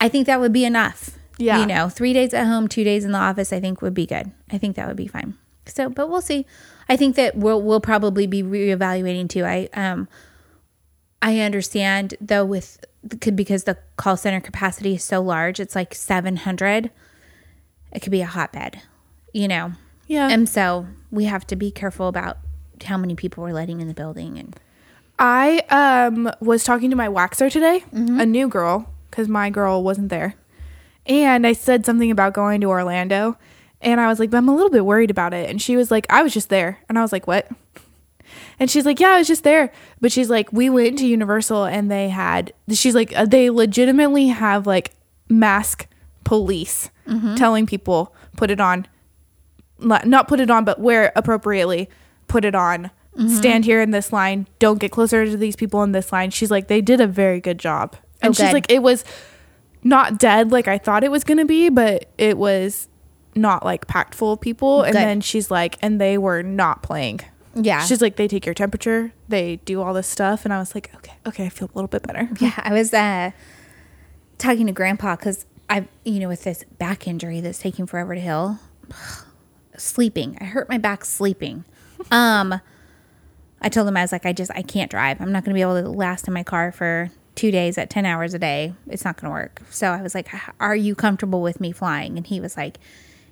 I 0.01 0.09
think 0.09 0.27
that 0.27 0.41
would 0.41 0.53
be 0.53 0.65
enough. 0.65 1.11
Yeah. 1.39 1.61
you 1.61 1.67
know, 1.67 1.89
three 1.89 2.13
days 2.13 2.35
at 2.35 2.49
home, 2.49 2.67
two 2.67 2.83
days 2.83 3.05
in 3.05 3.13
the 3.13 3.19
office. 3.19 3.53
I 3.53 3.61
think 3.61 3.81
would 3.81 3.95
be 3.95 4.07
good. 4.07 4.33
I 4.51 4.59
think 4.59 4.75
that 4.75 4.89
would 4.89 4.97
be 4.97 5.07
fine. 5.07 5.39
So, 5.67 5.89
but 5.89 6.11
we'll 6.11 6.21
see. 6.21 6.45
I 6.89 6.97
think 6.97 7.15
that 7.15 7.37
we'll 7.37 7.63
we'll 7.63 7.81
probably 7.81 8.27
be 8.27 8.43
reevaluating 8.43 9.29
too. 9.29 9.45
I 9.45 9.69
um 9.75 10.09
I 11.23 11.39
understand 11.39 12.15
though 12.21 12.45
with 12.45 12.85
could 13.21 13.37
because 13.37 13.63
the 13.63 13.79
call 13.97 14.17
center 14.17 14.41
capacity 14.41 14.97
is 14.97 15.05
so 15.05 15.23
large. 15.23 15.61
It's 15.61 15.77
like 15.77 15.95
seven 15.95 16.35
hundred. 16.35 16.91
It 17.93 18.01
could 18.01 18.13
be 18.13 18.23
a 18.23 18.27
hotbed, 18.27 18.83
you 19.33 19.47
know. 19.47 19.75
Yeah. 20.09 20.29
And 20.29 20.49
so 20.49 20.89
we 21.13 21.27
have 21.27 21.47
to 21.47 21.55
be 21.55 21.71
careful 21.71 22.09
about 22.09 22.39
how 22.85 22.97
many 22.97 23.15
people 23.15 23.43
we're 23.43 23.53
letting 23.53 23.81
in 23.81 23.89
the 23.89 23.95
building 23.95 24.39
and 24.39 24.59
I 25.19 25.61
um 25.71 26.31
was 26.41 26.63
talking 26.63 26.91
to 26.91 26.97
my 26.97 27.09
waxer 27.09 27.51
today, 27.51 27.85
a 27.93 28.25
new 28.25 28.49
girl, 28.49 28.89
because 29.11 29.29
my 29.29 29.51
girl 29.51 29.83
wasn't 29.83 30.11
there, 30.11 30.35
And 31.07 31.45
I 31.47 31.55
said 31.55 31.85
something 31.85 32.11
about 32.11 32.35
going 32.35 32.61
to 32.61 32.69
Orlando. 32.69 33.37
And 33.81 34.01
I 34.01 34.09
was 34.09 34.19
like, 34.21 34.31
but 34.31 34.37
I'm 34.39 34.49
a 34.49 34.55
little 34.55 34.71
bit 34.71 34.85
worried 34.85 35.11
about 35.11 35.33
it. 35.35 35.49
And 35.51 35.61
she 35.63 35.77
was 35.77 35.91
like, 35.91 36.07
I 36.11 36.23
was 36.23 36.33
just 36.35 36.49
there. 36.51 36.79
And 36.89 36.99
I 36.99 37.03
was 37.03 37.13
like, 37.13 37.27
what? 37.27 37.49
And 38.61 38.69
she's 38.71 38.85
like, 38.85 38.99
yeah, 39.01 39.11
I 39.11 39.19
was 39.19 39.29
just 39.29 39.45
there. 39.45 39.73
But 40.01 40.11
she's 40.13 40.29
like, 40.29 40.53
we 40.53 40.69
went 40.69 40.99
to 40.99 41.07
Universal 41.07 41.65
and 41.67 41.89
they 41.91 42.09
had, 42.09 42.53
she's 42.73 42.95
like, 42.95 43.17
uh, 43.17 43.25
they 43.25 43.51
legitimately 43.51 44.29
have 44.29 44.67
like 44.67 44.91
mask 45.29 45.87
police 46.25 46.91
telling 47.37 47.67
people, 47.67 48.15
put 48.37 48.51
it 48.51 48.61
on, 48.61 48.87
not 49.79 50.07
not 50.07 50.29
put 50.29 50.41
it 50.41 50.51
on, 50.51 50.65
but 50.65 50.79
wear 50.81 51.05
it 51.07 51.13
appropriately, 51.17 51.89
put 52.29 52.45
it 52.45 52.55
on. 52.55 52.91
Stand 53.27 53.65
here 53.65 53.81
in 53.83 53.91
this 53.91 54.13
line. 54.13 54.47
Don't 54.61 54.79
get 54.79 54.93
closer 54.93 55.25
to 55.25 55.37
these 55.37 55.57
people 55.57 55.83
in 55.83 55.91
this 55.91 56.13
line. 56.13 56.31
She's 56.31 56.53
like, 56.53 56.69
they 56.69 56.81
did 56.81 57.01
a 57.01 57.07
very 57.09 57.41
good 57.41 57.59
job. 57.59 57.97
And 58.23 58.31
Oh, 58.31 58.33
she's 58.33 58.47
good. 58.47 58.53
like, 58.53 58.71
it 58.71 58.81
was 58.81 59.05
not 59.83 60.19
dead 60.21 60.53
like 60.53 60.69
I 60.69 60.79
thought 60.79 61.03
it 61.03 61.11
was 61.11 61.25
going 61.25 61.39
to 61.39 61.45
be, 61.45 61.69
but 61.69 62.05
it 62.17 62.39
was 62.39 62.87
not 63.35 63.65
like 63.65 63.89
packed 63.89 64.15
full 64.15 64.35
of 64.35 64.41
people. 64.41 64.83
And 64.83 64.95
then 64.95 65.21
she's 65.21 65.51
like, 65.51 65.77
and 65.83 66.01
they 66.01 66.17
were 66.17 66.45
not 66.45 66.85
playing. 66.85 67.21
Yeah. 67.57 67.85
She's 67.85 68.01
like, 68.01 68.15
they 68.15 68.29
take 68.29 68.47
your 68.47 68.55
temperature, 68.55 69.13
they 69.29 69.57
do 69.65 69.83
all 69.83 69.95
this 69.95 70.07
stuff. 70.07 70.45
And 70.45 70.55
I 70.55 70.59
was 70.61 70.77
like, 70.77 70.95
okay, 70.97 71.15
okay, 71.27 71.47
I 71.47 71.49
feel 71.49 71.69
a 71.73 71.75
little 71.75 71.89
bit 71.89 72.05
better. 72.05 72.29
Yeah, 72.41 72.53
I 72.59 72.73
was 72.73 72.95
uh, 72.95 73.33
talking 74.39 74.67
to 74.67 74.73
Grandpa 74.73 75.17
because 75.17 75.45
I, 75.69 75.89
you 76.05 76.21
know, 76.21 76.29
with 76.29 76.45
this 76.45 76.63
back 76.79 77.09
injury 77.09 77.41
that's 77.41 77.59
taking 77.59 77.87
forever 77.87 78.15
to 78.15 78.21
heal, 78.21 78.61
sleeping. 79.77 80.39
I 80.41 80.45
hurt 80.45 80.69
my 80.69 80.79
back 80.79 81.05
sleeping. 81.05 81.65
Um, 82.11 82.61
I 83.61 83.69
told 83.69 83.89
him 83.89 83.97
I 83.97 84.03
was 84.03 84.13
like, 84.13 84.27
I 84.27 84.33
just 84.33 84.51
I 84.55 84.63
can't 84.63 84.91
drive. 84.91 85.21
I'm 85.21 85.33
not 85.33 85.45
going 85.45 85.53
to 85.53 85.59
be 85.59 85.63
able 85.63 85.83
to 85.83 85.89
last 85.89 86.29
in 86.29 86.35
my 86.35 86.43
car 86.43 86.73
for 86.73 87.11
two 87.35 87.51
days 87.51 87.79
at 87.79 87.91
ten 87.91 88.07
hours 88.07 88.35
a 88.35 88.39
day. 88.39 88.75
It's 88.87 89.05
not 89.05 89.21
going 89.21 89.31
to 89.31 89.33
work. 89.33 89.63
So 89.71 89.89
I 89.89 90.03
was 90.03 90.15
like, 90.15 90.29
Are 90.61 90.77
you 90.77 90.95
comfortable 90.95 91.43
with 91.43 91.61
me 91.61 91.73
flying? 91.73 92.17
And 92.17 92.27
he 92.27 92.41
was 92.41 92.57
like, 92.57 92.79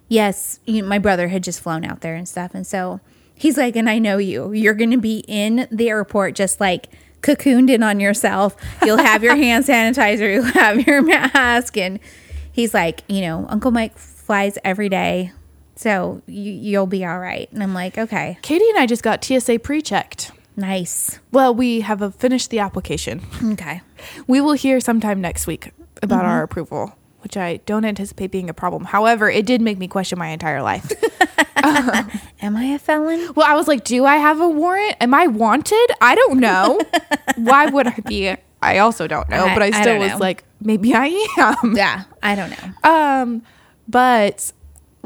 Yes. 0.08 0.60
You 0.66 0.82
know, 0.82 0.88
my 0.88 0.98
brother 0.98 1.28
had 1.28 1.42
just 1.42 1.60
flown 1.60 1.84
out 1.84 2.00
there 2.00 2.14
and 2.14 2.28
stuff, 2.28 2.54
and 2.54 2.66
so 2.66 3.00
he's 3.36 3.56
like, 3.56 3.76
and 3.76 3.88
I 3.88 3.98
know 3.98 4.18
you. 4.18 4.52
You're 4.52 4.74
going 4.74 4.90
to 4.90 4.98
be 4.98 5.24
in 5.28 5.68
the 5.70 5.88
airport 5.90 6.34
just 6.34 6.60
like 6.60 6.88
cocooned 7.20 7.70
in 7.70 7.82
on 7.82 8.00
yourself. 8.00 8.56
You'll 8.84 8.98
have 8.98 9.22
your 9.22 9.36
hand 9.44 9.64
sanitizer. 9.64 10.32
You'll 10.32 10.44
have 10.44 10.86
your 10.86 11.02
mask, 11.02 11.76
and 11.76 12.00
he's 12.50 12.74
like, 12.74 13.02
you 13.08 13.20
know, 13.20 13.46
Uncle 13.48 13.70
Mike 13.70 13.96
flies 13.96 14.58
every 14.64 14.88
day. 14.88 15.32
So 15.76 16.22
you, 16.26 16.52
you'll 16.52 16.86
be 16.86 17.04
all 17.04 17.18
right. 17.18 17.50
And 17.52 17.62
I'm 17.62 17.74
like, 17.74 17.98
okay, 17.98 18.38
Katie 18.42 18.68
and 18.70 18.78
I 18.78 18.86
just 18.86 19.02
got 19.02 19.22
TSA 19.24 19.58
pre 19.60 19.82
checked. 19.82 20.32
nice. 20.56 21.18
Well, 21.32 21.54
we 21.54 21.82
have 21.82 22.00
uh, 22.02 22.10
finished 22.10 22.50
the 22.50 22.58
application. 22.60 23.20
Okay. 23.52 23.82
We 24.26 24.40
will 24.40 24.54
hear 24.54 24.80
sometime 24.80 25.20
next 25.20 25.46
week 25.46 25.72
about 26.02 26.20
Mm-hmm. 26.20 26.28
our 26.30 26.42
approval, 26.42 26.96
which 27.20 27.36
I 27.36 27.58
don't 27.66 27.84
anticipate 27.84 28.30
being 28.30 28.48
a 28.50 28.54
problem. 28.54 28.84
However, 28.84 29.28
it 29.30 29.44
did 29.46 29.60
make 29.60 29.78
me 29.78 29.86
question 29.88 30.18
my 30.18 30.28
entire 30.28 30.62
life. 30.62 30.90
Am 31.62 32.56
I 32.56 32.64
a 32.74 32.78
felon? 32.78 33.32
well, 33.34 33.46
I 33.46 33.54
was 33.54 33.66
like, 33.68 33.84
do 33.84 34.04
I 34.04 34.16
have 34.16 34.40
a 34.40 34.48
warrant? 34.48 34.96
Am 35.00 35.12
I 35.14 35.26
wanted? 35.26 35.90
I 36.00 36.14
don't 36.14 36.38
know. 36.38 36.80
Why 37.36 37.66
would 37.66 37.86
I 37.86 37.98
be? 38.06 38.34
I 38.62 38.78
also 38.78 39.06
don't 39.06 39.28
know, 39.28 39.44
I- 39.46 39.54
but 39.54 39.62
I 39.62 39.66
I 39.66 39.70
still 39.72 39.84
don't 39.84 39.98
was 40.00 40.10
know. 40.12 40.18
like, 40.18 40.44
maybe 40.60 40.94
I 40.94 41.06
am. 41.38 41.76
Yeah, 41.76 42.04
I 42.22 42.34
don't 42.34 42.50
know. 42.50 42.90
Um, 42.90 43.42
but 43.88 44.52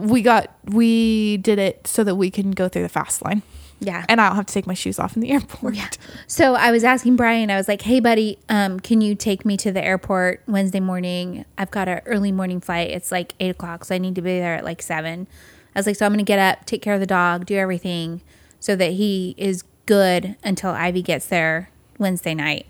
we 0.00 0.22
got 0.22 0.50
we 0.64 1.36
did 1.38 1.58
it 1.58 1.86
so 1.86 2.04
that 2.04 2.14
we 2.16 2.30
can 2.30 2.50
go 2.52 2.68
through 2.68 2.82
the 2.82 2.88
fast 2.88 3.22
line, 3.24 3.42
Yeah. 3.80 4.04
and 4.08 4.20
I 4.20 4.28
don't 4.28 4.36
have 4.36 4.46
to 4.46 4.54
take 4.54 4.66
my 4.66 4.74
shoes 4.74 4.98
off 4.98 5.14
in 5.16 5.22
the 5.22 5.30
airport. 5.32 5.74
Yeah. 5.74 5.88
So 6.26 6.54
I 6.54 6.70
was 6.70 6.84
asking 6.84 7.16
Brian, 7.16 7.50
I 7.50 7.56
was 7.56 7.68
like, 7.68 7.82
hey, 7.82 8.00
buddy, 8.00 8.38
um, 8.48 8.80
can 8.80 9.00
you 9.00 9.14
take 9.14 9.44
me 9.44 9.56
to 9.58 9.72
the 9.72 9.84
airport 9.84 10.42
Wednesday 10.46 10.80
morning? 10.80 11.44
I've 11.58 11.70
got 11.70 11.88
an 11.88 12.00
early 12.06 12.32
morning 12.32 12.60
flight. 12.60 12.90
It's 12.90 13.10
like 13.12 13.34
eight 13.40 13.50
o'clock, 13.50 13.84
so 13.84 13.94
I 13.94 13.98
need 13.98 14.14
to 14.16 14.22
be 14.22 14.38
there 14.38 14.54
at 14.56 14.64
like 14.64 14.82
seven. 14.82 15.26
I 15.74 15.78
was 15.78 15.86
like, 15.86 15.96
so 15.96 16.04
I'm 16.06 16.12
going 16.12 16.18
to 16.18 16.24
get 16.24 16.38
up, 16.38 16.66
take 16.66 16.82
care 16.82 16.94
of 16.94 17.00
the 17.00 17.06
dog, 17.06 17.46
do 17.46 17.56
everything 17.56 18.22
so 18.58 18.74
that 18.76 18.92
he 18.92 19.34
is 19.38 19.62
good 19.86 20.36
until 20.42 20.70
Ivy 20.70 21.00
gets 21.02 21.26
there 21.26 21.70
Wednesday 21.98 22.34
night. 22.34 22.66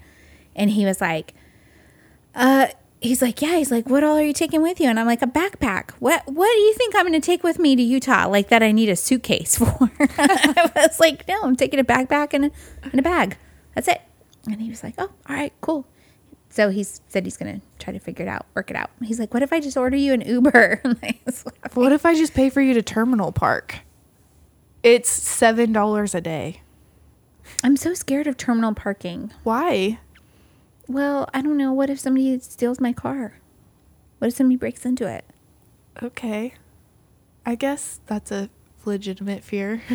And 0.55 0.71
he 0.71 0.85
was 0.85 1.01
like, 1.01 1.33
uh, 2.35 2.69
he's 3.01 3.23
like, 3.23 3.41
yeah. 3.43 3.57
He's 3.57 3.71
like, 3.71 3.89
what 3.89 4.05
all 4.05 4.17
are 4.17 4.23
you 4.23 4.33
taking 4.33 4.63
with 4.63 4.81
you? 4.81 4.89
And 4.89 4.99
I'm 4.99 5.07
like, 5.07 5.23
a 5.23 5.27
backpack. 5.27 5.93
What 5.99 6.23
What 6.27 6.53
do 6.53 6.59
you 6.59 6.75
think 6.75 6.95
I'm 6.95 7.07
going 7.07 7.21
to 7.21 7.25
take 7.25 7.43
with 7.43 7.59
me 7.59 7.77
to 7.77 7.83
Utah? 7.83 8.27
Like 8.29 8.49
that 8.49 8.63
I 8.63 8.73
need 8.73 8.89
a 8.89 8.97
suitcase 8.97 9.57
for? 9.59 9.91
I 10.19 10.71
was 10.75 11.01
like, 11.01 11.27
no, 11.29 11.41
I'm 11.43 11.57
taking 11.57 11.81
a 11.81 11.85
backpack 11.85 12.35
and 12.35 12.47
a, 12.47 12.51
and 12.83 12.99
a 12.99 13.03
bag. 13.03 13.37
That's 13.75 13.89
it. 13.89 14.01
And 14.47 14.61
he 14.61 14.71
was 14.71 14.83
like, 14.83 14.95
oh, 14.99 15.11
all 15.29 15.37
right, 15.37 15.53
cool. 15.61 15.87
So 16.49 16.71
he 16.71 16.83
said 16.83 17.25
he's 17.25 17.37
going 17.37 17.61
to 17.61 17.67
try 17.79 17.93
to 17.93 18.01
figure 18.01 18.25
it 18.27 18.29
out, 18.29 18.47
work 18.55 18.71
it 18.71 18.77
out. 18.77 18.91
He's 19.05 19.21
like, 19.21 19.33
what 19.33 19.43
if 19.43 19.53
I 19.53 19.61
just 19.61 19.77
order 19.77 19.97
you 19.97 20.13
an 20.13 20.23
Uber? 20.23 20.81
And 20.85 20.99
I 21.03 21.19
was 21.25 21.45
laughing. 21.47 21.83
What 21.83 21.93
if 21.93 22.05
I 22.05 22.15
just 22.15 22.35
pay 22.35 22.51
for 22.51 22.61
you 22.61 22.75
to 22.75 22.83
Terminal 22.83 23.31
Park? 23.31 23.81
It's 24.83 25.11
seven 25.11 25.73
dollars 25.73 26.15
a 26.15 26.21
day. 26.21 26.63
I'm 27.63 27.77
so 27.77 27.95
scared 27.95 28.27
of 28.27 28.37
terminal 28.37 28.75
parking. 28.75 29.33
Why? 29.43 29.99
Well, 30.91 31.31
I 31.33 31.41
don't 31.41 31.57
know. 31.57 31.73
What 31.73 31.89
if 31.89 32.01
somebody 32.01 32.37
steals 32.41 32.81
my 32.81 32.93
car? 32.93 33.35
What 34.19 34.27
if 34.27 34.35
somebody 34.35 34.57
breaks 34.57 34.85
into 34.85 35.07
it? 35.07 35.25
Okay, 36.03 36.55
I 37.47 37.55
guess 37.55 38.01
that's 38.07 38.33
a 38.33 38.51
legitimate 38.85 39.45
fear. 39.45 39.83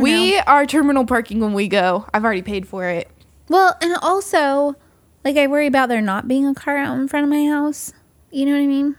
We 0.00 0.34
know. 0.34 0.42
are 0.48 0.66
terminal 0.66 1.06
parking 1.06 1.38
when 1.38 1.52
we 1.52 1.68
go. 1.68 2.06
I've 2.12 2.24
already 2.24 2.42
paid 2.42 2.66
for 2.66 2.86
it. 2.86 3.08
Well, 3.48 3.76
and 3.80 3.94
also, 4.02 4.74
like, 5.24 5.36
I 5.36 5.46
worry 5.46 5.68
about 5.68 5.88
there 5.88 6.00
not 6.00 6.26
being 6.26 6.44
a 6.44 6.54
car 6.54 6.76
out 6.76 6.98
in 6.98 7.06
front 7.06 7.22
of 7.22 7.30
my 7.30 7.46
house. 7.46 7.92
You 8.32 8.46
know 8.46 8.52
what 8.52 8.62
I 8.62 8.66
mean? 8.66 8.96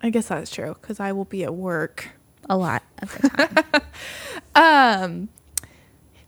I 0.00 0.10
guess 0.10 0.28
that's 0.28 0.48
true 0.52 0.76
because 0.80 1.00
I 1.00 1.10
will 1.10 1.24
be 1.24 1.42
at 1.42 1.54
work. 1.56 2.10
A 2.48 2.56
lot 2.56 2.84
of 3.02 3.18
the 3.18 3.28
time. 3.30 3.82
Um, 4.54 5.28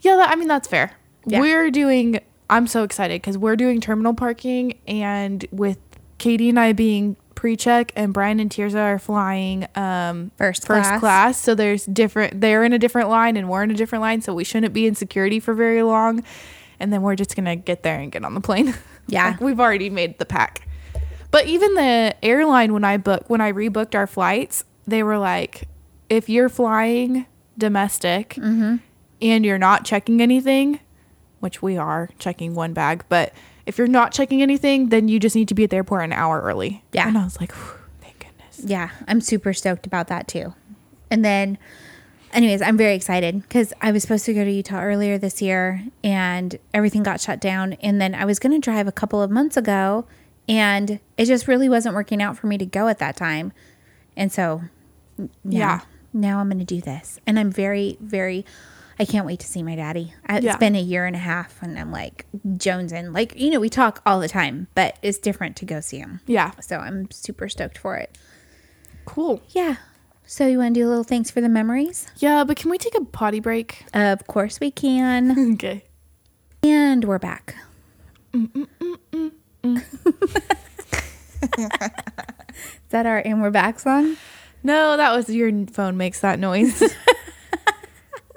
yeah, 0.01 0.17
that, 0.17 0.31
I 0.31 0.35
mean 0.35 0.49
that's 0.49 0.67
fair. 0.67 0.97
Yeah. 1.25 1.41
We're 1.41 1.71
doing. 1.71 2.19
I'm 2.51 2.67
so 2.67 2.83
excited 2.83 3.21
because 3.23 3.39
we're 3.39 3.57
doing 3.57 3.81
terminal 3.81 4.15
parking, 4.15 4.79
and 4.87 5.45
with 5.51 5.79
Katie 6.19 6.49
and 6.49 6.61
I 6.61 6.73
being 6.73 7.17
pre-check, 7.35 7.93
and 7.97 8.13
Brian 8.13 8.39
and 8.41 8.51
Tirza 8.51 8.77
are 8.77 8.99
flying 8.99 9.67
um, 9.75 10.31
First 10.37 10.67
first 10.67 10.89
class. 10.91 11.01
class. 11.01 11.41
So 11.41 11.55
there's 11.55 11.87
different. 11.87 12.41
They're 12.41 12.63
in 12.65 12.73
a 12.73 12.79
different 12.79 13.09
line, 13.09 13.37
and 13.37 13.49
we're 13.49 13.63
in 13.63 13.71
a 13.71 13.75
different 13.75 14.03
line. 14.03 14.21
So 14.21 14.35
we 14.35 14.45
shouldn't 14.45 14.73
be 14.75 14.87
in 14.87 14.95
security 14.95 15.41
for 15.41 15.55
very 15.55 15.83
long, 15.83 16.23
and 16.79 16.93
then 16.93 17.01
we're 17.03 17.17
just 17.17 17.35
gonna 17.37 17.57
get 17.57 17.83
there 17.83 17.99
and 17.99 18.13
get 18.13 18.25
on 18.25 18.35
the 18.35 18.41
plane. 18.41 18.75
Yeah. 19.09 19.31
Like, 19.31 19.41
we've 19.41 19.59
already 19.59 19.91
made 19.91 20.21
the 20.21 20.25
pack. 20.25 20.65
But 21.33 21.47
even 21.47 21.75
the 21.75 22.15
airline 22.23 22.73
when 22.73 22.85
I 22.85 22.99
book 22.99 23.29
when 23.29 23.41
I 23.41 23.51
rebooked 23.53 23.97
our 23.97 24.07
flights, 24.07 24.65
they 24.87 25.03
were 25.03 25.19
like, 25.19 25.65
if 26.09 26.29
you're 26.29 26.49
flying 26.49 27.27
domestic 27.59 28.31
Mm-hmm. 28.35 28.77
and 29.21 29.45
you're 29.45 29.59
not 29.59 29.85
checking 29.85 30.21
anything, 30.23 30.79
which 31.43 31.61
we 31.61 31.77
are 31.77 32.09
checking 32.19 32.55
one 32.55 32.73
bag, 32.73 33.05
but 33.09 33.33
if 33.67 33.79
you're 33.79 33.87
not 33.87 34.13
checking 34.13 34.43
anything, 34.43 34.89
then 34.89 35.09
you 35.09 35.21
just 35.21 35.37
need 35.37 35.49
to 35.49 35.55
be 35.55 35.65
at 35.65 35.71
the 35.71 35.77
airport 35.77 36.03
an 36.05 36.13
hour 36.13 36.41
early. 36.41 36.83
Yeah. 36.93 37.07
And 37.09 37.19
I 37.19 37.25
was 37.25 37.39
like, 37.41 37.53
thank 38.01 38.19
goodness. 38.21 38.61
yeah, 38.65 38.91
I'm 39.07 39.21
super 39.21 39.53
stoked 39.53 39.87
about 39.87 40.09
that 40.09 40.27
too. 40.29 40.55
And 41.11 41.25
then, 41.25 41.59
anyways, 42.33 42.63
I'm 42.63 42.77
very 42.77 42.95
excited 42.95 43.43
because 43.43 43.73
I 43.81 43.93
was 43.93 44.03
supposed 44.03 44.25
to 44.27 44.35
go 44.35 44.45
to 44.45 44.51
Utah 44.51 44.81
earlier 44.83 45.19
this 45.19 45.43
year 45.43 45.85
and 46.03 46.59
everything 46.73 47.03
got 47.03 47.21
shut 47.21 47.41
down. 47.41 47.75
And 47.75 48.01
then 48.01 48.15
I 48.15 48.25
was 48.25 48.39
going 48.39 48.53
to 48.53 48.59
drive 48.59 48.89
a 48.89 48.93
couple 48.93 49.21
of 49.23 49.31
months 49.31 49.57
ago 49.57 50.07
and 50.49 50.99
it 51.17 51.27
just 51.27 51.47
really 51.47 51.69
wasn't 51.69 51.95
working 51.95 52.21
out 52.23 52.37
for 52.37 52.47
me 52.47 52.57
to 52.59 52.67
go 52.67 52.89
at 52.89 52.99
that 52.99 53.17
time. 53.17 53.53
And 54.17 54.33
so, 54.33 54.63
now, 55.19 55.29
Yeah. 55.45 55.81
now 56.13 56.41
I'm 56.41 56.49
going 56.49 56.59
to 56.59 56.65
do 56.65 56.81
this. 56.81 57.21
And 57.27 57.39
I'm 57.39 57.51
very, 57.51 57.97
very, 58.01 58.45
I 59.03 59.05
can't 59.05 59.27
wait 59.27 59.41
to 59.41 59.49
see 59.49 59.65
my 59.65 59.75
daddy. 59.75 60.15
I, 60.27 60.39
Yeah. 60.39 60.51
It's 60.53 60.61
been 60.61 60.77
a 60.77 60.81
year 60.81 61.07
and 61.07 61.17
a 61.17 61.19
half 61.19 61.61
and 61.61 61.77
I'm 61.77 61.91
like 61.91 62.25
jonesing. 62.47 63.13
Like, 63.13 63.35
you 63.37 63.51
know, 63.51 63.59
we 63.59 63.69
talk 63.69 64.01
all 64.07 64.21
the 64.21 64.29
time, 64.29 64.69
but 64.77 64.97
it's 65.03 65.19
different 65.19 65.57
to 65.57 65.65
go 65.65 65.81
see 65.81 65.99
him. 65.99 66.21
Yeah. 66.25 66.53
So 66.61 66.79
I'm 66.79 67.11
super 67.11 67.49
stoked 67.49 67.77
for 67.79 67.97
it. 67.97 68.17
Cool. 69.05 69.43
Yeah. 69.49 69.77
So 70.25 70.47
you 70.47 70.59
want 70.59 70.75
to 70.75 70.81
do 70.81 70.87
a 70.87 70.89
little 70.89 71.03
thanks 71.03 71.33
for 71.33 71.41
the 71.41 71.49
memories? 71.49 72.07
Yeah, 72.19 72.45
but 72.45 72.57
can 72.57 72.71
we 72.71 72.79
take 72.79 72.95
a 72.95 73.05
potty 73.05 73.41
break? 73.41 73.85
Of 73.93 74.25
course 74.29 74.61
we 74.61 74.71
can. 74.71 75.55
Okay. 75.55 75.85
and 76.63 77.05
we're 77.05 77.19
back. 77.19 77.57
Is 78.35 78.53
that 82.91 83.05
our 83.07 83.19
and 83.19 83.43
we're 83.43 83.51
back 83.51 83.81
song? 83.81 84.17
No, 84.63 84.97
that 84.97 85.13
was 85.13 85.29
your 85.29 85.51
phone 85.67 85.97
makes 85.97 86.21
that 86.21 86.39
noise. 86.39 86.81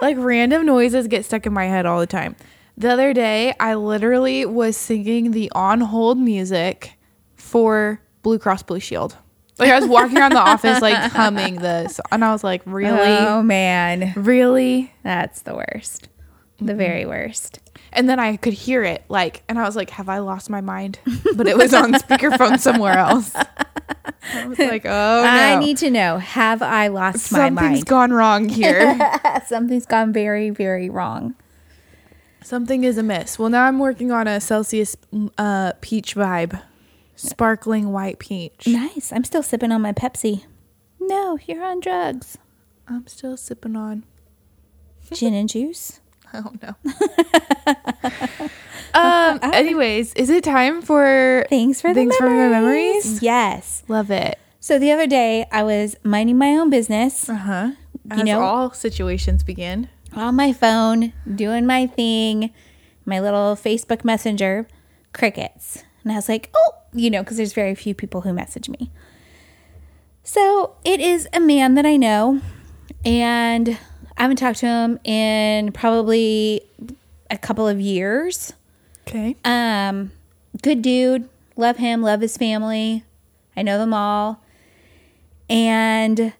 like 0.01 0.17
random 0.19 0.65
noises 0.65 1.07
get 1.07 1.25
stuck 1.25 1.45
in 1.45 1.53
my 1.53 1.65
head 1.65 1.85
all 1.85 1.99
the 1.99 2.07
time. 2.07 2.35
The 2.77 2.89
other 2.91 3.13
day, 3.13 3.53
I 3.59 3.75
literally 3.75 4.45
was 4.45 4.75
singing 4.75 5.31
the 5.31 5.49
on 5.55 5.79
hold 5.81 6.17
music 6.17 6.93
for 7.35 8.01
Blue 8.21 8.37
Cross 8.39 8.63
Blue 8.63 8.79
Shield. 8.79 9.15
Like 9.57 9.71
I 9.71 9.79
was 9.79 9.87
walking 9.87 10.17
around 10.17 10.33
the 10.33 10.39
office 10.39 10.81
like 10.81 11.11
humming 11.11 11.55
this, 11.55 11.99
and 12.11 12.25
I 12.25 12.31
was 12.33 12.43
like, 12.43 12.61
"Really, 12.65 12.97
Oh 12.99 13.41
man. 13.41 14.11
really?" 14.17 14.93
That's 15.03 15.43
the 15.43 15.55
worst. 15.55 16.09
The 16.59 16.75
very 16.75 17.05
worst. 17.05 17.59
And 17.95 18.09
then 18.09 18.19
I 18.19 18.35
could 18.37 18.53
hear 18.53 18.83
it, 18.83 19.03
like, 19.09 19.41
and 19.47 19.57
I 19.57 19.63
was 19.63 19.75
like, 19.75 19.89
"Have 19.91 20.09
I 20.09 20.19
lost 20.19 20.49
my 20.49 20.61
mind?" 20.61 20.99
But 21.35 21.47
it 21.47 21.57
was 21.57 21.73
on 21.73 21.93
speakerphone 22.03 22.59
somewhere 22.59 22.97
else. 22.97 23.33
I 24.33 24.47
was 24.47 24.59
like, 24.59 24.85
oh 24.85 24.89
no. 25.23 25.29
I 25.29 25.57
need 25.59 25.77
to 25.77 25.89
know: 25.89 26.17
Have 26.17 26.61
I 26.61 26.87
lost 26.87 27.31
my 27.31 27.47
Something's 27.47 27.71
mind? 27.71 27.85
gone 27.85 28.11
wrong 28.13 28.49
here. 28.49 28.99
Something's 29.47 29.85
gone 29.85 30.11
very, 30.11 30.49
very 30.49 30.89
wrong. 30.89 31.35
Something 32.43 32.83
is 32.83 32.97
amiss. 32.97 33.39
Well, 33.39 33.49
now 33.49 33.63
I'm 33.65 33.79
working 33.79 34.11
on 34.11 34.27
a 34.27 34.39
Celsius 34.39 34.95
uh, 35.37 35.71
peach 35.81 36.15
vibe, 36.15 36.61
sparkling 37.15 37.91
white 37.91 38.19
peach. 38.19 38.67
Nice. 38.67 39.11
I'm 39.11 39.23
still 39.23 39.41
sipping 39.41 39.71
on 39.71 39.81
my 39.81 39.93
Pepsi. 39.93 40.43
No, 40.99 41.39
you're 41.47 41.63
on 41.63 41.79
drugs. 41.79 42.37
I'm 42.87 43.07
still 43.07 43.37
sipping 43.37 43.75
on. 43.75 44.03
Gin 45.11 45.33
and 45.33 45.49
juice. 45.49 46.01
I 46.33 46.41
don't 46.41 46.61
know. 46.61 46.75
um. 48.93 49.39
Anyways, 49.53 50.13
is 50.15 50.29
it 50.29 50.43
time 50.43 50.81
for 50.81 51.45
Thanks 51.49 51.81
for 51.81 51.89
the 51.89 52.01
Thanks 52.01 52.17
for 52.17 52.23
the 52.25 52.29
memories. 52.35 53.05
memories? 53.05 53.21
Yes. 53.21 53.83
Love 53.87 54.11
it. 54.11 54.37
So 54.59 54.79
the 54.79 54.91
other 54.91 55.07
day, 55.07 55.45
I 55.51 55.63
was 55.63 55.95
minding 56.03 56.37
my 56.37 56.51
own 56.51 56.69
business 56.69 57.29
Uh 57.29 57.35
huh. 57.35 57.71
You 58.05 58.11
As 58.21 58.23
know- 58.23 58.41
all 58.41 58.71
situations 58.71 59.43
begin. 59.43 59.89
on 60.15 60.35
my 60.35 60.53
phone, 60.53 61.11
doing 61.35 61.65
my 61.65 61.87
thing, 61.87 62.51
my 63.05 63.19
little 63.19 63.55
Facebook 63.55 64.03
Messenger, 64.05 64.67
crickets. 65.13 65.83
And 66.03 66.11
I 66.11 66.15
was 66.15 66.29
like, 66.29 66.51
oh, 66.55 66.71
you 66.93 67.09
know, 67.09 67.21
because 67.23 67.37
there's 67.37 67.53
very 67.53 67.73
few 67.75 67.93
people 67.95 68.21
who 68.21 68.31
message 68.31 68.69
me. 68.69 68.91
So 70.23 70.75
it 70.83 70.99
is 70.99 71.27
a 71.33 71.39
man 71.39 71.73
that 71.75 71.85
I 71.85 71.97
know, 71.97 72.41
and 73.03 73.77
I 74.17 74.21
haven't 74.23 74.37
talked 74.37 74.59
to 74.59 74.67
him 74.67 74.99
in 75.03 75.71
probably 75.71 76.61
a 77.29 77.37
couple 77.37 77.67
of 77.67 77.79
years. 77.81 78.53
Okay. 79.07 79.35
Um, 79.43 80.11
good 80.61 80.81
dude. 80.81 81.29
Love 81.57 81.77
him. 81.77 82.01
Love 82.01 82.21
his 82.21 82.37
family. 82.37 83.03
I 83.55 83.61
know 83.61 83.77
them 83.77 83.93
all. 83.93 84.41
And 85.49 86.33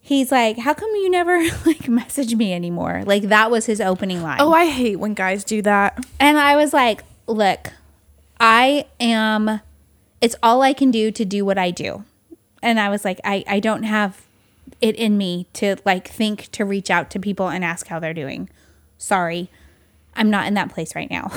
he's 0.00 0.30
like, 0.30 0.58
"How 0.58 0.74
come 0.74 0.90
you 0.90 1.10
never 1.10 1.38
like 1.66 1.88
message 1.88 2.34
me 2.34 2.52
anymore?" 2.52 3.02
Like 3.06 3.24
that 3.24 3.50
was 3.50 3.66
his 3.66 3.80
opening 3.80 4.22
line. 4.22 4.38
Oh, 4.40 4.52
I 4.52 4.66
hate 4.66 4.96
when 4.96 5.14
guys 5.14 5.44
do 5.44 5.62
that. 5.62 6.04
and 6.20 6.38
I 6.38 6.56
was 6.56 6.72
like, 6.72 7.04
"Look, 7.26 7.72
I 8.38 8.86
am. 9.00 9.60
It's 10.20 10.36
all 10.42 10.62
I 10.62 10.72
can 10.72 10.90
do 10.90 11.10
to 11.10 11.24
do 11.24 11.44
what 11.44 11.58
I 11.58 11.70
do." 11.70 12.04
And 12.62 12.78
I 12.78 12.88
was 12.90 13.04
like, 13.04 13.20
"I 13.24 13.44
I 13.48 13.60
don't 13.60 13.84
have 13.84 14.22
it 14.80 14.96
in 14.96 15.18
me 15.18 15.46
to 15.54 15.76
like 15.84 16.08
think 16.08 16.50
to 16.52 16.64
reach 16.64 16.90
out 16.90 17.10
to 17.10 17.18
people 17.18 17.48
and 17.48 17.64
ask 17.64 17.88
how 17.88 17.98
they're 17.98 18.14
doing. 18.14 18.48
Sorry, 18.96 19.50
I'm 20.14 20.30
not 20.30 20.46
in 20.46 20.54
that 20.54 20.70
place 20.70 20.94
right 20.94 21.10
now." 21.10 21.30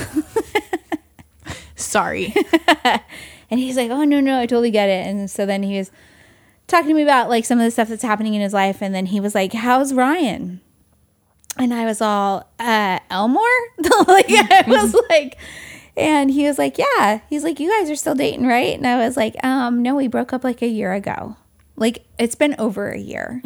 Sorry. 1.76 2.34
And 3.52 3.60
he's 3.60 3.76
like, 3.76 3.92
"Oh 3.92 4.06
no, 4.06 4.22
no, 4.22 4.40
I 4.40 4.46
totally 4.46 4.72
get 4.72 4.88
it." 4.90 5.06
And 5.06 5.30
so 5.30 5.46
then 5.46 5.62
he 5.62 5.78
was 5.78 5.92
talking 6.68 6.88
to 6.88 6.94
me 6.94 7.04
about 7.04 7.28
like 7.28 7.44
some 7.44 7.60
of 7.60 7.66
the 7.66 7.72
stuff 7.72 7.90
that's 7.90 8.02
happening 8.02 8.34
in 8.34 8.42
his 8.42 8.54
life, 8.54 8.82
and 8.82 8.96
then 8.96 9.08
he 9.08 9.20
was 9.20 9.36
like, 9.36 9.52
"How's 9.52 9.94
Ryan?" 9.94 10.62
And 11.58 11.74
I 11.74 11.84
was 11.84 12.02
all, 12.02 12.50
"Uh, 12.60 13.00
Elmore?" 13.10 13.44
like 14.08 14.26
I 14.30 14.64
was 14.66 14.96
like, 15.10 15.38
and 15.98 16.32
he 16.32 16.46
was 16.48 16.58
like, 16.58 16.78
"Yeah." 16.78 17.20
He's 17.30 17.44
like, 17.44 17.60
"You 17.60 17.70
guys 17.78 17.92
are 17.92 17.96
still 17.98 18.16
dating, 18.16 18.48
right?" 18.48 18.78
And 18.78 18.88
I 18.88 19.06
was 19.06 19.18
like, 19.18 19.36
"Um, 19.44 19.84
no, 19.84 19.96
we 19.96 20.08
broke 20.08 20.32
up 20.32 20.46
like 20.46 20.62
a 20.62 20.68
year 20.68 20.94
ago. 20.94 21.36
Like 21.82 22.06
it's 22.18 22.36
been 22.36 22.56
over 22.60 22.90
a 22.92 22.98
year." 23.00 23.42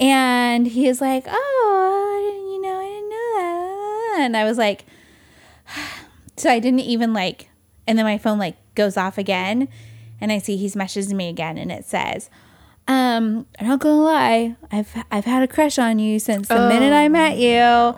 And 0.00 0.66
he 0.68 0.86
was 0.86 1.00
like, 1.00 1.24
"Oh, 1.26 2.50
you 2.52 2.62
know, 2.62 2.78
I 2.78 2.86
didn't 2.86 3.10
know 3.10 3.32
that." 3.34 4.24
And 4.26 4.36
I 4.36 4.44
was 4.44 4.58
like, 4.58 4.84
so 6.36 6.50
I 6.50 6.60
didn't 6.60 6.80
even 6.80 7.12
like, 7.12 7.48
and 7.86 7.98
then 7.98 8.04
my 8.04 8.18
phone 8.18 8.38
like 8.38 8.56
goes 8.74 8.96
off 8.96 9.18
again, 9.18 9.68
and 10.20 10.30
I 10.30 10.38
see 10.38 10.56
he's 10.56 10.74
messaged 10.76 11.12
me 11.12 11.28
again, 11.28 11.58
and 11.58 11.72
it 11.72 11.84
says, 11.84 12.30
um, 12.86 13.46
I'm 13.58 13.66
not 13.66 13.80
gonna 13.80 14.02
lie, 14.02 14.56
I've 14.70 14.94
I've 15.10 15.24
had 15.24 15.42
a 15.42 15.48
crush 15.48 15.78
on 15.78 15.98
you 15.98 16.18
since 16.18 16.48
the 16.48 16.68
minute 16.68 16.92
I 16.92 17.08
met 17.08 17.36
you. 17.38 17.96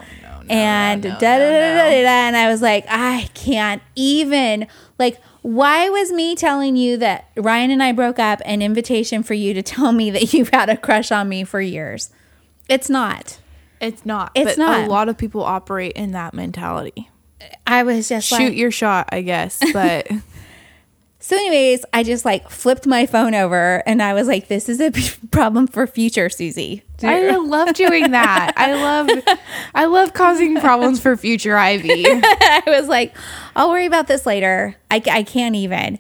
and 0.49 1.03
da 1.03 1.11
da 1.11 1.39
da 1.39 1.39
da 1.77 2.03
da, 2.03 2.09
and 2.29 2.37
I 2.37 2.49
was 2.51 2.63
like, 2.63 2.85
I 2.89 3.29
can't 3.35 3.83
even 3.95 4.67
like. 4.99 5.21
Why 5.43 5.89
was 5.89 6.13
me 6.13 6.35
telling 6.35 6.77
you 6.77 6.97
that 6.99 7.31
Ryan 7.37 7.71
and 7.71 7.83
I 7.83 7.93
broke 7.93 8.19
up 8.19 8.41
an 8.45 8.63
invitation 8.63 9.23
for 9.23 9.35
you 9.35 9.55
to 9.55 9.63
tell 9.63 9.93
me 9.93 10.11
that 10.11 10.33
you've 10.33 10.51
had 10.51 10.69
a 10.69 10.77
crush 10.77 11.11
on 11.11 11.29
me 11.29 11.45
for 11.45 11.61
years? 11.61 12.11
It's 12.69 12.91
not. 12.91 13.39
It's 13.81 14.05
not. 14.05 14.33
It's 14.35 14.57
but 14.57 14.59
not. 14.59 14.87
A 14.87 14.91
lot 14.91 15.09
of 15.09 15.17
people 15.17 15.43
operate 15.43 15.93
in 15.93 16.13
that 16.13 16.35
mentality. 16.35 17.09
I 17.67 17.83
was 17.83 18.09
just 18.09 18.29
Shoot 18.29 18.39
like, 18.39 18.57
your 18.57 18.71
shot, 18.71 19.09
I 19.11 19.23
guess. 19.23 19.61
But 19.73 20.09
So, 21.23 21.37
anyways, 21.37 21.85
I 21.93 22.03
just 22.03 22.25
like 22.25 22.49
flipped 22.51 22.87
my 22.87 23.07
phone 23.07 23.35
over 23.35 23.83
and 23.87 24.03
I 24.03 24.15
was 24.15 24.27
like, 24.27 24.49
this 24.49 24.69
is 24.69 24.81
a 24.81 24.91
problem 25.31 25.67
for 25.67 25.87
future 25.87 26.31
Susie. 26.31 26.83
I 27.09 27.37
love 27.37 27.75
doing 27.75 28.11
that. 28.11 28.53
I 28.57 28.75
love, 28.75 29.39
I 29.75 29.85
love 29.87 30.13
causing 30.13 30.57
problems 30.57 31.01
for 31.01 31.17
future 31.17 31.57
Ivy. 31.57 32.05
I 32.09 32.63
was 32.67 32.89
like, 32.89 33.15
I'll 33.57 33.71
worry 33.71 33.87
about 33.87 34.07
this 34.07 34.27
later. 34.27 34.77
I, 34.91 35.03
I 35.11 35.23
can't 35.23 35.57
even. 35.57 35.99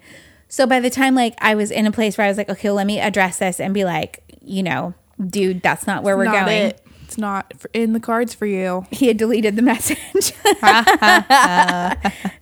So, 0.49 0.67
by 0.67 0.81
the 0.81 0.91
time 0.91 1.15
like 1.15 1.35
I 1.39 1.55
was 1.55 1.71
in 1.71 1.87
a 1.87 1.93
place 1.93 2.19
where 2.19 2.27
I 2.27 2.29
was 2.29 2.37
like, 2.37 2.49
okay, 2.49 2.71
let 2.71 2.87
me 2.87 2.99
address 2.99 3.39
this 3.39 3.61
and 3.61 3.73
be 3.73 3.85
like, 3.85 4.23
you 4.43 4.63
know, 4.63 4.95
dude, 5.25 5.63
that's 5.63 5.87
not 5.87 6.03
where 6.03 6.17
we're 6.17 6.25
not 6.25 6.47
going. 6.47 6.63
it. 6.67 6.87
Not 7.21 7.53
in 7.75 7.93
the 7.93 8.01
cards 8.01 8.35
for 8.35 8.47
you. 8.47 8.87
He 8.91 9.07
had 9.09 9.17
deleted 9.17 9.55
the 9.57 9.63
message 9.73 9.99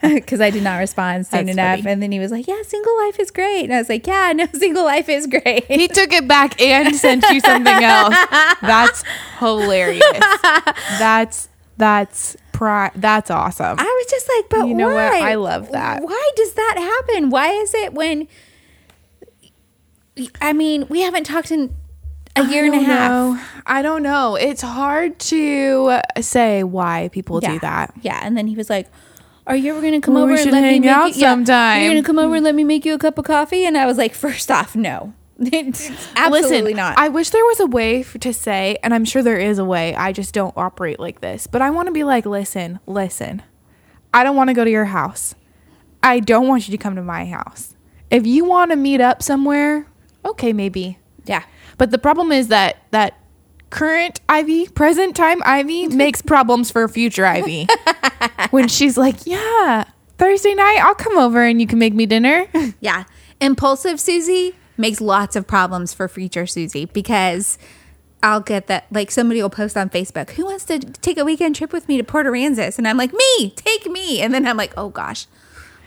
because 0.02 0.40
I 0.40 0.50
did 0.50 0.62
not 0.62 0.76
respond 0.78 1.26
soon 1.26 1.46
That's 1.46 1.54
enough. 1.56 1.78
funny. 1.80 1.90
And 1.92 2.02
then 2.02 2.12
he 2.12 2.18
was 2.18 2.30
like, 2.30 2.46
yeah, 2.46 2.62
single 2.62 2.96
life 2.98 3.18
is 3.18 3.30
great. 3.30 3.64
And 3.64 3.74
I 3.74 3.78
was 3.78 3.88
like, 3.88 4.06
yeah, 4.06 4.32
no, 4.34 4.46
single 4.54 4.84
life 4.84 5.08
is 5.08 5.26
great. 5.26 5.64
He 5.66 5.88
took 5.88 6.12
it 6.12 6.26
back 6.28 6.60
and 6.60 6.94
sent 6.96 7.24
you 7.30 7.40
something 7.40 7.82
else. 7.84 8.14
That's 8.60 9.04
hilarious. 9.38 10.02
That's 10.98 11.48
that's 11.76 12.36
pri- 12.52 12.90
That's 12.96 13.30
awesome. 13.30 13.78
I 13.78 13.84
was 13.84 14.06
just 14.10 14.28
like, 14.36 14.48
but 14.48 14.68
You 14.68 14.74
know 14.74 14.88
what? 14.88 15.12
why? 15.12 15.30
I 15.30 15.34
love 15.36 15.70
that. 15.72 16.02
Why 16.02 16.30
does 16.36 16.54
that 16.54 16.74
happen? 17.08 17.30
Why 17.30 17.48
is 17.50 17.72
it 17.74 17.92
when? 17.94 18.26
I 20.40 20.52
mean, 20.52 20.86
we 20.88 21.02
haven't 21.02 21.24
talked 21.24 21.50
in 21.52 21.74
a 22.46 22.48
year 22.50 22.64
and 22.64 22.74
a 22.74 22.80
half. 22.80 23.10
know. 23.10 23.40
I 23.66 23.82
don't 23.82 24.02
know. 24.02 24.34
It's 24.36 24.62
hard 24.62 25.18
to 25.20 26.00
say 26.20 26.62
why 26.64 27.08
people 27.12 27.40
Yeah. 27.42 27.52
do 27.52 27.58
that. 27.60 27.94
Yeah, 28.02 28.20
and 28.22 28.36
then 28.36 28.46
he 28.46 28.56
was 28.56 28.70
like, 28.70 28.88
"Are 29.46 29.56
you 29.56 29.72
ever 29.72 29.80
gonna 29.82 30.00
come 30.00 30.14
Well, 30.14 30.24
over 30.24 30.34
and 30.34 30.50
let 30.50 30.62
me 30.62 30.68
hang 30.68 30.80
make 30.82 30.90
out 30.90 31.14
you, 31.14 31.20
yeah, 31.20 31.30
sometime." 31.32 31.82
You're 31.82 31.90
gonna 31.92 32.02
come 32.02 32.18
over 32.18 32.34
and 32.36 32.44
let 32.44 32.54
me 32.54 32.64
make 32.64 32.84
you 32.84 32.94
a 32.94 32.98
cup 32.98 33.18
of 33.18 33.24
coffee?" 33.24 33.64
And 33.66 33.76
I 33.76 33.84
was 33.86 33.98
like, 33.98 34.14
first 34.14 34.50
off, 34.50 34.74
no, 34.74 35.12
absolutely 36.16 36.60
Listen, 36.60 36.76
not." 36.76 36.98
I 36.98 37.08
wish 37.08 37.30
there 37.30 37.44
was 37.44 37.60
a 37.60 37.66
way 37.66 38.02
to 38.02 38.32
say, 38.32 38.78
and 38.82 38.94
I'm 38.94 39.04
sure 39.04 39.22
there 39.22 39.38
is 39.38 39.58
a 39.58 39.64
way. 39.64 39.94
I 39.94 40.12
just 40.12 40.34
don't 40.34 40.54
operate 40.56 40.98
like 41.00 41.20
this. 41.20 41.46
But 41.46 41.62
I 41.62 41.70
want 41.70 41.86
to 41.86 41.92
be 41.92 42.04
like, 42.04 42.26
listen, 42.26 42.80
listen. 42.86 43.42
I 44.12 44.24
don't 44.24 44.36
want 44.36 44.48
to 44.48 44.54
go 44.54 44.64
to 44.64 44.70
your 44.70 44.86
house. 44.86 45.34
I 46.02 46.20
don't 46.20 46.48
want 46.48 46.66
you 46.68 46.72
to 46.72 46.78
come 46.82 46.96
to 46.96 47.02
my 47.02 47.26
house. 47.26 47.74
If 48.10 48.26
you 48.26 48.44
want 48.46 48.70
to 48.70 48.76
meet 48.76 49.00
up 49.02 49.22
somewhere, 49.22 49.86
okay, 50.24 50.52
maybe. 50.52 50.98
yeah, 51.26 51.42
But 51.78 51.92
the 51.92 51.98
problem 51.98 52.32
is 52.32 52.48
that 52.48 52.76
that 52.90 53.14
current 53.70 54.20
Ivy, 54.28 54.68
present 54.68 55.16
time 55.16 55.42
Ivy, 55.44 55.88
makes 55.96 56.20
problems 56.20 56.70
for 56.70 56.86
future 56.88 57.24
Ivy. 57.24 57.66
when 58.50 58.68
she's 58.68 58.98
like, 58.98 59.26
"Yeah, 59.26 59.84
Thursday 60.18 60.54
night, 60.54 60.80
I'll 60.82 60.94
come 60.94 61.16
over 61.16 61.42
and 61.42 61.60
you 61.60 61.66
can 61.66 61.78
make 61.78 61.94
me 61.94 62.04
dinner." 62.06 62.46
yeah. 62.80 63.04
Impulsive 63.40 64.00
Susie 64.00 64.56
makes 64.76 65.00
lots 65.00 65.36
of 65.36 65.46
problems 65.46 65.94
for 65.94 66.08
future 66.08 66.46
Susie 66.46 66.84
because. 66.84 67.56
I'll 68.20 68.40
get 68.40 68.66
that. 68.66 68.86
Like 68.90 69.12
somebody 69.12 69.40
will 69.40 69.48
post 69.48 69.76
on 69.76 69.90
Facebook, 69.90 70.30
"Who 70.30 70.46
wants 70.46 70.64
to 70.64 70.80
take 70.80 71.18
a 71.18 71.24
weekend 71.24 71.54
trip 71.54 71.72
with 71.72 71.86
me 71.86 71.98
to 71.98 72.02
Port 72.02 72.26
Aransas?" 72.26 72.76
And 72.76 72.88
I'm 72.88 72.96
like, 72.96 73.12
"Me, 73.12 73.50
take 73.54 73.88
me." 73.88 74.20
And 74.20 74.34
then 74.34 74.44
I'm 74.44 74.56
like, 74.56 74.72
"Oh 74.76 74.88
gosh, 74.88 75.28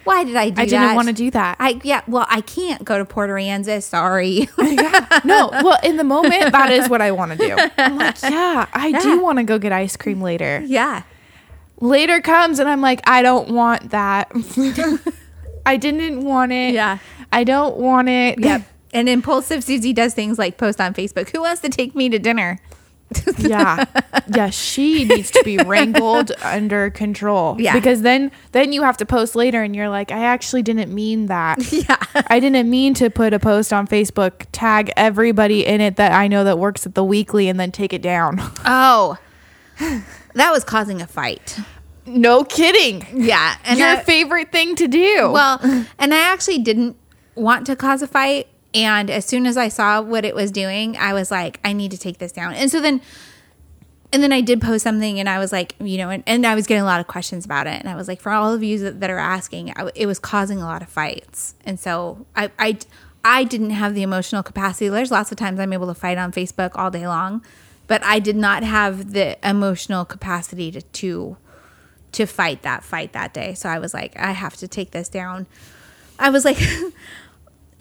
why 0.04 0.24
did 0.24 0.36
I 0.36 0.50
do 0.50 0.56
that? 0.56 0.62
I 0.62 0.66
didn't 0.66 0.96
want 0.96 1.08
to 1.10 1.14
do 1.14 1.32
that. 1.32 1.58
I 1.60 1.80
yeah. 1.84 2.02
Well, 2.08 2.26
I 2.30 2.42
can't 2.42 2.84
go 2.84 2.98
to 2.98 3.06
Port 3.06 3.30
Aransas. 3.30 3.84
Sorry. 3.84 4.50
no, 5.26 5.50
well, 5.64 5.78
in 5.84 5.98
the 5.98 6.04
moment, 6.04 6.52
that 6.52 6.72
is 6.72 6.90
what 6.90 7.02
I 7.02 7.12
want 7.12 7.32
to 7.34 7.38
do. 7.38 7.56
I'm 7.78 7.98
like, 7.98 8.20
yeah, 8.24 8.68
I 8.74 8.88
Yeah. 8.88 9.00
do 9.02 9.22
want 9.22 9.38
to 9.40 9.44
go 9.44 9.58
get 9.60 9.72
ice 9.72 9.96
cream 9.98 10.22
later. 10.22 10.64
yeah. 10.66 11.04
Later 11.80 12.22
comes, 12.22 12.60
and 12.60 12.70
I'm 12.70 12.80
like, 12.82 13.02
I 13.10 13.24
don't 13.24 13.50
want 13.56 13.90
that. 13.90 14.32
I 15.66 15.78
didn't 15.78 16.24
want 16.24 16.52
it. 16.52 16.76
Yeah. 16.76 17.00
I 17.32 17.44
don't 17.44 17.78
want 17.78 18.08
it. 18.08 18.40
Yep. 18.40 18.62
And 18.94 19.10
impulsive 19.10 19.64
Susie 19.64 19.92
does 19.94 20.14
things 20.14 20.38
like 20.38 20.58
post 20.58 20.80
on 20.80 20.94
Facebook, 20.94 21.30
who 21.32 21.42
wants 21.42 21.62
to 21.62 21.70
take 21.70 21.96
me 21.96 22.08
to 22.10 22.20
dinner? 22.20 22.60
Yeah 23.38 23.86
yeah 24.36 24.50
she 24.50 25.04
needs 25.06 25.32
to 25.32 25.42
be 25.44 25.58
wrangled 25.58 26.32
under 26.44 26.90
control 26.90 27.56
Yeah. 27.60 27.74
because 27.74 28.02
then 28.02 28.32
then 28.52 28.72
you 28.74 28.84
have 28.84 28.98
to 28.98 29.06
post 29.06 29.36
later 29.36 29.62
and 29.64 29.76
you're 29.76 29.90
like 29.90 30.12
i 30.12 30.24
actually 30.24 30.62
didn't 30.64 30.94
mean 30.94 31.26
that 31.28 31.58
Yeah. 31.74 31.98
i 32.28 32.40
didn't 32.40 32.70
mean 32.70 32.94
to 32.96 33.10
put 33.10 33.34
a 33.34 33.40
post 33.40 33.74
on 33.74 33.88
facebook 33.88 34.46
tag 34.52 34.92
everybody 34.96 35.66
in 35.66 35.82
it 35.82 35.96
that 35.98 36.12
i 36.12 36.28
know 36.28 36.44
that 36.44 36.58
works 36.60 36.86
at 36.86 36.96
the 36.96 37.04
weekly 37.04 37.48
and 37.50 37.60
then 37.60 37.72
take 37.72 37.94
it 37.94 38.02
down 38.02 38.40
Oh. 38.66 39.18
That 40.36 40.52
was 40.52 40.64
causing 40.64 41.02
a 41.02 41.08
fight. 41.08 41.58
no 42.06 42.44
kidding 42.44 43.06
Yeah. 43.14 43.56
And 43.66 43.80
your 43.80 43.88
I- 43.90 44.04
favorite 44.04 44.52
thing 44.52 44.76
to 44.76 44.88
do 44.88 45.32
well, 45.32 45.60
and 46.00 46.14
I 46.14 46.20
actually 46.20 46.60
didn't 46.60 46.96
want 47.36 47.66
to 47.68 47.76
cause 47.76 48.02
a 48.02 48.08
fight. 48.08 48.48
And 48.74 49.10
as 49.10 49.26
soon 49.26 49.46
as 49.46 49.58
I 49.58 49.68
saw 49.68 50.02
what 50.02 50.24
it 50.24 50.34
was 50.34 50.52
doing, 50.52 50.96
I 50.98 51.14
was 51.14 51.30
like, 51.30 51.60
I 51.64 51.74
need 51.74 51.92
to 51.92 51.98
take 51.98 52.20
this 52.20 52.32
down. 52.32 52.54
And 52.54 52.72
so 52.72 52.80
then, 52.80 53.02
and 54.14 54.24
then 54.24 54.32
I 54.32 54.42
did 54.42 54.62
post 54.62 54.84
something 54.84 55.20
and 55.20 55.28
I 55.30 55.40
was 55.40 55.52
like, 55.52 55.76
you 55.80 55.98
know, 55.98 56.10
and, 56.10 56.24
and 56.26 56.46
I 56.46 56.56
was 56.56 56.68
getting 56.68 56.82
a 56.82 56.86
lot 56.86 57.00
of 57.00 57.08
questions 57.08 57.46
about 57.46 57.68
it. 57.68 57.80
And 57.80 57.90
I 57.90 57.96
was 57.96 58.08
like, 58.08 58.22
for 58.22 58.32
all 58.32 58.54
of 58.54 58.64
you 58.64 58.80
that, 58.80 59.00
that 59.00 59.10
are 59.10 59.18
asking, 59.18 59.74
I, 59.76 59.90
it 59.96 60.06
was 60.06 60.20
causing 60.20 60.62
a 60.62 60.66
lot 60.66 60.82
of 60.82 60.90
fights. 60.90 61.56
And 61.66 61.80
so 61.80 62.26
I, 62.36 62.52
I, 62.60 62.78
I 63.24 63.44
didn't 63.44 63.72
have 63.72 63.94
the 63.94 64.04
emotional 64.04 64.44
capacity. 64.44 64.90
There's 64.90 65.12
lots 65.12 65.32
of 65.32 65.38
times 65.38 65.60
I'm 65.60 65.74
able 65.74 65.88
to 65.88 65.94
fight 65.94 66.18
on 66.18 66.32
Facebook 66.32 66.72
all 66.76 66.92
day 66.92 67.08
long, 67.08 67.44
but 67.88 68.04
I 68.04 68.20
did 68.20 68.36
not 68.36 68.64
have 68.64 69.14
the 69.14 69.38
emotional 69.48 70.06
capacity 70.06 70.72
to, 70.72 70.82
to, 70.82 71.38
to 72.14 72.26
fight 72.26 72.64
that 72.64 72.84
fight 72.84 73.14
that 73.14 73.34
day. 73.34 73.54
So 73.54 73.70
I 73.70 73.80
was 73.80 73.94
like, 73.94 74.18
I 74.18 74.32
have 74.32 74.56
to 74.58 74.68
take 74.68 74.92
this 74.92 75.08
down. 75.08 75.48
I 76.20 76.30
was 76.30 76.44
like, 76.44 76.58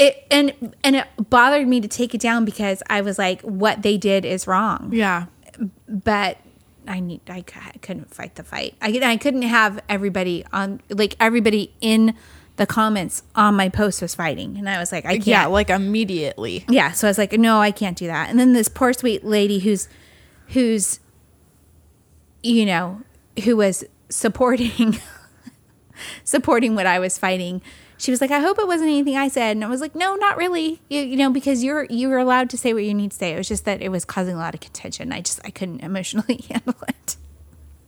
it 0.00 0.26
and 0.30 0.74
and 0.82 0.96
it 0.96 1.06
bothered 1.28 1.68
me 1.68 1.80
to 1.80 1.88
take 1.88 2.14
it 2.14 2.20
down 2.20 2.44
because 2.44 2.82
I 2.88 3.02
was 3.02 3.18
like, 3.18 3.42
what 3.42 3.82
they 3.82 3.96
did 3.96 4.24
is 4.24 4.46
wrong. 4.46 4.90
Yeah. 4.92 5.26
But 5.86 6.38
I 6.88 7.00
need 7.00 7.20
I, 7.28 7.42
couldn't 7.42 8.12
fight 8.12 8.34
the 8.34 8.42
fight. 8.42 8.74
I 8.80 8.98
I 9.02 9.16
couldn't 9.18 9.42
have 9.42 9.80
everybody 9.88 10.44
on 10.52 10.80
like 10.88 11.14
everybody 11.20 11.74
in 11.80 12.14
the 12.56 12.66
comments 12.66 13.22
on 13.34 13.54
my 13.54 13.68
post 13.68 14.02
was 14.02 14.14
fighting, 14.14 14.58
and 14.58 14.68
I 14.68 14.78
was 14.78 14.92
like, 14.92 15.06
I 15.06 15.14
can't. 15.14 15.26
Yeah, 15.26 15.46
like 15.46 15.70
immediately. 15.70 16.64
Yeah, 16.68 16.92
so 16.92 17.06
I 17.06 17.10
was 17.10 17.18
like, 17.18 17.32
no, 17.32 17.60
I 17.60 17.70
can't 17.70 17.96
do 17.96 18.06
that. 18.06 18.28
And 18.28 18.38
then 18.38 18.52
this 18.52 18.68
poor 18.68 18.92
sweet 18.92 19.24
lady 19.24 19.60
who's 19.60 19.88
who's 20.48 21.00
you 22.42 22.64
know, 22.64 23.02
who 23.44 23.56
was 23.56 23.84
supporting 24.08 24.98
supporting 26.24 26.74
what 26.74 26.86
I 26.86 26.98
was 26.98 27.18
fighting. 27.18 27.60
She 28.00 28.10
was 28.10 28.20
like, 28.20 28.30
"I 28.30 28.38
hope 28.40 28.58
it 28.58 28.66
wasn't 28.66 28.88
anything 28.90 29.16
I 29.16 29.28
said." 29.28 29.56
And 29.56 29.64
I 29.64 29.68
was 29.68 29.80
like, 29.80 29.94
"No, 29.94 30.14
not 30.16 30.36
really. 30.38 30.80
You, 30.88 31.00
you 31.02 31.16
know, 31.16 31.30
because 31.30 31.62
you're 31.62 31.84
you 31.90 32.08
were 32.08 32.18
allowed 32.18 32.48
to 32.50 32.56
say 32.58 32.72
what 32.72 32.82
you 32.84 32.94
need 32.94 33.10
to 33.10 33.16
say. 33.16 33.34
It 33.34 33.36
was 33.36 33.48
just 33.48 33.64
that 33.66 33.82
it 33.82 33.90
was 33.90 34.04
causing 34.04 34.34
a 34.34 34.38
lot 34.38 34.54
of 34.54 34.60
contention. 34.60 35.12
I 35.12 35.20
just 35.20 35.38
I 35.44 35.50
couldn't 35.50 35.80
emotionally 35.80 36.44
handle 36.50 36.76
it." 36.88 37.16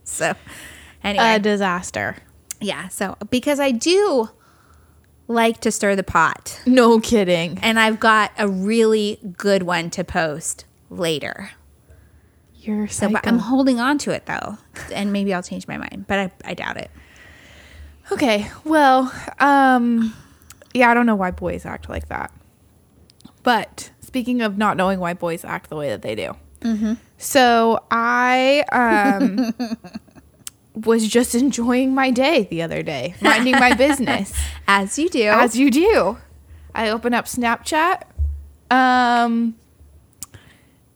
So, 0.03 0.33
anyway, 1.03 1.35
A 1.35 1.39
disaster. 1.39 2.17
yeah, 2.61 2.89
so 2.89 3.17
because 3.31 3.59
I 3.59 3.71
do 3.71 4.29
like 5.27 5.61
to 5.61 5.71
stir 5.71 5.95
the 5.95 6.03
pot. 6.03 6.61
No 6.65 6.99
kidding. 6.99 7.57
And 7.63 7.79
I've 7.79 7.99
got 7.99 8.31
a 8.37 8.47
really 8.47 9.19
good 9.37 9.63
one 9.63 9.89
to 9.91 10.03
post 10.03 10.65
later. 10.89 11.51
You're 12.57 12.87
So 12.87 13.07
psycho. 13.09 13.27
I'm 13.27 13.39
holding 13.39 13.79
on 13.79 13.97
to 13.99 14.11
it 14.11 14.25
though. 14.25 14.57
And 14.93 15.11
maybe 15.11 15.33
I'll 15.33 15.41
change 15.43 15.67
my 15.67 15.77
mind, 15.77 16.05
but 16.07 16.19
I, 16.19 16.31
I 16.45 16.53
doubt 16.53 16.77
it. 16.77 16.91
Okay, 18.11 18.49
well, 18.63 19.11
um, 19.39 20.13
yeah, 20.73 20.89
I 20.89 20.93
don't 20.93 21.05
know 21.05 21.15
why 21.15 21.31
boys 21.31 21.65
act 21.65 21.89
like 21.89 22.09
that. 22.09 22.31
But 23.43 23.91
speaking 24.01 24.41
of 24.41 24.57
not 24.57 24.77
knowing 24.77 24.99
why 24.99 25.13
boys 25.13 25.43
act 25.43 25.69
the 25.69 25.75
way 25.75 25.89
that 25.89 26.01
they 26.01 26.15
do, 26.15 26.35
so 27.17 27.83
I 27.91 28.63
um, 28.71 29.53
was 30.75 31.07
just 31.07 31.35
enjoying 31.35 31.93
my 31.93 32.09
day 32.11 32.47
the 32.49 32.61
other 32.61 32.83
day, 32.83 33.15
minding 33.21 33.53
my 33.53 33.73
business, 33.73 34.33
As 34.67 34.97
you 34.97 35.09
do. 35.09 35.25
as 35.27 35.57
you 35.57 35.69
do. 35.71 36.17
I 36.75 36.89
open 36.89 37.13
up 37.13 37.25
Snapchat, 37.25 38.03
um, 38.71 39.55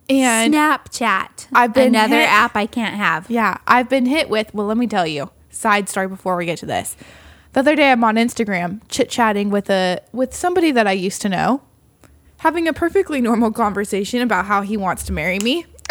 and 0.09 0.53
Snapchat. 0.53 1.47
I've 1.53 1.73
been 1.73 1.89
another 1.95 2.15
hit- 2.19 2.29
app 2.29 2.55
I 2.55 2.65
can't 2.65 2.95
have. 2.95 3.29
Yeah, 3.29 3.57
I've 3.67 3.89
been 3.89 4.05
hit 4.05 4.29
with. 4.29 4.53
Well, 4.53 4.67
let 4.67 4.77
me 4.77 4.87
tell 4.87 5.05
you. 5.07 5.29
Side 5.57 5.89
story 5.89 6.07
before 6.07 6.35
we 6.35 6.45
get 6.45 6.59
to 6.59 6.65
this. 6.65 6.95
The 7.53 7.61
other 7.61 7.75
day, 7.75 7.91
I'm 7.91 8.03
on 8.03 8.15
Instagram 8.15 8.81
chit 8.89 9.09
chatting 9.09 9.49
with 9.49 9.69
a 9.69 9.99
with 10.13 10.33
somebody 10.35 10.71
that 10.71 10.85
I 10.85 10.91
used 10.91 11.21
to 11.23 11.29
know, 11.29 11.61
having 12.37 12.67
a 12.67 12.73
perfectly 12.73 13.21
normal 13.21 13.51
conversation 13.51 14.21
about 14.21 14.45
how 14.45 14.61
he 14.61 14.77
wants 14.77 15.03
to 15.05 15.13
marry 15.13 15.39
me. 15.39 15.65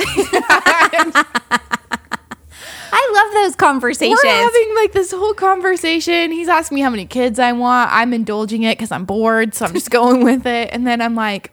I 2.92 3.10
love 3.12 3.34
those 3.34 3.56
conversations. 3.56 4.20
We're 4.22 4.30
having 4.30 4.74
like 4.76 4.92
this 4.92 5.10
whole 5.10 5.34
conversation. 5.34 6.30
He's 6.30 6.48
asking 6.48 6.76
me 6.76 6.82
how 6.82 6.90
many 6.90 7.04
kids 7.04 7.38
I 7.40 7.50
want. 7.50 7.90
I'm 7.92 8.12
indulging 8.14 8.62
it 8.62 8.78
because 8.78 8.92
I'm 8.92 9.04
bored, 9.04 9.54
so 9.54 9.66
I'm 9.66 9.72
just 9.72 9.90
going 9.90 10.22
with 10.22 10.46
it. 10.46 10.70
And 10.72 10.86
then 10.86 11.00
I'm 11.02 11.16
like, 11.16 11.50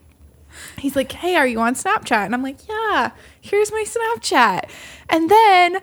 he's 0.78 0.96
like, 0.96 1.12
"Hey, 1.12 1.36
are 1.36 1.48
you 1.48 1.60
on 1.60 1.74
Snapchat?" 1.74 2.26
And 2.26 2.36
I'm 2.36 2.44
like, 2.44 2.68
"Yeah, 2.68 3.12
here's 3.42 3.72
my 3.72 3.84
Snapchat." 3.88 4.70
And 5.10 5.30
then 5.30 5.82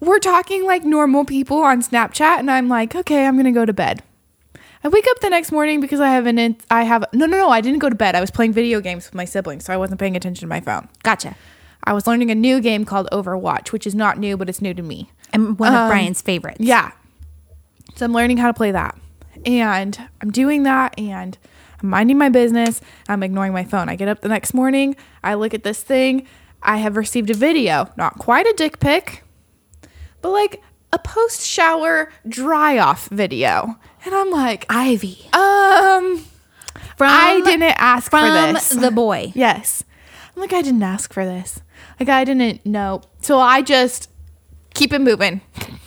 we're 0.00 0.18
talking 0.18 0.64
like 0.64 0.84
normal 0.84 1.24
people 1.24 1.58
on 1.58 1.82
Snapchat, 1.82 2.38
and 2.38 2.50
I'm 2.50 2.68
like, 2.68 2.94
"Okay, 2.94 3.26
I'm 3.26 3.36
gonna 3.36 3.52
go 3.52 3.64
to 3.64 3.72
bed." 3.72 4.02
I 4.84 4.88
wake 4.88 5.06
up 5.10 5.18
the 5.20 5.28
next 5.30 5.50
morning 5.50 5.80
because 5.80 5.98
I 6.00 6.08
have 6.10 6.26
an 6.26 6.38
in- 6.38 6.56
I 6.70 6.84
have 6.84 7.04
no 7.12 7.26
no 7.26 7.36
no 7.36 7.50
I 7.50 7.60
didn't 7.60 7.80
go 7.80 7.88
to 7.88 7.96
bed. 7.96 8.14
I 8.14 8.20
was 8.20 8.30
playing 8.30 8.52
video 8.52 8.80
games 8.80 9.06
with 9.06 9.14
my 9.14 9.24
siblings, 9.24 9.64
so 9.64 9.72
I 9.72 9.76
wasn't 9.76 9.98
paying 10.00 10.16
attention 10.16 10.42
to 10.42 10.48
my 10.48 10.60
phone. 10.60 10.88
gotcha. 11.02 11.34
I 11.84 11.92
was 11.94 12.06
learning 12.06 12.30
a 12.30 12.34
new 12.34 12.60
game 12.60 12.84
called 12.84 13.08
Overwatch, 13.12 13.72
which 13.72 13.86
is 13.86 13.94
not 13.94 14.18
new, 14.18 14.36
but 14.36 14.48
it's 14.48 14.60
new 14.60 14.74
to 14.74 14.82
me. 14.82 15.10
And 15.32 15.58
one 15.58 15.72
of 15.74 15.80
Um, 15.80 15.88
Brian's 15.88 16.20
favorites. 16.20 16.58
Yeah. 16.60 16.90
So 17.96 18.04
I'm 18.04 18.12
learning 18.12 18.36
how 18.38 18.48
to 18.48 18.52
play 18.54 18.72
that. 18.72 18.96
And 19.46 19.98
I'm 20.20 20.30
doing 20.30 20.64
that 20.64 20.98
and 20.98 21.38
I'm 21.82 21.88
minding 21.88 22.18
my 22.18 22.28
business. 22.28 22.80
I'm 23.08 23.22
ignoring 23.22 23.52
my 23.52 23.64
phone. 23.64 23.88
I 23.88 23.94
get 23.96 24.08
up 24.08 24.20
the 24.20 24.28
next 24.28 24.52
morning. 24.52 24.96
I 25.24 25.34
look 25.34 25.54
at 25.54 25.62
this 25.62 25.82
thing. 25.82 26.26
I 26.62 26.78
have 26.78 26.96
received 26.96 27.30
a 27.30 27.34
video, 27.34 27.88
not 27.96 28.18
quite 28.18 28.46
a 28.46 28.52
dick 28.56 28.80
pic, 28.80 29.22
but 30.22 30.30
like 30.30 30.62
a 30.92 30.98
post 30.98 31.46
shower 31.46 32.10
dry 32.28 32.78
off 32.78 33.08
video. 33.08 33.78
And 34.04 34.14
I'm 34.14 34.30
like, 34.30 34.64
Ivy. 34.70 35.18
um, 35.32 36.24
From, 36.96 37.10
I 37.10 37.40
didn't 37.44 37.74
ask 37.78 38.10
for 38.10 38.20
this. 38.20 38.70
the 38.70 38.90
boy. 38.90 39.32
Yes. 39.34 39.84
I'm 40.34 40.40
like, 40.42 40.52
I 40.52 40.62
didn't 40.62 40.82
ask 40.84 41.12
for 41.12 41.24
this. 41.24 41.60
Like, 41.98 42.08
I 42.08 42.24
didn't 42.24 42.64
know. 42.64 43.02
So 43.20 43.40
I 43.40 43.60
just 43.60 44.08
keep 44.74 44.92
it 44.92 45.00
moving. 45.00 45.40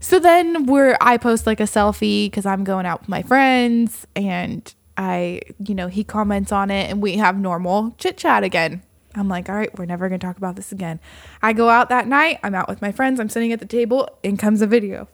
So 0.00 0.18
then 0.18 0.66
we're, 0.66 0.98
I 1.00 1.16
post 1.16 1.46
like 1.46 1.60
a 1.60 1.64
selfie 1.64 2.26
because 2.26 2.44
I'm 2.44 2.62
going 2.62 2.84
out 2.84 3.00
with 3.00 3.08
my 3.08 3.22
friends 3.22 4.06
and 4.14 4.72
I, 4.98 5.40
you 5.58 5.74
know, 5.74 5.88
he 5.88 6.04
comments 6.04 6.52
on 6.52 6.70
it 6.70 6.90
and 6.90 7.00
we 7.02 7.16
have 7.16 7.38
normal 7.38 7.94
chit 7.96 8.18
chat 8.18 8.44
again. 8.44 8.82
I'm 9.14 9.28
like, 9.28 9.48
all 9.48 9.54
right, 9.54 9.76
we're 9.78 9.84
never 9.84 10.08
going 10.08 10.20
to 10.20 10.26
talk 10.26 10.36
about 10.36 10.56
this 10.56 10.72
again. 10.72 11.00
I 11.42 11.52
go 11.52 11.68
out 11.68 11.88
that 11.88 12.08
night. 12.08 12.40
I'm 12.42 12.54
out 12.54 12.68
with 12.68 12.82
my 12.82 12.92
friends. 12.92 13.20
I'm 13.20 13.28
sitting 13.28 13.52
at 13.52 13.60
the 13.60 13.66
table. 13.66 14.08
In 14.22 14.36
comes 14.36 14.60
a 14.60 14.66
video. 14.66 15.08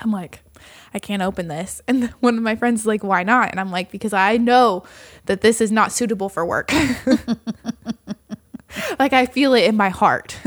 I'm 0.00 0.12
like, 0.12 0.40
I 0.94 0.98
can't 0.98 1.22
open 1.22 1.48
this. 1.48 1.82
And 1.88 2.10
one 2.20 2.36
of 2.36 2.42
my 2.42 2.56
friends 2.56 2.82
is 2.82 2.86
like, 2.86 3.02
why 3.02 3.22
not? 3.22 3.50
And 3.50 3.60
I'm 3.60 3.70
like, 3.70 3.90
because 3.90 4.12
I 4.12 4.36
know 4.36 4.84
that 5.26 5.40
this 5.40 5.60
is 5.60 5.72
not 5.72 5.92
suitable 5.92 6.28
for 6.28 6.46
work. 6.46 6.72
like, 8.98 9.12
I 9.12 9.26
feel 9.26 9.54
it 9.54 9.64
in 9.64 9.76
my 9.76 9.88
heart. 9.88 10.38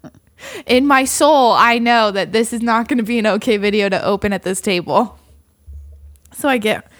in 0.66 0.86
my 0.86 1.04
soul, 1.04 1.52
I 1.52 1.78
know 1.78 2.10
that 2.10 2.32
this 2.32 2.52
is 2.52 2.62
not 2.62 2.88
going 2.88 2.98
to 2.98 3.04
be 3.04 3.18
an 3.18 3.26
okay 3.26 3.58
video 3.58 3.88
to 3.88 4.02
open 4.02 4.32
at 4.32 4.42
this 4.42 4.60
table. 4.60 5.18
So 6.32 6.48
I 6.48 6.58
get, 6.58 6.90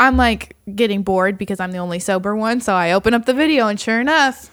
I'm 0.00 0.16
like 0.16 0.56
getting 0.74 1.02
bored 1.02 1.36
because 1.36 1.60
I'm 1.60 1.72
the 1.72 1.78
only 1.78 1.98
sober 1.98 2.34
one. 2.34 2.62
So 2.62 2.72
I 2.72 2.90
open 2.90 3.12
up 3.12 3.26
the 3.26 3.34
video, 3.34 3.68
and 3.68 3.78
sure 3.78 4.00
enough, 4.00 4.50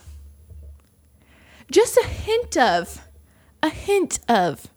just 1.71 1.97
a 1.97 2.05
hint 2.05 2.57
of, 2.57 3.01
a 3.63 3.69
hint 3.69 4.19
of 4.27 4.67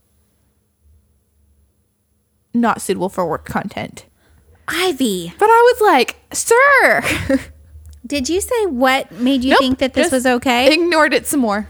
not 2.54 2.80
suitable 2.80 3.08
for 3.08 3.28
work 3.28 3.44
content. 3.44 4.06
Ivy. 4.68 5.34
But 5.38 5.46
I 5.46 5.74
was 5.74 5.80
like, 5.80 6.16
sir. 6.32 7.02
Did 8.06 8.28
you 8.28 8.40
say 8.40 8.66
what 8.66 9.10
made 9.10 9.42
you 9.42 9.50
Nope, 9.50 9.58
think 9.58 9.78
that 9.78 9.94
this 9.94 10.12
was 10.12 10.24
okay? 10.24 10.72
Ignored 10.72 11.12
it 11.12 11.26
some 11.26 11.40
more. 11.40 11.68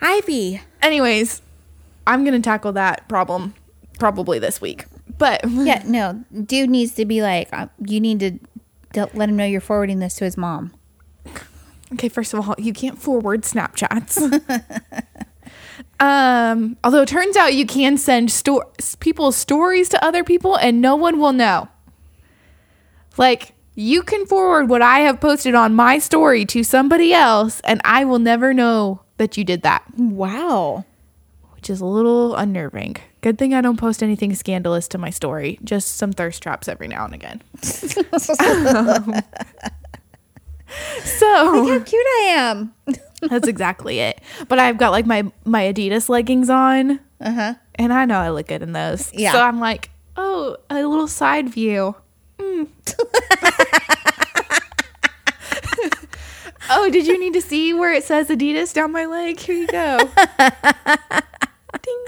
Ivy. 0.00 0.62
Anyways, 0.80 1.42
I'm 2.06 2.24
going 2.24 2.34
to 2.34 2.44
tackle 2.44 2.72
that 2.72 3.06
problem 3.08 3.54
probably 3.98 4.38
this 4.38 4.60
week. 4.60 4.86
But 5.22 5.44
Yeah, 5.48 5.84
no. 5.86 6.24
Dude 6.44 6.68
needs 6.68 6.94
to 6.96 7.04
be 7.04 7.22
like, 7.22 7.48
uh, 7.52 7.68
you 7.86 8.00
need 8.00 8.18
to 8.18 9.08
let 9.14 9.28
him 9.28 9.36
know 9.36 9.44
you're 9.44 9.60
forwarding 9.60 10.00
this 10.00 10.16
to 10.16 10.24
his 10.24 10.36
mom. 10.36 10.74
okay, 11.92 12.08
first 12.08 12.34
of 12.34 12.48
all, 12.48 12.56
you 12.58 12.72
can't 12.72 12.98
forward 12.98 13.42
Snapchats. 13.42 14.18
um, 16.00 16.76
although 16.82 17.02
it 17.02 17.08
turns 17.08 17.36
out 17.36 17.54
you 17.54 17.64
can 17.66 17.96
send 17.98 18.32
sto- 18.32 18.72
people's 18.98 19.36
stories 19.36 19.88
to 19.90 20.04
other 20.04 20.24
people 20.24 20.56
and 20.56 20.80
no 20.80 20.96
one 20.96 21.20
will 21.20 21.32
know. 21.32 21.68
Like, 23.16 23.54
you 23.76 24.02
can 24.02 24.26
forward 24.26 24.68
what 24.68 24.82
I 24.82 25.00
have 25.00 25.20
posted 25.20 25.54
on 25.54 25.72
my 25.76 26.00
story 26.00 26.44
to 26.46 26.64
somebody 26.64 27.14
else 27.14 27.60
and 27.60 27.80
I 27.84 28.04
will 28.04 28.18
never 28.18 28.52
know 28.52 29.02
that 29.18 29.36
you 29.36 29.44
did 29.44 29.62
that. 29.62 29.84
Wow 29.96 30.84
which 31.62 31.70
is 31.70 31.80
a 31.80 31.86
little 31.86 32.34
unnerving. 32.34 32.96
Good 33.20 33.38
thing 33.38 33.54
I 33.54 33.60
don't 33.60 33.76
post 33.76 34.02
anything 34.02 34.34
scandalous 34.34 34.88
to 34.88 34.98
my 34.98 35.10
story, 35.10 35.60
just 35.62 35.96
some 35.96 36.10
thirst 36.10 36.42
traps 36.42 36.66
every 36.66 36.88
now 36.88 37.04
and 37.04 37.14
again. 37.14 37.40
so 37.62 37.70
look 41.54 41.68
how 41.68 41.78
cute 41.84 42.04
I 42.04 42.26
am. 42.32 42.74
that's 43.30 43.46
exactly 43.46 44.00
it. 44.00 44.20
But 44.48 44.58
I've 44.58 44.76
got 44.76 44.90
like 44.90 45.06
my 45.06 45.30
my 45.44 45.72
Adidas 45.72 46.08
leggings 46.08 46.50
on, 46.50 46.98
uh-huh. 47.20 47.54
and 47.76 47.92
I 47.92 48.06
know 48.06 48.18
I 48.18 48.30
look 48.30 48.48
good 48.48 48.62
in 48.62 48.72
those. 48.72 49.14
Yeah. 49.14 49.30
So 49.30 49.40
I'm 49.40 49.60
like, 49.60 49.90
oh, 50.16 50.56
a 50.68 50.84
little 50.84 51.06
side 51.06 51.48
view. 51.48 51.94
Mm. 52.38 52.66
oh, 56.70 56.90
did 56.90 57.06
you 57.06 57.20
need 57.20 57.34
to 57.34 57.40
see 57.40 57.72
where 57.72 57.92
it 57.92 58.02
says 58.02 58.30
Adidas 58.30 58.74
down 58.74 58.90
my 58.90 59.04
leg? 59.04 59.38
Here 59.38 59.54
you 59.54 59.68
go. 59.68 60.10
Ding. 61.80 62.04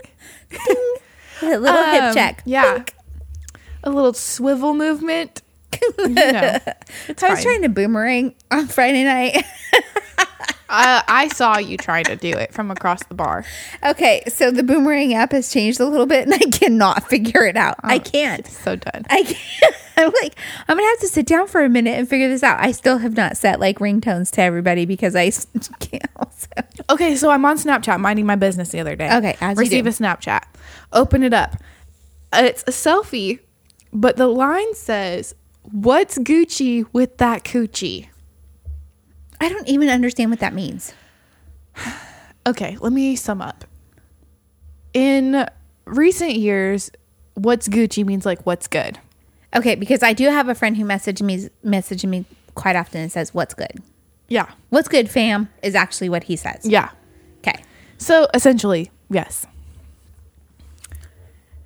A 1.42 1.58
little 1.58 1.84
hip 1.92 2.02
Um, 2.04 2.14
check. 2.14 2.42
Yeah. 2.44 2.84
A 3.82 3.90
little 3.90 4.14
swivel 4.14 4.74
movement. 4.74 5.42
You 5.98 6.08
know, 6.08 6.58
it's 7.08 7.22
I 7.22 7.30
was 7.30 7.42
trying 7.42 7.62
to 7.62 7.68
boomerang 7.68 8.34
on 8.50 8.68
Friday 8.68 9.04
night. 9.04 9.44
Uh, 10.68 11.02
I 11.06 11.28
saw 11.28 11.58
you 11.58 11.76
try 11.76 12.02
to 12.04 12.16
do 12.16 12.30
it 12.30 12.52
from 12.54 12.70
across 12.70 13.04
the 13.04 13.14
bar. 13.14 13.44
okay, 13.84 14.22
so 14.28 14.50
the 14.50 14.62
boomerang 14.62 15.12
app 15.12 15.32
has 15.32 15.52
changed 15.52 15.78
a 15.78 15.86
little 15.86 16.06
bit, 16.06 16.22
and 16.24 16.34
I 16.34 16.38
cannot 16.56 17.08
figure 17.10 17.44
it 17.44 17.56
out. 17.56 17.76
I 17.82 17.98
can't. 17.98 18.46
So 18.46 18.76
done. 18.76 19.04
I 19.10 19.22
can't. 19.24 19.74
I'm 19.96 20.12
like, 20.22 20.34
I'm 20.66 20.76
gonna 20.76 20.88
have 20.88 20.98
to 21.00 21.08
sit 21.08 21.26
down 21.26 21.46
for 21.46 21.62
a 21.62 21.68
minute 21.68 21.98
and 21.98 22.08
figure 22.08 22.28
this 22.28 22.42
out. 22.42 22.58
I 22.60 22.72
still 22.72 22.98
have 22.98 23.16
not 23.16 23.36
set 23.36 23.60
like 23.60 23.78
ringtones 23.78 24.30
to 24.32 24.42
everybody 24.42 24.86
because 24.86 25.14
I 25.14 25.30
can't. 25.80 26.10
Also. 26.16 26.48
Okay, 26.90 27.14
so 27.14 27.30
I'm 27.30 27.44
on 27.44 27.56
Snapchat 27.58 28.00
minding 28.00 28.26
my 28.26 28.36
business 28.36 28.70
the 28.70 28.80
other 28.80 28.96
day. 28.96 29.14
Okay, 29.16 29.36
as 29.40 29.56
you 29.56 29.60
receive 29.60 29.86
a 29.86 29.90
Snapchat, 29.90 30.42
open 30.92 31.22
it 31.22 31.32
up. 31.32 31.56
It's 32.32 32.62
a 32.62 32.70
selfie, 32.72 33.38
but 33.92 34.16
the 34.16 34.26
line 34.26 34.74
says, 34.74 35.34
"What's 35.62 36.18
Gucci 36.18 36.86
with 36.92 37.18
that 37.18 37.44
coochie?" 37.44 38.08
I 39.40 39.48
don't 39.48 39.68
even 39.68 39.88
understand 39.88 40.30
what 40.30 40.40
that 40.40 40.54
means. 40.54 40.92
Okay, 42.46 42.76
let 42.80 42.92
me 42.92 43.16
sum 43.16 43.40
up. 43.40 43.64
In 44.92 45.46
recent 45.86 46.34
years, 46.34 46.90
"What's 47.32 47.68
Gucci" 47.68 48.04
means 48.04 48.26
like 48.26 48.44
"What's 48.44 48.66
good." 48.68 48.98
Okay, 49.56 49.74
because 49.76 50.02
I 50.02 50.12
do 50.12 50.28
have 50.28 50.50
a 50.50 50.54
friend 50.54 50.76
who 50.76 50.84
messaged 50.84 51.22
me 51.22 51.48
messaging 51.64 52.10
me 52.10 52.26
quite 52.54 52.76
often 52.76 53.00
and 53.00 53.10
says, 53.10 53.32
"What's 53.32 53.54
good? 53.54 53.80
Yeah, 54.28 54.50
What's 54.68 54.88
good, 54.88 55.08
fam?" 55.10 55.48
is 55.62 55.74
actually 55.74 56.10
what 56.10 56.24
he 56.24 56.36
says. 56.36 56.66
yeah. 56.66 56.90
Okay. 57.38 57.64
So 57.96 58.26
essentially, 58.34 58.90
yes. 59.08 59.46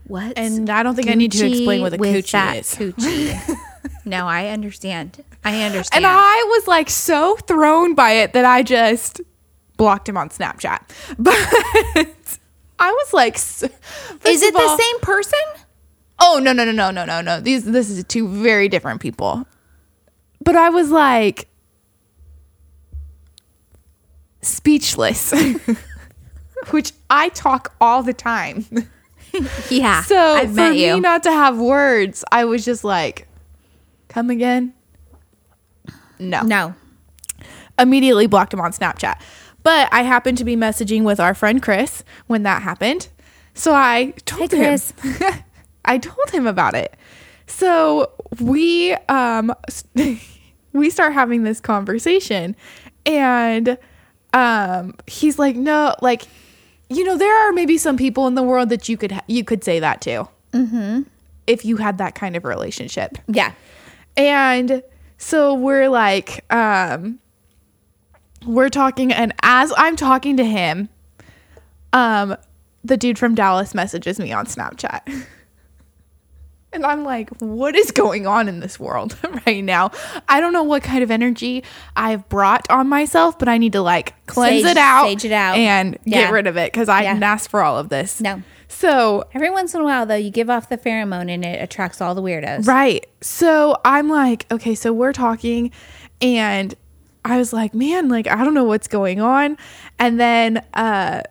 What? 0.07 0.39
And 0.39 0.71
I 0.71 0.85
don't 0.85 0.95
think 0.95 1.09
I 1.11 1.15
need 1.15 1.33
to 1.33 1.45
explain 1.45 1.83
what 1.83 1.93
a 1.93 1.99
coochie 1.99 2.31
that 2.31 2.57
is. 2.59 2.75
Coochie. 2.77 3.57
no, 4.05 4.29
I 4.29 4.47
understand. 4.51 5.25
I 5.55 5.63
understand. 5.63 6.05
And 6.05 6.07
I 6.07 6.45
was 6.57 6.67
like 6.69 6.91
so 6.91 7.37
thrown 7.47 7.95
by 7.95 8.13
it 8.13 8.33
that 8.35 8.45
I 8.45 8.63
just 8.63 9.21
blocked 9.77 10.09
him 10.09 10.17
on 10.17 10.29
Snapchat. 10.29 10.81
But 11.19 11.35
I 12.81 12.93
was 12.93 13.13
like, 13.13 13.35
is 13.37 13.63
it 13.63 14.55
all- 14.55 14.77
the 14.77 14.83
same 14.83 15.01
person? 15.01 15.39
Oh 16.21 16.41
no 16.43 16.53
no 16.53 16.65
no 16.65 16.73
no 16.73 16.91
no 16.91 17.05
no 17.05 17.21
no! 17.21 17.41
These 17.41 17.65
this 17.65 17.89
is 17.91 18.03
two 18.05 18.27
very 18.29 18.69
different 18.69 19.01
people. 19.01 19.47
But 20.45 20.57
I 20.57 20.69
was 20.69 20.91
like 20.91 21.49
speechless, 24.43 25.33
which 26.71 26.93
I 27.11 27.29
talk 27.31 27.75
all 27.81 28.03
the 28.03 28.13
time. 28.15 28.65
Yeah. 29.71 30.03
So 30.05 30.17
I've 30.17 30.55
for 30.55 30.71
me 30.71 30.87
you. 30.87 31.01
not 31.01 31.23
to 31.25 31.31
have 31.31 31.59
words, 31.59 32.25
I 32.33 32.47
was 32.47 32.65
just 32.65 32.83
like, 32.83 33.29
"Come 34.09 34.31
again." 34.31 34.73
No, 36.19 36.43
no. 36.43 36.75
immediately 37.79 38.27
blocked 38.27 38.53
him 38.53 38.61
on 38.61 38.73
Snapchat. 38.73 39.21
But 39.63 39.89
I 39.93 40.03
happened 40.03 40.39
to 40.39 40.45
be 40.45 40.57
messaging 40.57 41.03
with 41.03 41.21
our 41.21 41.35
friend 41.35 41.63
Chris 41.63 42.03
when 42.27 42.43
that 42.45 42.63
happened. 42.63 43.09
So 43.55 43.75
I 43.75 44.15
told 44.25 44.53
Hey, 44.53 44.77
him. 44.77 44.81
I 45.85 45.99
told 45.99 46.31
him 46.31 46.47
about 46.47 46.75
it. 46.75 46.95
So 47.47 48.11
we 48.41 48.93
um 49.09 49.53
we 50.73 50.91
start 50.91 51.13
having 51.13 51.43
this 51.45 51.61
conversation 51.61 52.55
and 53.07 53.79
um 54.35 54.95
he's 55.07 55.39
like 55.39 55.57
no 55.57 55.95
like 56.03 56.23
you 56.91 57.05
know 57.05 57.17
there 57.17 57.35
are 57.49 57.53
maybe 57.53 57.79
some 57.79 57.97
people 57.97 58.27
in 58.27 58.35
the 58.35 58.43
world 58.43 58.69
that 58.69 58.89
you 58.89 58.97
could 58.97 59.13
ha- 59.13 59.25
you 59.27 59.45
could 59.45 59.65
say 59.65 59.81
that 59.81 60.01
to. 60.03 60.29
Mhm. 60.53 61.07
If 61.47 61.65
you 61.65 61.79
had 61.79 61.99
that 61.99 62.15
kind 62.15 62.37
of 62.37 62.45
relationship. 62.45 63.17
Yeah. 63.27 63.53
And 64.17 64.83
so 65.19 65.53
we're 65.55 65.89
like, 65.89 66.45
um, 66.53 67.19
we're 68.47 68.71
talking, 68.71 69.13
and 69.13 69.35
as 69.43 69.73
I'm 69.77 69.97
talking 69.97 70.37
to 70.39 70.45
him, 70.45 70.89
um, 71.93 72.37
the 72.85 72.97
dude 72.97 73.19
from 73.19 73.35
Dallas 73.35 73.75
messages 73.75 74.19
me 74.19 74.33
on 74.33 74.47
Snapchat. 74.47 75.27
And 76.71 76.85
I'm 76.85 77.03
like, 77.03 77.31
what 77.39 77.75
is 77.75 77.91
going 77.93 78.27
on 78.27 78.47
in 78.47 78.61
this 78.61 78.79
world 78.79 79.17
right 79.47 79.65
now? 79.65 79.91
I 80.29 80.39
don't 80.39 80.53
know 80.53 80.63
what 80.65 80.83
kind 80.83 81.03
of 81.03 81.11
energy 81.11 81.65
I've 81.97 82.29
brought 82.29 82.69
on 82.71 82.89
myself, 82.91 83.39
but 83.39 83.49
I 83.49 83.57
need 83.57 83.73
to 83.73 83.81
like 83.81 84.13
cleanse 84.27 84.65
Sage- 84.65 84.73
it 84.73 84.77
out, 84.77 85.07
sage 85.07 85.25
it 85.25 85.33
out. 85.33 85.57
and 85.57 85.97
Yeah. 86.05 86.25
get 86.25 86.33
rid 86.33 86.47
of 86.47 86.59
it 86.59 86.71
because 86.71 86.91
I 86.91 87.05
Yeah. 87.05 87.15
didn't 87.15 87.25
ask 87.25 87.49
for 87.49 87.63
all 87.63 87.79
of 87.79 87.89
this. 87.89 88.21
No. 88.21 88.43
So 88.69 89.25
Every 89.35 89.51
once 89.51 89.75
in 89.75 89.81
a 89.81 89.85
while, 89.85 90.07
though, 90.07 90.15
you 90.15 90.31
give 90.31 90.51
off 90.51 90.69
the 90.69 90.79
pheromone 90.79 91.31
and 91.31 91.45
it 91.45 91.63
attracts 91.63 92.01
all 92.01 92.15
the 92.15 92.23
weirdos. 92.23 92.67
Right. 92.67 93.07
So 93.21 93.77
I'm 93.85 94.09
like, 94.09 94.47
okay, 94.51 94.75
so 94.75 94.93
we're 94.93 95.13
talking 95.13 95.71
and 96.21 96.75
I 97.25 97.37
was 97.37 97.53
like, 97.53 97.75
man, 97.75 98.09
like 98.09 98.27
I 98.27 98.45
don't 98.45 98.55
know 98.55 98.65
what's 98.65 98.89
going 98.89 99.21
on. 99.21 99.57
And 99.99 100.19
then 100.19 100.65
uh 100.75 101.23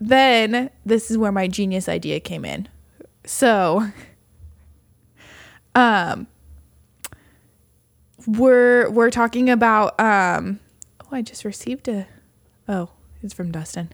then 0.00 0.70
this 0.84 1.10
is 1.10 1.18
where 1.18 1.32
my 1.32 1.48
genius 1.48 1.88
idea 1.88 2.20
came 2.20 2.44
in. 2.44 2.68
So 3.24 3.90
um 5.74 6.26
we're 8.26 8.88
we're 8.90 9.10
talking 9.10 9.50
about 9.50 9.98
um 10.00 10.60
oh 11.02 11.08
I 11.12 11.22
just 11.22 11.44
received 11.44 11.88
a 11.88 12.06
oh, 12.68 12.90
it's 13.22 13.34
from 13.34 13.50
Dustin 13.50 13.92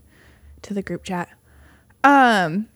to 0.63 0.75
the 0.75 0.83
group 0.83 1.05
chat. 1.05 1.29
Um 2.05 2.67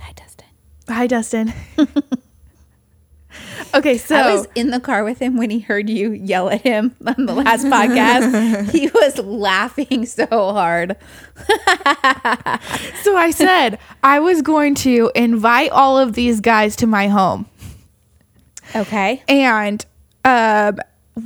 Hi, 0.00 0.12
Dustin. 0.14 0.46
hi 0.88 1.06
Dustin. 1.06 1.52
okay, 3.74 3.98
so 3.98 4.16
I 4.16 4.34
was 4.34 4.46
in 4.54 4.70
the 4.70 4.80
car 4.80 5.04
with 5.04 5.18
him 5.18 5.36
when 5.36 5.50
he 5.50 5.58
heard 5.60 5.88
you 5.90 6.12
yell 6.12 6.48
at 6.50 6.62
him 6.62 6.94
on 7.06 7.26
the 7.26 7.34
last 7.34 7.64
podcast. 7.66 8.70
he 8.72 8.88
was 8.88 9.18
laughing 9.18 10.06
so 10.06 10.26
hard. 10.30 10.96
So 13.02 13.16
I 13.16 13.30
said 13.32 13.78
I 14.02 14.20
was 14.20 14.42
going 14.42 14.74
to 14.76 15.10
invite 15.14 15.70
all 15.70 15.98
of 15.98 16.12
these 16.14 16.40
guys 16.40 16.76
to 16.76 16.86
my 16.86 17.08
home 17.08 17.46
Okay. 18.76 19.22
and 19.28 19.84
um, 20.24 20.78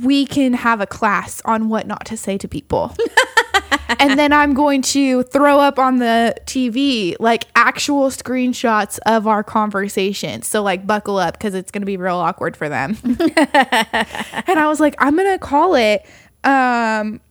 we 0.03 0.25
can 0.25 0.53
have 0.53 0.79
a 0.81 0.85
class 0.87 1.41
on 1.45 1.67
what 1.69 1.87
not 1.87 2.05
to 2.05 2.15
say 2.17 2.37
to 2.37 2.47
people. 2.47 2.95
and 3.99 4.19
then 4.19 4.33
I'm 4.33 4.53
going 4.53 4.81
to 4.83 5.23
throw 5.23 5.59
up 5.59 5.79
on 5.79 5.97
the 5.97 6.35
TV 6.45 7.15
like 7.19 7.45
actual 7.55 8.09
screenshots 8.09 8.99
of 9.05 9.27
our 9.27 9.43
conversation. 9.43 10.41
So, 10.41 10.61
like, 10.61 10.85
buckle 10.85 11.17
up 11.17 11.33
because 11.33 11.53
it's 11.53 11.71
going 11.71 11.81
to 11.81 11.85
be 11.85 11.97
real 11.97 12.17
awkward 12.17 12.57
for 12.57 12.69
them. 12.69 12.97
and 13.03 14.59
I 14.59 14.67
was 14.67 14.79
like, 14.79 14.95
I'm 14.99 15.15
going 15.15 15.31
to 15.31 15.39
call 15.39 15.75
it 15.75 16.05
um, 16.43 17.21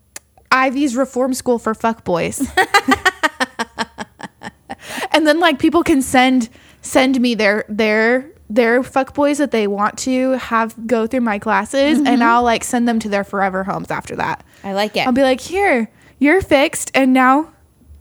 Ivy's 0.50 0.96
Reform 0.96 1.34
School 1.34 1.58
for 1.58 1.74
Fuckboys. 1.74 2.46
and 5.12 5.26
then 5.26 5.40
like 5.40 5.58
people 5.58 5.82
can 5.82 6.02
send 6.02 6.48
send 6.82 7.20
me 7.20 7.34
their 7.34 7.64
their 7.68 8.30
their 8.50 8.82
fuck 8.82 9.14
boys 9.14 9.38
that 9.38 9.50
they 9.50 9.66
want 9.66 9.98
to 9.98 10.32
have 10.32 10.74
go 10.86 11.06
through 11.06 11.20
my 11.20 11.38
classes 11.38 11.98
and 11.98 12.22
I'll 12.22 12.42
like 12.42 12.64
send 12.64 12.86
them 12.86 12.98
to 13.00 13.08
their 13.08 13.24
forever 13.24 13.64
homes 13.64 13.90
after 13.90 14.16
that. 14.16 14.44
I 14.62 14.74
like 14.74 14.96
it. 14.96 15.06
I'll 15.06 15.12
be 15.12 15.22
like, 15.22 15.40
"Here, 15.40 15.90
you're 16.22 16.40
fixed 16.42 16.90
and 16.94 17.12
now 17.12 17.50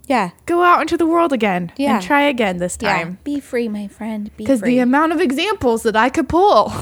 yeah. 0.07 0.31
go 0.45 0.61
out 0.64 0.81
into 0.81 0.98
the 0.98 1.06
world 1.06 1.31
again 1.34 1.72
Yeah. 1.77 1.95
and 1.95 2.03
try 2.03 2.22
again 2.23 2.57
this 2.57 2.77
Yeah. 2.81 2.98
time." 2.98 3.18
Be 3.23 3.39
free, 3.39 3.68
my 3.68 3.88
friend. 3.88 4.30
Be 4.38 4.45
Cuz 4.45 4.61
the 4.61 4.80
amount 4.80 5.11
of 5.14 5.22
examples 5.22 5.84
that 5.84 5.95
I 5.95 6.10
could 6.10 6.27
pull 6.30 6.73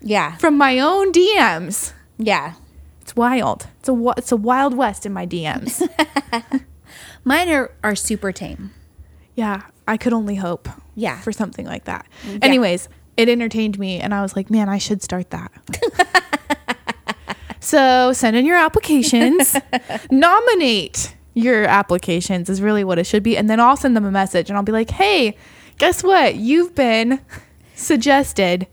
yeah. 0.00 0.36
from 0.36 0.56
my 0.56 0.78
own 0.78 1.12
DMs, 1.12 1.92
Yeah. 2.18 2.52
it's 3.02 3.14
wild. 3.16 3.66
It's 3.80 3.88
a 3.88 4.12
it's 4.16 4.32
a 4.32 4.36
wild 4.36 4.74
west 4.74 5.04
in 5.06 5.12
my 5.12 5.26
DMs. 5.26 5.82
Mine 7.24 7.48
are, 7.50 7.70
are 7.82 7.94
super 7.96 8.32
tame. 8.32 8.70
yeah, 9.34 9.62
I 9.86 9.96
could 9.96 10.12
only 10.12 10.36
hope. 10.36 10.68
Yeah. 10.94 11.20
for 11.20 11.30
something 11.32 11.64
like 11.66 11.84
that. 11.84 12.06
Anyways, 12.42 12.88
it 13.16 13.28
entertained 13.28 13.78
me 13.78 14.00
and 14.00 14.12
I 14.14 14.20
was 14.22 14.34
like, 14.34 14.50
man, 14.50 14.68
I 14.68 14.78
should 14.78 15.00
start 15.02 15.30
that. 15.30 15.50
so 17.60 18.12
send 18.12 18.36
in 18.36 18.46
your 18.46 18.56
applications, 18.56 19.56
nominate 20.10 21.14
your 21.34 21.64
applications 21.64 22.50
is 22.50 22.60
really 22.60 22.84
what 22.84 22.98
it 22.98 23.04
should 23.04 23.22
be. 23.22 23.36
And 23.36 23.48
then 23.48 23.60
I'll 23.60 23.76
send 23.76 23.96
them 23.96 24.04
a 24.04 24.10
message 24.10 24.50
and 24.50 24.56
I'll 24.56 24.64
be 24.64 24.72
like, 24.72 24.90
hey, 24.90 25.36
guess 25.78 26.02
what? 26.02 26.34
You've 26.34 26.74
been 26.74 27.20
suggested 27.74 28.66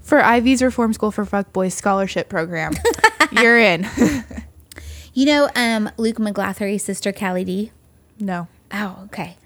for 0.00 0.22
Ivy's 0.22 0.62
Reform 0.62 0.92
School 0.92 1.10
for 1.10 1.24
Fuckboys 1.24 1.72
scholarship 1.72 2.28
program. 2.28 2.72
You're 3.32 3.58
in. 3.58 3.86
You 5.14 5.26
know, 5.26 5.50
um, 5.54 5.90
Luke 5.96 6.18
McGlathery's 6.18 6.84
sister, 6.84 7.12
Callie 7.12 7.44
D. 7.44 7.72
no. 8.18 8.48
Oh, 8.72 9.00
okay. 9.06 9.36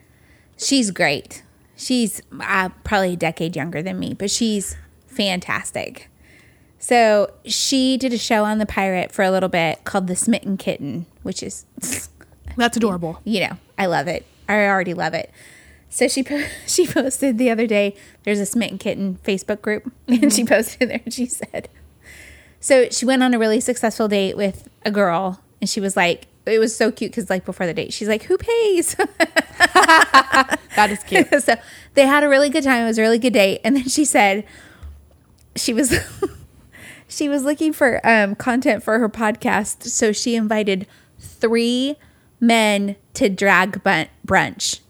She's 0.56 0.90
great. 0.90 1.42
She's 1.76 2.20
uh, 2.40 2.68
probably 2.84 3.14
a 3.14 3.16
decade 3.16 3.56
younger 3.56 3.82
than 3.82 3.98
me, 3.98 4.14
but 4.14 4.30
she's 4.30 4.76
fantastic. 5.06 6.10
So 6.82 7.32
she 7.44 7.96
did 7.96 8.12
a 8.12 8.18
show 8.18 8.44
on 8.44 8.58
the 8.58 8.66
Pirate 8.66 9.12
for 9.12 9.22
a 9.22 9.30
little 9.30 9.48
bit 9.48 9.84
called 9.84 10.08
The 10.08 10.16
Smitten 10.16 10.56
Kitten, 10.56 11.06
which 11.22 11.40
is, 11.40 11.64
That's 12.56 12.76
adorable. 12.76 13.20
you 13.22 13.38
know, 13.38 13.56
I 13.78 13.86
love 13.86 14.08
it. 14.08 14.26
I 14.48 14.66
already 14.66 14.92
love 14.92 15.14
it. 15.14 15.30
So 15.90 16.08
she 16.08 16.24
po- 16.24 16.48
she 16.66 16.88
posted 16.88 17.38
the 17.38 17.50
other 17.50 17.68
day. 17.68 17.94
There's 18.24 18.40
a 18.40 18.46
Smitten 18.46 18.78
Kitten 18.78 19.20
Facebook 19.22 19.62
group, 19.62 19.92
and 20.08 20.32
she 20.32 20.42
mm-hmm. 20.42 20.54
posted 20.54 20.88
there. 20.88 21.00
and 21.04 21.14
She 21.14 21.26
said, 21.26 21.68
so 22.58 22.88
she 22.90 23.04
went 23.04 23.22
on 23.22 23.32
a 23.32 23.38
really 23.38 23.60
successful 23.60 24.08
date 24.08 24.36
with 24.36 24.68
a 24.84 24.90
girl, 24.90 25.40
and 25.60 25.70
she 25.70 25.78
was 25.78 25.96
like, 25.96 26.26
it 26.46 26.58
was 26.58 26.74
so 26.74 26.90
cute 26.90 27.12
because 27.12 27.30
like 27.30 27.44
before 27.44 27.64
the 27.64 27.74
date, 27.74 27.92
she's 27.92 28.08
like, 28.08 28.24
who 28.24 28.36
pays? 28.36 28.96
That 30.74 30.90
is 30.90 30.98
cute. 31.04 31.28
so 31.44 31.54
they 31.94 32.06
had 32.06 32.24
a 32.24 32.28
really 32.28 32.50
good 32.50 32.64
time. 32.64 32.82
It 32.82 32.86
was 32.86 32.98
a 32.98 33.02
really 33.02 33.20
good 33.20 33.34
date. 33.34 33.60
And 33.62 33.76
then 33.76 33.88
she 33.88 34.04
said 34.04 34.44
she 35.54 35.72
was 35.72 35.94
she 37.12 37.28
was 37.28 37.44
looking 37.44 37.72
for 37.72 38.00
um, 38.06 38.34
content 38.34 38.82
for 38.82 38.98
her 38.98 39.08
podcast, 39.08 39.84
so 39.84 40.12
she 40.12 40.34
invited 40.34 40.86
three 41.18 41.96
men 42.40 42.96
to 43.14 43.28
drag 43.28 43.82
bun- 43.84 44.08
brunch. 44.26 44.80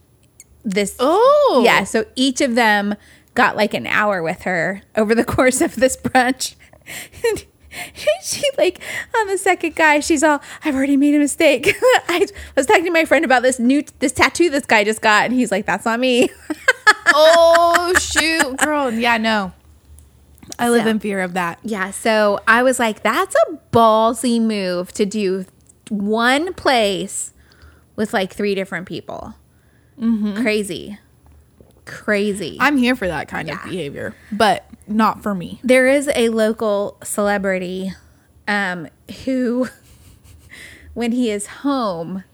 This 0.64 0.96
Oh. 1.00 1.62
yeah, 1.64 1.84
so 1.84 2.04
each 2.14 2.40
of 2.40 2.54
them 2.54 2.94
got 3.34 3.56
like 3.56 3.74
an 3.74 3.86
hour 3.86 4.22
with 4.22 4.42
her 4.42 4.82
over 4.96 5.14
the 5.14 5.24
course 5.36 5.60
of 5.60 5.76
this 5.76 5.96
brunch. 5.96 6.54
And 7.28 7.44
she 8.22 8.42
like 8.58 8.80
on 9.16 9.26
the 9.26 9.38
second 9.38 9.74
guy, 9.74 10.00
she's 10.00 10.22
all, 10.22 10.40
I've 10.64 10.74
already 10.74 10.96
made 10.96 11.14
a 11.14 11.18
mistake. 11.18 11.74
I 12.08 12.26
was 12.56 12.66
talking 12.66 12.84
to 12.84 12.90
my 12.90 13.04
friend 13.04 13.24
about 13.24 13.42
this 13.42 13.58
new 13.58 13.82
this 13.98 14.12
tattoo 14.12 14.50
this 14.50 14.66
guy 14.66 14.84
just 14.84 15.00
got, 15.00 15.24
and 15.24 15.34
he's 15.34 15.50
like, 15.50 15.66
That's 15.66 15.84
not 15.84 15.98
me. 15.98 16.28
oh 17.08 17.92
shoot, 17.98 18.56
girl. 18.58 18.92
Yeah, 18.92 19.18
no. 19.18 19.52
I 20.58 20.68
live 20.70 20.84
So- 20.84 20.90
in 20.90 20.98
fear 20.98 21.20
of 21.20 21.34
that. 21.34 21.58
Yeah, 21.62 21.90
so 21.90 22.40
I 22.46 22.62
was 22.62 22.78
like, 22.78 23.02
that's 23.02 23.34
a 23.48 23.58
ballsy 23.72 24.40
move 24.40 24.92
to 24.92 25.06
do 25.06 25.44
one 25.88 26.52
place 26.54 27.32
with 27.96 28.12
like 28.12 28.32
three 28.32 28.54
different 28.54 28.86
people. 28.86 29.34
Crazy. 29.98 30.98
Crazy. 31.84 32.56
I'm 32.60 32.76
here 32.76 32.96
for 32.96 33.06
that 33.06 33.28
kind 33.28 33.50
of 33.50 33.62
behavior, 33.64 34.14
but 34.30 34.66
not 34.88 35.22
for 35.22 35.34
me. 35.34 35.60
there 35.62 35.86
is 35.88 36.08
a 36.14 36.28
local 36.30 36.96
celebrity 37.04 37.92
um, 38.48 38.88
who, 39.24 39.68
when 40.94 41.12
he 41.12 41.30
is 41.30 41.46
home, 41.46 42.24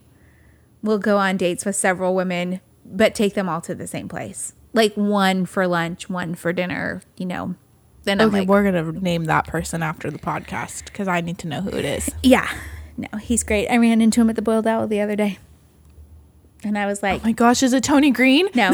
will 0.82 0.98
go 0.98 1.18
on 1.18 1.36
dates 1.36 1.64
with 1.64 1.76
several 1.76 2.14
women, 2.14 2.60
but 2.84 3.14
take 3.14 3.34
them 3.34 3.48
all 3.48 3.60
to 3.62 3.74
the 3.74 3.86
same 3.86 4.08
place. 4.08 4.54
Like 4.72 4.94
one 4.94 5.44
for 5.46 5.66
lunch, 5.66 6.08
one 6.08 6.34
for 6.34 6.52
dinner, 6.52 7.02
you 7.16 7.26
know. 7.26 7.54
Then 8.08 8.20
I'm 8.22 8.28
Okay, 8.28 8.38
like, 8.40 8.48
we're 8.48 8.64
gonna 8.64 8.92
name 8.92 9.24
that 9.26 9.46
person 9.46 9.82
after 9.82 10.10
the 10.10 10.18
podcast 10.18 10.86
because 10.86 11.08
I 11.08 11.20
need 11.20 11.38
to 11.38 11.46
know 11.48 11.60
who 11.60 11.70
it 11.76 11.84
is. 11.84 12.10
yeah, 12.22 12.48
no, 12.96 13.08
he's 13.18 13.42
great. 13.44 13.68
I 13.68 13.76
ran 13.76 14.00
into 14.00 14.20
him 14.20 14.30
at 14.30 14.36
the 14.36 14.42
Boiled 14.42 14.66
Owl 14.66 14.86
the 14.86 15.00
other 15.00 15.14
day. 15.16 15.38
And 16.64 16.76
I 16.78 16.86
was 16.86 17.02
like, 17.02 17.20
Oh 17.22 17.26
my 17.26 17.32
gosh, 17.32 17.62
is 17.62 17.72
it 17.72 17.84
Tony 17.84 18.10
Green? 18.10 18.48
No, 18.54 18.70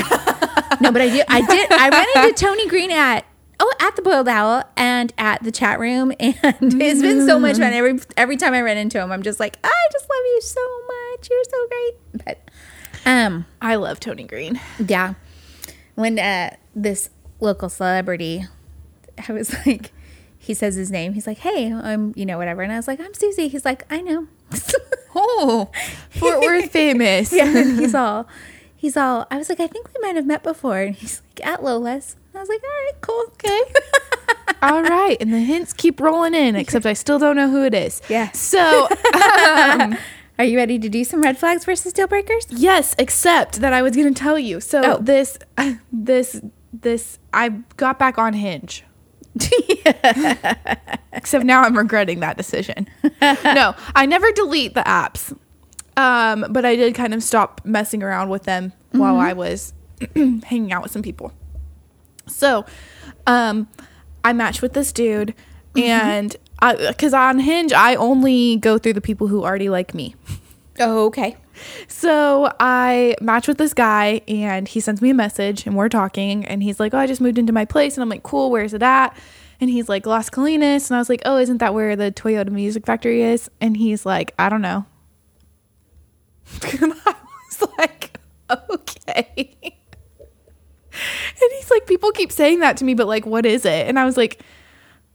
no, 0.80 0.92
but 0.92 1.02
I 1.02 1.08
did. 1.10 1.26
I 1.28 1.40
did. 1.46 1.72
I 1.72 1.88
ran 1.90 2.24
into 2.24 2.34
Tony 2.46 2.68
Green 2.68 2.90
at 2.90 3.24
oh 3.60 3.72
at 3.80 3.96
the 3.96 4.02
Boiled 4.02 4.28
Owl 4.28 4.62
and 4.76 5.12
at 5.18 5.42
the 5.42 5.52
chat 5.52 5.78
room, 5.80 6.10
and 6.20 6.36
it's 6.42 7.02
been 7.02 7.26
so 7.26 7.38
much 7.38 7.58
fun. 7.58 7.72
Every 7.72 7.98
every 8.16 8.36
time 8.36 8.54
I 8.54 8.62
run 8.62 8.76
into 8.78 9.00
him, 9.00 9.10
I'm 9.12 9.22
just 9.22 9.38
like, 9.40 9.58
I 9.64 9.88
just 9.92 10.04
love 10.08 10.24
you 10.26 10.40
so 10.42 10.60
much. 10.86 11.28
You're 11.30 11.44
so 11.44 11.66
great. 11.68 12.24
But 12.24 12.50
um, 13.04 13.44
I 13.60 13.74
love 13.74 14.00
Tony 14.00 14.24
Green. 14.24 14.58
yeah, 14.78 15.14
when 15.96 16.18
uh, 16.18 16.56
this 16.74 17.10
local 17.40 17.68
celebrity, 17.68 18.46
I 19.28 19.32
was 19.32 19.54
like, 19.66 19.92
he 20.38 20.54
says 20.54 20.74
his 20.74 20.90
name. 20.90 21.12
He's 21.14 21.26
like, 21.26 21.38
Hey, 21.38 21.72
I'm 21.72 22.12
you 22.16 22.26
know 22.26 22.38
whatever, 22.38 22.62
and 22.62 22.72
I 22.72 22.76
was 22.76 22.86
like, 22.88 23.00
I'm 23.00 23.14
Susie. 23.14 23.48
He's 23.48 23.64
like, 23.64 23.84
I 23.90 24.00
know. 24.00 24.28
Oh, 25.16 25.70
Fort 26.10 26.40
Worth 26.40 26.70
famous. 26.72 27.32
yeah, 27.32 27.46
and 27.56 27.78
he's 27.78 27.94
all, 27.94 28.26
he's 28.74 28.96
all. 28.96 29.28
I 29.30 29.36
was 29.38 29.48
like, 29.48 29.60
I 29.60 29.68
think 29.68 29.86
we 29.94 30.00
might 30.02 30.16
have 30.16 30.26
met 30.26 30.42
before. 30.42 30.80
And 30.80 30.94
he's 30.96 31.22
like, 31.36 31.46
at 31.46 31.62
Lola's. 31.62 32.16
I 32.34 32.40
was 32.40 32.48
like, 32.48 32.60
all 32.64 32.68
right, 32.68 33.00
cool, 33.00 33.24
okay. 33.34 33.60
All 34.60 34.82
right, 34.82 35.16
and 35.20 35.32
the 35.32 35.38
hints 35.38 35.72
keep 35.72 36.00
rolling 36.00 36.34
in, 36.34 36.56
except 36.56 36.84
I 36.84 36.94
still 36.94 37.20
don't 37.20 37.36
know 37.36 37.48
who 37.48 37.62
it 37.64 37.74
is. 37.74 38.02
Yeah. 38.08 38.32
So 38.32 38.88
um, 39.14 39.96
Are 40.36 40.44
you 40.44 40.56
ready 40.56 40.80
to 40.80 40.88
do 40.88 41.04
some 41.04 41.20
red 41.22 41.38
flags 41.38 41.64
versus 41.64 41.92
deal 41.92 42.08
breakers? 42.08 42.46
yes, 42.50 42.96
except 42.98 43.60
that 43.60 43.72
I 43.72 43.82
was 43.82 43.94
going 43.94 44.12
to 44.12 44.20
tell 44.20 44.36
you. 44.38 44.60
So 44.60 44.82
Oh. 44.84 44.98
this, 45.00 45.38
this, 45.92 46.40
this, 46.72 47.20
I 47.32 47.50
got 47.76 48.00
back 48.00 48.18
on 48.18 48.32
Hinge. 48.32 48.82
Except 51.12 51.44
now 51.44 51.62
I'm 51.62 51.76
regretting 51.76 52.20
that 52.20 52.36
decision. 52.36 52.88
no, 53.22 53.74
I 53.94 54.06
never 54.06 54.30
delete 54.32 54.74
the 54.74 54.82
apps. 54.82 55.36
Um, 55.96 56.46
but 56.50 56.64
I 56.64 56.76
did 56.76 56.94
kind 56.94 57.14
of 57.14 57.22
stop 57.22 57.60
messing 57.64 58.02
around 58.02 58.28
with 58.28 58.44
them 58.44 58.72
while 58.92 59.16
I 59.16 59.32
was 59.32 59.72
hanging 60.14 60.72
out 60.72 60.82
with 60.82 60.92
some 60.92 61.02
people. 61.02 61.32
So, 62.26 62.64
um, 63.26 63.68
I 64.24 64.32
matched 64.32 64.62
with 64.62 64.72
this 64.72 64.92
dude, 64.92 65.34
and 65.76 66.34
because 66.60 67.12
on 67.12 67.38
Hinge, 67.38 67.72
I 67.72 67.94
only 67.94 68.56
go 68.56 68.78
through 68.78 68.94
the 68.94 69.00
people 69.00 69.28
who 69.28 69.44
already 69.44 69.68
like 69.68 69.94
me. 69.94 70.14
Oh, 70.80 71.06
okay. 71.06 71.36
So 71.88 72.52
I 72.60 73.14
match 73.20 73.46
with 73.48 73.58
this 73.58 73.74
guy 73.74 74.22
and 74.28 74.66
he 74.66 74.80
sends 74.80 75.00
me 75.00 75.10
a 75.10 75.14
message 75.14 75.66
and 75.66 75.76
we're 75.76 75.88
talking 75.88 76.44
and 76.44 76.62
he's 76.62 76.80
like, 76.80 76.94
Oh, 76.94 76.98
I 76.98 77.06
just 77.06 77.20
moved 77.20 77.38
into 77.38 77.52
my 77.52 77.64
place 77.64 77.94
and 77.96 78.02
I'm 78.02 78.08
like, 78.08 78.22
Cool, 78.22 78.50
where's 78.50 78.74
it 78.74 78.82
at? 78.82 79.16
And 79.60 79.70
he's 79.70 79.88
like, 79.88 80.04
Las 80.06 80.30
Colinas. 80.30 80.90
And 80.90 80.96
I 80.96 80.98
was 80.98 81.08
like, 81.08 81.22
Oh, 81.24 81.36
isn't 81.38 81.58
that 81.58 81.74
where 81.74 81.96
the 81.96 82.10
Toyota 82.12 82.50
Music 82.50 82.84
Factory 82.84 83.22
is? 83.22 83.50
And 83.60 83.76
he's 83.76 84.04
like, 84.04 84.34
I 84.38 84.48
don't 84.48 84.62
know. 84.62 84.84
and 86.80 86.92
I 87.06 87.14
was 87.48 87.68
like, 87.78 88.18
Okay. 88.50 89.56
and 89.62 91.50
he's 91.52 91.70
like, 91.70 91.86
People 91.86 92.10
keep 92.12 92.32
saying 92.32 92.60
that 92.60 92.76
to 92.78 92.84
me, 92.84 92.94
but 92.94 93.06
like, 93.06 93.26
what 93.26 93.46
is 93.46 93.64
it? 93.64 93.86
And 93.88 93.98
I 93.98 94.04
was 94.04 94.16
like, 94.16 94.42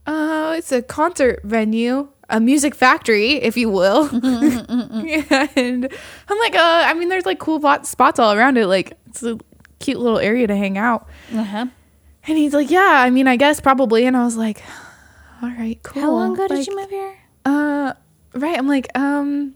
Oh, 0.07 0.53
it's 0.53 0.71
a 0.71 0.81
concert 0.81 1.41
venue, 1.43 2.07
a 2.29 2.39
music 2.39 2.75
factory, 2.75 3.33
if 3.33 3.57
you 3.57 3.69
will. 3.69 4.07
and 4.13 5.89
I'm 6.27 6.39
like, 6.39 6.55
uh, 6.55 6.83
I 6.85 6.93
mean, 6.93 7.09
there's 7.09 7.25
like 7.25 7.39
cool 7.39 7.59
spots 7.83 8.19
all 8.19 8.33
around 8.33 8.57
it. 8.57 8.67
Like, 8.67 8.93
it's 9.07 9.23
a 9.23 9.37
cute 9.79 9.99
little 9.99 10.19
area 10.19 10.47
to 10.47 10.55
hang 10.55 10.77
out. 10.77 11.07
Uh 11.33 11.43
huh. 11.43 11.65
And 12.27 12.37
he's 12.37 12.53
like, 12.53 12.69
yeah, 12.69 13.01
I 13.03 13.09
mean, 13.09 13.27
I 13.27 13.35
guess 13.35 13.59
probably. 13.59 14.05
And 14.05 14.15
I 14.15 14.23
was 14.23 14.37
like, 14.37 14.61
all 15.41 15.49
right, 15.49 15.81
cool. 15.83 16.01
How 16.01 16.11
long 16.11 16.33
ago 16.33 16.43
Like, 16.43 16.59
did 16.59 16.67
you 16.67 16.75
move 16.75 16.89
here? 16.89 17.17
Uh, 17.45 17.93
right. 18.33 18.57
I'm 18.57 18.67
like, 18.67 18.87
um, 18.97 19.55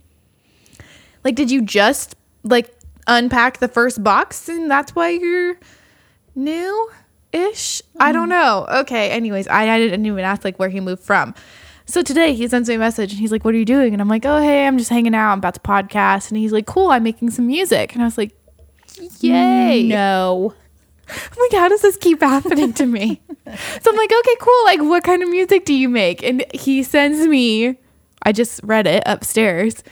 like, 1.22 1.34
did 1.36 1.50
you 1.50 1.62
just 1.62 2.16
like 2.42 2.74
unpack 3.06 3.58
the 3.58 3.68
first 3.68 4.02
box 4.02 4.48
and 4.48 4.70
that's 4.70 4.94
why 4.94 5.10
you're 5.10 5.58
new 6.34 6.90
ish? 7.32 7.82
I 8.00 8.12
don't 8.12 8.28
know. 8.28 8.66
Okay. 8.68 9.10
Anyways, 9.10 9.46
I, 9.46 9.68
I 9.74 9.78
didn't 9.78 10.04
even 10.06 10.20
ask 10.24 10.44
like 10.44 10.58
where 10.58 10.68
he 10.70 10.80
moved 10.80 11.02
from. 11.02 11.34
So 11.86 12.02
today 12.02 12.34
he 12.34 12.48
sends 12.48 12.68
me 12.68 12.76
a 12.76 12.78
message 12.78 13.12
and 13.12 13.20
he's 13.20 13.30
like, 13.32 13.44
What 13.44 13.54
are 13.54 13.58
you 13.58 13.64
doing? 13.64 13.92
And 13.92 14.00
I'm 14.00 14.08
like, 14.08 14.24
Oh, 14.24 14.40
hey, 14.40 14.66
I'm 14.66 14.78
just 14.78 14.90
hanging 14.90 15.14
out. 15.14 15.32
I'm 15.32 15.38
about 15.38 15.54
to 15.54 15.60
podcast. 15.60 16.30
And 16.30 16.38
he's 16.38 16.52
like, 16.52 16.66
Cool, 16.66 16.88
I'm 16.88 17.02
making 17.02 17.30
some 17.30 17.46
music. 17.46 17.92
And 17.94 18.02
I 18.02 18.06
was 18.06 18.18
like, 18.18 18.36
Yay. 19.20 19.82
No. 19.84 20.54
I'm 21.08 21.38
like, 21.38 21.52
how 21.52 21.68
does 21.68 21.82
this 21.82 21.96
keep 21.98 22.20
happening 22.20 22.72
to 22.74 22.86
me? 22.86 23.20
so 23.46 23.90
I'm 23.90 23.96
like, 23.96 24.10
okay, 24.10 24.36
cool. 24.40 24.64
Like, 24.64 24.80
what 24.80 25.04
kind 25.04 25.22
of 25.22 25.28
music 25.28 25.66
do 25.66 25.74
you 25.74 25.88
make? 25.88 26.22
And 26.22 26.44
he 26.54 26.82
sends 26.82 27.26
me, 27.26 27.78
I 28.22 28.32
just 28.32 28.60
read 28.62 28.86
it 28.86 29.02
upstairs, 29.04 29.82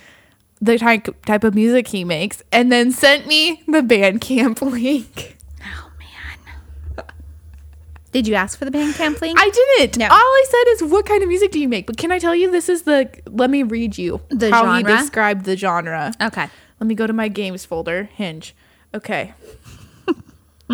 the 0.60 0.78
type, 0.78 1.24
type 1.26 1.44
of 1.44 1.54
music 1.54 1.88
he 1.88 2.04
makes, 2.04 2.42
and 2.50 2.72
then 2.72 2.92
sent 2.92 3.26
me 3.26 3.62
the 3.66 3.82
Bandcamp 3.82 4.62
link. 4.72 5.36
Did 8.12 8.28
you 8.28 8.34
ask 8.34 8.58
for 8.58 8.64
the 8.66 8.70
Bandcamp 8.70 9.20
link? 9.22 9.38
I 9.40 9.48
didn't. 9.50 9.96
No. 9.98 10.04
All 10.06 10.12
I 10.12 10.44
said 10.48 10.72
is, 10.84 10.92
what 10.92 11.06
kind 11.06 11.22
of 11.22 11.28
music 11.28 11.50
do 11.50 11.58
you 11.58 11.68
make? 11.68 11.86
But 11.86 11.96
can 11.96 12.12
I 12.12 12.18
tell 12.18 12.34
you, 12.34 12.50
this 12.50 12.68
is 12.68 12.82
the, 12.82 13.10
let 13.26 13.48
me 13.50 13.62
read 13.62 13.96
you 13.96 14.20
The 14.28 14.50
how 14.50 14.76
he 14.76 14.82
described 14.82 15.44
the 15.46 15.56
genre. 15.56 16.12
okay. 16.20 16.48
Let 16.78 16.86
me 16.86 16.94
go 16.94 17.06
to 17.06 17.12
my 17.12 17.28
games 17.28 17.64
folder, 17.64 18.04
Hinge. 18.04 18.54
Okay. 18.94 19.32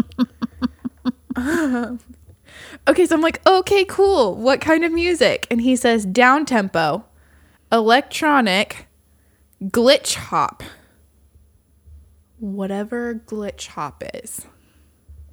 okay, 2.89 3.07
so 3.07 3.15
I'm 3.15 3.21
like, 3.21 3.47
okay, 3.47 3.85
cool. 3.85 4.35
What 4.35 4.61
kind 4.61 4.85
of 4.85 4.93
music? 4.93 5.47
And 5.51 5.61
he 5.61 5.77
says 5.77 6.05
down 6.05 6.45
tempo, 6.45 7.05
electronic, 7.71 8.89
glitch 9.63 10.15
hop. 10.17 10.63
Whatever 12.41 13.15
glitch 13.27 13.69
hop 13.69 14.03
is. 14.15 14.47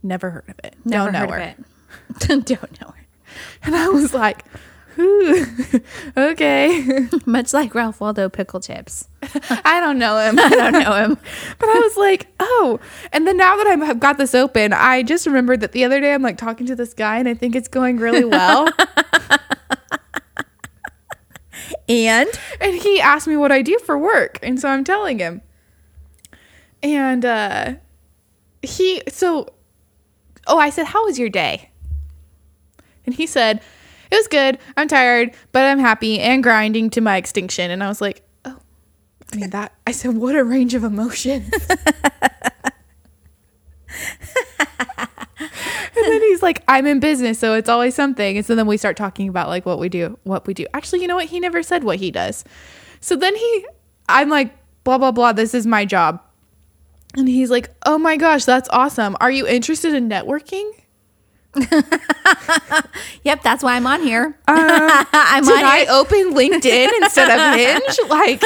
Never 0.04 0.30
heard 0.32 0.50
of 0.50 0.60
it. 0.64 0.76
No 0.86 1.06
never 1.06 1.12
Don't 1.12 1.30
heard 1.30 1.30
her. 1.30 1.50
of 1.52 1.60
it. 1.60 1.66
Don't 2.20 2.82
know 2.82 2.88
her. 2.88 3.06
And 3.64 3.76
I 3.76 3.90
was 3.90 4.14
like, 4.14 4.46
Ooh, 4.98 5.46
okay. 6.18 7.08
Much 7.26 7.54
like 7.54 7.76
Ralph 7.76 8.00
Waldo 8.00 8.30
pickle 8.30 8.62
chips. 8.62 9.10
I 9.22 9.82
don't 9.82 10.00
know 10.00 10.18
him. 10.20 10.40
I 10.40 10.48
don't 10.48 10.72
know 10.72 10.94
him. 10.94 11.18
But 11.60 11.68
I 11.68 11.80
was 11.80 11.98
like, 11.98 12.28
oh. 12.40 12.80
And 13.12 13.28
then 13.28 13.36
now 13.36 13.58
that 13.58 13.68
I 13.68 13.76
have 13.86 14.00
got 14.00 14.18
this 14.18 14.34
open, 14.34 14.72
I 14.72 15.04
just 15.04 15.28
remembered 15.28 15.60
that 15.60 15.74
the 15.74 15.84
other 15.84 16.00
day 16.00 16.14
I'm 16.14 16.22
like 16.22 16.38
talking 16.38 16.66
to 16.68 16.78
this 16.78 16.94
guy 16.94 17.18
and 17.18 17.28
I 17.28 17.34
think 17.34 17.58
it's 17.58 17.68
going 17.68 17.98
really 17.98 18.24
well. 18.24 18.70
And 21.88 22.30
and 22.60 22.76
he 22.76 23.00
asked 23.00 23.28
me 23.28 23.38
what 23.38 23.52
I 23.52 23.62
do 23.62 23.78
for 23.80 23.98
work, 23.98 24.40
and 24.42 24.60
so 24.60 24.70
I'm 24.70 24.84
telling 24.84 25.20
him. 25.20 25.42
And 26.82 27.24
uh 27.24 27.74
he 28.62 29.02
so 29.08 29.54
oh, 30.48 30.58
I 30.58 30.70
said, 30.70 30.88
"How 30.88 31.06
was 31.06 31.20
your 31.20 31.30
day?" 31.30 31.72
And 33.06 33.16
he 33.16 33.28
said, 33.28 33.62
"It 34.12 34.16
was 34.16 34.28
good. 34.28 34.58
I'm 34.78 34.88
tired, 34.88 35.34
but 35.52 35.66
I'm 35.66 35.80
happy 35.80 36.20
and 36.20 36.44
grinding 36.44 36.90
to 36.92 37.02
my 37.02 37.18
extinction." 37.18 37.72
And 37.72 37.84
I 37.84 37.88
was 37.88 38.02
like, 38.02 38.24
"Oh, 38.46 38.58
I 39.32 39.36
mean 39.36 39.50
that." 39.52 39.74
I 39.86 39.92
said, 39.92 40.16
"What 40.16 40.36
a 40.36 40.44
range 40.44 40.74
of 40.74 40.84
emotions." 40.84 41.52
and 45.96 46.06
then 46.06 46.22
he's 46.22 46.42
like, 46.42 46.64
I'm 46.68 46.86
in 46.86 47.00
business, 47.00 47.40
so 47.40 47.54
it's 47.54 47.70
always 47.70 47.96
something. 47.96 48.38
And 48.38 48.46
so 48.46 48.56
then 48.56 48.68
we 48.68 48.78
start 48.78 48.98
talking 48.98 49.30
about 49.30 49.50
like 49.50 49.66
what 49.66 49.80
we 49.80 49.90
do, 49.90 50.18
what 50.24 50.48
we 50.48 50.54
do. 50.54 50.66
Actually, 50.74 51.02
you 51.02 51.08
know 51.08 51.16
what? 51.16 51.26
He 51.26 51.40
never 51.40 51.64
said 51.64 51.84
what 51.84 51.98
he 51.98 52.12
does. 52.12 52.44
So 53.02 53.16
then 53.16 53.36
he, 53.36 53.66
I'm 54.10 54.30
like, 54.30 54.56
blah, 54.84 54.98
blah, 54.98 55.12
blah. 55.12 55.34
This 55.34 55.54
is 55.54 55.66
my 55.66 55.86
job. 55.86 56.22
And 57.16 57.28
he's 57.28 57.50
like, 57.50 57.70
oh 57.86 57.98
my 57.98 58.18
gosh, 58.18 58.46
that's 58.46 58.68
awesome. 58.70 59.16
Are 59.22 59.32
you 59.32 59.48
interested 59.48 59.94
in 59.94 60.10
networking? 60.10 60.70
yep, 63.24 63.42
that's 63.44 63.64
why 63.64 63.76
I'm 63.76 63.88
on 63.88 64.02
here. 64.02 64.38
Um, 64.48 64.56
I'm 65.14 65.44
Did 65.44 65.58
on 65.58 65.64
I 65.64 65.78
here. 65.80 65.88
open 65.92 66.34
LinkedIn 66.34 66.90
instead 67.02 67.30
of 67.30 67.60
Hinge? 67.60 68.10
Like, 68.10 68.42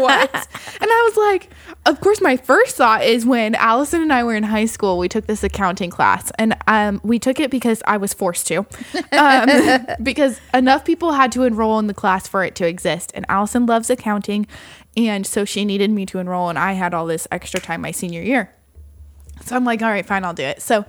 what? 0.00 0.48
And 0.80 0.90
I 0.90 1.10
was 1.10 1.16
like, 1.16 1.50
of 1.86 2.00
course, 2.00 2.20
my 2.20 2.36
first 2.36 2.76
thought 2.76 3.04
is 3.04 3.26
when 3.26 3.54
Allison 3.54 4.00
and 4.02 4.12
I 4.12 4.24
were 4.24 4.34
in 4.34 4.44
high 4.44 4.64
school, 4.64 4.98
we 4.98 5.08
took 5.08 5.26
this 5.26 5.44
accounting 5.44 5.90
class. 5.90 6.30
And 6.38 6.56
um, 6.66 7.00
we 7.04 7.18
took 7.18 7.40
it 7.40 7.50
because 7.50 7.82
I 7.86 7.96
was 7.98 8.14
forced 8.14 8.46
to, 8.48 8.66
um, 9.12 9.86
because 10.02 10.40
enough 10.54 10.84
people 10.84 11.12
had 11.12 11.32
to 11.32 11.42
enroll 11.44 11.78
in 11.78 11.86
the 11.86 11.94
class 11.94 12.26
for 12.26 12.42
it 12.44 12.54
to 12.56 12.66
exist. 12.66 13.12
And 13.14 13.26
Allison 13.28 13.66
loves 13.66 13.90
accounting. 13.90 14.46
And 14.96 15.26
so 15.26 15.44
she 15.44 15.64
needed 15.64 15.90
me 15.90 16.06
to 16.06 16.18
enroll, 16.18 16.48
and 16.48 16.58
I 16.58 16.72
had 16.74 16.94
all 16.94 17.06
this 17.06 17.26
extra 17.32 17.60
time 17.60 17.80
my 17.80 17.90
senior 17.90 18.22
year. 18.22 18.54
So 19.44 19.56
I'm 19.56 19.64
like, 19.64 19.82
all 19.82 19.88
right, 19.88 20.06
fine, 20.06 20.24
I'll 20.24 20.34
do 20.34 20.44
it. 20.44 20.62
So 20.62 20.84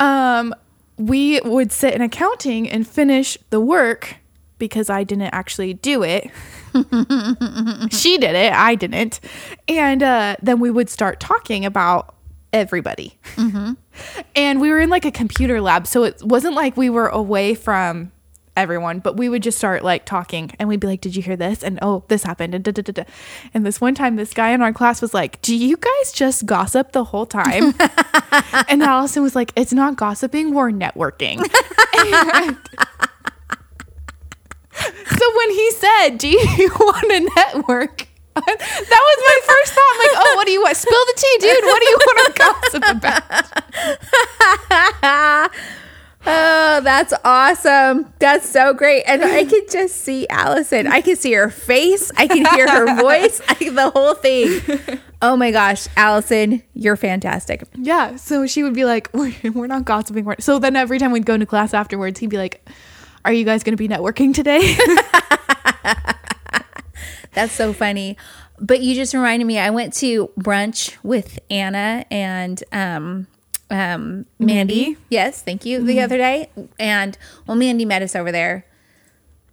um, 0.00 0.54
we 0.96 1.40
would 1.42 1.70
sit 1.70 1.94
in 1.94 2.02
accounting 2.02 2.68
and 2.68 2.86
finish 2.86 3.38
the 3.50 3.60
work 3.60 4.16
because 4.58 4.90
I 4.90 5.04
didn't 5.04 5.32
actually 5.32 5.74
do 5.74 6.02
it. 6.02 6.30
she 7.92 8.18
did 8.18 8.34
it, 8.34 8.52
I 8.52 8.74
didn't. 8.74 9.20
And 9.68 10.02
uh, 10.02 10.36
then 10.42 10.60
we 10.60 10.70
would 10.70 10.90
start 10.90 11.20
talking 11.20 11.64
about 11.64 12.14
everybody. 12.52 13.18
And 14.34 14.60
we 14.60 14.70
were 14.70 14.80
in 14.80 14.90
like 14.90 15.04
a 15.04 15.10
computer 15.10 15.60
lab, 15.60 15.86
so 15.86 16.04
it 16.04 16.22
wasn't 16.22 16.54
like 16.54 16.76
we 16.76 16.90
were 16.90 17.08
away 17.08 17.54
from 17.54 18.12
everyone, 18.60 19.00
but 19.00 19.16
we 19.16 19.28
would 19.28 19.42
just 19.42 19.58
start 19.58 19.82
like 19.82 20.04
talking 20.04 20.50
and 20.58 20.68
we'd 20.68 20.80
be 20.80 20.86
like, 20.86 21.00
Did 21.00 21.16
you 21.16 21.22
hear 21.22 21.36
this? 21.36 21.62
And 21.62 21.78
oh, 21.82 22.04
this 22.08 22.22
happened. 22.22 22.54
And, 22.54 22.62
da, 22.64 22.72
da, 22.72 22.82
da, 22.82 22.92
da. 22.92 23.04
and 23.54 23.64
this 23.66 23.80
one 23.80 23.94
time, 23.94 24.16
this 24.16 24.32
guy 24.34 24.50
in 24.50 24.62
our 24.62 24.72
class 24.72 25.00
was 25.02 25.14
like, 25.14 25.40
Do 25.42 25.56
you 25.56 25.76
guys 25.76 26.12
just 26.12 26.46
gossip 26.46 26.92
the 26.92 27.04
whole 27.04 27.26
time? 27.26 27.74
and 28.68 28.82
Allison 28.82 29.22
was 29.22 29.34
like, 29.34 29.52
It's 29.56 29.72
not 29.72 29.96
gossiping, 29.96 30.54
we're 30.54 30.70
networking. 30.70 31.38
And- 31.38 32.58
so 35.18 35.36
when 35.36 35.50
he 35.50 35.70
said, 35.72 36.18
Do 36.18 36.28
you 36.28 36.70
want 36.78 37.10
to 37.10 37.30
network? 37.36 38.06
that 38.34 38.46
was 38.46 39.18
my 39.26 39.38
first 39.46 39.72
thought. 39.72 39.90
I'm 39.92 39.98
like, 39.98 40.14
oh, 40.16 40.36
what 40.36 40.46
do 40.46 40.52
you 40.52 40.62
want? 40.62 40.76
Spill 40.76 41.04
the 41.06 41.14
tea, 41.16 41.36
dude. 41.40 41.64
What 41.64 41.80
do 41.80 41.88
you 41.88 41.98
want 42.06 42.18
to 42.26 42.32
gossip 42.38 42.84
about? 45.02 45.50
Oh, 46.26 46.80
that's 46.82 47.14
awesome. 47.24 48.12
That's 48.18 48.48
so 48.48 48.74
great. 48.74 49.04
And 49.04 49.24
I 49.24 49.44
can 49.44 49.62
just 49.70 49.96
see 49.96 50.28
Allison. 50.28 50.86
I 50.86 51.00
can 51.00 51.16
see 51.16 51.32
her 51.32 51.48
face. 51.48 52.12
I 52.16 52.26
can 52.26 52.44
hear 52.54 52.68
her 52.68 52.94
voice. 53.00 53.40
I, 53.48 53.54
the 53.70 53.90
whole 53.90 54.14
thing. 54.14 55.00
Oh 55.22 55.36
my 55.36 55.50
gosh, 55.50 55.86
Allison, 55.98 56.62
you're 56.72 56.96
fantastic. 56.96 57.64
Yeah. 57.76 58.16
So 58.16 58.46
she 58.46 58.62
would 58.62 58.72
be 58.72 58.86
like, 58.86 59.10
we're, 59.14 59.34
we're 59.52 59.66
not 59.66 59.84
gossiping. 59.84 60.24
We're-" 60.24 60.40
So 60.40 60.58
then 60.58 60.76
every 60.76 60.98
time 60.98 61.12
we'd 61.12 61.26
go 61.26 61.34
into 61.34 61.44
class 61.44 61.74
afterwards, 61.74 62.20
he'd 62.20 62.30
be 62.30 62.38
like, 62.38 62.66
are 63.26 63.32
you 63.34 63.44
guys 63.44 63.62
going 63.62 63.76
to 63.76 63.76
be 63.76 63.86
networking 63.86 64.32
today? 64.32 64.78
That's 67.32 67.52
so 67.52 67.74
funny. 67.74 68.16
But 68.58 68.80
you 68.80 68.94
just 68.94 69.12
reminded 69.12 69.44
me, 69.44 69.58
I 69.58 69.68
went 69.68 69.92
to 69.96 70.28
brunch 70.40 70.96
with 71.02 71.38
Anna 71.50 72.06
and 72.10 72.64
um, 72.72 73.26
um, 73.70 74.26
Mandy. 74.38 74.84
Mandy? 74.84 74.96
Yes, 75.08 75.42
thank 75.42 75.64
you. 75.64 75.84
The 75.84 76.00
other 76.00 76.16
day. 76.16 76.50
And 76.78 77.16
well, 77.46 77.56
Mandy 77.56 77.84
met 77.84 78.02
us 78.02 78.16
over 78.16 78.32
there. 78.32 78.66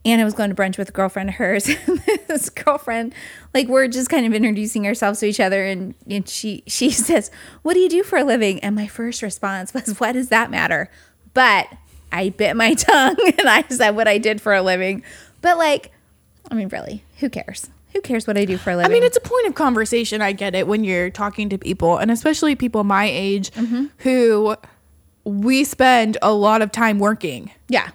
Anna 0.06 0.23
was 0.23 0.34
going 0.34 0.49
to 0.49 0.56
brunch 0.56 0.77
with 0.77 0.89
a 0.89 0.91
girlfriend 0.94 1.30
of 1.30 1.35
hers. 1.35 1.65
this 2.27 2.49
girlfriend, 2.49 3.14
like 3.53 3.68
we're 3.68 3.88
just 3.88 4.10
kind 4.10 4.26
of 4.26 4.34
introducing 4.34 4.88
ourselves 4.88 5.19
to 5.19 5.26
each 5.26 5.39
other, 5.39 5.65
and, 5.65 5.95
and 6.10 6.27
she 6.30 6.64
she 6.65 6.89
says, 6.91 7.30
"What 7.61 7.73
do 7.73 7.80
you 7.80 7.89
do 7.89 8.03
for 8.03 8.18
a 8.18 8.23
living?" 8.23 8.60
And 8.61 8.76
my 8.76 8.88
first 8.88 9.22
response 9.22 9.73
was, 9.73 9.99
"What 9.99 10.14
does 10.14 10.30
that 10.30 10.49
matter?" 10.49 10.89
But 11.34 11.68
I 12.11 12.30
bit 12.30 12.56
my 12.56 12.73
tongue 12.76 13.18
and 13.38 13.49
I 13.49 13.64
said 13.69 13.91
what 13.91 14.07
I 14.07 14.18
did 14.18 14.41
for 14.41 14.53
a 14.53 14.61
living. 14.61 15.03
But 15.41 15.57
like, 15.57 15.91
I 16.49 16.56
mean, 16.56 16.69
really, 16.69 17.03
who 17.19 17.30
cares? 17.30 17.69
Who 17.93 18.01
cares 18.01 18.27
what 18.27 18.38
I 18.38 18.45
do 18.45 18.57
for 18.57 18.72
a 18.72 18.76
living? 18.76 18.91
I 18.91 18.93
mean, 18.93 19.03
it's 19.03 19.18
a 19.18 19.22
point 19.22 19.47
of 19.47 19.55
conversation. 19.55 20.22
I 20.22 20.31
get 20.31 20.55
it 20.55 20.68
when 20.68 20.84
you're 20.84 21.09
talking 21.09 21.49
to 21.49 21.57
people, 21.57 21.97
and 21.97 22.11
especially 22.11 22.55
people 22.55 22.84
my 22.84 23.05
age 23.05 23.51
mm-hmm. 23.51 23.85
who 23.99 24.55
we 25.23 25.64
spend 25.64 26.18
a 26.22 26.31
lot 26.31 26.61
of 26.61 26.72
time 26.72 26.99
working. 26.99 27.51
yeah, 27.68 27.89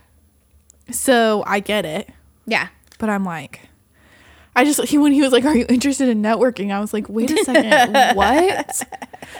So 0.90 1.44
I 1.46 1.60
get 1.60 1.84
it. 1.84 2.10
yeah. 2.46 2.68
But 2.98 3.10
I'm 3.10 3.24
like, 3.24 3.68
I 4.54 4.64
just, 4.64 4.82
he, 4.84 4.98
when 4.98 5.12
he 5.12 5.22
was 5.22 5.32
like, 5.32 5.44
Are 5.44 5.56
you 5.56 5.64
interested 5.68 6.08
in 6.08 6.22
networking? 6.22 6.72
I 6.72 6.80
was 6.80 6.92
like, 6.92 7.08
Wait 7.08 7.30
a 7.30 7.44
second, 7.44 7.94
what? 8.16 8.82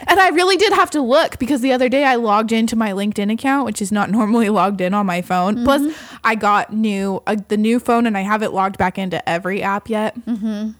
And 0.07 0.19
I 0.19 0.29
really 0.29 0.57
did 0.57 0.73
have 0.73 0.89
to 0.91 1.01
look 1.01 1.37
because 1.37 1.61
the 1.61 1.71
other 1.71 1.87
day 1.87 2.03
I 2.03 2.15
logged 2.15 2.51
into 2.51 2.75
my 2.75 2.91
LinkedIn 2.91 3.31
account, 3.31 3.65
which 3.65 3.81
is 3.81 3.91
not 3.91 4.09
normally 4.17 4.49
logged 4.49 4.81
in 4.81 4.93
on 4.93 5.05
my 5.05 5.21
phone. 5.21 5.63
Plus, 5.63 5.95
I 6.23 6.35
got 6.35 6.73
new 6.73 7.21
uh, 7.27 7.37
the 7.47 7.57
new 7.57 7.79
phone, 7.79 8.07
and 8.07 8.17
I 8.17 8.21
haven't 8.21 8.53
logged 8.53 8.77
back 8.77 8.97
into 8.97 9.27
every 9.29 9.61
app 9.61 9.89
yet. 9.89 10.19
Mm-hmm. 10.25 10.71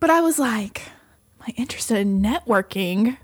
But 0.00 0.10
I 0.10 0.20
was 0.20 0.38
like, 0.38 0.82
Am 1.40 1.46
I 1.48 1.54
interested 1.56 1.98
in 1.98 2.22
networking? 2.22 3.18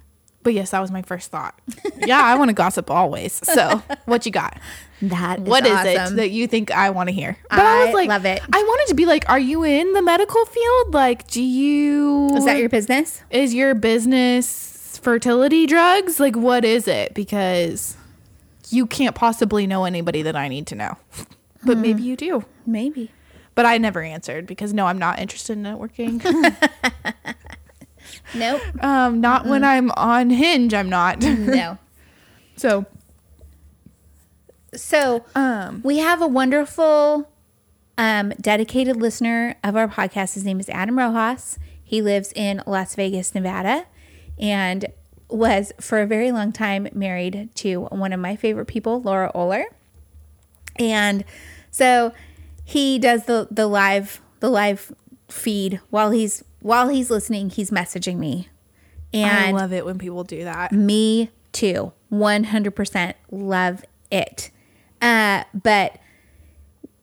But 0.45 0.55
yes, 0.55 0.71
that 0.71 0.81
was 0.81 0.91
my 0.91 1.03
first 1.03 1.31
thought. 1.31 1.59
yeah, 1.99 2.23
I 2.23 2.37
want 2.37 2.49
to 2.49 2.55
gossip 2.55 2.91
always. 2.91 3.33
So, 3.45 3.83
what 4.07 4.25
you 4.25 4.33
got? 4.33 4.59
That 5.03 5.41
is 5.41 5.45
What 5.47 5.67
is 5.67 5.73
awesome. 5.73 6.15
it 6.15 6.17
that 6.17 6.31
you 6.31 6.47
think 6.47 6.71
I 6.71 6.91
want 6.91 7.09
to 7.09 7.13
hear? 7.15 7.37
But 7.51 7.61
I, 7.61 7.85
was 7.87 7.95
like, 7.95 8.09
love 8.09 8.25
it. 8.25 8.41
I 8.53 8.63
wanted 8.63 8.87
to 8.89 8.95
be 8.95 9.05
like, 9.05 9.29
are 9.29 9.39
you 9.39 9.65
in 9.65 9.93
the 9.93 10.03
medical 10.03 10.45
field? 10.47 10.95
Like, 10.95 11.27
do 11.29 11.43
you 11.43 12.29
Is 12.37 12.45
that 12.45 12.59
your 12.59 12.69
business? 12.69 13.23
is 13.31 13.53
your 13.53 13.75
business 13.75 14.99
fertility 15.03 15.67
drugs? 15.67 16.19
Like, 16.21 16.37
what 16.37 16.65
is 16.65 16.89
it? 16.89 17.15
Because 17.15 17.97
you 18.71 18.87
can't 18.87 19.15
possibly 19.15 19.67
know 19.67 19.85
anybody 19.85 20.23
that 20.23 20.37
I 20.37 20.49
need 20.49 20.67
to 20.69 20.75
know, 20.75 20.97
but 21.65 21.75
Hmm. 21.77 21.83
maybe 21.83 22.03
you 22.03 22.17
do. 22.17 22.45
Maybe. 22.67 23.11
But 23.55 23.67
I 23.67 23.77
never 23.79 24.03
answered 24.03 24.47
because 24.47 24.73
no, 24.73 24.87
I'm 24.87 24.99
not 24.99 25.19
interested 25.19 25.55
in 25.59 25.65
networking. 25.65 26.23
Nope. 28.35 28.63
um, 28.83 29.21
not 29.21 29.47
when 29.47 29.65
I'm 29.65 29.91
on 29.93 30.31
Hinge. 30.31 30.75
I'm 30.75 30.89
not. 30.89 31.21
no. 31.23 31.79
so, 32.57 32.87
So 34.75 35.25
um, 35.35 35.81
we 35.85 35.99
have 35.99 36.21
a 36.21 36.27
wonderful, 36.27 37.31
um, 37.97 38.33
dedicated 38.41 38.97
listener 38.97 39.57
of 39.65 39.77
our 39.77 39.89
podcast. 39.89 40.35
His 40.35 40.45
name 40.45 40.61
is 40.61 40.69
Adam 40.69 40.99
Rojas. 40.99 41.59
He 41.83 42.03
lives 42.03 42.33
in 42.35 42.63
Las 42.67 42.95
Vegas, 42.95 43.35
Nevada, 43.35 43.87
and 44.39 44.87
was 45.31 45.73
for 45.81 46.01
a 46.01 46.07
very 46.07 46.31
long 46.33 46.53
time 46.53 46.89
married 46.93 47.49
to 47.57 47.83
one 47.87 48.13
of 48.13 48.21
my 48.21 48.37
favorite 48.37 48.67
people, 48.67 49.01
Laura 49.03 49.31
Oler. 49.35 49.65
And 50.77 51.25
so 51.71 52.13
he 52.65 52.99
does 52.99 53.25
the 53.25 53.49
the 53.51 53.67
live 53.67 54.21
the 54.41 54.49
live 54.49 54.93
feed 55.29 55.81
while 55.91 56.11
he's 56.13 56.45
while 56.61 56.89
he's 56.89 57.11
listening. 57.11 57.51
He's 57.51 57.71
messaging 57.71 58.17
me, 58.17 58.49
And 59.13 59.57
I 59.57 59.61
love 59.61 59.73
it 59.73 59.85
when 59.85 59.99
people 59.99 60.25
do 60.25 60.45
that. 60.45 60.73
me 60.73 61.31
too. 61.53 61.93
100% 62.13 63.15
love 63.31 63.85
it. 64.11 64.51
Uh, 65.01 65.45
but 65.55 65.99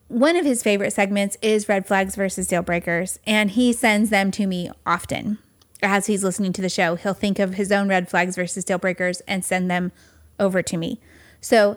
one 0.08 0.36
of 0.36 0.44
his 0.44 0.62
favorite 0.62 0.92
segments 0.92 1.36
is 1.42 1.68
red 1.68 1.86
flags 1.86 2.14
versus 2.16 2.46
deal 2.48 2.62
breakers, 2.62 3.18
and 3.26 3.50
he 3.52 3.72
sends 3.72 4.10
them 4.10 4.30
to 4.32 4.46
me 4.46 4.70
often. 4.84 5.38
As 5.82 6.06
he's 6.06 6.24
listening 6.24 6.52
to 6.54 6.62
the 6.62 6.68
show, 6.68 6.94
he'll 6.96 7.14
think 7.14 7.38
of 7.38 7.54
his 7.54 7.70
own 7.70 7.88
red 7.88 8.08
flags 8.08 8.36
versus 8.36 8.64
deal 8.64 8.78
breakers 8.78 9.20
and 9.28 9.44
send 9.44 9.70
them 9.70 9.92
over 10.40 10.62
to 10.62 10.76
me. 10.76 11.00
So 11.40 11.76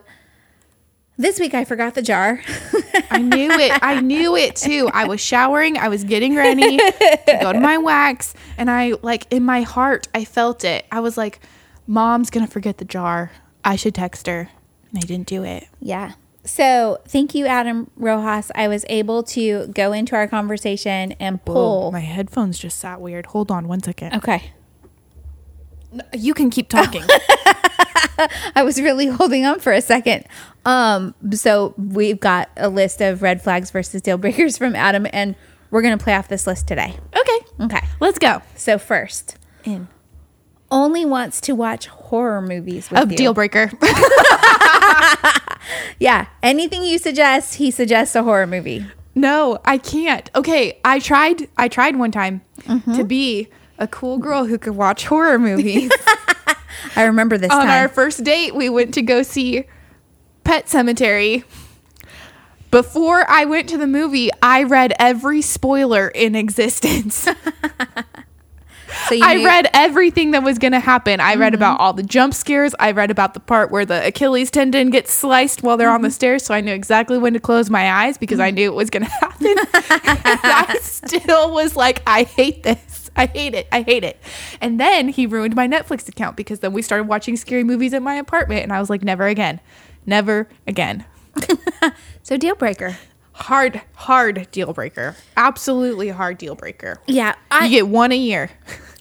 this 1.19 1.39
week 1.39 1.53
I 1.53 1.65
forgot 1.65 1.93
the 1.93 2.01
jar. 2.01 2.41
I 3.11 3.19
knew 3.21 3.51
it. 3.51 3.77
I 3.83 3.99
knew 4.11 4.35
it 4.35 4.55
too. 4.55 4.89
I 4.93 5.05
was 5.05 5.21
showering. 5.21 5.77
I 5.77 5.89
was 5.89 6.03
getting 6.03 6.35
ready 6.35 6.77
to 6.77 7.37
go 7.41 7.53
to 7.53 7.59
my 7.59 7.77
wax. 7.77 8.33
And 8.57 8.71
I, 8.71 8.93
like, 9.01 9.27
in 9.31 9.43
my 9.43 9.61
heart, 9.61 10.07
I 10.15 10.25
felt 10.25 10.63
it. 10.63 10.85
I 10.91 11.01
was 11.01 11.17
like, 11.17 11.39
Mom's 11.85 12.29
going 12.29 12.45
to 12.45 12.51
forget 12.51 12.77
the 12.77 12.85
jar. 12.85 13.31
I 13.63 13.75
should 13.75 13.93
text 13.95 14.27
her. 14.27 14.49
And 14.89 14.97
I 14.97 15.01
didn't 15.01 15.27
do 15.27 15.43
it. 15.43 15.67
yeah. 15.79 16.13
So 16.45 16.99
thank 17.07 17.35
you, 17.35 17.45
Adam 17.45 17.91
Rojas. 17.97 18.49
I 18.55 18.69
was 18.69 18.83
able 18.89 19.21
to 19.23 19.67
go 19.67 19.91
into 19.91 20.15
our 20.15 20.27
conversation 20.27 21.11
and 21.19 21.43
pull. 21.43 21.91
my 21.91 21.99
headphones 21.99 22.57
just 22.57 22.79
sat 22.79 23.01
weird. 23.01 23.27
Hold 23.27 23.51
on 23.51 23.67
one 23.67 23.83
second. 23.83 24.15
okay. 24.15 24.51
You 26.13 26.33
can 26.33 26.49
keep 26.49 26.69
talking. 26.69 27.03
I 28.55 28.63
was 28.63 28.79
really 28.81 29.07
holding 29.07 29.45
on 29.45 29.59
for 29.59 29.71
a 29.71 29.81
second. 29.81 30.25
Um, 30.65 31.15
so 31.31 31.73
we've 31.77 32.19
got 32.19 32.49
a 32.57 32.69
list 32.69 33.01
of 33.01 33.21
red 33.21 33.41
flags 33.41 33.71
versus 33.71 34.01
deal 34.01 34.17
breakers 34.17 34.57
from 34.57 34.75
Adam, 34.75 35.07
and 35.13 35.35
we're 35.71 35.81
gonna 35.81 35.97
play 35.97 36.13
off 36.15 36.27
this 36.27 36.45
list 36.45 36.67
today. 36.67 36.95
okay. 37.15 37.65
Okay. 37.65 37.87
Let's 37.99 38.19
go. 38.19 38.41
So 38.55 38.77
first, 38.77 39.37
In. 39.63 39.87
only 40.71 41.05
wants 41.05 41.41
to 41.41 41.53
watch 41.55 41.87
horror 41.87 42.41
movies 42.41 42.89
with 42.91 42.99
Of 43.01 43.11
you. 43.11 43.17
deal 43.17 43.33
breaker. 43.33 43.71
Yeah, 45.99 46.27
anything 46.41 46.83
you 46.83 46.97
suggest, 46.97 47.55
he 47.55 47.69
suggests 47.71 48.15
a 48.15 48.23
horror 48.23 48.47
movie. 48.47 48.85
no, 49.15 49.59
I 49.65 49.77
can't. 49.77 50.29
Okay, 50.33 50.79
I 50.83 50.99
tried 50.99 51.47
I 51.57 51.67
tried 51.67 51.97
one 51.97 52.11
time 52.11 52.41
to 52.95 53.03
be 53.03 53.49
a 53.79 53.87
cool 53.87 54.17
girl 54.17 54.45
who 54.45 54.57
could 54.57 54.75
watch 54.75 55.05
horror 55.05 55.39
movies. 55.39 55.91
I 56.95 57.05
remember 57.05 57.37
this 57.37 57.51
On 57.51 57.65
time. 57.65 57.69
our 57.69 57.87
first 57.87 58.23
date, 58.23 58.53
we 58.53 58.69
went 58.69 58.93
to 58.95 59.01
go 59.01 59.23
see 59.23 59.63
Pet 60.43 60.67
Sematary. 60.67 61.43
Before 62.71 63.27
I 63.27 63.45
went 63.45 63.69
to 63.69 63.77
the 63.77 63.87
movie, 63.87 64.29
I 64.43 64.63
read 64.63 64.93
every 64.99 65.41
spoiler 65.41 66.07
in 66.07 66.35
existence. 66.35 67.15
so 67.27 67.33
I 69.11 69.35
knew- 69.35 69.45
read 69.45 69.69
everything 69.73 70.31
that 70.31 70.43
was 70.43 70.59
going 70.59 70.73
to 70.73 70.79
happen. 70.79 71.19
I 71.19 71.35
read 71.35 71.53
mm-hmm. 71.53 71.55
about 71.55 71.79
all 71.79 71.93
the 71.93 72.03
jump 72.03 72.33
scares. 72.35 72.75
I 72.79 72.91
read 72.91 73.09
about 73.09 73.33
the 73.33 73.39
part 73.39 73.71
where 73.71 73.85
the 73.85 74.05
Achilles 74.05 74.51
tendon 74.51 74.91
gets 74.91 75.11
sliced 75.11 75.63
while 75.63 75.77
they're 75.77 75.89
on 75.89 76.03
the 76.03 76.09
mm-hmm. 76.09 76.13
stairs, 76.13 76.45
so 76.45 76.53
I 76.53 76.61
knew 76.61 76.73
exactly 76.73 77.17
when 77.17 77.33
to 77.33 77.39
close 77.39 77.69
my 77.69 77.91
eyes 77.91 78.17
because 78.17 78.39
I 78.39 78.49
mm-hmm. 78.49 78.55
knew 78.55 78.71
it 78.71 78.75
was 78.75 78.89
going 78.91 79.03
to 79.05 79.09
happen. 79.09 79.47
and 79.47 79.57
I 79.73 80.77
still 80.81 81.53
was 81.53 81.75
like, 81.75 82.03
I 82.05 82.23
hate 82.23 82.63
this. 82.63 82.98
I 83.15 83.25
hate 83.27 83.53
it. 83.55 83.67
I 83.71 83.81
hate 83.81 84.03
it. 84.03 84.21
And 84.61 84.79
then 84.79 85.09
he 85.09 85.25
ruined 85.25 85.55
my 85.55 85.67
Netflix 85.67 86.07
account 86.07 86.35
because 86.37 86.59
then 86.59 86.73
we 86.73 86.81
started 86.81 87.05
watching 87.07 87.35
scary 87.37 87.63
movies 87.63 87.93
in 87.93 88.03
my 88.03 88.15
apartment, 88.15 88.63
and 88.63 88.71
I 88.73 88.79
was 88.79 88.89
like, 88.89 89.03
never 89.03 89.27
again. 89.27 89.59
Never 90.05 90.47
again. 90.67 91.05
So 92.23 92.37
deal 92.37 92.53
breaker. 92.55 92.95
Hard, 93.33 93.81
hard 93.95 94.47
deal 94.51 94.71
breaker. 94.73 95.15
Absolutely 95.35 96.09
hard 96.09 96.37
deal 96.37 96.53
breaker. 96.53 97.01
Yeah, 97.07 97.29
You 97.29 97.35
I 97.51 97.67
get 97.69 97.87
one 97.87 98.11
a 98.11 98.17
year. 98.17 98.51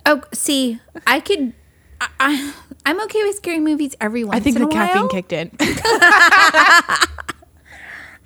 oh 0.07 0.23
see, 0.33 0.81
I 1.07 1.21
could. 1.21 1.53
I, 2.01 2.09
I 2.21 2.55
I'm 2.87 3.01
okay 3.03 3.23
with 3.25 3.37
scary 3.37 3.61
movies 3.61 3.95
every 4.01 4.25
once. 4.25 4.47
In 4.47 4.57
a 4.63 4.67
while. 4.67 4.69
I 4.79 4.87
think 4.87 5.11
the 5.11 5.11
caffeine 5.11 5.11
kicked 5.11 5.33
in. 5.33 5.51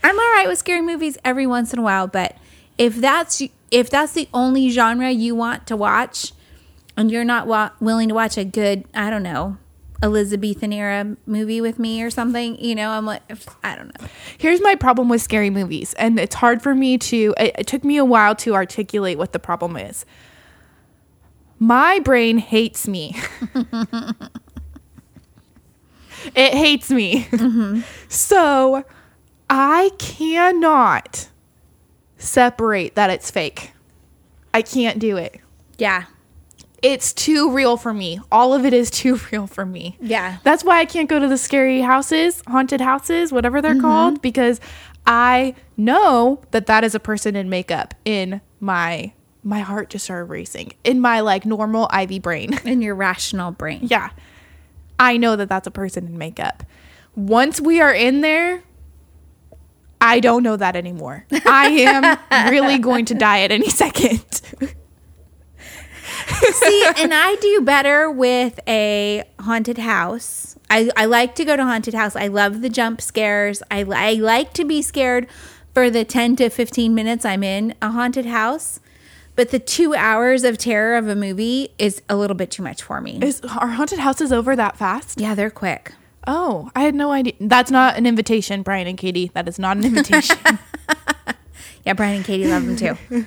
I'm 0.04 0.18
all 0.18 0.32
right 0.32 0.46
with 0.48 0.58
scary 0.58 0.82
movies 0.82 1.16
every 1.24 1.46
once 1.46 1.72
in 1.72 1.78
a 1.78 1.82
while, 1.82 2.06
but 2.06 2.36
if 2.78 2.96
that's 2.96 3.42
if 3.70 3.88
that's 3.90 4.12
the 4.12 4.28
only 4.34 4.70
genre 4.70 5.10
you 5.10 5.34
want 5.34 5.66
to 5.66 5.76
watch, 5.76 6.32
and 6.96 7.10
you're 7.10 7.24
not 7.24 7.46
wa- 7.46 7.70
willing 7.80 8.08
to 8.08 8.14
watch 8.14 8.36
a 8.36 8.44
good, 8.44 8.84
I 8.94 9.08
don't 9.08 9.22
know, 9.22 9.56
Elizabethan 10.02 10.72
era 10.72 11.16
movie 11.26 11.60
with 11.60 11.78
me 11.78 12.02
or 12.02 12.10
something, 12.10 12.62
you 12.62 12.74
know, 12.74 12.90
I'm 12.90 13.06
like, 13.06 13.22
I 13.62 13.76
don't 13.76 13.98
know. 13.98 14.08
Here's 14.36 14.60
my 14.60 14.74
problem 14.74 15.08
with 15.08 15.22
scary 15.22 15.48
movies, 15.48 15.94
and 15.94 16.18
it's 16.18 16.34
hard 16.34 16.60
for 16.60 16.74
me 16.74 16.98
to. 16.98 17.34
It, 17.38 17.54
it 17.60 17.66
took 17.66 17.84
me 17.84 17.96
a 17.96 18.04
while 18.04 18.34
to 18.36 18.54
articulate 18.54 19.16
what 19.16 19.32
the 19.32 19.38
problem 19.38 19.76
is. 19.76 20.04
My 21.58 22.00
brain 22.00 22.38
hates 22.38 22.88
me. 22.88 23.16
it 26.34 26.54
hates 26.54 26.90
me. 26.90 27.24
Mm-hmm. 27.24 27.82
So 28.08 28.84
I 29.48 29.90
cannot 29.98 31.28
separate 32.22 32.94
that 32.94 33.10
it's 33.10 33.30
fake. 33.30 33.72
I 34.54 34.62
can't 34.62 34.98
do 34.98 35.16
it. 35.16 35.40
Yeah, 35.78 36.04
It's 36.82 37.12
too 37.12 37.50
real 37.52 37.76
for 37.76 37.92
me. 37.94 38.20
All 38.30 38.54
of 38.54 38.64
it 38.64 38.72
is 38.72 38.90
too 39.02 39.18
real 39.30 39.46
for 39.46 39.64
me. 39.64 39.96
Yeah. 40.00 40.38
That's 40.44 40.64
why 40.64 40.78
I 40.80 40.84
can't 40.84 41.08
go 41.08 41.18
to 41.18 41.28
the 41.28 41.38
scary 41.38 41.80
houses, 41.80 42.42
haunted 42.46 42.80
houses, 42.80 43.32
whatever 43.32 43.60
they're 43.62 43.72
mm-hmm. 43.72 43.80
called, 43.80 44.22
because 44.22 44.60
I 45.06 45.54
know 45.76 46.42
that 46.52 46.66
that 46.66 46.84
is 46.84 46.94
a 46.94 47.00
person 47.00 47.34
in 47.36 47.48
makeup 47.48 47.94
in 48.04 48.40
my 48.60 49.12
my 49.44 49.58
heart 49.58 49.90
just 49.90 50.04
started 50.04 50.26
racing 50.26 50.72
in 50.84 51.00
my 51.00 51.18
like 51.18 51.44
normal 51.44 51.88
Ivy 51.90 52.20
brain. 52.20 52.58
in 52.64 52.80
your 52.80 52.94
rational 52.94 53.50
brain. 53.50 53.80
yeah. 53.82 54.10
I 54.98 55.16
know 55.16 55.34
that 55.34 55.48
that's 55.48 55.66
a 55.66 55.72
person 55.72 56.06
in 56.06 56.16
makeup. 56.16 56.62
Once 57.16 57.60
we 57.60 57.80
are 57.80 57.92
in 57.92 58.20
there, 58.20 58.62
I 60.02 60.18
don't 60.20 60.42
know 60.42 60.56
that 60.56 60.74
anymore. 60.74 61.24
I 61.46 61.68
am 61.68 62.50
really 62.50 62.78
going 62.78 63.04
to 63.06 63.14
die 63.14 63.42
at 63.42 63.52
any 63.52 63.68
second. 63.70 64.42
See, 66.52 66.86
and 66.98 67.14
I 67.14 67.36
do 67.40 67.60
better 67.62 68.10
with 68.10 68.58
a 68.66 69.22
haunted 69.40 69.78
house. 69.78 70.56
I, 70.68 70.90
I 70.96 71.04
like 71.04 71.34
to 71.36 71.44
go 71.44 71.56
to 71.56 71.62
haunted 71.62 71.94
house. 71.94 72.16
I 72.16 72.26
love 72.26 72.62
the 72.62 72.68
jump 72.68 73.00
scares. 73.00 73.62
I, 73.70 73.84
I 73.84 74.14
like 74.14 74.52
to 74.54 74.64
be 74.64 74.82
scared 74.82 75.28
for 75.72 75.88
the 75.88 76.04
10 76.04 76.36
to 76.36 76.50
15 76.50 76.94
minutes 76.94 77.24
I'm 77.24 77.44
in 77.44 77.74
a 77.80 77.90
haunted 77.90 78.26
house. 78.26 78.80
But 79.34 79.50
the 79.50 79.58
two 79.58 79.94
hours 79.94 80.44
of 80.44 80.58
terror 80.58 80.96
of 80.96 81.08
a 81.08 81.14
movie 81.14 81.70
is 81.78 82.02
a 82.08 82.16
little 82.16 82.36
bit 82.36 82.50
too 82.50 82.62
much 82.62 82.82
for 82.82 83.00
me. 83.00 83.18
Is 83.22 83.40
are 83.42 83.68
haunted 83.68 83.98
houses 83.98 84.30
over 84.32 84.54
that 84.56 84.76
fast? 84.76 85.20
Yeah, 85.20 85.34
they're 85.34 85.50
quick. 85.50 85.92
Oh, 86.26 86.70
I 86.74 86.82
had 86.82 86.94
no 86.94 87.10
idea. 87.12 87.32
That's 87.40 87.70
not 87.70 87.96
an 87.96 88.06
invitation, 88.06 88.62
Brian 88.62 88.86
and 88.86 88.96
Katie. 88.98 89.30
That 89.34 89.48
is 89.48 89.58
not 89.58 89.76
an 89.76 89.84
invitation. 89.84 90.36
Yeah, 91.84 91.94
Brian 91.94 92.16
and 92.16 92.24
Katie 92.24 92.46
love 92.46 92.64
them 92.64 92.76
too. 92.76 93.26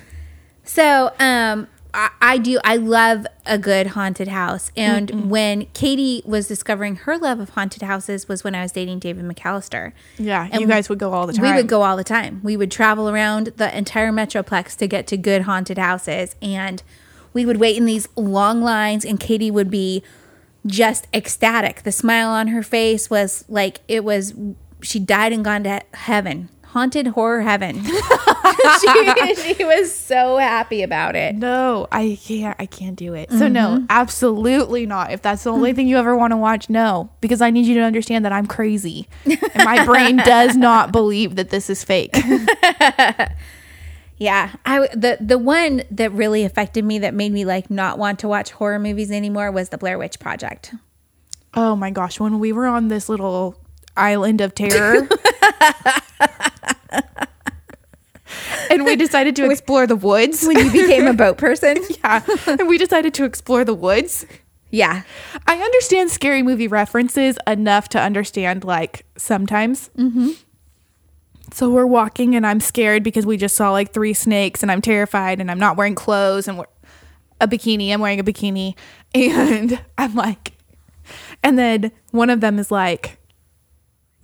So, 0.64 1.12
um, 1.20 1.68
I, 1.92 2.10
I 2.20 2.38
do. 2.38 2.58
I 2.64 2.76
love 2.76 3.26
a 3.44 3.58
good 3.58 3.88
haunted 3.88 4.28
house. 4.28 4.70
And 4.76 5.30
when 5.30 5.66
Katie 5.74 6.22
was 6.24 6.48
discovering 6.48 6.96
her 6.96 7.18
love 7.18 7.38
of 7.38 7.50
haunted 7.50 7.82
houses 7.82 8.28
was 8.28 8.44
when 8.44 8.54
I 8.54 8.62
was 8.62 8.72
dating 8.72 8.98
David 9.00 9.24
McAllister. 9.26 9.92
yeah, 10.18 10.48
And 10.50 10.60
you 10.60 10.66
guys 10.66 10.88
would 10.88 10.98
go 10.98 11.12
all 11.12 11.26
the 11.26 11.32
time. 11.34 11.42
We 11.42 11.52
would 11.52 11.68
go 11.68 11.82
all 11.82 11.96
the 11.96 12.04
time. 12.04 12.40
We 12.42 12.56
would 12.56 12.70
travel 12.70 13.08
around 13.10 13.48
the 13.56 13.76
entire 13.76 14.10
metroplex 14.10 14.76
to 14.78 14.86
get 14.86 15.06
to 15.08 15.16
good 15.16 15.42
haunted 15.42 15.78
houses, 15.78 16.34
and 16.40 16.82
we 17.32 17.44
would 17.44 17.58
wait 17.58 17.76
in 17.76 17.84
these 17.84 18.08
long 18.16 18.62
lines. 18.62 19.04
And 19.04 19.20
Katie 19.20 19.50
would 19.50 19.70
be 19.70 20.02
just 20.66 21.06
ecstatic. 21.14 21.82
The 21.82 21.92
smile 21.92 22.28
on 22.28 22.48
her 22.48 22.62
face 22.62 23.08
was 23.08 23.44
like 23.48 23.80
it 23.88 24.04
was 24.04 24.34
she 24.82 24.98
died 24.98 25.32
and 25.32 25.44
gone 25.44 25.64
to 25.64 25.80
heaven, 25.94 26.48
haunted 26.64 27.08
horror 27.08 27.42
heaven. 27.42 27.82
she, 28.80 29.54
she 29.54 29.64
was 29.64 29.94
so 29.94 30.36
happy 30.36 30.82
about 30.82 31.16
it. 31.16 31.34
No, 31.36 31.88
I 31.90 32.18
can't. 32.22 32.56
I 32.58 32.66
can't 32.66 32.96
do 32.96 33.14
it. 33.14 33.30
So 33.30 33.48
no, 33.48 33.76
mm-hmm. 33.76 33.86
absolutely 33.88 34.86
not. 34.86 35.12
If 35.12 35.22
that's 35.22 35.44
the 35.44 35.52
only 35.52 35.72
thing 35.72 35.88
you 35.88 35.96
ever 35.96 36.16
want 36.16 36.32
to 36.32 36.36
watch, 36.36 36.68
no, 36.68 37.10
because 37.20 37.40
I 37.40 37.50
need 37.50 37.66
you 37.66 37.74
to 37.74 37.82
understand 37.82 38.24
that 38.24 38.32
I'm 38.32 38.46
crazy, 38.46 39.08
and 39.24 39.64
my 39.64 39.84
brain 39.84 40.16
does 40.18 40.56
not 40.56 40.92
believe 40.92 41.36
that 41.36 41.50
this 41.50 41.70
is 41.70 41.82
fake. 41.84 42.16
Yeah, 44.18 44.52
I 44.64 44.88
the 44.94 45.18
the 45.20 45.38
one 45.38 45.82
that 45.90 46.10
really 46.12 46.44
affected 46.44 46.84
me 46.84 46.98
that 47.00 47.12
made 47.14 47.32
me 47.32 47.44
like 47.44 47.70
not 47.70 47.98
want 47.98 48.18
to 48.20 48.28
watch 48.28 48.50
horror 48.52 48.78
movies 48.78 49.10
anymore 49.10 49.50
was 49.50 49.68
the 49.68 49.78
Blair 49.78 49.98
Witch 49.98 50.18
Project. 50.18 50.74
Oh 51.54 51.76
my 51.76 51.90
gosh, 51.90 52.18
when 52.18 52.38
we 52.38 52.52
were 52.52 52.66
on 52.66 52.88
this 52.88 53.08
little 53.08 53.56
island 53.96 54.40
of 54.40 54.54
terror. 54.54 55.08
And 58.68 58.84
we 58.84 58.96
decided 58.96 59.36
to 59.36 59.50
explore 59.50 59.86
the 59.86 59.96
woods. 59.96 60.44
When 60.44 60.58
you 60.58 60.70
became 60.70 61.06
a 61.06 61.14
boat 61.14 61.38
person, 61.38 61.76
yeah. 62.04 62.22
And 62.46 62.68
we 62.68 62.78
decided 62.78 63.14
to 63.14 63.24
explore 63.24 63.64
the 63.64 63.74
woods. 63.74 64.26
yeah, 64.70 65.02
I 65.46 65.56
understand 65.58 66.10
scary 66.10 66.42
movie 66.42 66.68
references 66.68 67.38
enough 67.46 67.88
to 67.90 68.00
understand, 68.00 68.64
like, 68.64 69.06
sometimes. 69.16 69.90
Mm-hmm. 69.96 70.30
So 71.52 71.70
we're 71.70 71.86
walking, 71.86 72.34
and 72.34 72.46
I'm 72.46 72.60
scared 72.60 73.02
because 73.02 73.24
we 73.24 73.36
just 73.36 73.56
saw 73.56 73.70
like 73.70 73.92
three 73.92 74.14
snakes, 74.14 74.62
and 74.62 74.70
I'm 74.70 74.82
terrified, 74.82 75.40
and 75.40 75.50
I'm 75.50 75.58
not 75.58 75.76
wearing 75.76 75.94
clothes 75.94 76.48
and 76.48 76.64
a 77.40 77.48
bikini. 77.48 77.92
I'm 77.92 78.00
wearing 78.00 78.20
a 78.20 78.24
bikini. 78.24 78.74
And 79.14 79.80
I'm 79.96 80.14
like, 80.14 80.52
and 81.42 81.58
then 81.58 81.90
one 82.10 82.28
of 82.28 82.42
them 82.42 82.58
is 82.58 82.70
like, 82.70 83.18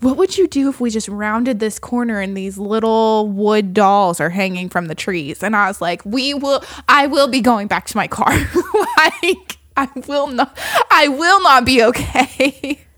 what 0.01 0.19
would 0.19 0.37
you 0.37 0.47
do 0.49 0.69
if 0.69 0.81
we 0.81 0.91
just 0.91 1.09
rounded 1.09 1.61
this 1.61 1.79
corner 1.79 2.21
and 2.21 2.37
these 2.37 2.59
little 2.59 3.29
wood 3.29 3.73
dolls 3.73 4.21
are 4.21 4.29
hanging 4.29 4.69
from 4.69 4.87
the 4.87 4.95
trees? 4.95 5.43
And 5.43 5.57
I 5.57 5.69
was 5.69 5.81
like, 5.81 6.05
we 6.05 6.35
will, 6.35 6.63
I 6.89 7.07
will 7.07 7.29
be 7.29 7.41
going 7.41 7.69
back 7.69 7.87
to 7.87 7.97
my 7.97 8.07
car. 8.07 8.33
like, 8.97 9.59
I 9.77 9.89
will 10.07 10.27
not, 10.27 10.59
I 10.91 11.09
will 11.09 11.43
not 11.43 11.65
be 11.65 11.83
okay. 11.85 12.81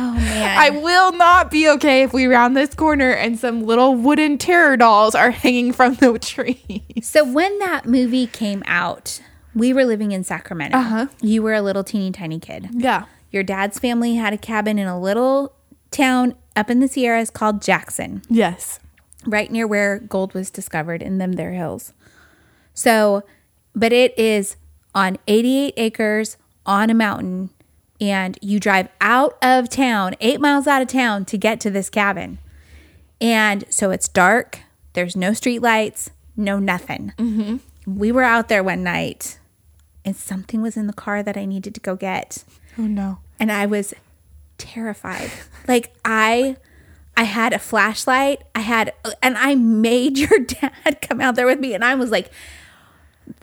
Oh 0.00 0.12
man. 0.14 0.58
I 0.58 0.70
will 0.70 1.12
not 1.12 1.50
be 1.50 1.68
okay 1.70 2.02
if 2.02 2.12
we 2.12 2.26
round 2.26 2.56
this 2.56 2.72
corner 2.74 3.10
and 3.10 3.38
some 3.38 3.64
little 3.64 3.94
wooden 3.96 4.38
terror 4.38 4.76
dolls 4.76 5.14
are 5.14 5.30
hanging 5.30 5.72
from 5.72 5.94
the 5.96 6.18
tree. 6.18 6.84
so 7.02 7.24
when 7.24 7.58
that 7.58 7.84
movie 7.86 8.26
came 8.28 8.62
out, 8.66 9.20
we 9.54 9.72
were 9.72 9.84
living 9.84 10.12
in 10.12 10.22
Sacramento. 10.22 10.78
Uh-huh. 10.78 11.06
You 11.20 11.42
were 11.42 11.54
a 11.54 11.62
little 11.62 11.82
teeny 11.82 12.12
tiny 12.12 12.38
kid. 12.38 12.68
Yeah. 12.72 13.06
Your 13.32 13.42
dad's 13.42 13.78
family 13.78 14.14
had 14.14 14.32
a 14.32 14.38
cabin 14.38 14.78
in 14.78 14.86
a 14.86 14.98
little 15.00 15.52
town 15.90 16.34
up 16.54 16.70
in 16.70 16.78
the 16.80 16.86
Sierras 16.88 17.30
called 17.30 17.60
Jackson, 17.60 18.22
Yes. 18.28 18.78
right 19.26 19.50
near 19.50 19.66
where 19.66 19.98
gold 19.98 20.32
was 20.34 20.50
discovered 20.50 21.02
in 21.02 21.18
them 21.18 21.32
there 21.32 21.52
hills. 21.52 21.92
So, 22.74 23.24
but 23.74 23.92
it 23.92 24.16
is 24.18 24.56
on 24.94 25.18
88 25.26 25.74
acres 25.76 26.36
on 26.66 26.90
a 26.90 26.94
mountain, 26.94 27.50
and 28.00 28.38
you 28.40 28.60
drive 28.60 28.88
out 29.00 29.36
of 29.42 29.68
town, 29.68 30.14
eight 30.20 30.40
miles 30.40 30.66
out 30.66 30.82
of 30.82 30.88
town 30.88 31.24
to 31.26 31.36
get 31.38 31.60
to 31.60 31.70
this 31.70 31.90
cabin. 31.90 32.38
And 33.20 33.64
so 33.70 33.90
it's 33.90 34.08
dark, 34.08 34.60
there's 34.92 35.16
no 35.16 35.32
street 35.32 35.60
lights, 35.60 36.10
no 36.36 36.58
nothing. 36.58 37.12
Mm-hmm. 37.18 37.56
We 37.98 38.12
were 38.12 38.22
out 38.22 38.48
there 38.48 38.62
one 38.62 38.82
night, 38.84 39.38
and 40.04 40.14
something 40.14 40.62
was 40.62 40.76
in 40.76 40.86
the 40.86 40.92
car 40.92 41.22
that 41.22 41.36
I 41.36 41.44
needed 41.44 41.74
to 41.74 41.80
go 41.80 41.96
get 41.96 42.44
Oh 42.78 42.82
no. 42.86 43.18
and 43.40 43.50
I 43.50 43.66
was 43.66 43.92
terrified. 44.58 45.30
like 45.66 45.92
I 46.04 46.56
I 47.16 47.24
had 47.24 47.52
a 47.52 47.58
flashlight. 47.58 48.42
I 48.54 48.60
had 48.60 48.92
and 49.22 49.36
I 49.36 49.54
made 49.56 50.16
your 50.18 50.38
dad 50.38 50.98
come 51.02 51.20
out 51.20 51.34
there 51.34 51.46
with 51.46 51.58
me 51.60 51.74
and 51.74 51.84
I 51.84 51.94
was 51.96 52.10
like 52.10 52.30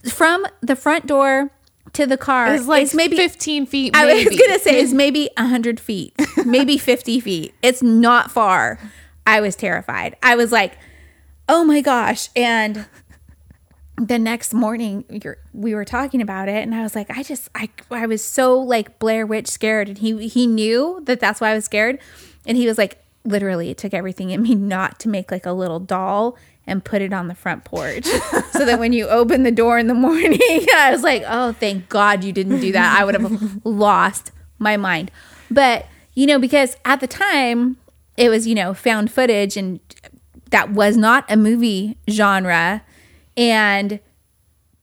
from 0.10 0.46
the 0.62 0.76
front 0.76 1.06
door 1.08 1.52
to 1.96 2.06
the 2.06 2.18
car 2.18 2.54
It's 2.54 2.68
like 2.68 2.84
it's 2.84 2.94
maybe 2.94 3.18
15 3.18 3.66
feet. 3.66 3.96
I 3.96 4.06
Maybe. 4.06 4.30
was 4.30 4.40
gonna 4.40 4.60
say 4.60 4.80
it's 4.80 4.94
maybe 5.04 5.30
hundred 5.38 5.80
feet, 5.80 6.14
maybe 6.46 6.78
fifty 6.92 7.20
feet. 7.20 7.54
It's 7.62 7.82
not 7.82 8.32
far. 8.32 8.80
I 9.28 9.42
was 9.42 9.56
terrified. 9.56 10.16
I 10.22 10.36
was 10.36 10.52
like, 10.52 10.78
"Oh 11.50 11.64
my 11.64 11.82
gosh!" 11.82 12.30
And 12.36 12.86
the 13.98 14.20
next 14.20 14.54
morning, 14.54 15.06
you're, 15.10 15.38
we 15.54 15.74
were 15.74 15.86
talking 15.86 16.22
about 16.22 16.50
it, 16.50 16.62
and 16.64 16.76
I 16.76 16.84
was 16.84 16.96
like, 16.96 17.10
"I 17.10 17.24
just, 17.24 17.50
I, 17.56 17.70
I 17.90 18.06
was 18.06 18.24
so 18.24 18.60
like 18.60 19.00
Blair 19.00 19.26
Witch 19.26 19.48
scared," 19.48 19.88
and 19.88 19.98
he 19.98 20.28
he 20.28 20.48
knew 20.48 21.02
that 21.06 21.20
that's 21.20 21.40
why 21.42 21.52
I 21.52 21.56
was 21.56 21.66
scared, 21.66 22.00
and 22.46 22.58
he 22.58 22.68
was 22.68 22.78
like, 22.78 23.02
literally, 23.24 23.70
it 23.72 23.78
took 23.78 23.94
everything 23.94 24.30
in 24.32 24.44
me 24.44 24.54
not 24.54 25.00
to 25.00 25.10
make 25.10 25.32
like 25.32 25.46
a 25.46 25.54
little 25.54 25.80
doll 25.80 26.38
and 26.68 26.84
put 26.84 27.02
it 27.02 27.14
on 27.14 27.28
the 27.28 27.36
front 27.36 27.64
porch 27.64 28.06
so 28.52 28.66
that 28.66 28.80
when 28.80 28.92
you 28.94 29.08
open 29.08 29.44
the 29.44 29.52
door 29.52 29.78
in 29.78 29.88
the 29.88 29.94
morning, 29.94 30.40
I 30.76 30.90
was 30.92 31.04
like, 31.04 31.24
oh, 31.28 31.52
thank 31.54 31.90
God 31.90 32.24
you 32.24 32.32
didn't 32.32 32.60
do 32.60 32.72
that. 32.72 33.00
I 33.00 33.06
would 33.06 33.16
have 33.16 33.60
lost 33.66 34.32
my 34.60 34.78
mind. 34.78 35.12
But, 35.52 35.86
you 36.14 36.26
know, 36.26 36.40
because 36.40 36.76
at 36.86 37.00
the 37.02 37.08
time 37.08 37.78
it 38.18 38.30
was, 38.30 38.48
you 38.48 38.56
know, 38.56 38.74
found 38.74 39.12
footage 39.12 39.58
and 39.58 39.80
that 40.52 40.72
was 40.72 40.98
not 40.98 41.26
a 41.30 41.38
movie 41.38 41.98
genre. 42.10 42.82
And 43.38 44.00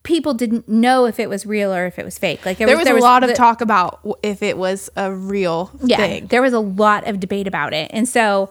people 0.02 0.34
didn't 0.34 0.68
know 0.68 1.06
if 1.06 1.18
it 1.18 1.28
was 1.28 1.46
real 1.46 1.72
or 1.72 1.86
if 1.86 1.98
it 1.98 2.04
was 2.04 2.18
fake. 2.18 2.44
Like 2.44 2.58
there 2.58 2.76
was, 2.76 2.86
a 2.88 2.94
lot 2.94 3.22
of 3.22 3.28
the- 3.30 3.34
talk 3.34 3.60
about 3.60 4.00
if 4.22 4.42
it 4.42 4.58
was 4.58 4.90
a 4.96 5.12
real 5.12 5.70
yeah, 5.82 5.96
thing. 5.96 6.26
there 6.26 6.42
was 6.42 6.52
a 6.52 6.60
lot 6.60 7.06
of 7.08 7.20
debate 7.20 7.46
about 7.46 7.72
it, 7.72 7.90
and 7.94 8.08
so 8.08 8.50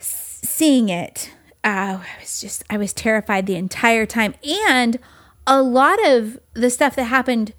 s- 0.00 0.40
seeing 0.44 0.88
it, 0.88 1.30
uh, 1.64 1.98
I 2.02 2.20
was 2.20 2.40
just 2.40 2.62
I 2.68 2.76
was 2.76 2.92
terrified 2.92 3.46
the 3.46 3.56
entire 3.56 4.06
time, 4.06 4.34
and 4.68 4.98
a 5.46 5.62
lot 5.62 6.04
of 6.06 6.38
the 6.52 6.70
stuff 6.70 6.94
that 6.96 7.04
happened 7.04 7.54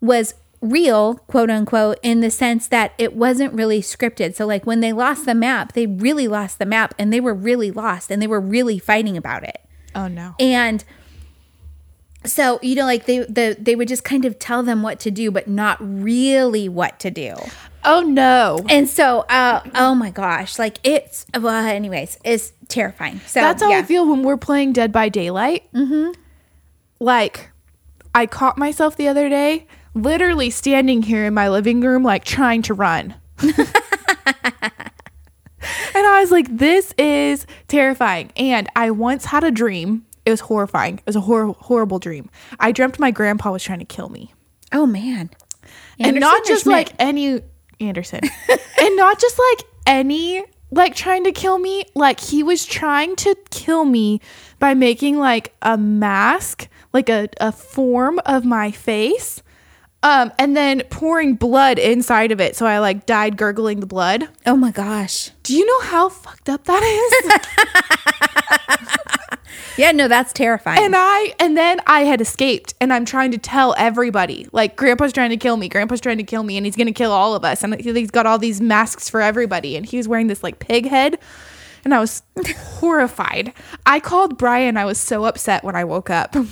was 0.00 0.34
real, 0.60 1.16
quote 1.26 1.50
unquote, 1.50 1.98
in 2.02 2.20
the 2.20 2.30
sense 2.30 2.68
that 2.68 2.92
it 2.98 3.14
wasn't 3.14 3.52
really 3.52 3.80
scripted. 3.80 4.34
So, 4.34 4.46
like 4.46 4.66
when 4.66 4.80
they 4.80 4.92
lost 4.92 5.24
the 5.24 5.34
map, 5.34 5.72
they 5.72 5.86
really 5.86 6.28
lost 6.28 6.58
the 6.58 6.66
map, 6.66 6.94
and 6.98 7.12
they 7.12 7.20
were 7.20 7.34
really 7.34 7.70
lost, 7.70 8.10
and 8.10 8.22
they 8.22 8.26
were 8.26 8.40
really 8.40 8.78
fighting 8.78 9.16
about 9.16 9.44
it. 9.44 9.60
oh 9.94 10.08
no. 10.08 10.34
And 10.38 10.84
so, 12.24 12.58
you 12.62 12.74
know, 12.74 12.84
like 12.84 13.06
they 13.06 13.20
the 13.20 13.56
they 13.58 13.74
would 13.74 13.88
just 13.88 14.04
kind 14.04 14.24
of 14.24 14.38
tell 14.38 14.62
them 14.62 14.82
what 14.82 15.00
to 15.00 15.10
do, 15.10 15.30
but 15.30 15.48
not 15.48 15.78
really 15.80 16.68
what 16.68 16.98
to 17.00 17.10
do. 17.10 17.34
Oh 17.90 18.02
no. 18.02 18.60
And 18.68 18.86
so, 18.86 19.20
uh, 19.20 19.62
oh 19.74 19.94
my 19.94 20.10
gosh, 20.10 20.58
like 20.58 20.78
it's 20.84 21.24
well, 21.32 21.64
anyways, 21.64 22.18
it's 22.22 22.52
terrifying. 22.68 23.20
So 23.20 23.40
That's 23.40 23.62
how 23.62 23.70
yeah. 23.70 23.78
I 23.78 23.82
feel 23.82 24.06
when 24.06 24.22
we're 24.22 24.36
playing 24.36 24.74
Dead 24.74 24.92
by 24.92 25.08
Daylight. 25.08 25.72
Mm-hmm. 25.72 26.12
Like, 27.00 27.50
I 28.14 28.26
caught 28.26 28.58
myself 28.58 28.96
the 28.96 29.08
other 29.08 29.30
day, 29.30 29.66
literally 29.94 30.50
standing 30.50 31.02
here 31.02 31.24
in 31.24 31.32
my 31.32 31.48
living 31.48 31.80
room, 31.80 32.02
like 32.02 32.24
trying 32.24 32.60
to 32.62 32.74
run. 32.74 33.14
and 33.38 33.54
I 35.94 36.18
was 36.20 36.30
like, 36.30 36.58
this 36.58 36.92
is 36.98 37.46
terrifying. 37.68 38.32
And 38.36 38.68
I 38.76 38.90
once 38.90 39.24
had 39.24 39.44
a 39.44 39.50
dream. 39.50 40.04
It 40.26 40.30
was 40.30 40.40
horrifying. 40.40 40.98
It 40.98 41.06
was 41.06 41.16
a 41.16 41.22
hor- 41.22 41.56
horrible 41.58 41.98
dream. 41.98 42.28
I 42.60 42.70
dreamt 42.70 42.98
my 42.98 43.12
grandpa 43.12 43.50
was 43.50 43.62
trying 43.62 43.78
to 43.78 43.86
kill 43.86 44.10
me. 44.10 44.34
Oh 44.72 44.84
man, 44.84 45.30
and 45.98 46.20
not 46.20 46.44
just 46.44 46.66
like 46.66 46.92
any 46.98 47.40
Anderson, 47.80 48.20
and 48.80 48.96
not 48.96 49.20
just 49.20 49.38
like 49.38 49.66
any 49.86 50.44
like 50.70 50.94
trying 50.94 51.24
to 51.24 51.32
kill 51.32 51.58
me. 51.58 51.84
Like 51.94 52.20
he 52.20 52.42
was 52.42 52.64
trying 52.64 53.16
to 53.16 53.34
kill 53.50 53.84
me 53.84 54.20
by 54.58 54.74
making 54.74 55.18
like 55.18 55.54
a 55.62 55.76
mask, 55.76 56.68
like 56.92 57.08
a, 57.08 57.28
a 57.40 57.52
form 57.52 58.20
of 58.26 58.44
my 58.44 58.70
face, 58.70 59.42
um, 60.02 60.32
and 60.38 60.56
then 60.56 60.82
pouring 60.90 61.34
blood 61.34 61.78
inside 61.78 62.32
of 62.32 62.40
it. 62.40 62.56
So 62.56 62.66
I 62.66 62.78
like 62.78 63.06
died 63.06 63.36
gurgling 63.36 63.80
the 63.80 63.86
blood. 63.86 64.28
oh 64.46 64.56
my 64.56 64.70
gosh, 64.70 65.30
Do 65.42 65.56
you 65.56 65.66
know 65.66 65.80
how 65.80 66.08
fucked 66.08 66.48
up 66.48 66.64
that 66.64 66.82
is? 66.82 68.38
yeah, 69.76 69.92
no, 69.92 70.08
that's 70.08 70.32
terrifying. 70.32 70.82
and 70.82 70.94
I 70.96 71.34
and 71.40 71.56
then 71.56 71.80
I 71.86 72.00
had 72.00 72.20
escaped 72.20 72.74
and 72.80 72.92
I'm 72.92 73.04
trying 73.04 73.30
to 73.32 73.38
tell 73.38 73.74
everybody 73.78 74.48
like 74.52 74.76
grandpa's 74.76 75.12
trying 75.12 75.30
to 75.30 75.36
kill 75.36 75.56
me 75.56 75.68
grandpa's 75.68 76.00
trying 76.00 76.18
to 76.18 76.24
kill 76.24 76.42
me 76.42 76.56
and 76.56 76.66
he's 76.66 76.76
going 76.76 76.86
to 76.86 76.92
kill 76.92 77.12
all 77.12 77.34
of 77.34 77.44
us 77.44 77.62
and 77.62 77.80
he's 77.80 78.10
got 78.10 78.26
all 78.26 78.38
these 78.38 78.60
masks 78.60 79.08
for 79.08 79.20
everybody 79.20 79.76
and 79.76 79.86
he 79.86 79.96
was 79.96 80.08
wearing 80.08 80.26
this 80.26 80.42
like 80.42 80.58
pig 80.58 80.86
head 80.86 81.18
and 81.84 81.94
I 81.94 82.00
was 82.00 82.22
horrified. 82.36 83.52
I 83.86 84.00
called 84.00 84.38
Brian 84.38 84.76
I 84.76 84.84
was 84.84 84.98
so 84.98 85.24
upset 85.24 85.64
when 85.64 85.76
I 85.76 85.84
woke 85.84 86.10
up. 86.10 86.34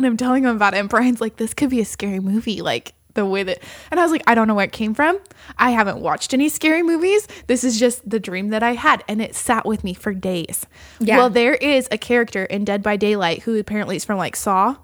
And 0.00 0.06
I'm 0.06 0.16
telling 0.16 0.44
him 0.44 0.56
about 0.56 0.72
it 0.72 0.78
and 0.78 0.88
Brian's 0.88 1.20
like 1.20 1.36
this 1.36 1.52
could 1.52 1.68
be 1.68 1.78
a 1.78 1.84
scary 1.84 2.20
movie 2.20 2.62
like 2.62 2.94
the 3.12 3.26
way 3.26 3.42
that 3.42 3.62
and 3.90 4.00
I 4.00 4.02
was 4.02 4.10
like 4.10 4.22
I 4.26 4.34
don't 4.34 4.48
know 4.48 4.54
where 4.54 4.64
it 4.64 4.72
came 4.72 4.94
from. 4.94 5.18
I 5.58 5.72
haven't 5.72 5.98
watched 5.98 6.32
any 6.32 6.48
scary 6.48 6.82
movies. 6.82 7.28
This 7.48 7.64
is 7.64 7.78
just 7.78 8.08
the 8.08 8.18
dream 8.18 8.48
that 8.48 8.62
I 8.62 8.72
had 8.72 9.04
and 9.08 9.20
it 9.20 9.34
sat 9.34 9.66
with 9.66 9.84
me 9.84 9.92
for 9.92 10.14
days. 10.14 10.64
Yeah. 11.00 11.18
Well, 11.18 11.28
there 11.28 11.52
is 11.52 11.86
a 11.90 11.98
character 11.98 12.46
in 12.46 12.64
Dead 12.64 12.82
by 12.82 12.96
Daylight 12.96 13.42
who 13.42 13.58
apparently 13.58 13.96
is 13.96 14.06
from 14.06 14.16
like 14.16 14.36
Saw, 14.36 14.76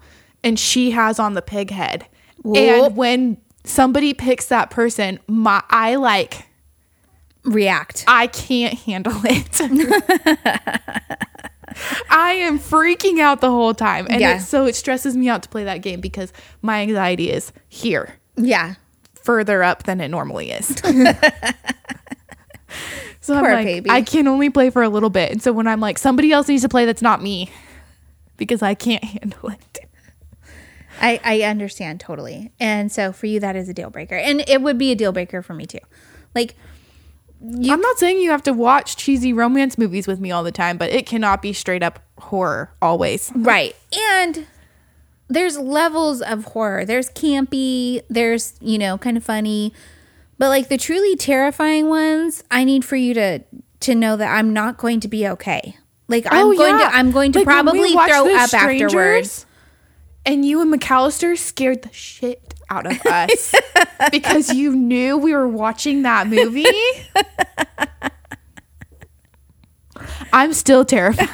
and 0.43 0.59
she 0.59 0.91
has 0.91 1.17
on 1.17 1.33
the 1.33 1.41
pig 1.41 1.71
head. 1.71 2.05
Whoop. 2.43 2.57
And 2.57 2.95
when 2.95 3.37
somebody 3.63 4.13
picks 4.13 4.45
that 4.49 4.69
person, 4.69 5.17
my 5.27 5.63
I 5.71 5.95
like 5.95 6.45
React. 7.43 8.03
I 8.07 8.27
can't 8.27 8.75
handle 8.75 9.19
it. 9.23 9.61
I 12.09 12.33
am 12.33 12.59
freaking 12.59 13.19
out 13.19 13.41
the 13.41 13.49
whole 13.51 13.73
time, 13.73 14.07
and 14.09 14.21
Yeah. 14.21 14.37
it, 14.37 14.41
so 14.41 14.65
it 14.65 14.75
stresses 14.75 15.15
me 15.17 15.29
out 15.29 15.43
to 15.43 15.49
play 15.49 15.63
that 15.65 15.81
game 15.81 15.99
because 16.01 16.31
my 16.61 16.81
anxiety 16.81 17.31
is 17.31 17.51
here, 17.69 18.15
Yeah, 18.35 18.75
further 19.15 19.63
up 19.63 19.83
than 19.83 20.01
it 20.01 20.09
normally 20.09 20.51
is. 20.51 20.67
so 23.21 23.35
I'm 23.35 23.43
like, 23.43 23.65
baby. 23.65 23.89
I 23.89 24.01
can 24.01 24.27
only 24.27 24.49
play 24.49 24.69
for 24.69 24.83
a 24.83 24.89
little 24.89 25.09
bit, 25.09 25.31
and 25.31 25.41
so 25.41 25.51
when 25.51 25.67
I'm 25.67 25.79
like, 25.79 25.97
somebody 25.97 26.31
else 26.31 26.47
needs 26.47 26.63
to 26.63 26.69
play 26.69 26.85
that's 26.85 27.01
not 27.01 27.21
me, 27.21 27.51
because 28.37 28.61
I 28.61 28.73
can't 28.73 29.03
handle 29.03 29.49
it. 29.49 29.79
I 30.99 31.19
I 31.23 31.41
understand 31.43 31.99
totally. 31.99 32.51
And 32.59 32.91
so 32.91 33.11
for 33.11 33.27
you, 33.27 33.39
that 33.39 33.55
is 33.55 33.69
a 33.69 33.73
deal 33.73 33.89
breaker, 33.89 34.15
and 34.15 34.43
it 34.47 34.61
would 34.61 34.77
be 34.77 34.91
a 34.91 34.95
deal 34.95 35.11
breaker 35.11 35.41
for 35.43 35.53
me 35.53 35.65
too. 35.65 35.79
Like 36.33 36.55
I'm 37.41 37.81
not 37.81 37.97
saying 37.97 38.19
you 38.19 38.31
have 38.31 38.43
to 38.43 38.53
watch 38.53 38.97
cheesy 38.97 39.31
romance 39.31 39.77
movies 39.77 40.07
with 40.07 40.19
me 40.19 40.31
all 40.31 40.43
the 40.43 40.51
time, 40.51 40.77
but 40.77 40.91
it 40.91 41.05
cannot 41.05 41.41
be 41.41 41.53
straight 41.53 41.83
up 41.83 41.99
horror 42.17 42.71
always. 42.81 43.31
Right. 43.35 43.75
And 43.95 44.47
there's 45.29 45.57
levels 45.57 46.21
of 46.21 46.45
horror. 46.45 46.83
There's 46.85 47.09
campy, 47.09 48.01
there's, 48.09 48.55
you 48.59 48.77
know, 48.77 48.97
kind 48.97 49.15
of 49.17 49.23
funny. 49.23 49.73
But 50.37 50.49
like 50.49 50.69
the 50.69 50.77
truly 50.77 51.15
terrifying 51.15 51.87
ones, 51.87 52.43
I 52.51 52.63
need 52.63 52.83
for 52.83 52.95
you 52.95 53.13
to 53.13 53.39
to 53.81 53.95
know 53.95 54.17
that 54.17 54.35
I'm 54.35 54.53
not 54.53 54.77
going 54.77 54.99
to 55.01 55.07
be 55.07 55.27
okay. 55.27 55.77
Like 56.07 56.25
I'm 56.29 56.47
oh, 56.47 56.55
going 56.55 56.77
to 56.77 56.85
I'm 56.85 57.11
going 57.11 57.31
to 57.33 57.39
Oh, 57.39 57.41
Like, 57.41 57.47
probably 57.47 57.91
throw 57.91 58.35
up 58.35 58.49
Strangers, 58.49 58.93
afterwards. 58.93 59.45
And 60.27 60.43
you 60.45 60.61
and 60.61 60.71
McAllister 60.73 61.37
scared 61.37 61.83
the 61.83 61.93
shit 61.93 62.53
out 62.69 62.85
of 62.85 63.03
us 63.05 63.55
because 64.11 64.53
you 64.53 64.75
knew 64.75 65.17
we 65.17 65.33
were 65.33 65.47
watching 65.47 66.01
that 66.01 66.27
movie. 66.27 66.65
I'm 70.33 70.51
still 70.53 70.83
terrified. 70.83 71.29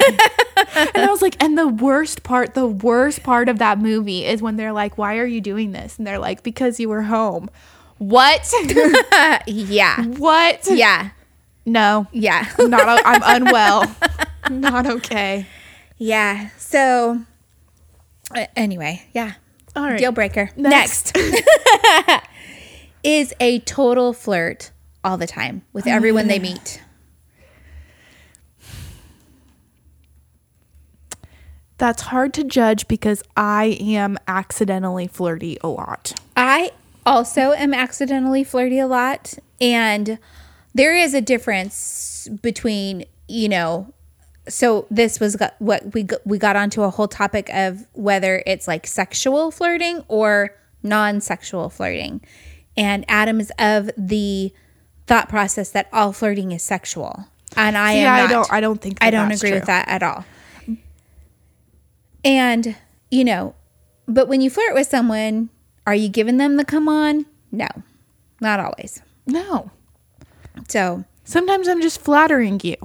and 0.76 0.96
I 0.96 1.08
was 1.10 1.22
like, 1.22 1.42
and 1.42 1.58
the 1.58 1.66
worst 1.66 2.22
part, 2.22 2.54
the 2.54 2.66
worst 2.68 3.22
part 3.24 3.48
of 3.48 3.58
that 3.58 3.78
movie 3.78 4.24
is 4.24 4.40
when 4.40 4.56
they're 4.56 4.72
like, 4.72 4.96
why 4.96 5.18
are 5.18 5.26
you 5.26 5.40
doing 5.40 5.72
this? 5.72 5.98
And 5.98 6.06
they're 6.06 6.18
like, 6.18 6.42
because 6.42 6.78
you 6.78 6.88
were 6.88 7.02
home. 7.02 7.50
What? 7.98 8.50
Yeah. 9.46 10.04
what? 10.04 10.68
Yeah. 10.70 11.10
No. 11.66 12.06
Yeah. 12.12 12.46
Not 12.58 13.02
I'm 13.04 13.42
unwell. 13.42 13.94
Not 14.50 14.86
okay. 14.86 15.46
Yeah. 15.98 16.50
So 16.58 17.20
uh, 18.34 18.46
anyway, 18.56 19.02
yeah. 19.12 19.34
All 19.76 19.84
right. 19.84 19.98
Deal 19.98 20.12
breaker. 20.12 20.50
Next. 20.56 21.14
Next. 21.16 22.26
is 23.04 23.34
a 23.40 23.58
total 23.60 24.12
flirt 24.12 24.70
all 25.02 25.16
the 25.16 25.26
time 25.26 25.62
with 25.72 25.86
everyone 25.86 26.28
they 26.28 26.38
meet. 26.38 26.82
That's 31.78 32.02
hard 32.02 32.32
to 32.34 32.44
judge 32.44 32.86
because 32.88 33.22
I 33.36 33.76
am 33.80 34.16
accidentally 34.26 35.06
flirty 35.06 35.58
a 35.62 35.68
lot. 35.68 36.18
I 36.36 36.72
also 37.04 37.52
am 37.52 37.74
accidentally 37.74 38.44
flirty 38.44 38.78
a 38.78 38.86
lot. 38.86 39.34
And 39.60 40.18
there 40.74 40.96
is 40.96 41.12
a 41.14 41.20
difference 41.20 42.28
between, 42.42 43.04
you 43.28 43.48
know, 43.48 43.92
so 44.48 44.86
this 44.90 45.20
was 45.20 45.36
got, 45.36 45.54
what 45.58 45.94
we 45.94 46.02
got, 46.02 46.26
we 46.26 46.38
got 46.38 46.56
onto 46.56 46.82
a 46.82 46.90
whole 46.90 47.08
topic 47.08 47.48
of 47.52 47.86
whether 47.92 48.42
it's 48.46 48.68
like 48.68 48.86
sexual 48.86 49.50
flirting 49.50 50.04
or 50.08 50.54
non-sexual 50.82 51.70
flirting. 51.70 52.20
And 52.76 53.04
Adam 53.08 53.40
is 53.40 53.52
of 53.58 53.90
the 53.96 54.52
thought 55.06 55.28
process 55.28 55.70
that 55.70 55.88
all 55.92 56.12
flirting 56.12 56.52
is 56.52 56.62
sexual. 56.62 57.26
And 57.56 57.76
I 57.78 57.94
See, 57.94 58.00
am 58.00 58.12
I 58.14 58.20
not. 58.22 58.30
don't- 58.30 58.52
I 58.52 58.60
don't 58.60 58.80
think 58.80 58.98
I 59.00 59.10
don't 59.10 59.30
agree 59.32 59.52
with 59.52 59.66
that 59.66 59.88
at 59.88 60.02
all. 60.02 60.24
And, 62.24 62.76
you 63.10 63.24
know, 63.24 63.54
but 64.08 64.28
when 64.28 64.40
you 64.40 64.50
flirt 64.50 64.74
with 64.74 64.86
someone, 64.88 65.50
are 65.86 65.94
you 65.94 66.08
giving 66.08 66.36
them 66.38 66.56
the 66.56 66.64
come 66.64 66.88
on? 66.88 67.26
No, 67.52 67.68
not 68.40 68.60
always. 68.60 69.00
No. 69.26 69.70
So, 70.68 71.04
Sometimes 71.26 71.68
I'm 71.68 71.80
just 71.80 72.00
flattering 72.02 72.60
you. 72.62 72.76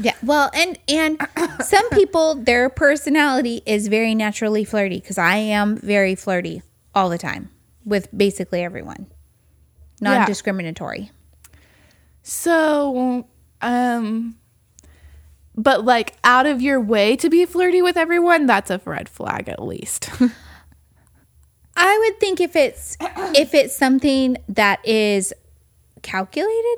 Yeah. 0.00 0.14
Well, 0.22 0.50
and 0.54 0.78
and 0.88 1.20
some 1.60 1.88
people 1.92 2.34
their 2.34 2.68
personality 2.68 3.62
is 3.66 3.88
very 3.88 4.14
naturally 4.14 4.64
flirty 4.64 5.00
because 5.00 5.18
I 5.18 5.36
am 5.36 5.76
very 5.76 6.14
flirty 6.14 6.62
all 6.94 7.08
the 7.08 7.18
time 7.18 7.50
with 7.84 8.08
basically 8.16 8.62
everyone. 8.62 9.06
Non-discriminatory. 10.00 11.10
So, 12.22 13.26
um, 13.62 14.36
but 15.56 15.84
like 15.84 16.14
out 16.22 16.46
of 16.46 16.62
your 16.62 16.80
way 16.80 17.16
to 17.16 17.28
be 17.28 17.44
flirty 17.46 17.82
with 17.82 17.96
everyone, 17.96 18.46
that's 18.46 18.70
a 18.70 18.80
red 18.84 19.08
flag 19.08 19.48
at 19.48 19.62
least. 19.62 20.10
I 21.76 21.98
would 21.98 22.20
think 22.20 22.40
if 22.40 22.54
it's 22.54 22.96
if 23.34 23.54
it's 23.54 23.74
something 23.76 24.36
that 24.48 24.86
is 24.86 25.32
calculated, 26.02 26.76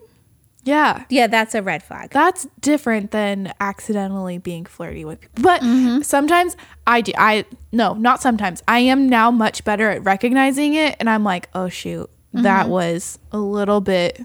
yeah. 0.65 1.05
yeah, 1.09 1.27
that's 1.27 1.55
a 1.55 1.62
red 1.62 1.82
flag. 1.82 2.11
That's 2.11 2.47
different 2.61 3.11
than 3.11 3.53
accidentally 3.61 4.39
being 4.39 4.65
flirty 4.66 5.05
with 5.05 5.20
people. 5.20 5.43
But 5.43 5.62
mm-hmm. 5.62 6.03
sometimes 6.03 6.57
I 6.87 7.01
do. 7.01 7.12
I, 7.16 7.45
no, 7.73 7.95
not 7.95 8.20
sometimes. 8.23 8.62
I 8.69 8.81
am 8.81 9.09
now 9.09 9.31
much 9.31 9.65
better 9.65 9.91
at 9.91 10.05
recognizing 10.05 10.74
it. 10.74 10.97
And 11.01 11.09
I'm 11.09 11.24
like, 11.24 11.49
oh, 11.55 11.69
shoot, 11.69 12.11
that 12.32 12.62
mm-hmm. 12.62 12.70
was 12.70 13.19
a 13.32 13.39
little 13.39 13.81
bit. 13.81 14.24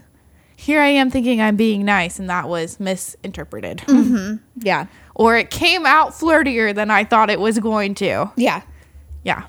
Here 0.56 0.80
I 0.80 0.88
am 0.88 1.10
thinking 1.10 1.40
I'm 1.40 1.56
being 1.56 1.84
nice, 1.84 2.18
and 2.18 2.30
that 2.30 2.48
was 2.48 2.80
misinterpreted. 2.80 3.78
Mm-hmm. 3.86 4.36
Yeah. 4.58 4.86
or 5.14 5.36
it 5.36 5.50
came 5.50 5.84
out 5.84 6.12
flirtier 6.12 6.74
than 6.74 6.90
I 6.90 7.04
thought 7.04 7.30
it 7.30 7.40
was 7.40 7.58
going 7.58 7.94
to. 7.96 8.30
Yeah. 8.36 8.62
Yeah. 9.22 9.44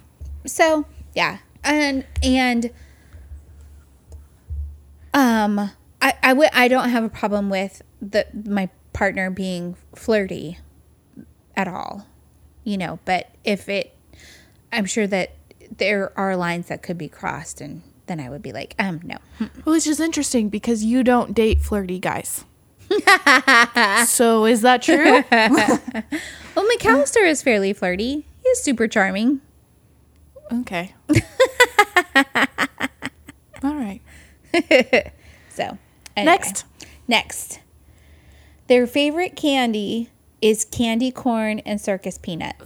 So 0.46 0.86
yeah, 1.14 1.40
and 1.64 2.06
and 2.24 2.72
um, 5.14 5.72
I 6.02 6.14
I 6.24 6.34
would 6.34 6.50
I 6.54 6.68
don't 6.68 6.90
have 6.90 7.04
a 7.04 7.10
problem 7.10 7.50
with 7.50 7.82
the 8.02 8.26
my 8.46 8.70
partner 8.94 9.30
being 9.30 9.76
flirty 9.96 10.60
at 11.56 11.68
all, 11.68 12.08
you 12.64 12.78
know. 12.78 13.00
But 13.06 13.32
if 13.44 13.68
it, 13.70 13.96
I'm 14.72 14.86
sure 14.86 15.08
that 15.08 15.32
there 15.78 16.12
are 16.18 16.36
lines 16.36 16.68
that 16.68 16.82
could 16.82 16.98
be 16.98 17.08
crossed, 17.10 17.62
and 17.62 17.82
then 18.08 18.20
I 18.20 18.30
would 18.30 18.42
be 18.42 18.52
like, 18.52 18.76
um, 18.80 19.02
no. 19.04 19.18
Well, 19.66 19.76
it's 19.76 19.86
just 19.86 20.00
interesting 20.00 20.50
because 20.50 20.84
you 20.84 21.04
don't 21.04 21.34
date 21.34 21.62
flirty 21.62 22.00
guys. 22.00 22.46
so 24.08 24.46
is 24.46 24.62
that 24.62 24.82
true? 24.82 25.24
Well, 26.56 26.68
McAllister 26.76 27.24
is 27.24 27.44
fairly 27.44 27.72
flirty. 27.72 28.26
He's 28.44 28.60
super 28.64 28.88
charming. 28.88 29.42
okay. 30.52 30.96
All 33.64 33.76
right. 33.76 34.02
So 35.50 35.78
anyway. 36.18 36.34
Next. 36.34 36.66
next, 37.08 37.60
their 38.68 38.86
favorite 38.88 39.36
candy 39.36 40.10
is 40.42 40.66
candy 40.66 41.12
corn 41.12 41.60
and 41.60 41.80
circus 41.80 42.18
peanuts. 42.18 42.66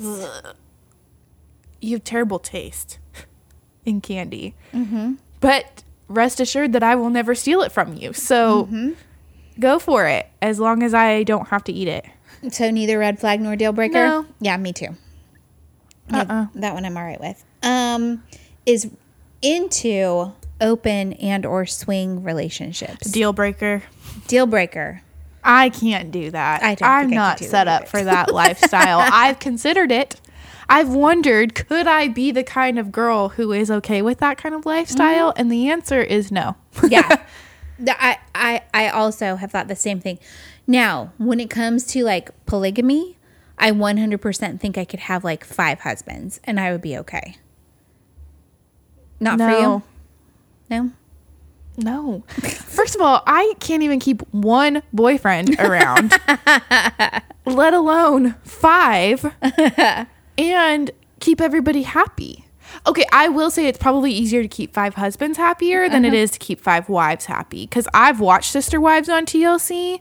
You 1.80 1.96
have 1.96 2.04
terrible 2.04 2.40
taste 2.40 3.00
in 3.86 4.02
candy. 4.02 4.56
Mm-hmm. 4.74 5.14
But 5.40 5.84
rest 6.08 6.40
assured 6.40 6.74
that 6.74 6.84
I 6.84 6.96
will 6.96 7.10
never 7.10 7.34
steal 7.36 7.62
it 7.62 7.72
from 7.72 7.96
you. 7.96 8.14
So 8.14 8.94
go 9.60 9.80
for 9.80 10.08
it 10.08 10.28
as 10.42 10.60
long 10.60 10.84
as 10.84 10.94
I 10.94 11.24
don't 11.24 11.48
have 11.50 11.64
to 11.66 11.72
eat 11.74 11.88
it. 11.88 12.06
So 12.52 12.70
neither 12.72 12.98
red 12.98 13.20
flag 13.20 13.40
nor 13.42 13.56
deal 13.56 13.72
breaker. 13.74 13.94
No. 14.06 14.26
Yeah, 14.40 14.58
me 14.58 14.74
too. 14.74 14.96
Yeah, 16.10 16.22
Uh-uh. 16.22 16.46
that 16.56 16.74
one 16.74 16.86
I'm 16.86 16.98
all 16.98 17.04
right 17.04 17.20
with. 17.20 17.44
Um, 17.64 18.24
is 18.66 18.90
into 19.42 20.34
open 20.62 21.14
and 21.14 21.46
or 21.46 21.66
swing 21.66 22.24
relationships. 22.24 23.12
Deal 23.12 23.34
breaker. 23.34 23.84
Deal 24.28 24.46
breaker. 24.46 25.02
I 25.44 25.70
can't 25.70 26.12
do 26.12 26.32
that. 26.32 26.64
I 26.64 26.76
don't 26.76 26.90
I'm 26.90 27.10
not 27.10 27.40
set 27.40 27.68
up 27.68 27.88
for 27.88 28.04
that 28.04 28.32
lifestyle. 28.34 29.00
I've 29.00 29.40
considered 29.40 29.92
it. 29.92 30.22
I've 30.70 30.90
wondered, 30.90 31.56
could 31.56 31.88
I 31.88 32.08
be 32.08 32.32
the 32.32 32.44
kind 32.44 32.80
of 32.80 32.92
girl 32.92 33.30
who 33.30 33.52
is 33.52 33.70
okay 33.70 34.02
with 34.02 34.20
that 34.20 34.38
kind 34.38 34.56
of 34.56 34.66
lifestyle? 34.66 35.32
Mm-hmm. 35.32 35.42
And 35.42 35.52
the 35.52 35.70
answer 35.70 36.02
is 36.02 36.32
no. 36.32 36.56
Yeah. 36.88 37.18
I, 37.88 38.20
I 38.36 38.62
I 38.76 38.90
also 38.90 39.38
have 39.38 39.52
thought 39.52 39.68
the 39.68 39.76
same 39.76 40.00
thing. 40.00 40.20
Now, 40.68 41.14
when 41.18 41.40
it 41.40 41.50
comes 41.50 41.88
to 41.88 42.04
like 42.04 42.30
polygamy, 42.46 43.18
I 43.58 43.72
100% 43.72 44.60
think 44.60 44.78
I 44.78 44.86
could 44.86 45.00
have 45.00 45.24
like 45.24 45.44
five 45.44 45.80
husbands 45.80 46.40
and 46.44 46.60
I 46.60 46.72
would 46.72 46.82
be 46.82 46.96
okay. 47.00 47.38
Not 49.20 49.40
for 49.40 49.50
you? 49.50 49.84
No. 50.72 50.92
No? 51.78 52.24
First 52.30 52.96
of 52.96 53.02
all, 53.02 53.22
I 53.28 53.54
can't 53.60 53.84
even 53.84 54.00
keep 54.00 54.22
one 54.34 54.82
boyfriend 54.94 55.60
around, 55.60 56.14
let 57.46 57.74
alone 57.74 58.36
five, 58.44 59.34
and 60.38 60.92
keep 61.20 61.42
everybody 61.42 61.84
happy. 61.84 62.46
Okay, 62.88 63.06
I 63.12 63.28
will 63.28 63.52
say 63.52 63.68
it's 63.68 63.78
probably 63.78 64.14
easier 64.14 64.42
to 64.42 64.48
keep 64.48 64.74
five 64.74 64.96
husbands 64.96 65.38
happier 65.38 65.90
than 65.90 66.06
it 66.06 66.10
uh-huh. 66.10 66.18
is 66.18 66.32
to 66.32 66.40
keep 66.40 66.62
five 66.62 66.88
wives 66.88 67.26
happy 67.26 67.66
because 67.66 67.88
I've 67.94 68.22
watched 68.22 68.52
Sister 68.52 68.80
Wives 68.80 69.10
on 69.10 69.26
TLC, 69.26 70.00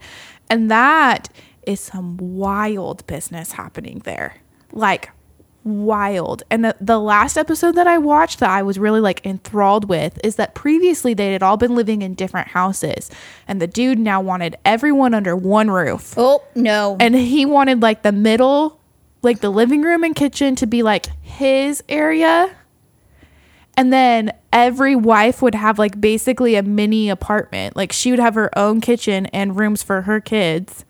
and 0.49 0.71
that 0.71 1.31
is 1.67 1.81
some 1.81 2.17
wild 2.17 3.05
business 3.09 3.53
happening 3.53 4.03
there. 4.05 4.37
Like, 4.73 5.11
wild. 5.65 6.43
And 6.51 6.65
the, 6.65 6.77
the 6.81 6.99
last 6.99 7.37
episode 7.37 7.75
that 7.75 7.87
I 7.87 7.99
watched 7.99 8.41
that 8.41 8.51
I 8.51 8.63
was 8.63 8.79
really 8.79 9.01
like 9.01 9.25
enthralled 9.27 9.89
with 9.89 10.19
is 10.25 10.37
that 10.37 10.55
previously 10.55 11.15
they 11.15 11.33
had 11.33 11.43
all 11.43 11.57
been 11.57 11.75
living 11.75 12.03
in 12.03 12.15
different 12.15 12.49
houses, 12.49 13.11
and 13.47 13.61
the 13.61 13.67
dude 13.67 13.99
now 13.99 14.21
wanted 14.21 14.57
everyone 14.65 15.15
under 15.15 15.37
one 15.37 15.71
roof. 15.71 16.15
Oh, 16.17 16.43
no. 16.55 16.97
And 17.01 17.15
he 17.15 17.45
wanted 17.45 17.83
like 17.83 18.03
the 18.03 18.13
middle, 18.13 18.81
like 19.23 19.41
the 19.41 19.51
living 19.51 19.83
room 19.83 20.05
and 20.05 20.17
kitchen 20.17 20.57
to 20.57 20.67
be 20.67 20.83
like 20.83 21.07
his 21.23 21.83
area. 21.89 22.55
And 23.77 23.93
then 23.93 24.33
every 24.53 24.97
wife 24.97 25.41
would 25.41 25.55
have 25.55 25.79
like 25.79 26.01
basically 26.01 26.57
a 26.57 26.63
mini 26.63 27.09
apartment. 27.09 27.77
Like 27.77 27.93
she 27.93 28.11
would 28.11 28.19
have 28.19 28.35
her 28.35 28.57
own 28.59 28.81
kitchen 28.81 29.27
and 29.27 29.57
rooms 29.59 29.83
for 29.83 30.03
her 30.03 30.21
kids, 30.21 30.85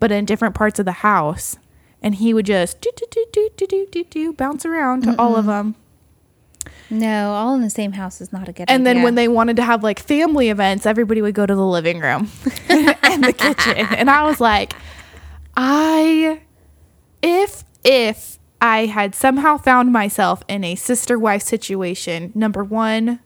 but 0.00 0.10
in 0.10 0.24
different 0.24 0.54
parts 0.54 0.78
of 0.78 0.84
the 0.84 0.92
house. 0.92 1.56
And 2.02 2.16
he 2.16 2.34
would 2.34 2.46
just 2.46 2.80
do, 2.80 2.90
do, 2.96 3.06
do, 3.10 3.24
do, 3.32 3.48
do, 3.56 3.66
do, 3.66 3.86
do, 3.90 4.04
do, 4.04 4.32
bounce 4.32 4.66
around 4.66 5.04
to 5.04 5.14
all 5.18 5.36
of 5.36 5.46
them. 5.46 5.76
no, 6.90 7.30
all 7.32 7.54
in 7.54 7.62
the 7.62 7.70
same 7.70 7.92
house 7.92 8.20
is 8.20 8.32
not 8.32 8.48
a 8.48 8.52
good 8.52 8.66
And 8.68 8.82
idea. 8.82 8.94
then 8.94 9.02
when 9.04 9.14
they 9.14 9.28
wanted 9.28 9.56
to 9.56 9.62
have 9.62 9.82
like 9.84 10.00
family 10.00 10.48
events, 10.50 10.84
everybody 10.84 11.22
would 11.22 11.34
go 11.34 11.46
to 11.46 11.54
the 11.54 11.64
living 11.66 12.00
room 12.00 12.28
and 12.68 13.22
the 13.24 13.32
kitchen. 13.32 13.86
And 13.96 14.10
I 14.10 14.24
was 14.24 14.40
like, 14.40 14.74
I, 15.56 16.40
if, 17.22 17.64
if 17.84 18.38
I 18.60 18.86
had 18.86 19.14
somehow 19.14 19.56
found 19.58 19.92
myself 19.92 20.42
in 20.48 20.64
a 20.64 20.74
sister 20.74 21.18
wife 21.18 21.42
situation, 21.42 22.32
number 22.34 22.64
one, 22.64 23.20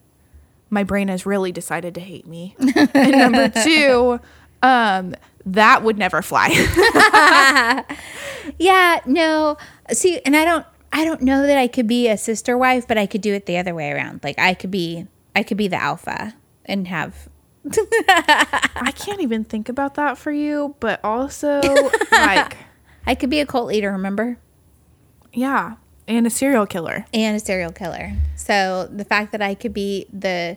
my 0.70 0.82
brain 0.82 1.09
has 1.09 1.24
really 1.24 1.53
decided 1.53 1.94
to 1.94 2.01
hate 2.01 2.27
me. 2.27 2.57
and 2.94 3.12
number 3.12 3.48
two, 3.48 4.20
um, 4.62 5.15
that 5.47 5.82
would 5.82 5.97
never 5.98 6.23
fly. 6.23 6.51
Yeah, 8.59 9.01
no. 9.06 9.56
See, 9.93 10.20
and 10.24 10.36
I 10.36 10.44
don't 10.44 10.64
I 10.93 11.05
don't 11.05 11.20
know 11.23 11.47
that 11.47 11.59
I 11.59 11.66
could 11.68 11.86
be 11.86 12.09
a 12.09 12.16
sister 12.16 12.56
wife, 12.56 12.86
but 12.86 12.97
I 12.97 13.06
could 13.06 13.20
do 13.20 13.35
it 13.35 13.47
the 13.47 13.59
other 13.59 13.74
way 13.74 13.90
around. 13.90 14.20
Like 14.23 14.39
I 14.39 14.55
could 14.55 14.70
be 14.70 15.06
I 15.35 15.43
could 15.43 15.56
be 15.56 15.68
the 15.68 15.82
alpha 15.82 16.35
and 16.64 16.86
have 16.89 17.28
I 17.97 18.93
can't 18.94 19.20
even 19.20 19.44
think 19.44 19.68
about 19.68 19.94
that 19.97 20.16
for 20.16 20.31
you, 20.31 20.77
but 20.78 21.01
also 21.02 21.60
like, 22.12 22.56
I 23.06 23.16
could 23.16 23.31
be 23.31 23.40
a 23.40 23.47
cult 23.47 23.66
leader, 23.66 23.90
remember? 23.90 24.39
yeah, 25.32 25.74
and 26.09 26.27
a 26.27 26.31
serial 26.31 26.66
killer. 26.66 27.05
And 27.12 27.36
a 27.36 27.40
serial 27.40 27.73
killer. 27.73 28.12
So 28.36 28.89
the 28.90 29.05
fact 29.05 29.32
that 29.32 29.43
I 29.43 29.55
could 29.55 29.74
be 29.74 30.06
the 30.12 30.56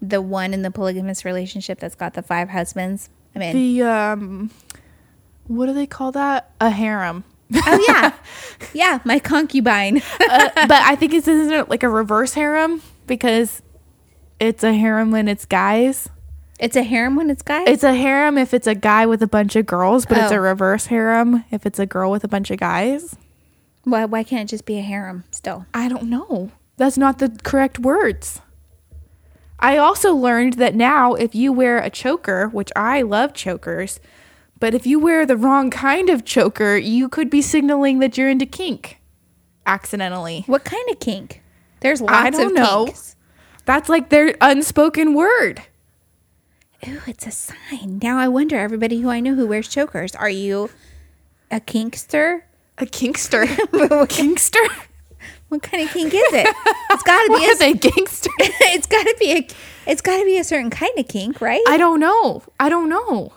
the 0.00 0.22
one 0.22 0.54
in 0.54 0.62
the 0.62 0.70
polygamous 0.70 1.24
relationship 1.24 1.80
that's 1.80 1.94
got 1.94 2.14
the 2.14 2.22
five 2.22 2.50
husbands. 2.50 3.10
I 3.34 3.38
mean, 3.38 3.52
The 3.52 3.82
um, 3.82 4.50
what 5.46 5.66
do 5.66 5.72
they 5.74 5.86
call 5.86 6.12
that? 6.12 6.50
A 6.60 6.70
harem. 6.70 7.24
oh 7.54 7.84
yeah, 7.88 8.12
yeah, 8.72 8.98
my 9.04 9.18
concubine. 9.18 9.98
uh, 10.20 10.48
but 10.54 10.72
I 10.72 10.96
think 10.96 11.12
it's 11.12 11.28
isn't 11.28 11.52
it 11.52 11.68
like 11.68 11.82
a 11.82 11.88
reverse 11.88 12.34
harem 12.34 12.80
because 13.06 13.62
it's 14.40 14.64
a 14.64 14.72
harem 14.72 15.10
when 15.10 15.28
it's 15.28 15.44
guys. 15.44 16.08
it's 16.58 16.74
a 16.76 16.82
harem 16.82 17.16
when 17.16 17.28
it's 17.30 17.42
guys. 17.42 17.64
It's 17.68 17.84
a 17.84 17.94
harem 17.94 18.38
if 18.38 18.54
it's 18.54 18.66
a 18.66 18.74
guy 18.74 19.04
with 19.06 19.22
a 19.22 19.26
bunch 19.26 19.56
of 19.56 19.66
girls, 19.66 20.06
but 20.06 20.16
it's 20.18 20.32
Oh. 20.32 20.36
a 20.36 20.40
reverse 20.40 20.86
harem 20.86 21.44
if 21.50 21.66
it's 21.66 21.78
a 21.78 21.86
girl 21.86 22.10
with 22.10 22.24
a 22.24 22.28
bunch 22.28 22.50
of 22.50 22.58
guys. 22.58 23.14
why? 23.84 24.04
Why 24.06 24.22
can't 24.24 24.48
it 24.48 24.50
just 24.50 24.64
be 24.64 24.78
a 24.78 24.82
harem 24.82 25.24
still? 25.30 25.66
I 25.74 25.88
don't 25.88 26.04
know. 26.08 26.50
That's 26.76 26.96
not 26.98 27.18
the 27.18 27.36
correct 27.44 27.78
words. 27.78 28.40
I 29.64 29.78
also 29.78 30.14
learned 30.14 30.54
that 30.54 30.74
now 30.74 31.14
if 31.14 31.34
you 31.34 31.50
wear 31.50 31.78
a 31.78 31.88
choker, 31.88 32.48
which 32.48 32.70
I 32.76 33.00
love 33.00 33.32
chokers, 33.32 33.98
but 34.60 34.74
if 34.74 34.86
you 34.86 34.98
wear 34.98 35.24
the 35.24 35.38
wrong 35.38 35.70
kind 35.70 36.10
of 36.10 36.22
choker, 36.26 36.76
you 36.76 37.08
could 37.08 37.30
be 37.30 37.40
signaling 37.40 37.98
that 38.00 38.18
you're 38.18 38.28
into 38.28 38.44
kink 38.44 39.00
accidentally. 39.64 40.44
What 40.46 40.64
kind 40.64 40.86
of 40.90 41.00
kink? 41.00 41.42
There's 41.80 42.02
lots 42.02 42.12
I 42.12 42.28
don't 42.28 42.48
of 42.48 42.52
know. 42.52 42.84
kinks. 42.84 43.16
That's 43.64 43.88
like 43.88 44.10
their 44.10 44.34
unspoken 44.42 45.14
word. 45.14 45.62
Ooh, 46.86 47.00
it's 47.06 47.26
a 47.26 47.30
sign. 47.30 48.00
Now 48.02 48.18
I 48.18 48.28
wonder, 48.28 48.58
everybody 48.58 49.00
who 49.00 49.08
I 49.08 49.20
know 49.20 49.34
who 49.34 49.46
wears 49.46 49.68
chokers, 49.68 50.14
are 50.14 50.28
you 50.28 50.68
a 51.50 51.58
kinkster? 51.60 52.42
A 52.76 52.84
kinkster. 52.84 53.44
A 54.02 54.06
kinkster? 54.06 54.86
What 55.54 55.62
kind 55.62 55.84
of 55.84 55.92
kink 55.92 56.12
is 56.12 56.32
it? 56.32 56.48
It's 56.90 57.02
got 57.04 57.24
to 57.26 57.32
be 57.38 57.44
a, 57.48 57.54
they, 57.54 57.74
gangster? 57.74 58.30
it's 58.38 58.88
got 58.88 59.04
to 59.04 59.16
be 59.20 59.32
a 59.34 59.46
it's 59.88 60.00
got 60.02 60.18
to 60.18 60.24
be 60.24 60.36
a 60.36 60.42
certain 60.42 60.68
kind 60.68 60.98
of 60.98 61.06
kink, 61.06 61.40
right? 61.40 61.62
I 61.68 61.76
don't 61.76 62.00
know. 62.00 62.42
I 62.58 62.68
don't 62.68 62.88
know. 62.88 63.34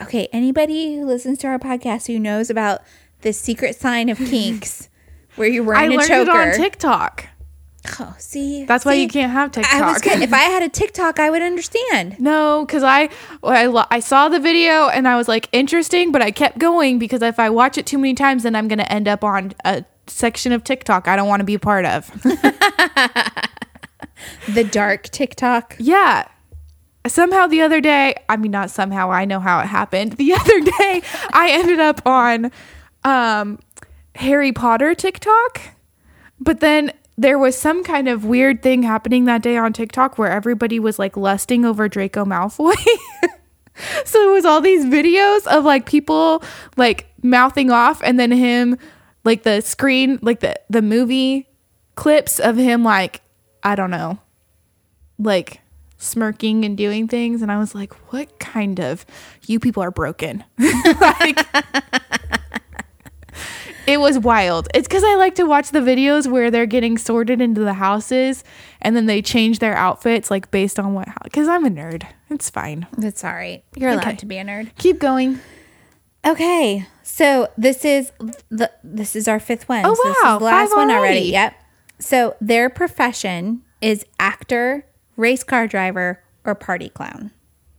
okay, 0.00 0.28
anybody 0.32 0.94
who 0.94 1.04
listens 1.04 1.38
to 1.38 1.48
our 1.48 1.58
podcast 1.58 2.06
who 2.06 2.20
knows 2.20 2.48
about 2.48 2.82
the 3.22 3.32
secret 3.32 3.74
sign 3.74 4.08
of 4.08 4.18
kinks 4.18 4.88
where 5.34 5.48
you're 5.48 5.64
I 5.64 5.88
wearing 5.88 5.92
a 5.94 5.96
learned 5.96 6.08
choker. 6.08 6.30
it 6.30 6.48
on 6.50 6.54
TikTok. 6.54 7.26
Oh, 7.98 8.14
see, 8.18 8.64
That's 8.64 8.84
why 8.84 8.94
you 8.94 9.08
can't 9.08 9.32
have 9.32 9.50
TikTok. 9.50 9.74
I 9.74 9.92
was 9.92 10.00
good. 10.00 10.20
If 10.22 10.32
I 10.32 10.42
had 10.42 10.62
a 10.62 10.68
TikTok, 10.68 11.18
I 11.18 11.28
would 11.30 11.42
understand. 11.42 12.20
No, 12.20 12.64
because 12.64 12.84
I, 12.84 13.08
I 13.42 13.86
I 13.90 13.98
saw 13.98 14.28
the 14.28 14.38
video 14.38 14.88
and 14.88 15.08
I 15.08 15.16
was 15.16 15.26
like 15.26 15.48
interesting, 15.50 16.12
but 16.12 16.22
I 16.22 16.30
kept 16.30 16.58
going 16.58 17.00
because 17.00 17.20
if 17.22 17.40
I 17.40 17.50
watch 17.50 17.78
it 17.78 17.84
too 17.84 17.98
many 17.98 18.14
times, 18.14 18.44
then 18.44 18.54
I'm 18.54 18.68
gonna 18.68 18.84
end 18.84 19.08
up 19.08 19.24
on 19.24 19.54
a 19.64 19.84
section 20.06 20.52
of 20.52 20.64
TikTok 20.64 21.08
I 21.08 21.16
don't 21.16 21.28
want 21.28 21.40
to 21.40 21.44
be 21.44 21.54
a 21.54 21.58
part 21.58 21.84
of. 21.84 22.10
The 24.48 24.64
dark 24.64 25.04
TikTok. 25.04 25.76
yeah. 25.78 26.26
Somehow 27.06 27.46
the 27.46 27.60
other 27.62 27.80
day, 27.80 28.16
I 28.28 28.36
mean 28.36 28.50
not 28.50 28.70
somehow, 28.70 29.12
I 29.12 29.24
know 29.24 29.38
how 29.38 29.60
it 29.60 29.66
happened. 29.66 30.12
The 30.12 30.32
other 30.40 30.60
day, 30.60 31.02
I 31.32 31.50
ended 31.52 31.78
up 31.78 32.04
on 32.04 32.50
um, 33.04 33.60
Harry 34.16 34.52
Potter 34.52 34.94
TikTok, 34.94 35.60
but 36.40 36.60
then 36.60 36.92
there 37.16 37.38
was 37.38 37.56
some 37.56 37.84
kind 37.84 38.08
of 38.08 38.24
weird 38.24 38.62
thing 38.62 38.82
happening 38.82 39.24
that 39.26 39.42
day 39.42 39.56
on 39.56 39.72
TikTok 39.72 40.18
where 40.18 40.30
everybody 40.30 40.80
was 40.80 40.98
like 40.98 41.16
lusting 41.16 41.64
over 41.64 41.88
Draco 41.88 42.24
Malfoy. 42.24 42.74
so 44.04 44.28
it 44.28 44.32
was 44.32 44.44
all 44.44 44.60
these 44.60 44.84
videos 44.84 45.46
of 45.46 45.64
like 45.64 45.86
people 45.86 46.42
like 46.76 47.06
mouthing 47.22 47.70
off 47.70 48.02
and 48.02 48.18
then 48.18 48.32
him 48.32 48.78
like 49.26 49.42
the 49.42 49.60
screen 49.60 50.18
like 50.22 50.40
the 50.40 50.54
the 50.70 50.80
movie 50.80 51.46
clips 51.96 52.38
of 52.40 52.56
him 52.56 52.82
like 52.82 53.20
I 53.62 53.74
don't 53.74 53.90
know 53.90 54.18
like 55.18 55.60
smirking 55.98 56.64
and 56.64 56.76
doing 56.76 57.08
things 57.08 57.42
and 57.42 57.50
I 57.52 57.58
was 57.58 57.74
like 57.74 57.92
what 58.12 58.38
kind 58.38 58.78
of 58.80 59.04
you 59.46 59.58
people 59.60 59.82
are 59.82 59.90
broken 59.90 60.44
like 60.58 61.46
it 63.86 63.98
was 64.00 64.18
wild 64.18 64.68
it's 64.74 64.86
because 64.88 65.04
I 65.04 65.14
like 65.16 65.34
to 65.36 65.44
watch 65.44 65.70
the 65.70 65.78
videos 65.80 66.30
where 66.30 66.50
they're 66.50 66.66
getting 66.66 66.98
sorted 66.98 67.40
into 67.40 67.60
the 67.62 67.74
houses 67.74 68.42
and 68.82 68.96
then 68.96 69.06
they 69.06 69.22
change 69.22 69.58
their 69.58 69.76
outfits 69.76 70.30
like 70.30 70.50
based 70.50 70.78
on 70.78 70.92
what 70.94 71.08
because 71.24 71.48
I'm 71.48 71.64
a 71.64 71.70
nerd 71.70 72.04
it's 72.30 72.50
fine 72.50 72.86
That's 72.98 73.22
all 73.24 73.32
right. 73.32 73.62
You're 73.76 73.90
allowed 73.90 74.06
Okay. 74.08 74.16
to 74.16 74.26
be 74.26 74.36
a 74.38 74.44
nerd. 74.44 74.70
keep 74.76 74.98
going 74.98 75.40
Okay, 76.26 76.86
so 77.02 77.48
this 77.56 77.84
is 77.84 78.10
the 78.48 78.70
this 78.82 79.14
is 79.14 79.28
our 79.28 79.38
fifth 79.38 79.68
one. 79.68 79.84
Oh, 79.84 79.94
So 79.94 80.02
this 80.08 80.16
wow, 80.24 80.34
is 80.34 80.38
the 80.40 80.44
last 80.44 80.68
five 80.70 80.76
one 80.76 80.90
already. 80.90 80.96
already. 81.14 81.26
Yep. 81.30 81.54
So 82.00 82.36
their 82.40 82.68
profession 82.68 83.62
is 83.80 84.04
actor, 84.18 84.84
race 85.16 85.44
car 85.44 85.66
driver, 85.68 86.20
or 86.44 86.54
party 86.54 86.88
clown. 86.88 87.30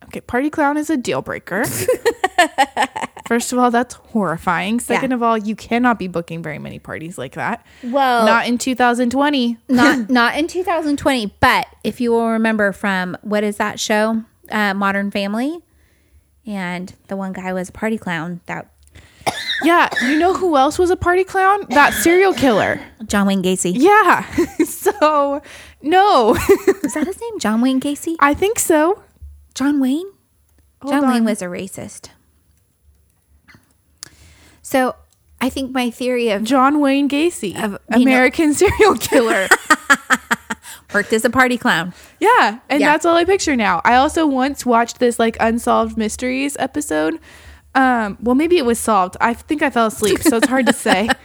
Okay, 0.06 0.22
party 0.22 0.50
clown 0.50 0.78
is 0.78 0.90
a 0.90 0.96
deal 0.98 1.22
breaker. 1.22 1.66
First 3.28 3.52
of 3.52 3.60
all, 3.60 3.70
that's 3.72 3.96
horrifying. 3.96 4.80
Second 4.80 5.12
Yeah. 5.12 5.16
of 5.16 5.24
all, 5.24 5.38
you 5.38 5.54
cannot 5.54 6.00
be 6.00 6.08
booking 6.08 6.42
very 6.42 6.60
many 6.60 6.80
parties 6.80 7.18
like 7.18 7.34
that. 7.34 7.66
Well, 7.84 8.26
Not 8.26 8.48
in 8.48 8.58
2020. 8.58 9.58
not 9.68 10.10
not 10.10 10.38
in 10.38 10.48
2020, 10.48 11.36
but 11.42 11.68
if 11.84 12.00
you 12.00 12.12
will 12.12 12.30
remember 12.30 12.72
from 12.72 13.18
what 13.24 13.44
is 13.44 13.58
that 13.58 13.82
show, 13.82 14.24
uh, 14.50 14.74
Modern 14.74 15.12
Family, 15.12 15.60
and 16.48 16.94
the 17.10 17.16
one 17.16 17.34
guy 17.34 17.54
was 17.54 17.70
a 17.70 17.72
party 17.72 17.98
clown. 17.98 18.40
That 18.48 18.72
Yeah, 19.64 19.90
you 20.02 20.18
know 20.18 20.34
who 20.34 20.56
else 20.58 20.80
was 20.80 20.90
a 20.90 20.96
party 20.96 21.24
clown? 21.24 21.66
That 21.70 21.94
serial 21.94 22.34
killer. 22.34 22.80
John 23.06 23.28
Wayne 23.28 23.44
Gacy. 23.44 23.74
Yeah. 23.76 24.26
so, 24.66 25.42
no. 25.82 26.36
Is 26.84 26.94
that 26.94 27.06
his 27.06 27.20
name? 27.20 27.40
John 27.40 27.62
Wayne 27.62 27.80
Gacy. 27.82 28.16
I 28.20 28.34
think 28.34 28.58
so. 28.60 29.04
John 29.54 29.80
Wayne? 29.80 30.10
Hold 30.82 30.94
John 30.94 31.04
on. 31.06 31.12
Wayne 31.12 31.26
was 31.26 31.42
a 31.42 31.46
racist. 31.46 32.10
So 34.62 34.96
I 35.42 35.50
think 35.50 35.72
my 35.72 35.90
theory 35.90 36.30
of 36.30 36.44
John 36.44 36.80
Wayne 36.80 37.10
Gacy, 37.10 37.56
Of- 37.62 37.80
you 37.92 37.98
know- 37.98 38.02
American 38.04 38.54
serial 38.54 38.96
killer. 38.98 39.48
worked 40.98 41.14
as 41.14 41.24
a 41.26 41.30
party 41.30 41.58
clown. 41.58 41.94
Yeah, 42.20 42.60
and 42.70 42.80
Yeah. 42.82 42.88
that's 42.92 43.06
all 43.06 43.16
I 43.16 43.24
picture 43.26 43.56
now. 43.56 43.82
I 43.86 43.96
also 43.96 44.26
once 44.26 44.66
watched 44.66 44.98
this 45.00 45.20
like 45.20 45.38
unsolved 45.40 45.96
mysteries 45.98 46.58
episode. 46.60 47.20
Um, 47.76 48.18
well, 48.22 48.34
maybe 48.36 48.58
it 48.58 48.66
was 48.66 48.80
solved. 48.80 49.16
I 49.22 49.34
think 49.36 49.62
I 49.62 49.70
fell 49.70 49.86
asleep, 49.88 50.20
so 50.24 50.38
it's 50.38 50.48
hard 50.48 50.66
to 50.68 50.74
say. 50.74 51.10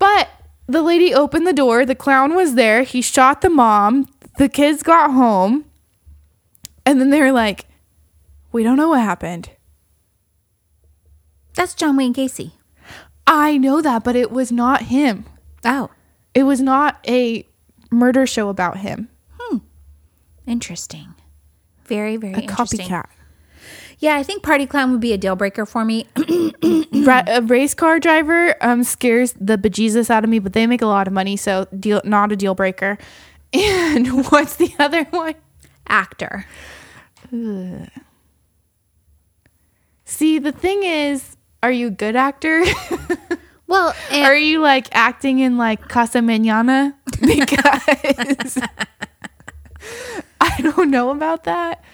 But 0.00 0.28
the 0.68 0.80
lady 0.82 1.12
opened 1.12 1.44
the 1.46 1.52
door. 1.52 1.84
The 1.84 1.96
clown 1.96 2.34
was 2.36 2.54
there. 2.54 2.82
He 2.84 3.02
shot 3.02 3.40
the 3.40 3.50
mom. 3.50 4.06
The 4.38 4.48
kids 4.48 4.84
got 4.84 5.10
home, 5.12 5.64
and 6.86 7.00
then 7.00 7.10
they 7.10 7.20
were 7.20 7.32
like, 7.32 7.66
"We 8.52 8.62
don't 8.62 8.76
know 8.76 8.90
what 8.90 9.00
happened." 9.00 9.50
That's 11.54 11.74
John 11.74 11.96
Wayne 11.96 12.14
Gacy. 12.14 12.52
I 13.26 13.58
know 13.58 13.82
that, 13.82 14.04
but 14.04 14.14
it 14.14 14.30
was 14.30 14.52
not 14.52 14.82
him. 14.82 15.24
Oh, 15.64 15.90
It 16.34 16.44
was 16.44 16.60
not 16.60 16.98
a 17.08 17.47
murder 17.90 18.26
show 18.26 18.48
about 18.48 18.78
him. 18.78 19.08
Hmm. 19.38 19.58
Interesting. 20.46 21.14
Very, 21.86 22.16
very 22.16 22.34
A 22.34 22.42
copycat. 22.42 23.06
Yeah, 23.98 24.14
I 24.16 24.22
think 24.22 24.42
party 24.42 24.66
clown 24.66 24.92
would 24.92 25.00
be 25.00 25.12
a 25.12 25.18
deal 25.18 25.34
breaker 25.34 25.66
for 25.66 25.84
me. 25.84 26.06
Ra- 26.92 27.24
a 27.26 27.42
race 27.42 27.74
car 27.74 27.98
driver 27.98 28.54
um 28.60 28.84
scares 28.84 29.32
the 29.40 29.58
bejesus 29.58 30.08
out 30.10 30.22
of 30.22 30.30
me, 30.30 30.38
but 30.38 30.52
they 30.52 30.66
make 30.66 30.82
a 30.82 30.86
lot 30.86 31.06
of 31.08 31.12
money, 31.12 31.36
so 31.36 31.66
deal 31.78 32.00
not 32.04 32.30
a 32.32 32.36
deal 32.36 32.54
breaker. 32.54 32.98
And 33.52 34.26
what's 34.26 34.56
the 34.56 34.74
other 34.78 35.04
one? 35.04 35.34
Actor. 35.88 36.44
See, 40.04 40.38
the 40.38 40.52
thing 40.52 40.82
is, 40.82 41.36
are 41.62 41.72
you 41.72 41.86
a 41.86 41.90
good 41.90 42.14
actor? 42.14 42.62
Well, 43.68 43.94
are 44.10 44.34
you 44.36 44.60
like 44.60 44.88
acting 44.92 45.38
in 45.38 45.56
like 45.58 45.88
Casa 45.88 46.18
Mañana? 46.18 46.94
Because 47.20 48.58
I 50.40 50.60
don't 50.60 50.90
know 50.90 51.10
about 51.10 51.44
that. 51.44 51.84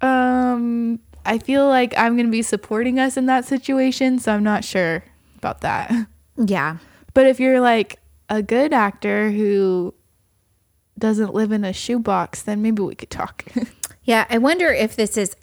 Um, 0.00 1.00
I 1.24 1.38
feel 1.38 1.66
like 1.68 1.94
I'm 1.96 2.16
gonna 2.16 2.28
be 2.28 2.42
supporting 2.42 2.98
us 2.98 3.16
in 3.16 3.26
that 3.26 3.44
situation, 3.44 4.18
so 4.18 4.32
I'm 4.32 4.42
not 4.44 4.64
sure 4.64 5.02
about 5.38 5.60
that. 5.62 5.92
yeah. 6.36 6.78
But 7.14 7.26
if 7.26 7.40
you're 7.40 7.60
like 7.60 7.98
a 8.28 8.42
good 8.42 8.72
actor 8.72 9.30
who 9.30 9.94
doesn't 10.98 11.34
live 11.34 11.52
in 11.52 11.64
a 11.64 11.72
shoebox, 11.72 12.42
then 12.42 12.62
maybe 12.62 12.82
we 12.82 12.94
could 12.94 13.10
talk. 13.10 13.44
Yeah, 14.02 14.24
I 14.30 14.38
wonder 14.38 14.72
if 14.72 14.96
this 14.96 15.16
is 15.16 15.36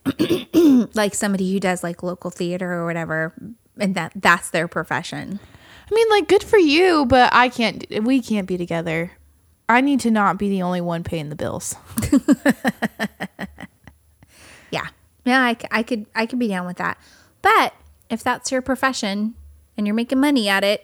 like 0.96 1.14
somebody 1.14 1.54
who 1.54 1.60
does 1.60 1.84
like 1.84 2.02
local 2.04 2.32
theater 2.32 2.74
or 2.74 2.86
whatever 2.86 3.34
and 3.80 3.96
that 3.96 4.12
that's 4.16 4.50
their 4.50 4.68
profession. 4.68 5.40
I 5.90 5.96
mean, 5.96 6.10
like, 6.10 6.28
good 6.28 6.44
for 6.44 6.58
you, 6.58 7.06
but 7.06 7.34
I 7.34 7.50
can't. 7.50 7.86
We 8.04 8.22
can't 8.22 8.48
be 8.48 8.58
together. 8.58 9.12
I 9.70 9.82
need 9.82 10.00
to 10.02 10.12
not 10.12 10.38
be 10.38 10.50
the 10.50 10.62
only 10.62 10.82
one 10.82 11.04
paying 11.04 11.30
the 11.30 11.36
bills. 11.36 11.76
Yeah. 14.70 14.88
Yeah, 15.26 15.42
I, 15.42 15.58
I 15.72 15.84
could 15.84 16.06
I 16.16 16.26
could 16.26 16.40
be 16.40 16.48
down 16.48 16.66
with 16.66 16.78
that. 16.78 16.98
But 17.42 17.74
if 18.10 18.24
that's 18.24 18.52
your 18.52 18.62
profession 18.62 19.36
and 19.78 19.88
you're 19.88 19.96
making 19.96 20.20
money 20.20 20.50
at 20.50 20.64
it, 20.64 20.84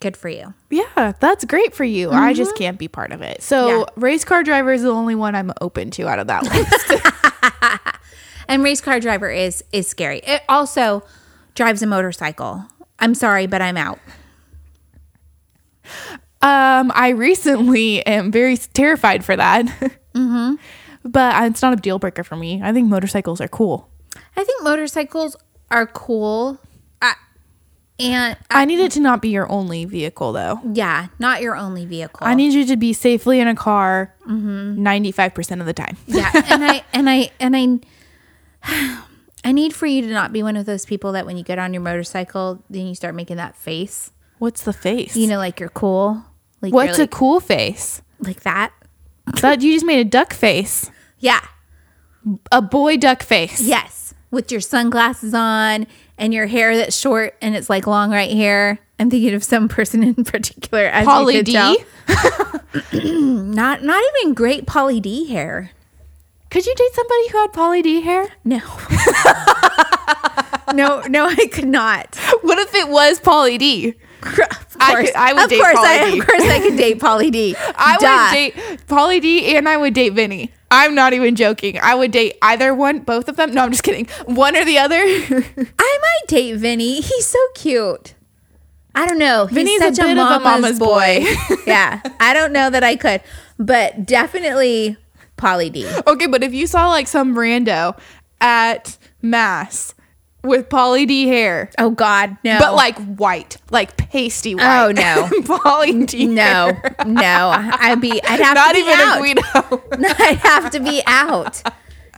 Good 0.00 0.16
for 0.16 0.28
you. 0.28 0.54
Yeah, 0.70 1.12
that's 1.18 1.44
great 1.44 1.74
for 1.74 1.82
you. 1.82 2.10
I 2.12 2.32
just 2.32 2.52
mm-hmm. 2.52 2.62
can't 2.62 2.78
be 2.78 2.86
part 2.86 3.10
of 3.10 3.20
it. 3.20 3.42
So 3.42 3.80
Yeah. 3.80 3.84
race 3.96 4.24
car 4.24 4.44
driver 4.44 4.72
is 4.72 4.82
the 4.82 4.90
only 4.90 5.16
one 5.16 5.34
I'm 5.34 5.52
open 5.60 5.90
to 5.92 6.06
out 6.06 6.20
of 6.20 6.28
that 6.28 6.44
list. 6.44 7.94
And 8.50 8.62
race 8.62 8.80
car 8.80 8.98
driver 8.98 9.30
is 9.30 9.62
is 9.72 9.86
scary. 9.86 10.20
It 10.20 10.42
also 10.48 11.02
drives 11.58 11.82
a 11.82 11.86
motorcycle. 11.86 12.64
I'm 13.00 13.14
sorry, 13.14 13.46
but 13.46 13.60
I'm 13.60 13.76
out. 13.76 13.98
um, 16.40 16.92
I 16.94 17.08
recently 17.08 18.06
am 18.06 18.30
very 18.30 18.56
terrified 18.56 19.24
for 19.24 19.36
that. 19.36 19.66
mm-hmm. 20.14 20.54
But 21.04 21.44
it's 21.50 21.60
not 21.60 21.72
a 21.72 21.76
deal 21.76 21.98
breaker 21.98 22.22
for 22.22 22.36
me. 22.36 22.62
I 22.62 22.72
think 22.72 22.88
motorcycles 22.88 23.40
are 23.40 23.48
cool. 23.48 23.90
I 24.36 24.44
think 24.44 24.62
motorcycles 24.62 25.36
are 25.70 25.86
cool. 25.88 26.60
I, 27.02 27.14
and 27.98 28.36
I 28.50 28.64
need 28.64 28.78
it 28.78 28.92
to 28.92 29.00
not 29.00 29.20
be 29.20 29.30
your 29.30 29.50
only 29.50 29.84
vehicle, 29.84 30.32
though. 30.32 30.60
yeah, 30.72 31.08
not 31.18 31.42
your 31.42 31.56
only 31.56 31.86
vehicle. 31.86 32.24
I 32.24 32.34
need 32.34 32.52
you 32.52 32.66
to 32.66 32.76
be 32.76 32.92
safely 32.92 33.40
in 33.40 33.48
a 33.48 33.56
car 33.56 34.14
95% 34.28 35.60
of 35.60 35.66
the 35.66 35.72
time. 35.72 35.96
yeah, 36.06 36.30
and 36.34 36.64
I 36.64 36.84
and 36.92 37.10
I 37.10 37.30
and 37.40 37.56
I 38.62 39.00
I 39.44 39.52
need 39.52 39.74
for 39.74 39.86
you 39.86 40.02
to 40.02 40.08
not 40.08 40.32
be 40.32 40.42
one 40.42 40.56
of 40.56 40.66
those 40.66 40.84
people 40.84 41.12
that 41.12 41.26
when 41.26 41.36
you 41.36 41.44
get 41.44 41.58
on 41.58 41.72
your 41.72 41.82
motorcycle, 41.82 42.62
then 42.68 42.86
you 42.86 42.94
start 42.94 43.14
making 43.14 43.36
that 43.36 43.56
face. 43.56 44.10
What's 44.38 44.62
the 44.62 44.72
face? 44.72 45.16
You 45.16 45.26
know, 45.26 45.38
like 45.38 45.60
you're 45.60 45.68
cool. 45.68 46.24
Like 46.60 46.72
What's 46.72 46.98
you're 46.98 47.04
a 47.04 47.08
cool 47.08 47.40
face? 47.40 48.02
like 48.20 48.40
that? 48.40 48.72
That 49.40 49.60
you 49.60 49.72
just 49.74 49.86
made 49.86 50.00
a 50.00 50.04
duck 50.08 50.32
face. 50.32 50.90
Yeah. 51.18 51.40
A 52.50 52.60
boy 52.62 52.96
duck 52.96 53.22
face. 53.22 53.60
Yes. 53.60 54.14
With 54.30 54.50
your 54.50 54.60
sunglasses 54.60 55.34
on 55.34 55.86
and 56.18 56.34
your 56.34 56.46
hair 56.46 56.76
that's 56.76 56.96
short 56.98 57.36
and 57.40 57.54
it's 57.54 57.70
like 57.70 57.86
long 57.86 58.10
right 58.10 58.30
here. 58.30 58.78
I'm 58.98 59.10
thinking 59.10 59.34
of 59.34 59.44
some 59.44 59.68
person 59.78 60.02
in 60.02 60.24
particular. 60.24 60.84
As 60.86 61.06
you 61.06 61.12
Pauly 61.12 61.44
D. 61.44 61.78
Not 63.48 63.82
not 63.82 64.02
even 64.20 64.34
great 64.34 64.66
Pauly 64.66 65.00
D 65.00 65.26
hair. 65.26 65.70
Could 66.50 66.66
you 66.66 66.74
date 66.74 66.94
somebody 66.94 67.28
who 67.28 67.38
had 67.38 67.52
Pauly 67.52 67.82
D 67.82 68.00
hair? 68.00 68.28
No. 68.44 68.58
no, 70.74 71.02
no, 71.08 71.26
I 71.26 71.46
could 71.52 71.68
not. 71.68 72.16
What 72.42 72.58
if 72.58 72.74
it 72.74 72.88
was 72.88 73.20
Pauly 73.20 73.58
D? 73.58 73.94
Of 74.22 74.34
course, 74.34 74.76
I 74.80 75.04
could- 75.04 75.14
I 75.14 75.32
would 75.34 75.44
of 75.44 75.50
date 75.50 75.60
course, 75.60 75.76
I, 75.78 76.10
D. 76.10 76.18
of 76.18 76.26
course, 76.26 76.42
I 76.42 76.58
could 76.60 76.76
date 76.76 76.98
Pauly 76.98 77.30
D. 77.30 77.54
I 77.58 77.96
Duh. 77.98 78.28
would 78.30 78.34
date 78.34 78.86
Pauly 78.86 79.20
D 79.20 79.56
and 79.56 79.68
I 79.68 79.76
would 79.76 79.94
date 79.94 80.14
Vinny. 80.14 80.52
I'm 80.70 80.94
not 80.94 81.12
even 81.12 81.34
joking. 81.34 81.78
I 81.82 81.94
would 81.94 82.10
date 82.10 82.36
either 82.42 82.74
one, 82.74 83.00
both 83.00 83.28
of 83.28 83.36
them. 83.36 83.52
No, 83.52 83.62
I'm 83.62 83.70
just 83.70 83.82
kidding. 83.84 84.06
One 84.26 84.56
or 84.56 84.64
the 84.64 84.78
other. 84.78 84.96
I 85.00 85.98
might 86.02 86.28
date 86.28 86.56
Vinny. 86.56 87.00
He's 87.00 87.26
so 87.26 87.38
cute. 87.54 88.14
I 88.94 89.06
don't 89.06 89.18
know. 89.18 89.46
He's 89.46 89.54
Vinny's 89.54 89.80
a 89.80 89.94
such 89.94 90.06
bit 90.06 90.18
of 90.18 90.30
a 90.30 90.40
mama's 90.40 90.78
boy. 90.78 91.24
yeah, 91.66 92.00
I 92.20 92.34
don't 92.34 92.52
know 92.52 92.68
that 92.68 92.82
I 92.82 92.96
could, 92.96 93.22
but 93.58 94.04
definitely 94.06 94.96
Pauly 95.38 95.72
D. 95.72 95.88
okay, 96.06 96.26
but 96.26 96.42
if 96.42 96.52
you 96.52 96.66
saw 96.66 96.88
like 96.90 97.08
some 97.08 97.34
rando 97.34 97.98
at 98.40 98.98
mass 99.22 99.94
with 100.44 100.68
Pauly 100.68 101.06
D 101.06 101.26
hair, 101.26 101.70
Oh 101.78 101.90
God, 101.90 102.36
no. 102.44 102.58
but 102.60 102.74
like 102.74 102.96
white, 103.16 103.56
like 103.70 103.96
pasty 103.96 104.54
white. 104.54 104.84
Oh, 104.84 104.92
no. 104.92 105.28
Pauly 105.42 106.06
D. 106.06 106.26
no, 106.26 106.72
hair. 106.72 106.94
no. 107.06 107.50
I'd 107.54 108.00
be. 108.00 108.22
I'd 108.22 108.40
have 108.40 108.54
Not 108.54 108.74
to 108.74 108.84
be 108.84 108.90
out. 108.92 108.96
Not 108.98 109.26
even 109.26 109.44
out. 109.54 109.72
a 109.72 109.76
Guido. 109.76 110.14
I'd 110.24 110.36
have 110.38 110.70
to 110.72 110.80
be 110.80 111.02
out. 111.06 111.62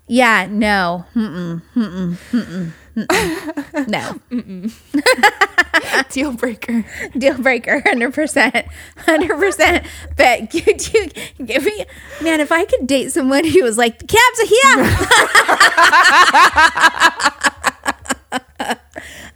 Yeah, 0.07 0.47
no. 0.51 1.05
Mm-mm, 1.15 1.63
mm-mm, 1.77 2.17
mm-mm, 2.33 2.73
mm-mm. 2.97 3.89
No. 3.89 4.21
Deal 6.11 6.33
breaker. 6.33 6.85
Deal 7.17 7.39
breaker, 7.39 7.81
hundred 7.81 8.15
percent, 8.15 8.67
hundred 8.99 9.39
percent. 9.39 9.87
But 10.17 10.51
could 10.51 10.93
you 10.93 11.09
give 11.45 11.65
me, 11.65 11.87
man? 12.21 12.41
If 12.41 12.53
I 12.53 12.65
could 12.65 12.87
date 12.87 13.13
someone 13.13 13.45
who 13.45 13.63
was 13.63 13.79
like, 13.79 13.99
"The 13.99 14.07
cabs 14.07 14.41
are 14.41 14.47
here," 14.47 14.77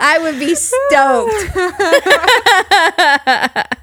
I 0.01 0.19
would 0.19 0.39
be 0.39 0.55
stoked. 0.55 1.57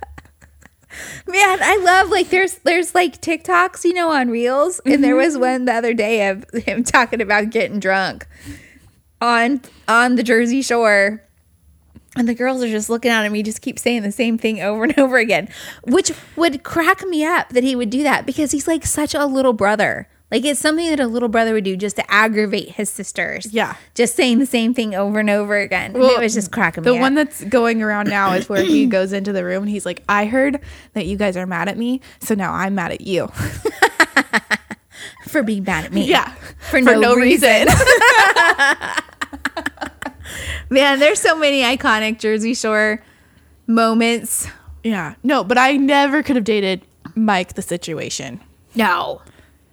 Man, 1.27 1.60
I 1.61 1.77
love 1.77 2.10
like 2.10 2.30
there's 2.30 2.56
there's 2.60 2.93
like 2.93 3.22
TikToks, 3.22 3.85
you 3.85 3.93
know, 3.93 4.11
on 4.11 4.30
Reels, 4.30 4.81
and 4.85 5.02
there 5.02 5.15
mm-hmm. 5.15 5.26
was 5.26 5.38
one 5.38 5.65
the 5.65 5.73
other 5.73 5.93
day 5.93 6.27
of 6.27 6.43
him 6.52 6.84
talking 6.84 7.22
about 7.22 7.52
getting 7.52 7.80
drunk 7.80 8.27
on 9.22 9.61
on 9.88 10.15
the 10.15 10.23
Jersey 10.23 10.61
Shore. 10.61 11.23
And 12.18 12.27
the 12.27 12.34
girls 12.35 12.61
are 12.61 12.68
just 12.68 12.89
looking 12.89 13.10
at 13.10 13.23
him. 13.26 13.34
He 13.34 13.41
just 13.41 13.61
keeps 13.61 13.81
saying 13.81 14.02
the 14.02 14.11
same 14.11 14.38
thing 14.38 14.60
over 14.61 14.84
and 14.84 14.99
over 14.99 15.15
again, 15.18 15.48
which 15.85 16.11
would 16.35 16.61
crack 16.64 17.03
me 17.07 17.23
up 17.23 17.49
that 17.49 17.64
he 17.64 17.73
would 17.73 17.89
do 17.89 18.03
that 18.03 18.26
because 18.26 18.52
he's 18.52 18.68
like 18.68 18.85
such 18.85 19.15
a 19.15 19.26
little 19.26 19.53
brother. 19.53 20.10
Like 20.30 20.43
it's 20.43 20.60
something 20.60 20.89
that 20.89 20.99
a 20.99 21.07
little 21.07 21.30
brother 21.30 21.53
would 21.53 21.64
do 21.64 21.77
just 21.77 21.95
to 21.98 22.11
aggravate 22.11 22.69
his 22.72 22.89
sisters. 22.89 23.53
Yeah. 23.53 23.76
Just 23.95 24.15
saying 24.15 24.39
the 24.39 24.45
same 24.45 24.73
thing 24.73 24.93
over 24.95 25.19
and 25.19 25.30
over 25.30 25.57
again. 25.57 25.93
And 25.95 26.03
it 26.03 26.19
was 26.19 26.34
just 26.34 26.52
cracking 26.52 26.84
The 26.84 26.95
one 26.95 27.18
up. 27.18 27.27
that's 27.27 27.43
going 27.45 27.81
around 27.81 28.10
now 28.10 28.34
is 28.34 28.49
where 28.49 28.64
he 28.64 28.85
goes 28.88 29.14
into 29.14 29.31
the 29.31 29.43
room 29.45 29.64
and 29.64 29.69
he's 29.69 29.85
like, 29.85 30.03
I 30.10 30.26
heard 30.26 30.60
that 30.93 31.06
you 31.06 31.15
guys 31.18 31.38
are 31.38 31.45
mad 31.45 31.69
at 31.69 31.77
me, 31.77 32.02
so 32.19 32.34
now 32.35 32.53
I'm 32.53 32.76
mad 32.76 32.91
at 32.91 33.02
you. 33.02 33.30
for 35.27 35.43
being 35.43 35.64
mad 35.64 35.85
at 35.85 35.93
me. 35.93 36.06
Yeah. 36.07 36.34
For 36.69 36.81
no 36.81 37.15
reason. 37.15 37.68
reason. 37.68 37.68
Man, 40.70 40.99
there's 40.99 41.20
so 41.20 41.36
many 41.36 41.62
iconic 41.62 42.20
Jersey 42.20 42.53
Shore 42.53 43.03
moments. 43.68 44.48
yeah. 44.84 45.16
No, 45.24 45.44
but 45.44 45.58
I 45.58 45.78
never 45.78 46.24
could 46.24 46.36
have 46.38 46.45
dated 46.45 46.82
Mike 47.16 47.53
the 47.53 47.62
situation. 47.62 48.40
No. 48.76 49.22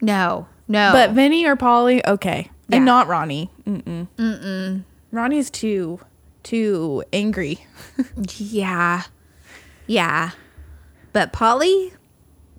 No. 0.00 0.48
No. 0.66 0.90
But 0.92 1.10
Vinny 1.10 1.46
or 1.46 1.56
Pauly, 1.56 2.00
okay. 2.06 2.50
Yeah. 2.68 2.76
And 2.76 2.84
not 2.84 3.06
Ronnie. 3.06 3.50
Mm-mm. 3.64 4.08
Mm-mm. 4.16 4.84
Ronnie's 5.12 5.50
too, 5.50 6.00
too 6.42 7.04
angry. 7.12 7.64
yeah. 8.36 9.04
Yeah. 9.86 10.32
But 11.12 11.32
Pauly, 11.32 11.92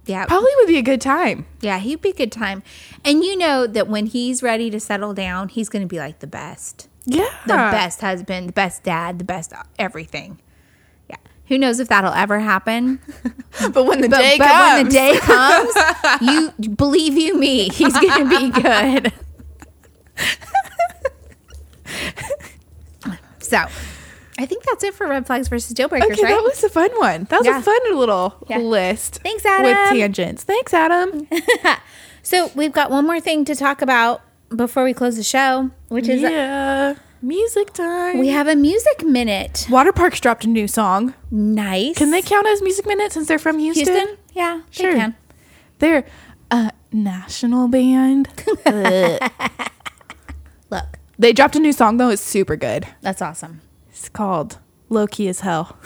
yeah. 0.06 0.26
Pauly 0.26 0.48
would 0.58 0.68
be 0.68 0.78
a 0.78 0.82
good 0.82 1.02
time. 1.02 1.46
yeah, 1.62 1.78
he'd 1.78 2.02
be 2.02 2.10
a 2.10 2.14
good 2.14 2.32
time. 2.32 2.64
And 3.06 3.24
you 3.24 3.38
know 3.38 3.68
that 3.68 3.88
when 3.88 4.08
he's 4.08 4.42
ready 4.42 4.70
to 4.72 4.80
settle 4.80 5.14
down, 5.14 5.50
he's 5.50 5.70
going 5.70 5.84
to 5.84 5.88
be 5.88 6.00
like 6.00 6.20
the 6.20 6.28
best. 6.28 6.88
Yeah. 7.10 7.30
The 7.48 7.54
best 7.54 8.02
husband, 8.02 8.50
the 8.50 8.54
best 8.54 8.84
dad, 8.84 9.20
the 9.20 9.24
best 9.26 9.54
everything. 9.78 10.40
Yeah. 11.10 11.18
Who 11.48 11.58
knows 11.58 11.80
if 11.80 11.88
that'll 11.90 12.14
ever 12.14 12.40
happen? 12.40 13.00
But 13.74 13.86
when 13.86 14.00
the 14.02 14.10
But, 14.10 14.20
day 14.20 14.36
but 14.38 14.48
comes. 14.48 14.78
when 14.78 14.86
the 14.86 14.92
day 14.92 15.18
comes, 15.20 15.74
you 16.22 16.52
believe 16.76 17.18
you 17.18 17.38
me, 17.38 17.68
he's 17.70 17.94
going 17.94 18.30
to 18.30 18.32
be 18.40 18.50
good. 18.62 19.10
so, 23.40 23.58
I 24.38 24.46
think 24.46 24.64
that's 24.64 24.84
it 24.84 24.94
for 24.94 25.08
red 25.08 25.26
flags 25.28 25.48
versus 25.48 25.74
deal 25.74 25.88
breakers, 25.90 26.12
Okay, 26.12 26.24
right? 26.24 26.36
that 26.36 26.44
was 26.44 26.64
a 26.64 26.70
fun 26.70 26.90
one. 27.00 27.24
That 27.26 27.40
was 27.40 27.48
Yeah. 27.48 27.60
a 27.60 27.62
fun 27.62 27.80
little 27.98 28.36
Yeah. 28.48 28.60
list. 28.60 29.20
Thanks, 29.24 29.46
Adam. 29.46 29.66
With 29.66 30.00
tangents. 30.00 30.44
Thanks, 30.44 30.74
Adam. 30.74 31.28
so, 32.22 32.52
we've 32.56 32.74
got 32.74 32.92
one 32.92 33.06
more 33.06 33.20
thing 33.20 33.44
to 33.46 33.56
talk 33.56 33.82
about 33.82 34.22
before 34.56 34.84
we 34.84 34.94
close 34.94 35.16
the 35.18 35.24
show, 35.24 35.72
which 35.90 36.08
is 36.08 36.22
yeah. 36.22 36.96
Music 37.22 37.74
time. 37.74 38.18
we 38.18 38.30
have 38.30 38.48
a 38.48 38.56
music 38.56 39.04
minute. 39.06 39.66
Waterparks 39.70 40.22
dropped 40.22 40.46
a 40.46 40.48
new 40.48 40.68
song. 40.70 41.14
Nice. 41.30 41.98
Can 41.98 42.12
they 42.12 42.22
count 42.22 42.48
as 42.48 42.62
music 42.62 42.86
minute 42.86 43.12
since 43.12 43.28
they're 43.28 43.38
from 43.40 43.60
Houston? 43.60 43.86
Houston? 43.94 44.18
Yeah, 44.34 44.62
Sure. 44.72 44.94
they 44.94 45.00
can. 45.00 45.16
They're 45.80 46.06
a 46.50 46.72
national 46.94 47.68
band. 47.68 48.30
Look, 50.72 51.00
they 51.18 51.34
dropped 51.34 51.56
a 51.56 51.60
new 51.60 51.74
song 51.74 51.98
though. 51.98 52.10
It's 52.10 52.22
super 52.22 52.56
good. 52.56 52.88
that's 53.02 53.22
awesome. 53.22 53.62
It's 53.90 54.08
called 54.10 54.60
Low 54.88 55.08
Key 55.08 55.28
as 55.28 55.42
Hell. 55.42 55.78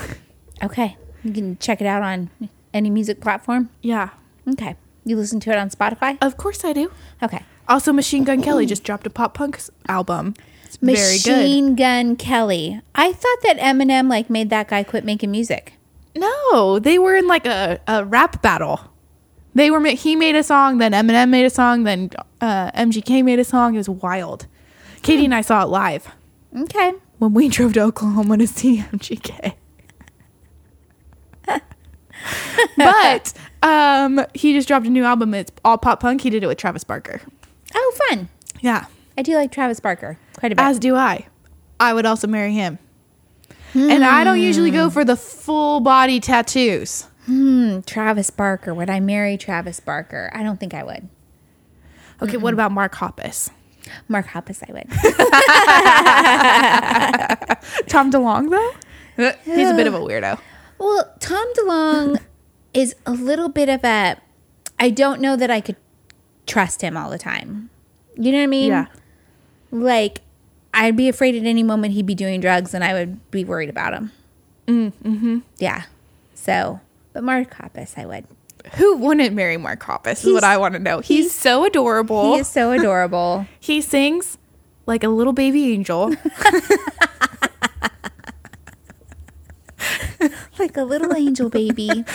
Okay. 0.61 0.98
You 1.23 1.31
can 1.34 1.57
check 1.57 1.81
it 1.81 1.88
out 1.88 2.03
on 2.03 2.30
any 2.73 2.90
music 2.90 3.22
platform. 3.22 3.69
Yeah. 3.81 4.10
Okay. 4.48 4.76
You 5.03 5.15
listen 5.15 5.40
to 5.41 5.49
it 5.52 5.57
on 5.57 5.69
Spotify? 5.69 6.18
Of 6.22 6.38
course 6.38 6.64
I 6.64 6.73
do. 6.73 6.91
Okay. 7.22 7.44
Also, 7.68 7.94
Machine 7.94 8.23
Gun 8.23 8.41
Kelly 8.41 8.65
just 8.65 8.84
dropped 8.84 9.07
a 9.07 9.10
pop 9.10 9.34
punk 9.34 9.60
album. 9.88 10.34
It's 10.65 10.77
very 10.77 10.95
good. 11.19 11.44
Machine 11.44 11.76
Gun 11.76 12.15
Kelly. 12.15 12.81
I 12.95 13.14
thought 13.14 13.38
that 13.44 13.57
Eminem 13.57 14.10
like 14.10 14.30
made 14.30 14.49
that 14.49 14.68
guy 14.68 14.84
quit 14.84 15.06
making 15.06 15.31
music. 15.31 15.73
No, 16.15 16.77
they 16.80 16.99
were 16.99 17.15
in 17.15 17.27
like 17.27 17.45
a, 17.45 17.80
a 17.88 18.03
rap 18.06 18.41
battle. 18.41 18.81
They 19.56 19.69
were 19.72 19.80
ma- 19.80 19.90
he 19.90 20.15
made 20.15 20.35
a 20.35 20.44
song, 20.44 20.80
then 20.80 20.91
Eminem 20.94 21.30
made 21.30 21.45
a 21.45 21.49
song, 21.49 21.84
then 21.84 22.10
uh, 22.41 22.72
MGK 22.72 23.23
made 23.23 23.40
a 23.40 23.44
song. 23.44 23.76
It 23.76 23.77
was 23.77 23.90
wild. 23.90 24.48
Katie 25.03 25.26
and 25.26 25.35
I 25.35 25.41
saw 25.41 25.64
it 25.64 25.68
live 25.68 26.07
Okay. 26.57 26.94
when 27.19 27.34
we 27.34 27.48
drove 27.49 27.73
to 27.73 27.81
Oklahoma 27.81 28.38
to 28.38 28.48
see 28.48 28.77
MGK. 28.80 29.53
but 32.77 33.34
um, 33.61 34.26
he 34.34 34.53
just 34.53 34.68
dropped 34.68 34.85
a 34.85 34.90
new 34.90 35.03
album. 35.03 35.34
It's 35.34 35.52
all 35.64 35.77
pop 35.77 35.99
punk. 35.99 36.22
He 36.22 36.30
did 36.30 36.44
it 36.44 36.48
with 36.48 36.57
Travis 36.57 36.84
Barker. 36.84 37.22
Oh, 37.75 37.97
fun. 38.09 38.29
Yeah, 38.61 38.85
I 39.17 39.21
do 39.21 39.35
like 39.35 39.51
Travis 39.51 39.79
Barker 39.79 40.17
quite 40.37 40.51
a 40.51 40.55
bit. 40.55 40.63
as 40.63 40.79
do 40.79 40.95
I. 40.95 41.27
I 41.79 41.93
would 41.93 42.05
also 42.05 42.27
marry 42.27 42.53
him. 42.53 42.77
And 43.73 44.03
I 44.03 44.23
don't 44.23 44.39
usually 44.39 44.69
go 44.71 44.89
for 44.91 45.03
the 45.03 45.15
full 45.15 45.79
body 45.79 46.19
tattoos. 46.19 47.07
Hmm, 47.25 47.79
Travis 47.81 48.29
Barker. 48.29 48.71
Would 48.73 48.89
I 48.89 48.99
marry 48.99 49.35
Travis 49.37 49.79
Barker? 49.79 50.29
I 50.33 50.43
don't 50.43 50.59
think 50.59 50.73
I 50.75 50.83
would. 50.83 51.09
Okay, 52.21 52.37
what 52.37 52.53
about 52.53 52.71
Mark 52.71 52.93
Hoppus? 52.93 53.49
Mark 54.07 54.27
Hoppus, 54.27 54.61
I 54.69 54.73
would. 54.73 54.87
Tom 57.89 58.11
DeLonge 58.11 58.49
though? 58.51 58.71
He's 59.43 59.69
a 59.69 59.73
bit 59.73 59.87
of 59.87 59.93
a 59.93 59.99
weirdo. 59.99 60.39
well, 60.77 61.13
Tom 61.19 61.45
DeLonge 61.57 62.19
is 62.73 62.95
a 63.05 63.11
little 63.11 63.49
bit 63.49 63.69
of 63.69 63.83
a. 63.83 64.17
I 64.79 64.89
don't 64.89 65.21
know 65.21 65.35
that 65.35 65.51
I 65.51 65.61
could 65.61 65.75
trust 66.45 66.82
him 66.82 66.95
all 66.98 67.10
the 67.10 67.18
time. 67.18 67.70
You 68.15 68.32
know 68.32 68.38
what 68.40 68.44
I 68.44 68.48
mean? 68.48 68.70
Yeah. 68.70 68.86
Like, 69.72 70.22
I'd 70.74 70.95
be 70.95 71.10
afraid 71.10 71.36
at 71.36 71.45
any 71.45 71.64
moment 71.64 71.94
he'd 71.94 72.06
be 72.06 72.15
doing 72.15 72.40
drugs, 72.41 72.74
and 72.74 72.84
I 72.84 72.94
would 72.94 73.32
be 73.32 73.44
worried 73.44 73.70
about 73.70 73.94
him. 73.94 74.11
Mm, 74.68 74.94
mm-hmm. 75.03 75.40
Yeah. 75.57 75.84
So, 76.36 76.80
but 77.14 77.24
Mark 77.24 77.53
Hoppus, 77.56 77.98
I 77.98 78.06
would. 78.06 78.26
Who 78.76 78.95
wouldn't 78.98 79.36
marry 79.36 79.57
Mark 79.57 79.82
Hoppus 79.82 80.26
is 80.26 80.32
what 80.34 80.44
I 80.44 80.57
want 80.57 80.74
to 80.74 80.80
know. 80.80 80.99
He's, 80.99 81.26
he's- 81.26 81.36
so 81.36 81.65
adorable. 81.65 82.34
He 82.34 82.40
is 82.40 82.48
so 82.48 82.72
adorable. 82.72 83.45
He 83.60 83.82
sings 83.82 84.38
like 84.86 85.03
a 85.03 85.10
little 85.10 85.34
baby 85.34 85.72
angel. 85.74 86.14
like 90.60 90.78
a 90.78 90.84
little 90.84 91.14
angel 91.15 91.49
baby. 91.49 91.90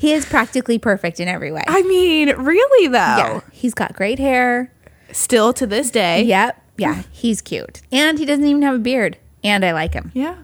he 0.00 0.14
is 0.14 0.24
practically 0.24 0.78
perfect 0.78 1.20
in 1.20 1.28
every 1.28 1.52
way. 1.52 1.62
I 1.68 1.82
mean, 1.82 2.30
really 2.36 2.88
though. 2.88 2.94
yeah, 2.96 3.40
he's 3.52 3.74
got 3.74 3.94
great 3.94 4.18
hair. 4.18 4.72
Still 5.12 5.52
to 5.52 5.66
this 5.66 5.90
day. 5.90 6.22
Yep. 6.22 6.62
Yeah, 6.78 7.02
he's 7.12 7.42
cute. 7.42 7.82
And 7.92 8.18
he 8.18 8.24
doesn't 8.24 8.46
even 8.46 8.62
have 8.62 8.76
a 8.76 8.78
beard. 8.78 9.18
And 9.44 9.62
I 9.64 9.72
like 9.72 9.92
him. 9.92 10.10
Yeah. 10.14 10.36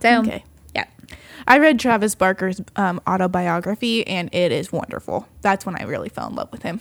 So, 0.00 0.20
Okay. 0.22 0.44
yeah. 0.74 0.86
I 1.46 1.58
read 1.58 1.78
Travis 1.78 2.16
Barker's 2.16 2.60
um, 2.74 3.00
autobiography 3.06 4.04
and 4.06 4.28
it 4.34 4.50
is 4.50 4.72
wonderful. 4.72 5.28
That's 5.42 5.64
when 5.64 5.76
I 5.76 5.84
really 5.84 6.08
fell 6.08 6.26
in 6.28 6.34
love 6.34 6.50
with 6.50 6.62
him. 6.62 6.80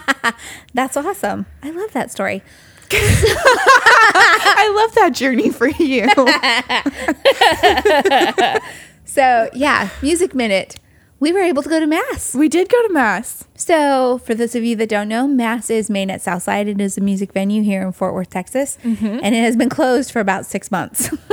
That's 0.74 0.96
awesome. 0.96 1.46
I 1.62 1.70
love 1.70 1.92
that 1.92 2.12
story. 2.12 2.42
I 2.92 4.72
love 4.76 4.94
that 4.94 5.10
journey 5.14 5.50
for 5.50 5.66
you. 5.68 6.06
So, 9.06 9.48
yeah, 9.54 9.90
Music 10.02 10.34
Minute. 10.34 10.76
We 11.20 11.32
were 11.32 11.40
able 11.40 11.62
to 11.62 11.68
go 11.68 11.80
to 11.80 11.86
Mass. 11.86 12.34
we 12.34 12.48
did 12.48 12.68
go 12.68 12.86
to 12.86 12.92
mass. 12.92 13.44
So, 13.54 14.18
for 14.18 14.34
those 14.34 14.54
of 14.54 14.62
you 14.64 14.76
that 14.76 14.88
don't 14.90 15.08
know, 15.08 15.26
Mass 15.26 15.70
is 15.70 15.88
Main 15.88 16.10
at 16.10 16.20
Southside. 16.20 16.68
It 16.68 16.80
is 16.80 16.98
a 16.98 17.00
music 17.00 17.32
venue 17.32 17.62
here 17.62 17.82
in 17.82 17.92
Fort 17.92 18.12
Worth, 18.14 18.30
Texas. 18.30 18.76
Mm-hmm. 18.82 19.20
And 19.22 19.34
it 19.34 19.38
has 19.42 19.56
been 19.56 19.70
closed 19.70 20.10
for 20.10 20.20
about 20.20 20.44
six 20.46 20.70
months. 20.70 21.10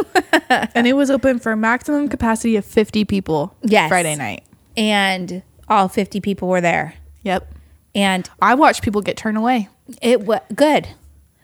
And 0.73 0.85
it 0.85 0.93
was 0.93 1.09
open 1.09 1.39
for 1.39 1.53
a 1.53 1.57
maximum 1.57 2.09
capacity 2.09 2.57
of 2.57 2.65
50 2.65 3.05
people 3.05 3.55
Yes. 3.63 3.87
Friday 3.89 4.15
night. 4.15 4.43
and 4.75 5.43
all 5.69 5.87
50 5.87 6.19
people 6.19 6.49
were 6.49 6.59
there. 6.61 6.93
Yep. 7.23 7.53
And 7.95 8.29
I 8.41 8.55
watched 8.55 8.81
people 8.83 9.01
get 9.01 9.15
turned 9.15 9.37
away. 9.37 9.69
it 10.01 10.21
was 10.21 10.41
good. 10.53 10.89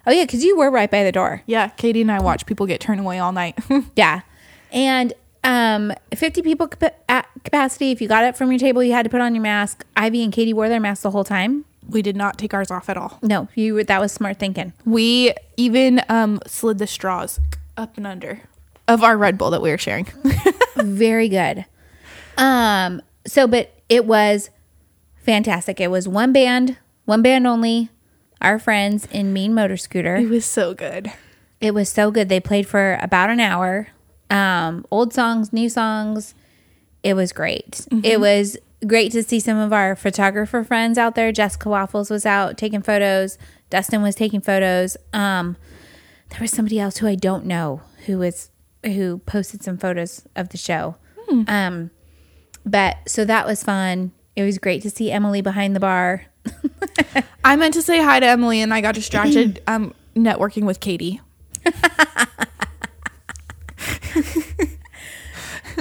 Oh, 0.05 0.11
yeah, 0.11 0.23
because 0.23 0.43
you 0.43 0.57
were 0.57 0.69
right 0.69 0.91
by 0.91 1.03
the 1.05 1.11
door. 1.13 1.41
Yeah, 1.45 1.69
Katie 1.69 2.01
and 2.01 2.11
I 2.11 2.19
watched 2.21 2.45
people 2.47 2.65
get 2.65 2.81
turned 2.81 2.99
away 2.99 3.19
all 3.19 3.31
night. 3.31 3.57
Yeah. 3.95 4.21
And 4.73 5.13
um, 5.47 5.93
50 6.13 6.41
people 6.43 6.69
at 7.09 7.27
capacity. 7.43 7.91
If 7.91 8.01
you 8.01 8.07
got 8.07 8.23
up 8.23 8.35
from 8.37 8.51
your 8.51 8.59
table, 8.59 8.83
you 8.83 8.91
had 8.91 9.03
to 9.03 9.09
put 9.09 9.21
on 9.21 9.33
your 9.33 9.41
mask. 9.41 9.85
Ivy 9.95 10.23
and 10.23 10.31
Katie 10.31 10.53
wore 10.53 10.69
their 10.69 10.79
masks 10.81 11.01
the 11.03 11.11
whole 11.11 11.23
time. 11.23 11.65
we 11.89 12.01
did 12.01 12.17
not 12.17 12.37
take 12.37 12.53
ours 12.53 12.69
off 12.69 12.89
at 12.89 12.97
all. 12.97 13.17
No, 13.21 13.47
you 13.55 13.73
were, 13.73 13.83
that 13.85 14.01
was 14.01 14.11
smart 14.11 14.37
thinking. 14.37 14.73
We 14.85 15.33
even 15.55 16.01
um, 16.09 16.41
slid 16.45 16.77
the 16.79 16.85
straws 16.87 17.39
up 17.77 17.95
and 17.97 18.05
under 18.05 18.41
of 18.89 19.03
our 19.03 19.17
Red 19.17 19.37
Bull 19.37 19.49
that 19.51 19.61
we 19.61 19.69
were 19.69 19.77
sharing. 19.77 20.07
Very 20.75 21.29
good. 21.29 21.65
Um, 22.37 23.01
so, 23.25 23.47
but 23.47 23.73
it 23.89 24.05
was 24.05 24.49
fantastic. 25.23 25.79
It 25.79 25.89
was 25.89 26.07
one 26.07 26.33
band, 26.33 26.77
one 27.05 27.21
band 27.21 27.47
only. 27.47 27.89
Our 28.41 28.59
friends 28.59 29.07
in 29.11 29.33
Mean 29.33 29.53
Motor 29.55 29.77
Scooter. 29.77 30.15
it 30.17 30.29
was 30.29 30.45
so 30.45 30.73
good. 30.75 31.11
It 31.59 31.73
was 31.73 31.89
so 31.89 32.11
good. 32.11 32.29
They 32.29 32.39
played 32.39 32.67
for 32.67 32.99
about 33.01 33.29
an 33.31 33.39
hour. 33.39 33.87
Um, 34.29 34.85
old 34.91 35.13
songs, 35.13 35.53
new 35.53 35.69
songs. 35.69 36.35
It 37.03 37.13
was 37.15 37.31
great. 37.31 37.87
It 38.03 38.19
was 38.19 38.57
great 38.85 39.11
to 39.13 39.23
see 39.23 39.39
some 39.39 39.57
of 39.57 39.71
our 39.71 39.95
photographer 39.95 40.63
friends 40.63 40.97
out 40.97 41.15
there. 41.15 41.31
Jessica 41.31 41.69
Waffles 41.69 42.09
was 42.09 42.25
out 42.25 42.57
taking 42.57 42.81
photos. 42.81 43.37
Dustin 43.69 44.01
was 44.01 44.15
taking 44.15 44.41
photos. 44.41 44.97
Um, 45.13 45.57
there 46.29 46.39
was 46.41 46.51
somebody 46.51 46.79
else 46.79 46.97
who 46.97 47.07
I 47.07 47.15
don't 47.15 47.45
know 47.45 47.81
who 48.05 48.19
was 48.19 48.49
who 48.83 49.19
posted 49.19 49.63
some 49.63 49.77
photos 49.77 50.27
of 50.35 50.49
the 50.49 50.57
show. 50.57 50.95
Um, 51.47 51.91
but 52.65 52.97
so 53.07 53.25
that 53.25 53.45
was 53.45 53.63
fun. 53.63 54.11
It 54.35 54.43
was 54.43 54.57
great 54.57 54.81
to 54.83 54.89
see 54.89 55.11
Emily 55.11 55.41
behind 55.41 55.75
the 55.75 55.79
bar. 55.79 56.25
I 57.43 57.55
meant 57.55 57.73
to 57.73 57.81
say 57.81 58.01
hi 58.01 58.19
to 58.19 58.25
Emily 58.25 58.61
and 58.61 58.73
I 58.73 58.81
got 58.81 58.95
distracted 58.95 59.61
um, 59.67 59.93
networking 60.15 60.63
with 60.63 60.79
Katie. 60.79 61.21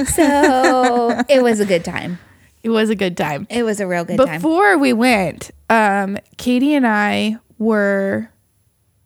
So 0.04 1.22
it 1.28 1.42
was 1.42 1.60
a 1.60 1.64
good 1.66 1.84
time. 1.84 2.18
It 2.62 2.70
was 2.70 2.90
a 2.90 2.94
good 2.96 3.16
time. 3.16 3.46
It 3.50 3.62
was 3.62 3.80
a 3.80 3.86
real 3.86 4.04
good 4.04 4.18
time. 4.18 4.40
Before 4.40 4.76
we 4.76 4.92
went, 4.92 5.50
um, 5.70 6.18
Katie 6.36 6.74
and 6.74 6.86
I 6.86 7.36
were 7.58 8.30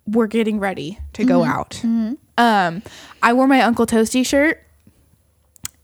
were 0.07 0.27
getting 0.27 0.59
ready 0.59 0.99
to 1.13 1.25
go 1.25 1.45
out. 1.45 1.83
Um, 1.85 2.83
I 3.23 3.33
wore 3.35 3.47
my 3.47 3.61
Uncle 3.61 3.87
Toasty 3.87 4.25
shirt, 4.27 4.63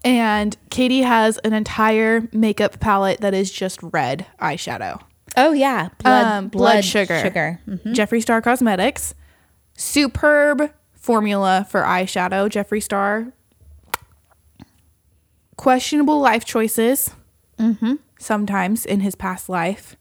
and 0.05 0.57
Katie 0.71 1.03
has 1.03 1.39
an 1.39 1.53
entire 1.53 2.29
makeup 2.33 2.81
palette 2.81 3.21
that 3.21 3.35
is 3.35 3.51
just 3.51 3.79
red 3.83 4.27
eyeshadow. 4.41 5.01
Oh 5.37 5.53
yeah, 5.53 5.91
blood, 6.03 6.25
Um, 6.27 6.49
blood, 6.49 6.85
sugar, 6.85 7.21
sugar. 7.21 7.61
Mhm. 7.69 7.95
Jeffree 7.95 8.23
Star 8.23 8.41
Cosmetics, 8.41 9.15
superb 9.77 10.71
formula 10.95 11.67
for 11.69 11.83
eyeshadow. 11.83 12.49
Jeffree 12.49 12.83
Star. 12.83 13.33
Questionable 15.57 16.21
life 16.21 16.45
choices, 16.45 17.11
mm-hmm. 17.59 17.95
sometimes 18.19 18.85
in 18.85 19.01
his 19.01 19.15
past 19.15 19.49
life, 19.49 19.97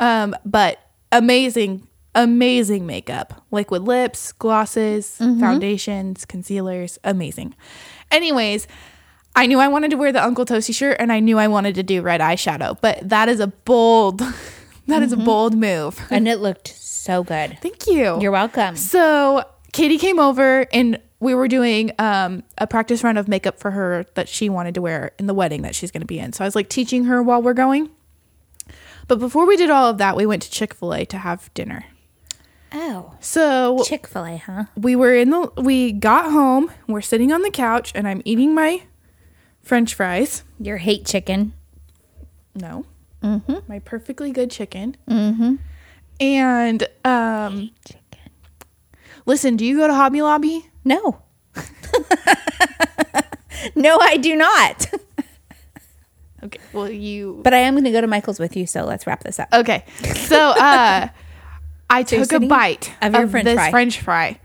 um, 0.00 0.34
but 0.44 0.78
amazing, 1.12 1.86
amazing 2.14 2.86
makeup. 2.86 3.44
Liquid 3.50 3.82
lips, 3.82 4.32
glosses, 4.32 5.18
mm-hmm. 5.20 5.40
foundations, 5.40 6.24
concealers, 6.24 6.98
amazing. 7.04 7.54
Anyways. 8.10 8.66
I 9.38 9.44
knew 9.44 9.60
I 9.60 9.68
wanted 9.68 9.90
to 9.90 9.98
wear 9.98 10.12
the 10.12 10.24
Uncle 10.24 10.46
Toasty 10.46 10.74
shirt 10.74 10.96
and 10.98 11.12
I 11.12 11.20
knew 11.20 11.38
I 11.38 11.46
wanted 11.46 11.74
to 11.74 11.82
do 11.82 12.00
red 12.00 12.22
eyeshadow, 12.22 12.80
but 12.80 13.06
that 13.06 13.28
is 13.28 13.38
a 13.38 13.48
bold 13.48 14.20
that 14.86 15.02
is 15.02 15.12
a 15.12 15.16
mm-hmm. 15.16 15.26
bold 15.26 15.54
move. 15.54 16.00
and 16.10 16.26
it 16.26 16.38
looked 16.38 16.68
so 16.68 17.22
good. 17.22 17.58
Thank 17.60 17.86
you. 17.86 18.18
You're 18.18 18.32
welcome. 18.32 18.76
So 18.76 19.44
Katie 19.72 19.98
came 19.98 20.18
over 20.18 20.66
and 20.72 20.98
we 21.20 21.34
were 21.34 21.48
doing 21.48 21.92
um, 21.98 22.42
a 22.58 22.66
practice 22.66 23.02
run 23.02 23.16
of 23.16 23.26
makeup 23.28 23.58
for 23.58 23.70
her 23.70 24.04
that 24.14 24.28
she 24.28 24.48
wanted 24.48 24.74
to 24.74 24.82
wear 24.82 25.12
in 25.18 25.26
the 25.26 25.34
wedding 25.34 25.62
that 25.62 25.74
she's 25.74 25.90
going 25.90 26.02
to 26.02 26.06
be 26.06 26.18
in. 26.18 26.32
So 26.32 26.44
I 26.44 26.46
was 26.46 26.54
like 26.54 26.68
teaching 26.68 27.04
her 27.04 27.22
while 27.22 27.40
we're 27.42 27.54
going. 27.54 27.90
But 29.08 29.18
before 29.18 29.46
we 29.46 29.56
did 29.56 29.70
all 29.70 29.88
of 29.88 29.98
that, 29.98 30.16
we 30.16 30.26
went 30.26 30.42
to 30.42 30.50
Chick 30.50 30.74
fil 30.74 30.92
A 30.92 31.04
to 31.06 31.18
have 31.18 31.52
dinner. 31.54 31.84
Oh, 32.72 33.14
So 33.20 33.82
Chick 33.84 34.06
Fil 34.08 34.24
A, 34.26 34.36
huh? 34.36 34.64
we 34.76 34.96
were 34.96 35.14
in 35.14 35.30
the, 35.30 35.50
we 35.56 35.92
got 35.92 36.32
home, 36.32 36.70
we're 36.88 37.00
sitting 37.00 37.32
on 37.32 37.42
the 37.42 37.50
couch, 37.50 37.92
and 37.94 38.06
I'm 38.08 38.20
eating 38.24 38.54
my 38.54 38.82
french 39.62 39.94
fries. 39.94 40.42
Your 40.58 40.78
hate 40.78 41.06
chicken. 41.06 41.52
No. 42.54 42.84
My 43.66 43.78
perfectly 43.80 44.30
good 44.30 44.50
chicken. 44.52 44.96
Mm-hmm. 45.08 45.56
And 46.20 46.88
um, 47.04 47.70
Chicken. 47.86 48.30
listen, 49.26 49.56
do 49.56 49.64
you 49.64 49.76
go 49.78 49.86
to 49.88 49.94
Hobby 49.94 50.22
Lobby? 50.22 50.68
No. 50.86 51.20
no, 53.74 53.98
I 54.00 54.16
do 54.16 54.34
not. 54.36 54.86
Okay. 56.44 56.60
Well, 56.72 56.88
you 56.88 57.40
But 57.42 57.54
I 57.54 57.58
am 57.60 57.74
going 57.74 57.84
to 57.84 57.90
go 57.90 58.00
to 58.00 58.06
Michael's 58.06 58.38
with 58.38 58.56
you, 58.56 58.66
so 58.66 58.84
let's 58.84 59.04
wrap 59.06 59.24
this 59.24 59.40
up. 59.40 59.48
Okay. 59.52 59.84
So 60.14 60.38
uh 60.56 61.08
I 61.90 62.02
took 62.04 62.30
a 62.30 62.38
bite 62.40 62.92
of 63.02 63.14
your 63.14 63.26
french 63.26 63.44
this 63.46 63.54
fry. 63.56 63.70
french 63.70 64.00
fry 64.00 64.40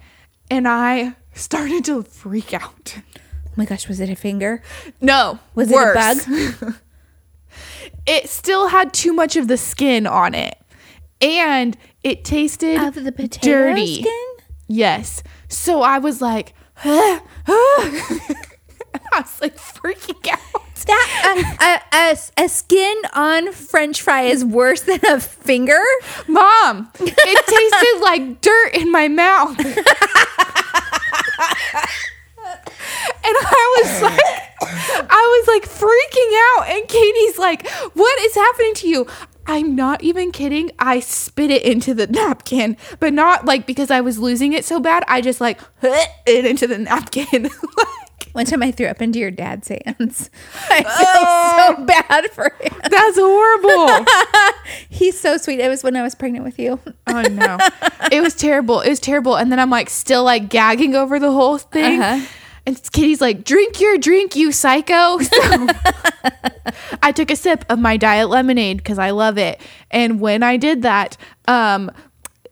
and 0.50 0.68
I 0.68 1.16
started 1.34 1.86
to 1.86 2.02
freak 2.02 2.54
out. 2.56 2.96
Oh 2.98 3.52
my 3.56 3.66
gosh, 3.66 3.88
was 3.88 4.00
it 4.00 4.10
a 4.10 4.16
finger? 4.16 4.64
No. 5.00 5.38
Was 5.54 5.70
worse. 5.70 6.26
it 6.28 6.28
a 6.28 6.66
bug? 6.66 6.76
It 8.08 8.30
still 8.30 8.70
had 8.70 8.94
too 8.94 9.14
much 9.14 9.36
of 9.36 9.48
the 9.48 9.58
skin 9.58 10.08
on 10.08 10.34
it. 10.34 10.58
And 11.22 11.78
it 12.04 12.24
tasted 12.24 12.82
Of 12.82 12.96
the 13.04 13.12
potato 13.12 13.46
dirty. 13.74 14.02
skin? 14.02 14.28
Yes. 14.68 15.22
So 15.52 15.82
I 15.82 16.00
was 16.00 16.22
like, 16.22 16.54
I 16.84 17.22
was 19.14 19.42
like 19.42 19.58
freaking 19.58 20.28
out. 20.32 20.40
That 20.88 21.54
a, 21.62 21.64
a, 21.64 22.10
a, 22.12 22.46
a 22.46 22.50
skin 22.50 22.98
on 23.14 23.52
French 23.52 24.02
fry 24.02 24.24
is 24.24 24.44
worse 24.44 24.82
than 24.82 25.00
a 25.06 25.20
finger. 25.20 25.80
Mom, 26.28 26.90
it 27.00 27.46
tasted 27.46 28.02
like 28.02 28.42
dirt 28.42 28.74
in 28.74 28.92
my 28.92 29.08
mouth. 29.08 29.60
And 33.24 33.36
I 33.40 33.78
was 33.84 34.02
like, 34.02 34.20
I 35.10 35.46
was 35.46 35.48
like 35.48 35.70
freaking 35.70 36.34
out. 36.50 36.76
And 36.76 36.88
Katie's 36.88 37.38
like, 37.38 37.68
what 37.94 38.20
is 38.22 38.34
happening 38.34 38.74
to 38.76 38.88
you? 38.88 39.08
I'm 39.48 39.76
not 39.76 40.04
even 40.04 40.32
kidding. 40.32 40.72
I 40.80 41.00
spit 41.00 41.52
it 41.52 41.64
into 41.64 41.94
the 41.94 42.08
napkin, 42.08 42.78
but 43.00 43.14
not 43.14 43.46
like 43.46 43.66
because 43.66 43.92
I 43.92 44.02
was 44.02 44.20
losing 44.20 44.54
it 44.54 44.66
so 44.66 44.80
bad. 44.80 45.04
I 45.08 45.22
just 45.22 45.42
like 45.42 45.60
it 45.82 46.46
into 46.46 46.68
the 46.68 46.78
napkin. 46.78 47.44
like, 47.78 48.28
One 48.34 48.46
time 48.46 48.64
I 48.64 48.72
threw 48.72 48.86
up 48.88 49.02
into 49.02 49.20
your 49.20 49.32
dad's 49.32 49.68
hands. 49.68 50.30
I 50.70 50.84
feel 50.84 51.78
so 51.78 51.86
bad 51.86 52.32
for 52.32 52.54
him. 52.62 52.80
that's 52.90 53.18
horrible. 53.20 54.06
He's 54.90 55.20
so 55.20 55.38
sweet. 55.38 55.60
It 55.60 55.70
was 55.70 55.84
when 55.84 55.96
I 55.96 56.02
was 56.04 56.16
pregnant 56.16 56.46
with 56.46 56.58
you. 56.60 56.80
Oh 57.08 57.22
no. 57.24 57.58
It 58.12 58.22
was 58.22 58.36
terrible. 58.36 58.80
It 58.82 58.90
was 58.90 59.00
terrible. 59.00 59.36
And 59.36 59.52
then 59.52 59.60
I'm 59.60 59.70
like 59.70 59.90
still 59.90 60.24
like 60.24 60.50
gagging 60.50 60.96
over 60.96 61.20
the 61.20 61.32
whole 61.32 61.58
thing. 61.58 62.02
Uh-huh. 62.02 62.26
And 62.66 62.82
Kitty's 62.92 63.22
like, 63.22 63.44
drink 63.44 63.82
your 63.82 63.98
drink, 63.98 64.36
you 64.36 64.52
psycho. 64.52 65.20
So 65.32 65.68
I 67.02 67.12
took 67.12 67.32
a 67.32 67.36
sip 67.36 67.66
of 67.68 67.80
my 67.80 67.98
diet 67.98 68.30
lemonade 68.30 68.78
because 68.78 69.00
I 69.00 69.10
love 69.10 69.38
it. 69.38 69.60
And 69.90 70.22
when 70.22 70.44
I 70.44 70.58
did 70.58 70.84
that, 70.84 71.18
um, 71.48 71.92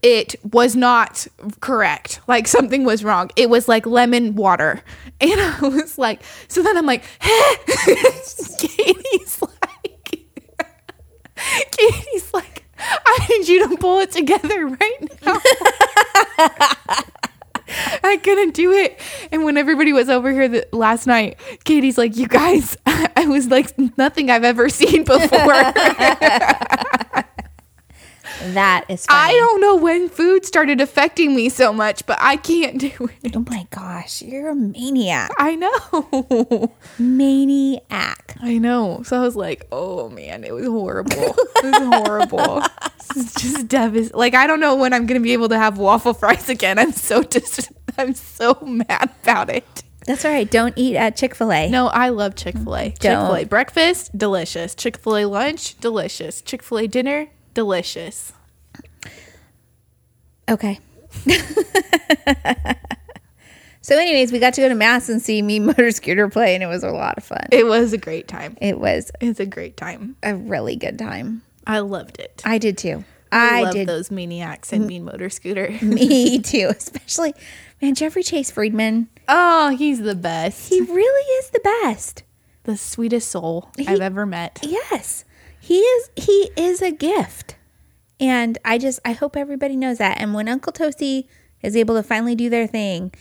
it 0.02 0.36
was 0.52 0.76
not 0.76 1.28
correct. 1.60 2.22
Like 2.28 2.48
something 2.48 2.84
was 2.84 3.04
wrong. 3.04 3.30
It 3.36 3.50
was 3.50 3.68
like 3.68 3.86
lemon 3.86 4.36
water. 4.36 4.82
And 5.22 5.38
I 5.38 5.68
was 5.68 5.98
like, 5.98 6.22
so 6.48 6.64
then 6.64 6.78
I'm 6.78 6.86
like, 6.86 7.04
Katie's 7.20 9.42
like, 9.42 10.24
Katie's 11.72 12.34
like, 12.34 12.64
I 12.80 13.28
need 13.28 13.50
you 13.50 13.68
to 13.68 13.76
pull 13.76 14.00
it 14.00 14.12
together 14.12 14.68
right 14.68 15.22
now. 15.26 15.42
I 18.04 18.18
couldn't 18.18 18.54
do 18.54 18.72
it. 18.72 19.00
And 19.32 19.44
when 19.44 19.58
everybody 19.58 19.94
was 19.94 20.10
over 20.10 20.32
here 20.32 20.48
the, 20.48 20.68
last 20.72 21.08
night, 21.08 21.38
Katie's 21.64 21.98
like, 21.98 22.18
You 22.18 22.28
guys, 22.28 22.78
I 22.86 23.26
was 23.28 23.48
like 23.48 23.78
nothing 23.98 24.30
I've 24.30 24.44
ever 24.44 24.70
seen 24.70 25.04
before. 25.04 25.74
That 28.54 28.86
is 28.90 29.06
funny. 29.06 29.34
I 29.36 29.38
don't 29.38 29.62
know 29.62 29.76
when 29.76 30.10
food 30.10 30.46
started 30.46 30.80
affecting 30.82 31.36
me 31.36 31.50
so 31.50 31.74
much, 31.74 32.06
but 32.06 32.18
I 32.22 32.38
can't 32.38 32.80
do 32.80 33.10
it. 33.24 33.36
Oh 33.36 33.46
my 33.50 33.68
gosh, 33.70 34.22
you're 34.22 34.50
a 34.50 34.56
maniac. 34.56 35.32
I 35.38 35.56
know. 35.56 36.74
Maniac. 36.98 38.36
I 38.42 38.58
know. 38.58 39.04
So 39.04 39.18
I 39.18 39.22
was 39.22 39.36
like, 39.36 39.68
oh 39.72 40.10
man, 40.10 40.44
it 40.44 40.54
was 40.54 40.66
horrible. 40.66 41.36
It 41.62 41.66
was 41.66 42.08
horrible. 42.08 42.64
It's 43.18 43.34
just 43.34 43.68
devastating. 43.68 44.18
Like 44.18 44.34
I 44.34 44.48
don't 44.48 44.62
know 44.62 44.76
when 44.76 44.94
I'm 44.94 45.06
gonna 45.06 45.20
be 45.20 45.34
able 45.34 45.50
to 45.50 45.58
have 45.58 45.78
waffle 45.78 46.14
fries 46.14 46.48
again. 46.48 46.80
I'm 46.80 46.94
so 46.94 47.22
dis- 47.22 47.70
I'm 47.98 48.14
so 48.16 48.58
mad 48.62 49.10
about 49.24 49.50
it. 49.50 49.84
That's 50.06 50.24
all 50.24 50.32
right. 50.32 50.50
Don't 50.50 50.74
eat 50.78 50.96
at 50.96 51.18
Chick 51.18 51.36
fil 51.36 51.52
A. 51.52 51.70
No, 51.70 51.88
I 51.88 52.10
love 52.10 52.36
Chick 52.36 52.58
Fil 52.58 52.76
A. 52.76 52.90
Chick 52.92 53.02
Fil 53.02 53.36
A 53.36 53.44
breakfast, 53.44 54.18
delicious. 54.18 54.74
Chick 54.74 54.98
Fil 54.98 55.18
A 55.18 55.26
lunch, 55.26 55.78
delicious. 55.80 56.42
Chick 56.42 56.64
Fil 56.64 56.78
A 56.80 56.88
dinner, 56.88 57.28
delicious. 57.64 58.32
Okay. 60.50 60.80
so, 63.82 63.98
anyways, 63.98 64.32
we 64.32 64.40
got 64.40 64.54
to 64.54 64.62
go 64.62 64.70
to 64.70 64.76
Mass 64.76 65.10
and 65.10 65.22
see 65.22 65.42
me 65.42 65.60
motor 65.70 65.92
scooter 65.92 66.30
play, 66.30 66.54
and 66.56 66.64
it 66.64 66.68
was 66.68 66.84
a 66.84 66.90
lot 66.92 67.18
of 67.18 67.24
fun. 67.26 67.46
It 67.52 67.66
was 67.66 67.92
a 67.92 67.98
great 67.98 68.30
time. 68.30 68.58
It 68.62 68.80
was 68.80 69.12
It's 69.20 69.42
a 69.42 69.46
great 69.46 69.76
time. 69.76 70.16
a 70.24 70.36
really 70.36 70.78
good 70.78 70.98
time. 70.98 71.42
I 71.68 71.80
loved 71.80 72.18
it. 72.20 72.42
I 72.46 72.58
did 72.60 72.78
too. 72.78 73.04
I, 73.32 73.60
I 73.60 73.64
love 73.64 73.74
did. 73.74 73.88
those 73.90 74.10
maniacs 74.10 74.72
and 74.74 74.88
mean 74.88 75.04
motor 75.04 75.30
scooter. 75.30 75.70
Me 75.82 76.40
too. 76.40 76.68
Especially, 76.70 77.34
man, 77.82 77.94
Jeffrey 77.94 78.24
Chase 78.24 78.50
Friedman. 78.52 79.10
Oh, 79.28 79.76
he's 79.76 80.00
the 80.00 80.16
best. 80.16 80.70
He 80.70 80.80
really 80.82 81.26
is 81.44 81.50
the 81.52 81.60
best. 81.84 82.24
the 82.64 82.76
sweetest 82.78 83.30
soul 83.30 83.70
He- 83.78 83.86
I've 83.88 84.00
ever 84.02 84.26
met. 84.26 84.60
Yes, 84.64 85.26
he 85.60 85.80
is. 85.80 86.10
He 86.16 86.52
is 86.58 86.82
a 86.82 86.92
gift, 86.92 87.56
and 88.20 88.58
I 88.66 88.78
just 88.78 89.00
I 89.06 89.12
hope 89.14 89.36
everybody 89.38 89.76
knows 89.76 89.98
that. 90.00 90.20
And 90.20 90.34
when 90.34 90.48
Uncle 90.48 90.74
Toasty 90.74 91.28
is 91.62 91.76
able 91.76 91.96
to 91.96 92.04
finally 92.04 92.36
do 92.36 92.50
their 92.50 92.68
thing, 92.68 93.12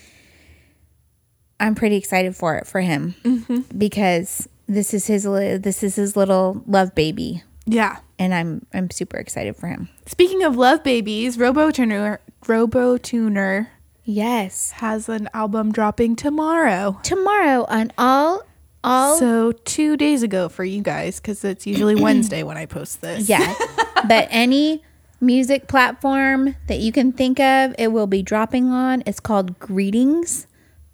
I'm 1.61 1.75
pretty 1.75 1.97
excited 1.97 2.37
for 2.37 2.57
it 2.57 2.67
for 2.67 2.81
him 2.81 3.15
mm-hmm. 3.25 3.77
because 3.77 4.49
this 4.67 4.95
is 4.95 5.07
his 5.07 5.25
this 5.25 5.83
is 5.83 5.97
his 5.97 6.17
little 6.17 6.63
love 6.67 6.95
baby, 6.95 7.43
Yeah. 7.67 7.99
and 8.19 8.33
I'm 8.35 8.67
I'm 8.73 8.91
super 8.91 9.17
excited 9.17 9.57
for 9.57 9.67
him. 9.67 9.89
Speaking 10.07 10.43
of 10.45 10.57
love 10.57 10.85
babies, 10.85 11.39
Robo 11.39 11.71
Tuner 11.71 12.21
Robo 12.47 12.97
Tuner 12.97 13.71
Yes, 14.05 14.71
has 14.71 15.09
an 15.11 15.29
album 15.35 15.71
dropping 15.71 16.17
tomorrow. 16.17 16.99
tomorrow 17.03 17.67
on 17.69 17.93
all 17.99 18.43
all 18.85 19.19
So 19.19 19.53
two 19.53 19.97
days 19.97 20.23
ago 20.23 20.49
for 20.49 20.65
you 20.65 20.83
guys, 20.83 21.21
because 21.21 21.45
it's 21.45 21.67
usually 21.67 21.95
Wednesday 22.01 22.43
when 22.43 22.57
I 22.57 22.67
post 22.67 23.01
this. 23.01 23.29
Yeah. 23.29 23.55
but 24.09 24.29
any 24.31 24.83
music 25.21 25.67
platform 25.69 26.55
that 26.69 26.79
you 26.79 26.93
can 26.93 27.13
think 27.13 27.41
of, 27.41 27.75
it 27.79 27.89
will 27.89 28.07
be 28.07 28.23
dropping 28.23 28.69
on. 28.69 29.03
It's 29.07 29.21
called 29.21 29.59
Greetings 29.59 30.47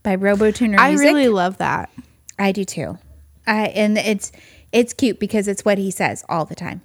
by 0.02 0.16
RoboTuner 0.16 0.78
I 0.78 0.90
Music. 0.90 1.06
really 1.06 1.28
love 1.28 1.58
that. 1.58 1.90
I 2.38 2.52
do 2.52 2.64
too. 2.64 2.98
I 3.46 3.66
and 3.68 3.98
it's 3.98 4.32
it's 4.72 4.92
cute 4.92 5.20
because 5.20 5.46
it's 5.48 5.64
what 5.64 5.78
he 5.78 5.90
says 5.90 6.24
all 6.28 6.44
the 6.44 6.54
time. 6.54 6.82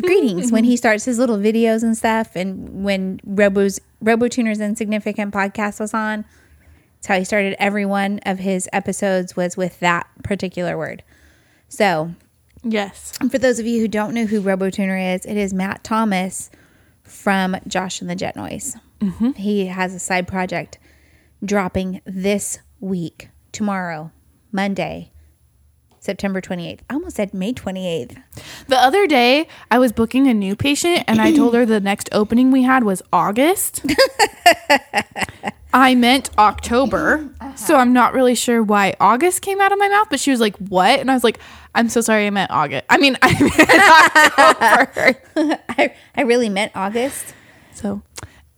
Greetings 0.00 0.50
when 0.50 0.64
he 0.64 0.76
starts 0.78 1.04
his 1.04 1.18
little 1.18 1.36
videos 1.36 1.82
and 1.82 1.96
stuff 1.96 2.34
and 2.34 2.84
when 2.84 3.20
Robo's 3.24 3.80
RoboTuner's 4.02 4.60
Insignificant 4.60 5.34
podcast 5.34 5.78
was 5.80 5.92
on. 5.92 6.24
It's 7.00 7.06
how 7.06 7.16
he 7.18 7.24
started 7.24 7.56
every 7.58 7.86
one 7.86 8.20
of 8.26 8.38
his 8.40 8.68
episodes 8.74 9.34
was 9.34 9.56
with 9.56 9.80
that 9.80 10.06
particular 10.22 10.76
word. 10.76 11.02
So 11.68 12.12
Yes. 12.62 13.14
for 13.30 13.38
those 13.38 13.58
of 13.58 13.64
you 13.66 13.80
who 13.80 13.88
don't 13.88 14.12
know 14.12 14.26
who 14.26 14.42
RoboTuner 14.42 15.14
is, 15.16 15.24
it 15.24 15.38
is 15.38 15.54
Matt 15.54 15.82
Thomas 15.82 16.50
from 17.02 17.56
Josh 17.66 18.02
and 18.02 18.10
the 18.10 18.14
Jet 18.14 18.36
Noise. 18.36 18.76
Mm-hmm. 19.00 19.30
He 19.30 19.66
has 19.66 19.94
a 19.94 19.98
side 19.98 20.28
project 20.28 20.78
dropping 21.42 22.02
this 22.04 22.58
week, 22.80 23.30
tomorrow, 23.50 24.12
Monday, 24.52 25.10
September 26.00 26.42
28th. 26.42 26.80
I 26.90 26.94
almost 26.94 27.16
said 27.16 27.32
May 27.32 27.54
28th. 27.54 28.22
The 28.68 28.76
other 28.78 29.06
day, 29.06 29.48
I 29.70 29.78
was 29.78 29.92
booking 29.92 30.26
a 30.28 30.34
new 30.34 30.54
patient 30.54 31.04
and 31.08 31.18
I 31.18 31.32
told 31.34 31.54
her 31.54 31.64
the 31.64 31.80
next 31.80 32.10
opening 32.12 32.50
we 32.50 32.62
had 32.64 32.84
was 32.84 33.00
August. 33.10 33.86
I 35.72 35.94
meant 35.94 36.30
October. 36.38 37.28
So 37.56 37.76
I'm 37.76 37.92
not 37.92 38.12
really 38.14 38.34
sure 38.34 38.62
why 38.62 38.94
August 39.00 39.42
came 39.42 39.60
out 39.60 39.70
of 39.72 39.78
my 39.78 39.88
mouth, 39.88 40.08
but 40.10 40.18
she 40.20 40.30
was 40.30 40.40
like, 40.40 40.56
What? 40.56 40.98
And 41.00 41.10
I 41.10 41.14
was 41.14 41.24
like, 41.24 41.38
I'm 41.74 41.88
so 41.88 42.00
sorry, 42.00 42.26
I 42.26 42.30
meant 42.30 42.50
August. 42.50 42.84
I 42.88 42.98
mean, 42.98 43.16
I 43.22 43.32
meant 43.40 44.38
October. 44.38 45.58
I, 45.68 45.94
I 46.16 46.22
really 46.22 46.48
meant 46.48 46.72
August. 46.74 47.34
So, 47.72 48.02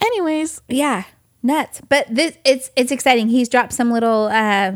anyways, 0.01 0.63
Yeah, 0.69 1.05
nuts. 1.43 1.81
But 1.89 2.07
this 2.09 2.39
it's 2.45 2.71
it's 2.77 2.91
exciting. 2.93 3.29
He's 3.29 3.49
dropped 3.49 3.73
some 3.73 3.91
little 3.91 4.27
uh, 4.33 4.73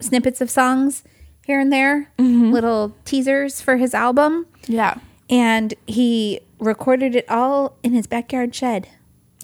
snippets 0.00 0.40
of 0.40 0.50
songs 0.50 1.02
here 1.44 1.58
and 1.60 1.72
there, 1.72 2.12
little 2.18 2.94
teasers 3.04 3.60
for 3.60 3.76
his 3.76 3.92
album. 3.94 4.46
yeah. 4.68 4.98
and 5.28 5.74
he 5.88 6.40
recorded 6.60 7.16
it 7.16 7.28
all 7.28 7.76
in 7.82 7.92
his 7.92 8.06
backyard 8.06 8.54
shed. 8.54 8.86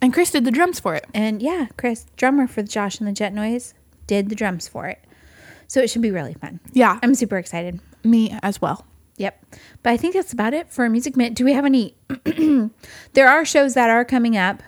And 0.02 0.12
Chris 0.12 0.31
did 0.31 0.44
the 0.44 0.51
drums 0.51 0.78
for 0.78 0.94
it. 0.94 1.06
And 1.14 1.40
yeah, 1.43 1.68
Chris, 1.77 2.06
drummer 2.16 2.47
for 2.47 2.62
Josh 2.62 2.98
and 2.98 3.09
the 3.09 3.12
Jet 3.12 3.32
Noise, 3.32 3.74
did 4.06 4.28
the 4.28 4.35
drums 4.35 4.68
for 4.68 4.86
it. 4.86 5.02
So 5.68 5.81
it 5.81 5.90
should 5.90 6.02
be 6.02 6.10
really 6.10 6.35
fun. 6.35 6.60
Yeah. 6.73 6.98
I'm 7.02 7.14
super 7.14 7.39
excited. 7.39 7.81
Me 8.05 8.36
as 8.43 8.60
well. 8.60 8.86
Yep. 9.16 9.44
But 9.82 9.90
I 9.90 9.97
think 9.97 10.14
that's 10.14 10.32
about 10.32 10.55
it 10.55 10.70
for 10.70 10.89
Music 10.89 11.16
Mint. 11.16 11.36
Do 11.36 11.44
we 11.44 11.55
have 11.55 11.64
any? 11.64 11.97
there 13.14 13.28
are 13.28 13.44
shows 13.44 13.74
that 13.74 13.90
are 13.90 14.05
coming 14.05 14.36
up. 14.36 14.62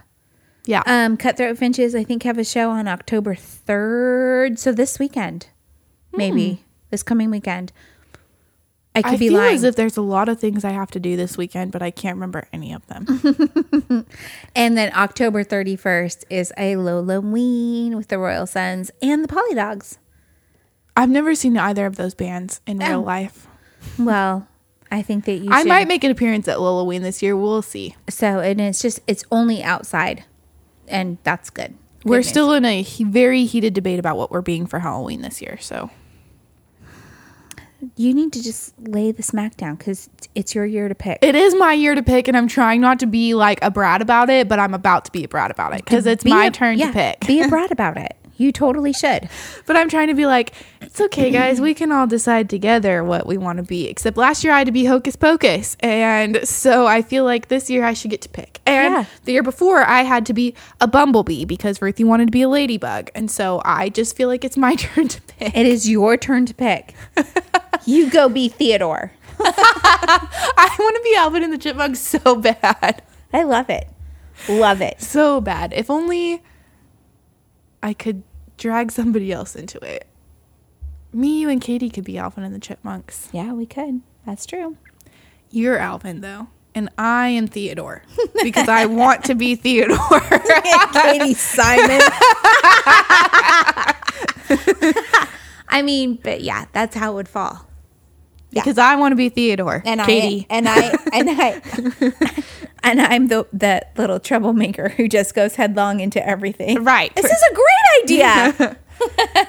Yeah. 0.64 0.82
Um, 0.86 1.16
Cutthroat 1.16 1.56
Finches, 1.58 1.94
I 1.94 2.04
think, 2.04 2.22
have 2.24 2.38
a 2.38 2.44
show 2.44 2.70
on 2.70 2.88
October 2.88 3.34
3rd. 3.34 4.58
So 4.58 4.72
this 4.72 4.98
weekend, 4.98 5.48
maybe 6.12 6.64
this 6.90 7.02
coming 7.02 7.30
weekend. 7.30 7.72
I 8.98 9.02
could 9.02 9.14
I 9.14 9.16
be 9.16 9.28
feel 9.28 9.38
lying. 9.38 9.54
as 9.54 9.62
if 9.64 9.76
there's 9.76 9.96
a 9.96 10.02
lot 10.02 10.28
of 10.28 10.38
things 10.40 10.64
I 10.64 10.70
have 10.70 10.90
to 10.92 11.00
do 11.00 11.16
this 11.16 11.36
weekend, 11.36 11.72
but 11.72 11.82
I 11.82 11.90
can't 11.90 12.16
remember 12.16 12.46
any 12.52 12.72
of 12.72 12.86
them. 12.86 14.04
And 14.54 14.76
then 14.76 14.92
October 14.94 15.44
31st 15.44 16.24
is 16.30 16.52
a 16.56 16.74
Lolaween 16.74 17.94
with 17.94 18.08
the 18.08 18.18
Royal 18.18 18.46
Sons 18.46 18.90
and 19.02 19.22
the 19.24 19.28
Polly 19.28 19.54
Dogs. 19.54 19.98
I've 20.96 21.10
never 21.10 21.34
seen 21.34 21.56
either 21.56 21.86
of 21.86 21.96
those 21.96 22.14
bands 22.14 22.60
in 22.66 22.82
Oh. 22.82 22.88
real 22.88 23.02
life. 23.02 23.46
Well, 23.98 24.48
I 24.90 25.02
think 25.02 25.26
that 25.26 25.36
you 25.38 25.50
I 25.52 25.60
should. 25.60 25.68
might 25.68 25.86
make 25.88 26.02
an 26.02 26.10
appearance 26.10 26.48
at 26.48 26.54
Halloween 26.56 27.02
this 27.02 27.22
year. 27.22 27.36
We'll 27.36 27.62
see. 27.62 27.94
so, 28.08 28.40
and 28.40 28.60
it's 28.60 28.82
just, 28.82 29.00
it's 29.06 29.24
only 29.30 29.62
outside. 29.62 30.24
And 30.88 31.18
that's 31.22 31.50
good. 31.50 31.74
Good 32.00 32.10
we're 32.10 32.16
news. 32.18 32.28
still 32.28 32.52
in 32.52 32.64
a 32.64 32.82
he- 32.82 33.04
very 33.04 33.44
heated 33.44 33.74
debate 33.74 33.98
about 33.98 34.16
what 34.16 34.30
we're 34.30 34.40
being 34.40 34.66
for 34.66 34.80
Halloween 34.80 35.20
this 35.22 35.40
year. 35.42 35.58
So 35.60 35.90
You 37.96 38.12
need 38.12 38.32
to 38.32 38.42
just 38.42 38.74
lay 38.88 39.12
the 39.12 39.22
smack 39.22 39.56
down 39.56 39.76
because 39.76 40.10
it's 40.34 40.54
your 40.54 40.66
year 40.66 40.88
to 40.88 40.94
pick. 40.96 41.18
it 41.22 41.34
is 41.36 41.54
my 41.54 41.72
year 41.72 41.94
to 41.94 42.02
pick, 42.02 42.26
and 42.26 42.36
I'm 42.36 42.48
trying 42.48 42.80
not 42.80 42.98
to 43.00 43.06
be 43.06 43.34
like 43.34 43.60
a 43.62 43.70
brat 43.70 44.02
about 44.02 44.30
it, 44.30 44.48
but 44.48 44.58
I'm 44.58 44.74
about 44.74 45.04
to 45.04 45.12
be 45.12 45.22
a 45.24 45.28
brat 45.28 45.50
about 45.52 45.72
it 45.74 45.84
because 45.84 46.04
it's 46.04 46.24
Be 46.24 46.30
my 46.30 46.46
a- 46.46 46.50
turn 46.50 46.76
yeah, 46.78 46.88
to 46.88 46.92
pick. 46.92 47.26
be 47.26 47.40
a 47.40 47.48
brat 47.54 47.70
about 47.70 47.96
it. 47.96 48.16
You 48.38 48.52
totally 48.52 48.92
should. 48.92 49.28
But 49.66 49.76
I'm 49.76 49.88
trying 49.88 50.06
to 50.08 50.14
be 50.14 50.24
like, 50.24 50.52
it's 50.80 51.00
okay, 51.00 51.30
guys. 51.30 51.60
We 51.60 51.74
can 51.74 51.90
all 51.92 52.06
decide 52.06 52.48
together 52.48 53.02
what 53.04 53.26
we 53.26 53.36
want 53.36 53.56
to 53.58 53.64
be. 53.64 53.88
Except 53.88 54.16
last 54.16 54.44
year 54.44 54.52
I 54.52 54.58
had 54.58 54.66
to 54.66 54.72
be 54.72 54.84
Hocus 54.86 55.16
Pocus. 55.16 55.76
And 55.80 56.46
so 56.48 56.86
I 56.86 57.02
feel 57.02 57.24
like 57.24 57.48
this 57.48 57.68
year 57.68 57.84
I 57.84 57.92
should 57.94 58.12
get 58.12 58.22
to 58.22 58.28
pick. 58.28 58.60
And 58.64 58.94
Yeah. 58.94 59.04
the 59.24 59.32
year 59.32 59.42
before 59.42 59.82
I 59.82 60.02
had 60.02 60.24
to 60.26 60.32
be 60.32 60.54
a 60.80 60.86
bumblebee 60.86 61.44
because 61.44 61.82
Ruthie 61.82 62.04
wanted 62.04 62.26
to 62.26 62.32
be 62.32 62.42
a 62.42 62.48
ladybug. 62.48 63.10
And 63.14 63.28
so 63.30 63.60
I 63.64 63.88
just 63.88 64.16
feel 64.16 64.28
like 64.28 64.44
it's 64.44 64.56
my 64.56 64.74
turn 64.76 65.08
to 65.08 65.20
pick. 65.22 65.56
It 65.56 65.66
is 65.66 65.88
your 65.90 66.16
turn 66.16 66.46
to 66.46 66.54
pick. 66.54 66.94
you 67.86 68.08
go 68.08 68.28
be 68.28 68.48
Theodore. 68.48 69.10
I 69.40 70.76
want 70.78 70.96
to 70.96 71.02
be 71.02 71.14
Alvin 71.16 71.42
and 71.42 71.52
the 71.52 71.58
Chipmunks 71.58 72.00
so 72.00 72.36
bad. 72.36 73.02
I 73.32 73.42
love 73.42 73.68
it. 73.68 73.88
Love 74.48 74.80
it. 74.80 75.00
So 75.02 75.40
bad. 75.40 75.72
If 75.72 75.90
only 75.90 76.42
I 77.82 77.92
could 77.92 78.22
drag 78.56 78.90
somebody 78.92 79.32
else 79.32 79.54
into 79.56 79.78
it. 79.84 80.06
Me, 81.12 81.40
you, 81.40 81.48
and 81.48 81.60
Katie 81.60 81.88
could 81.90 82.04
be 82.04 82.18
Alvin 82.18 82.44
and 82.44 82.54
the 82.54 82.58
Chipmunks. 82.58 83.28
Yeah, 83.32 83.52
we 83.52 83.66
could. 83.66 84.02
That's 84.26 84.44
true. 84.44 84.76
You're 85.50 85.78
Alvin, 85.78 86.20
though. 86.20 86.48
And 86.74 86.90
I 86.98 87.28
am 87.28 87.46
Theodore 87.46 88.02
because 88.42 88.68
I 88.68 88.86
want 88.86 89.24
to 89.24 89.34
be 89.34 89.54
Theodore. 89.56 90.20
Katie 90.92 91.34
Simon. 91.34 92.00
I 95.68 95.82
mean, 95.82 96.18
but 96.22 96.42
yeah, 96.42 96.66
that's 96.72 96.94
how 96.94 97.12
it 97.12 97.14
would 97.14 97.28
fall. 97.28 97.66
because 98.50 98.78
I 98.78 98.96
want 98.96 99.12
to 99.12 99.16
be 99.16 99.28
Theodore. 99.28 99.82
And 99.84 100.00
Katie. 100.02 100.46
I 100.50 100.54
and 100.54 100.68
I 100.68 100.94
and 101.12 101.30
I 101.30 101.60
and 102.82 103.00
I'm 103.00 103.28
the 103.28 103.46
that 103.52 103.92
little 103.96 104.20
troublemaker 104.20 104.88
who 104.90 105.08
just 105.08 105.34
goes 105.34 105.54
headlong 105.54 106.00
into 106.00 106.24
everything. 106.26 106.84
Right. 106.84 107.14
This 107.14 107.26
is 107.26 107.42
a 107.50 107.54
great 107.54 108.02
idea. 108.04 108.76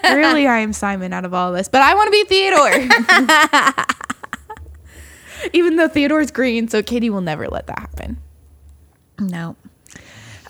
really, 0.16 0.48
I 0.48 0.60
am 0.60 0.74
Simon 0.74 1.14
out 1.14 1.26
of 1.26 1.34
all 1.34 1.52
this, 1.52 1.68
but 1.68 1.82
I 1.82 1.96
want 1.96 2.08
to 2.08 2.12
be 2.12 2.24
Theodore. 2.26 3.86
Even 5.54 5.78
though 5.78 5.88
Theodore's 5.88 6.32
green, 6.32 6.68
so 6.68 6.84
Katie 6.84 7.10
will 7.10 7.22
never 7.22 7.48
let 7.48 7.68
that 7.68 7.80
happen. 7.80 8.18
no. 9.20 9.56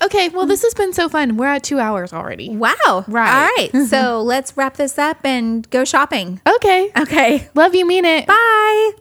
Okay, 0.02 0.30
well, 0.30 0.46
this 0.46 0.62
has 0.62 0.72
been 0.72 0.94
so 0.94 1.10
fun. 1.10 1.36
We're 1.36 1.48
at 1.48 1.62
two 1.62 1.78
hours 1.78 2.14
already. 2.14 2.56
Wow. 2.56 3.04
Right. 3.06 3.34
All 3.34 3.50
right. 3.56 3.86
So 3.86 4.22
let's 4.24 4.56
wrap 4.56 4.76
this 4.78 4.96
up 4.98 5.18
and 5.24 5.68
go 5.68 5.84
shopping. 5.84 6.40
Okay. 6.56 6.90
Okay. 6.98 7.48
Love 7.54 7.74
you, 7.74 7.86
mean 7.86 8.06
it. 8.06 8.26
Bye. 8.26 8.92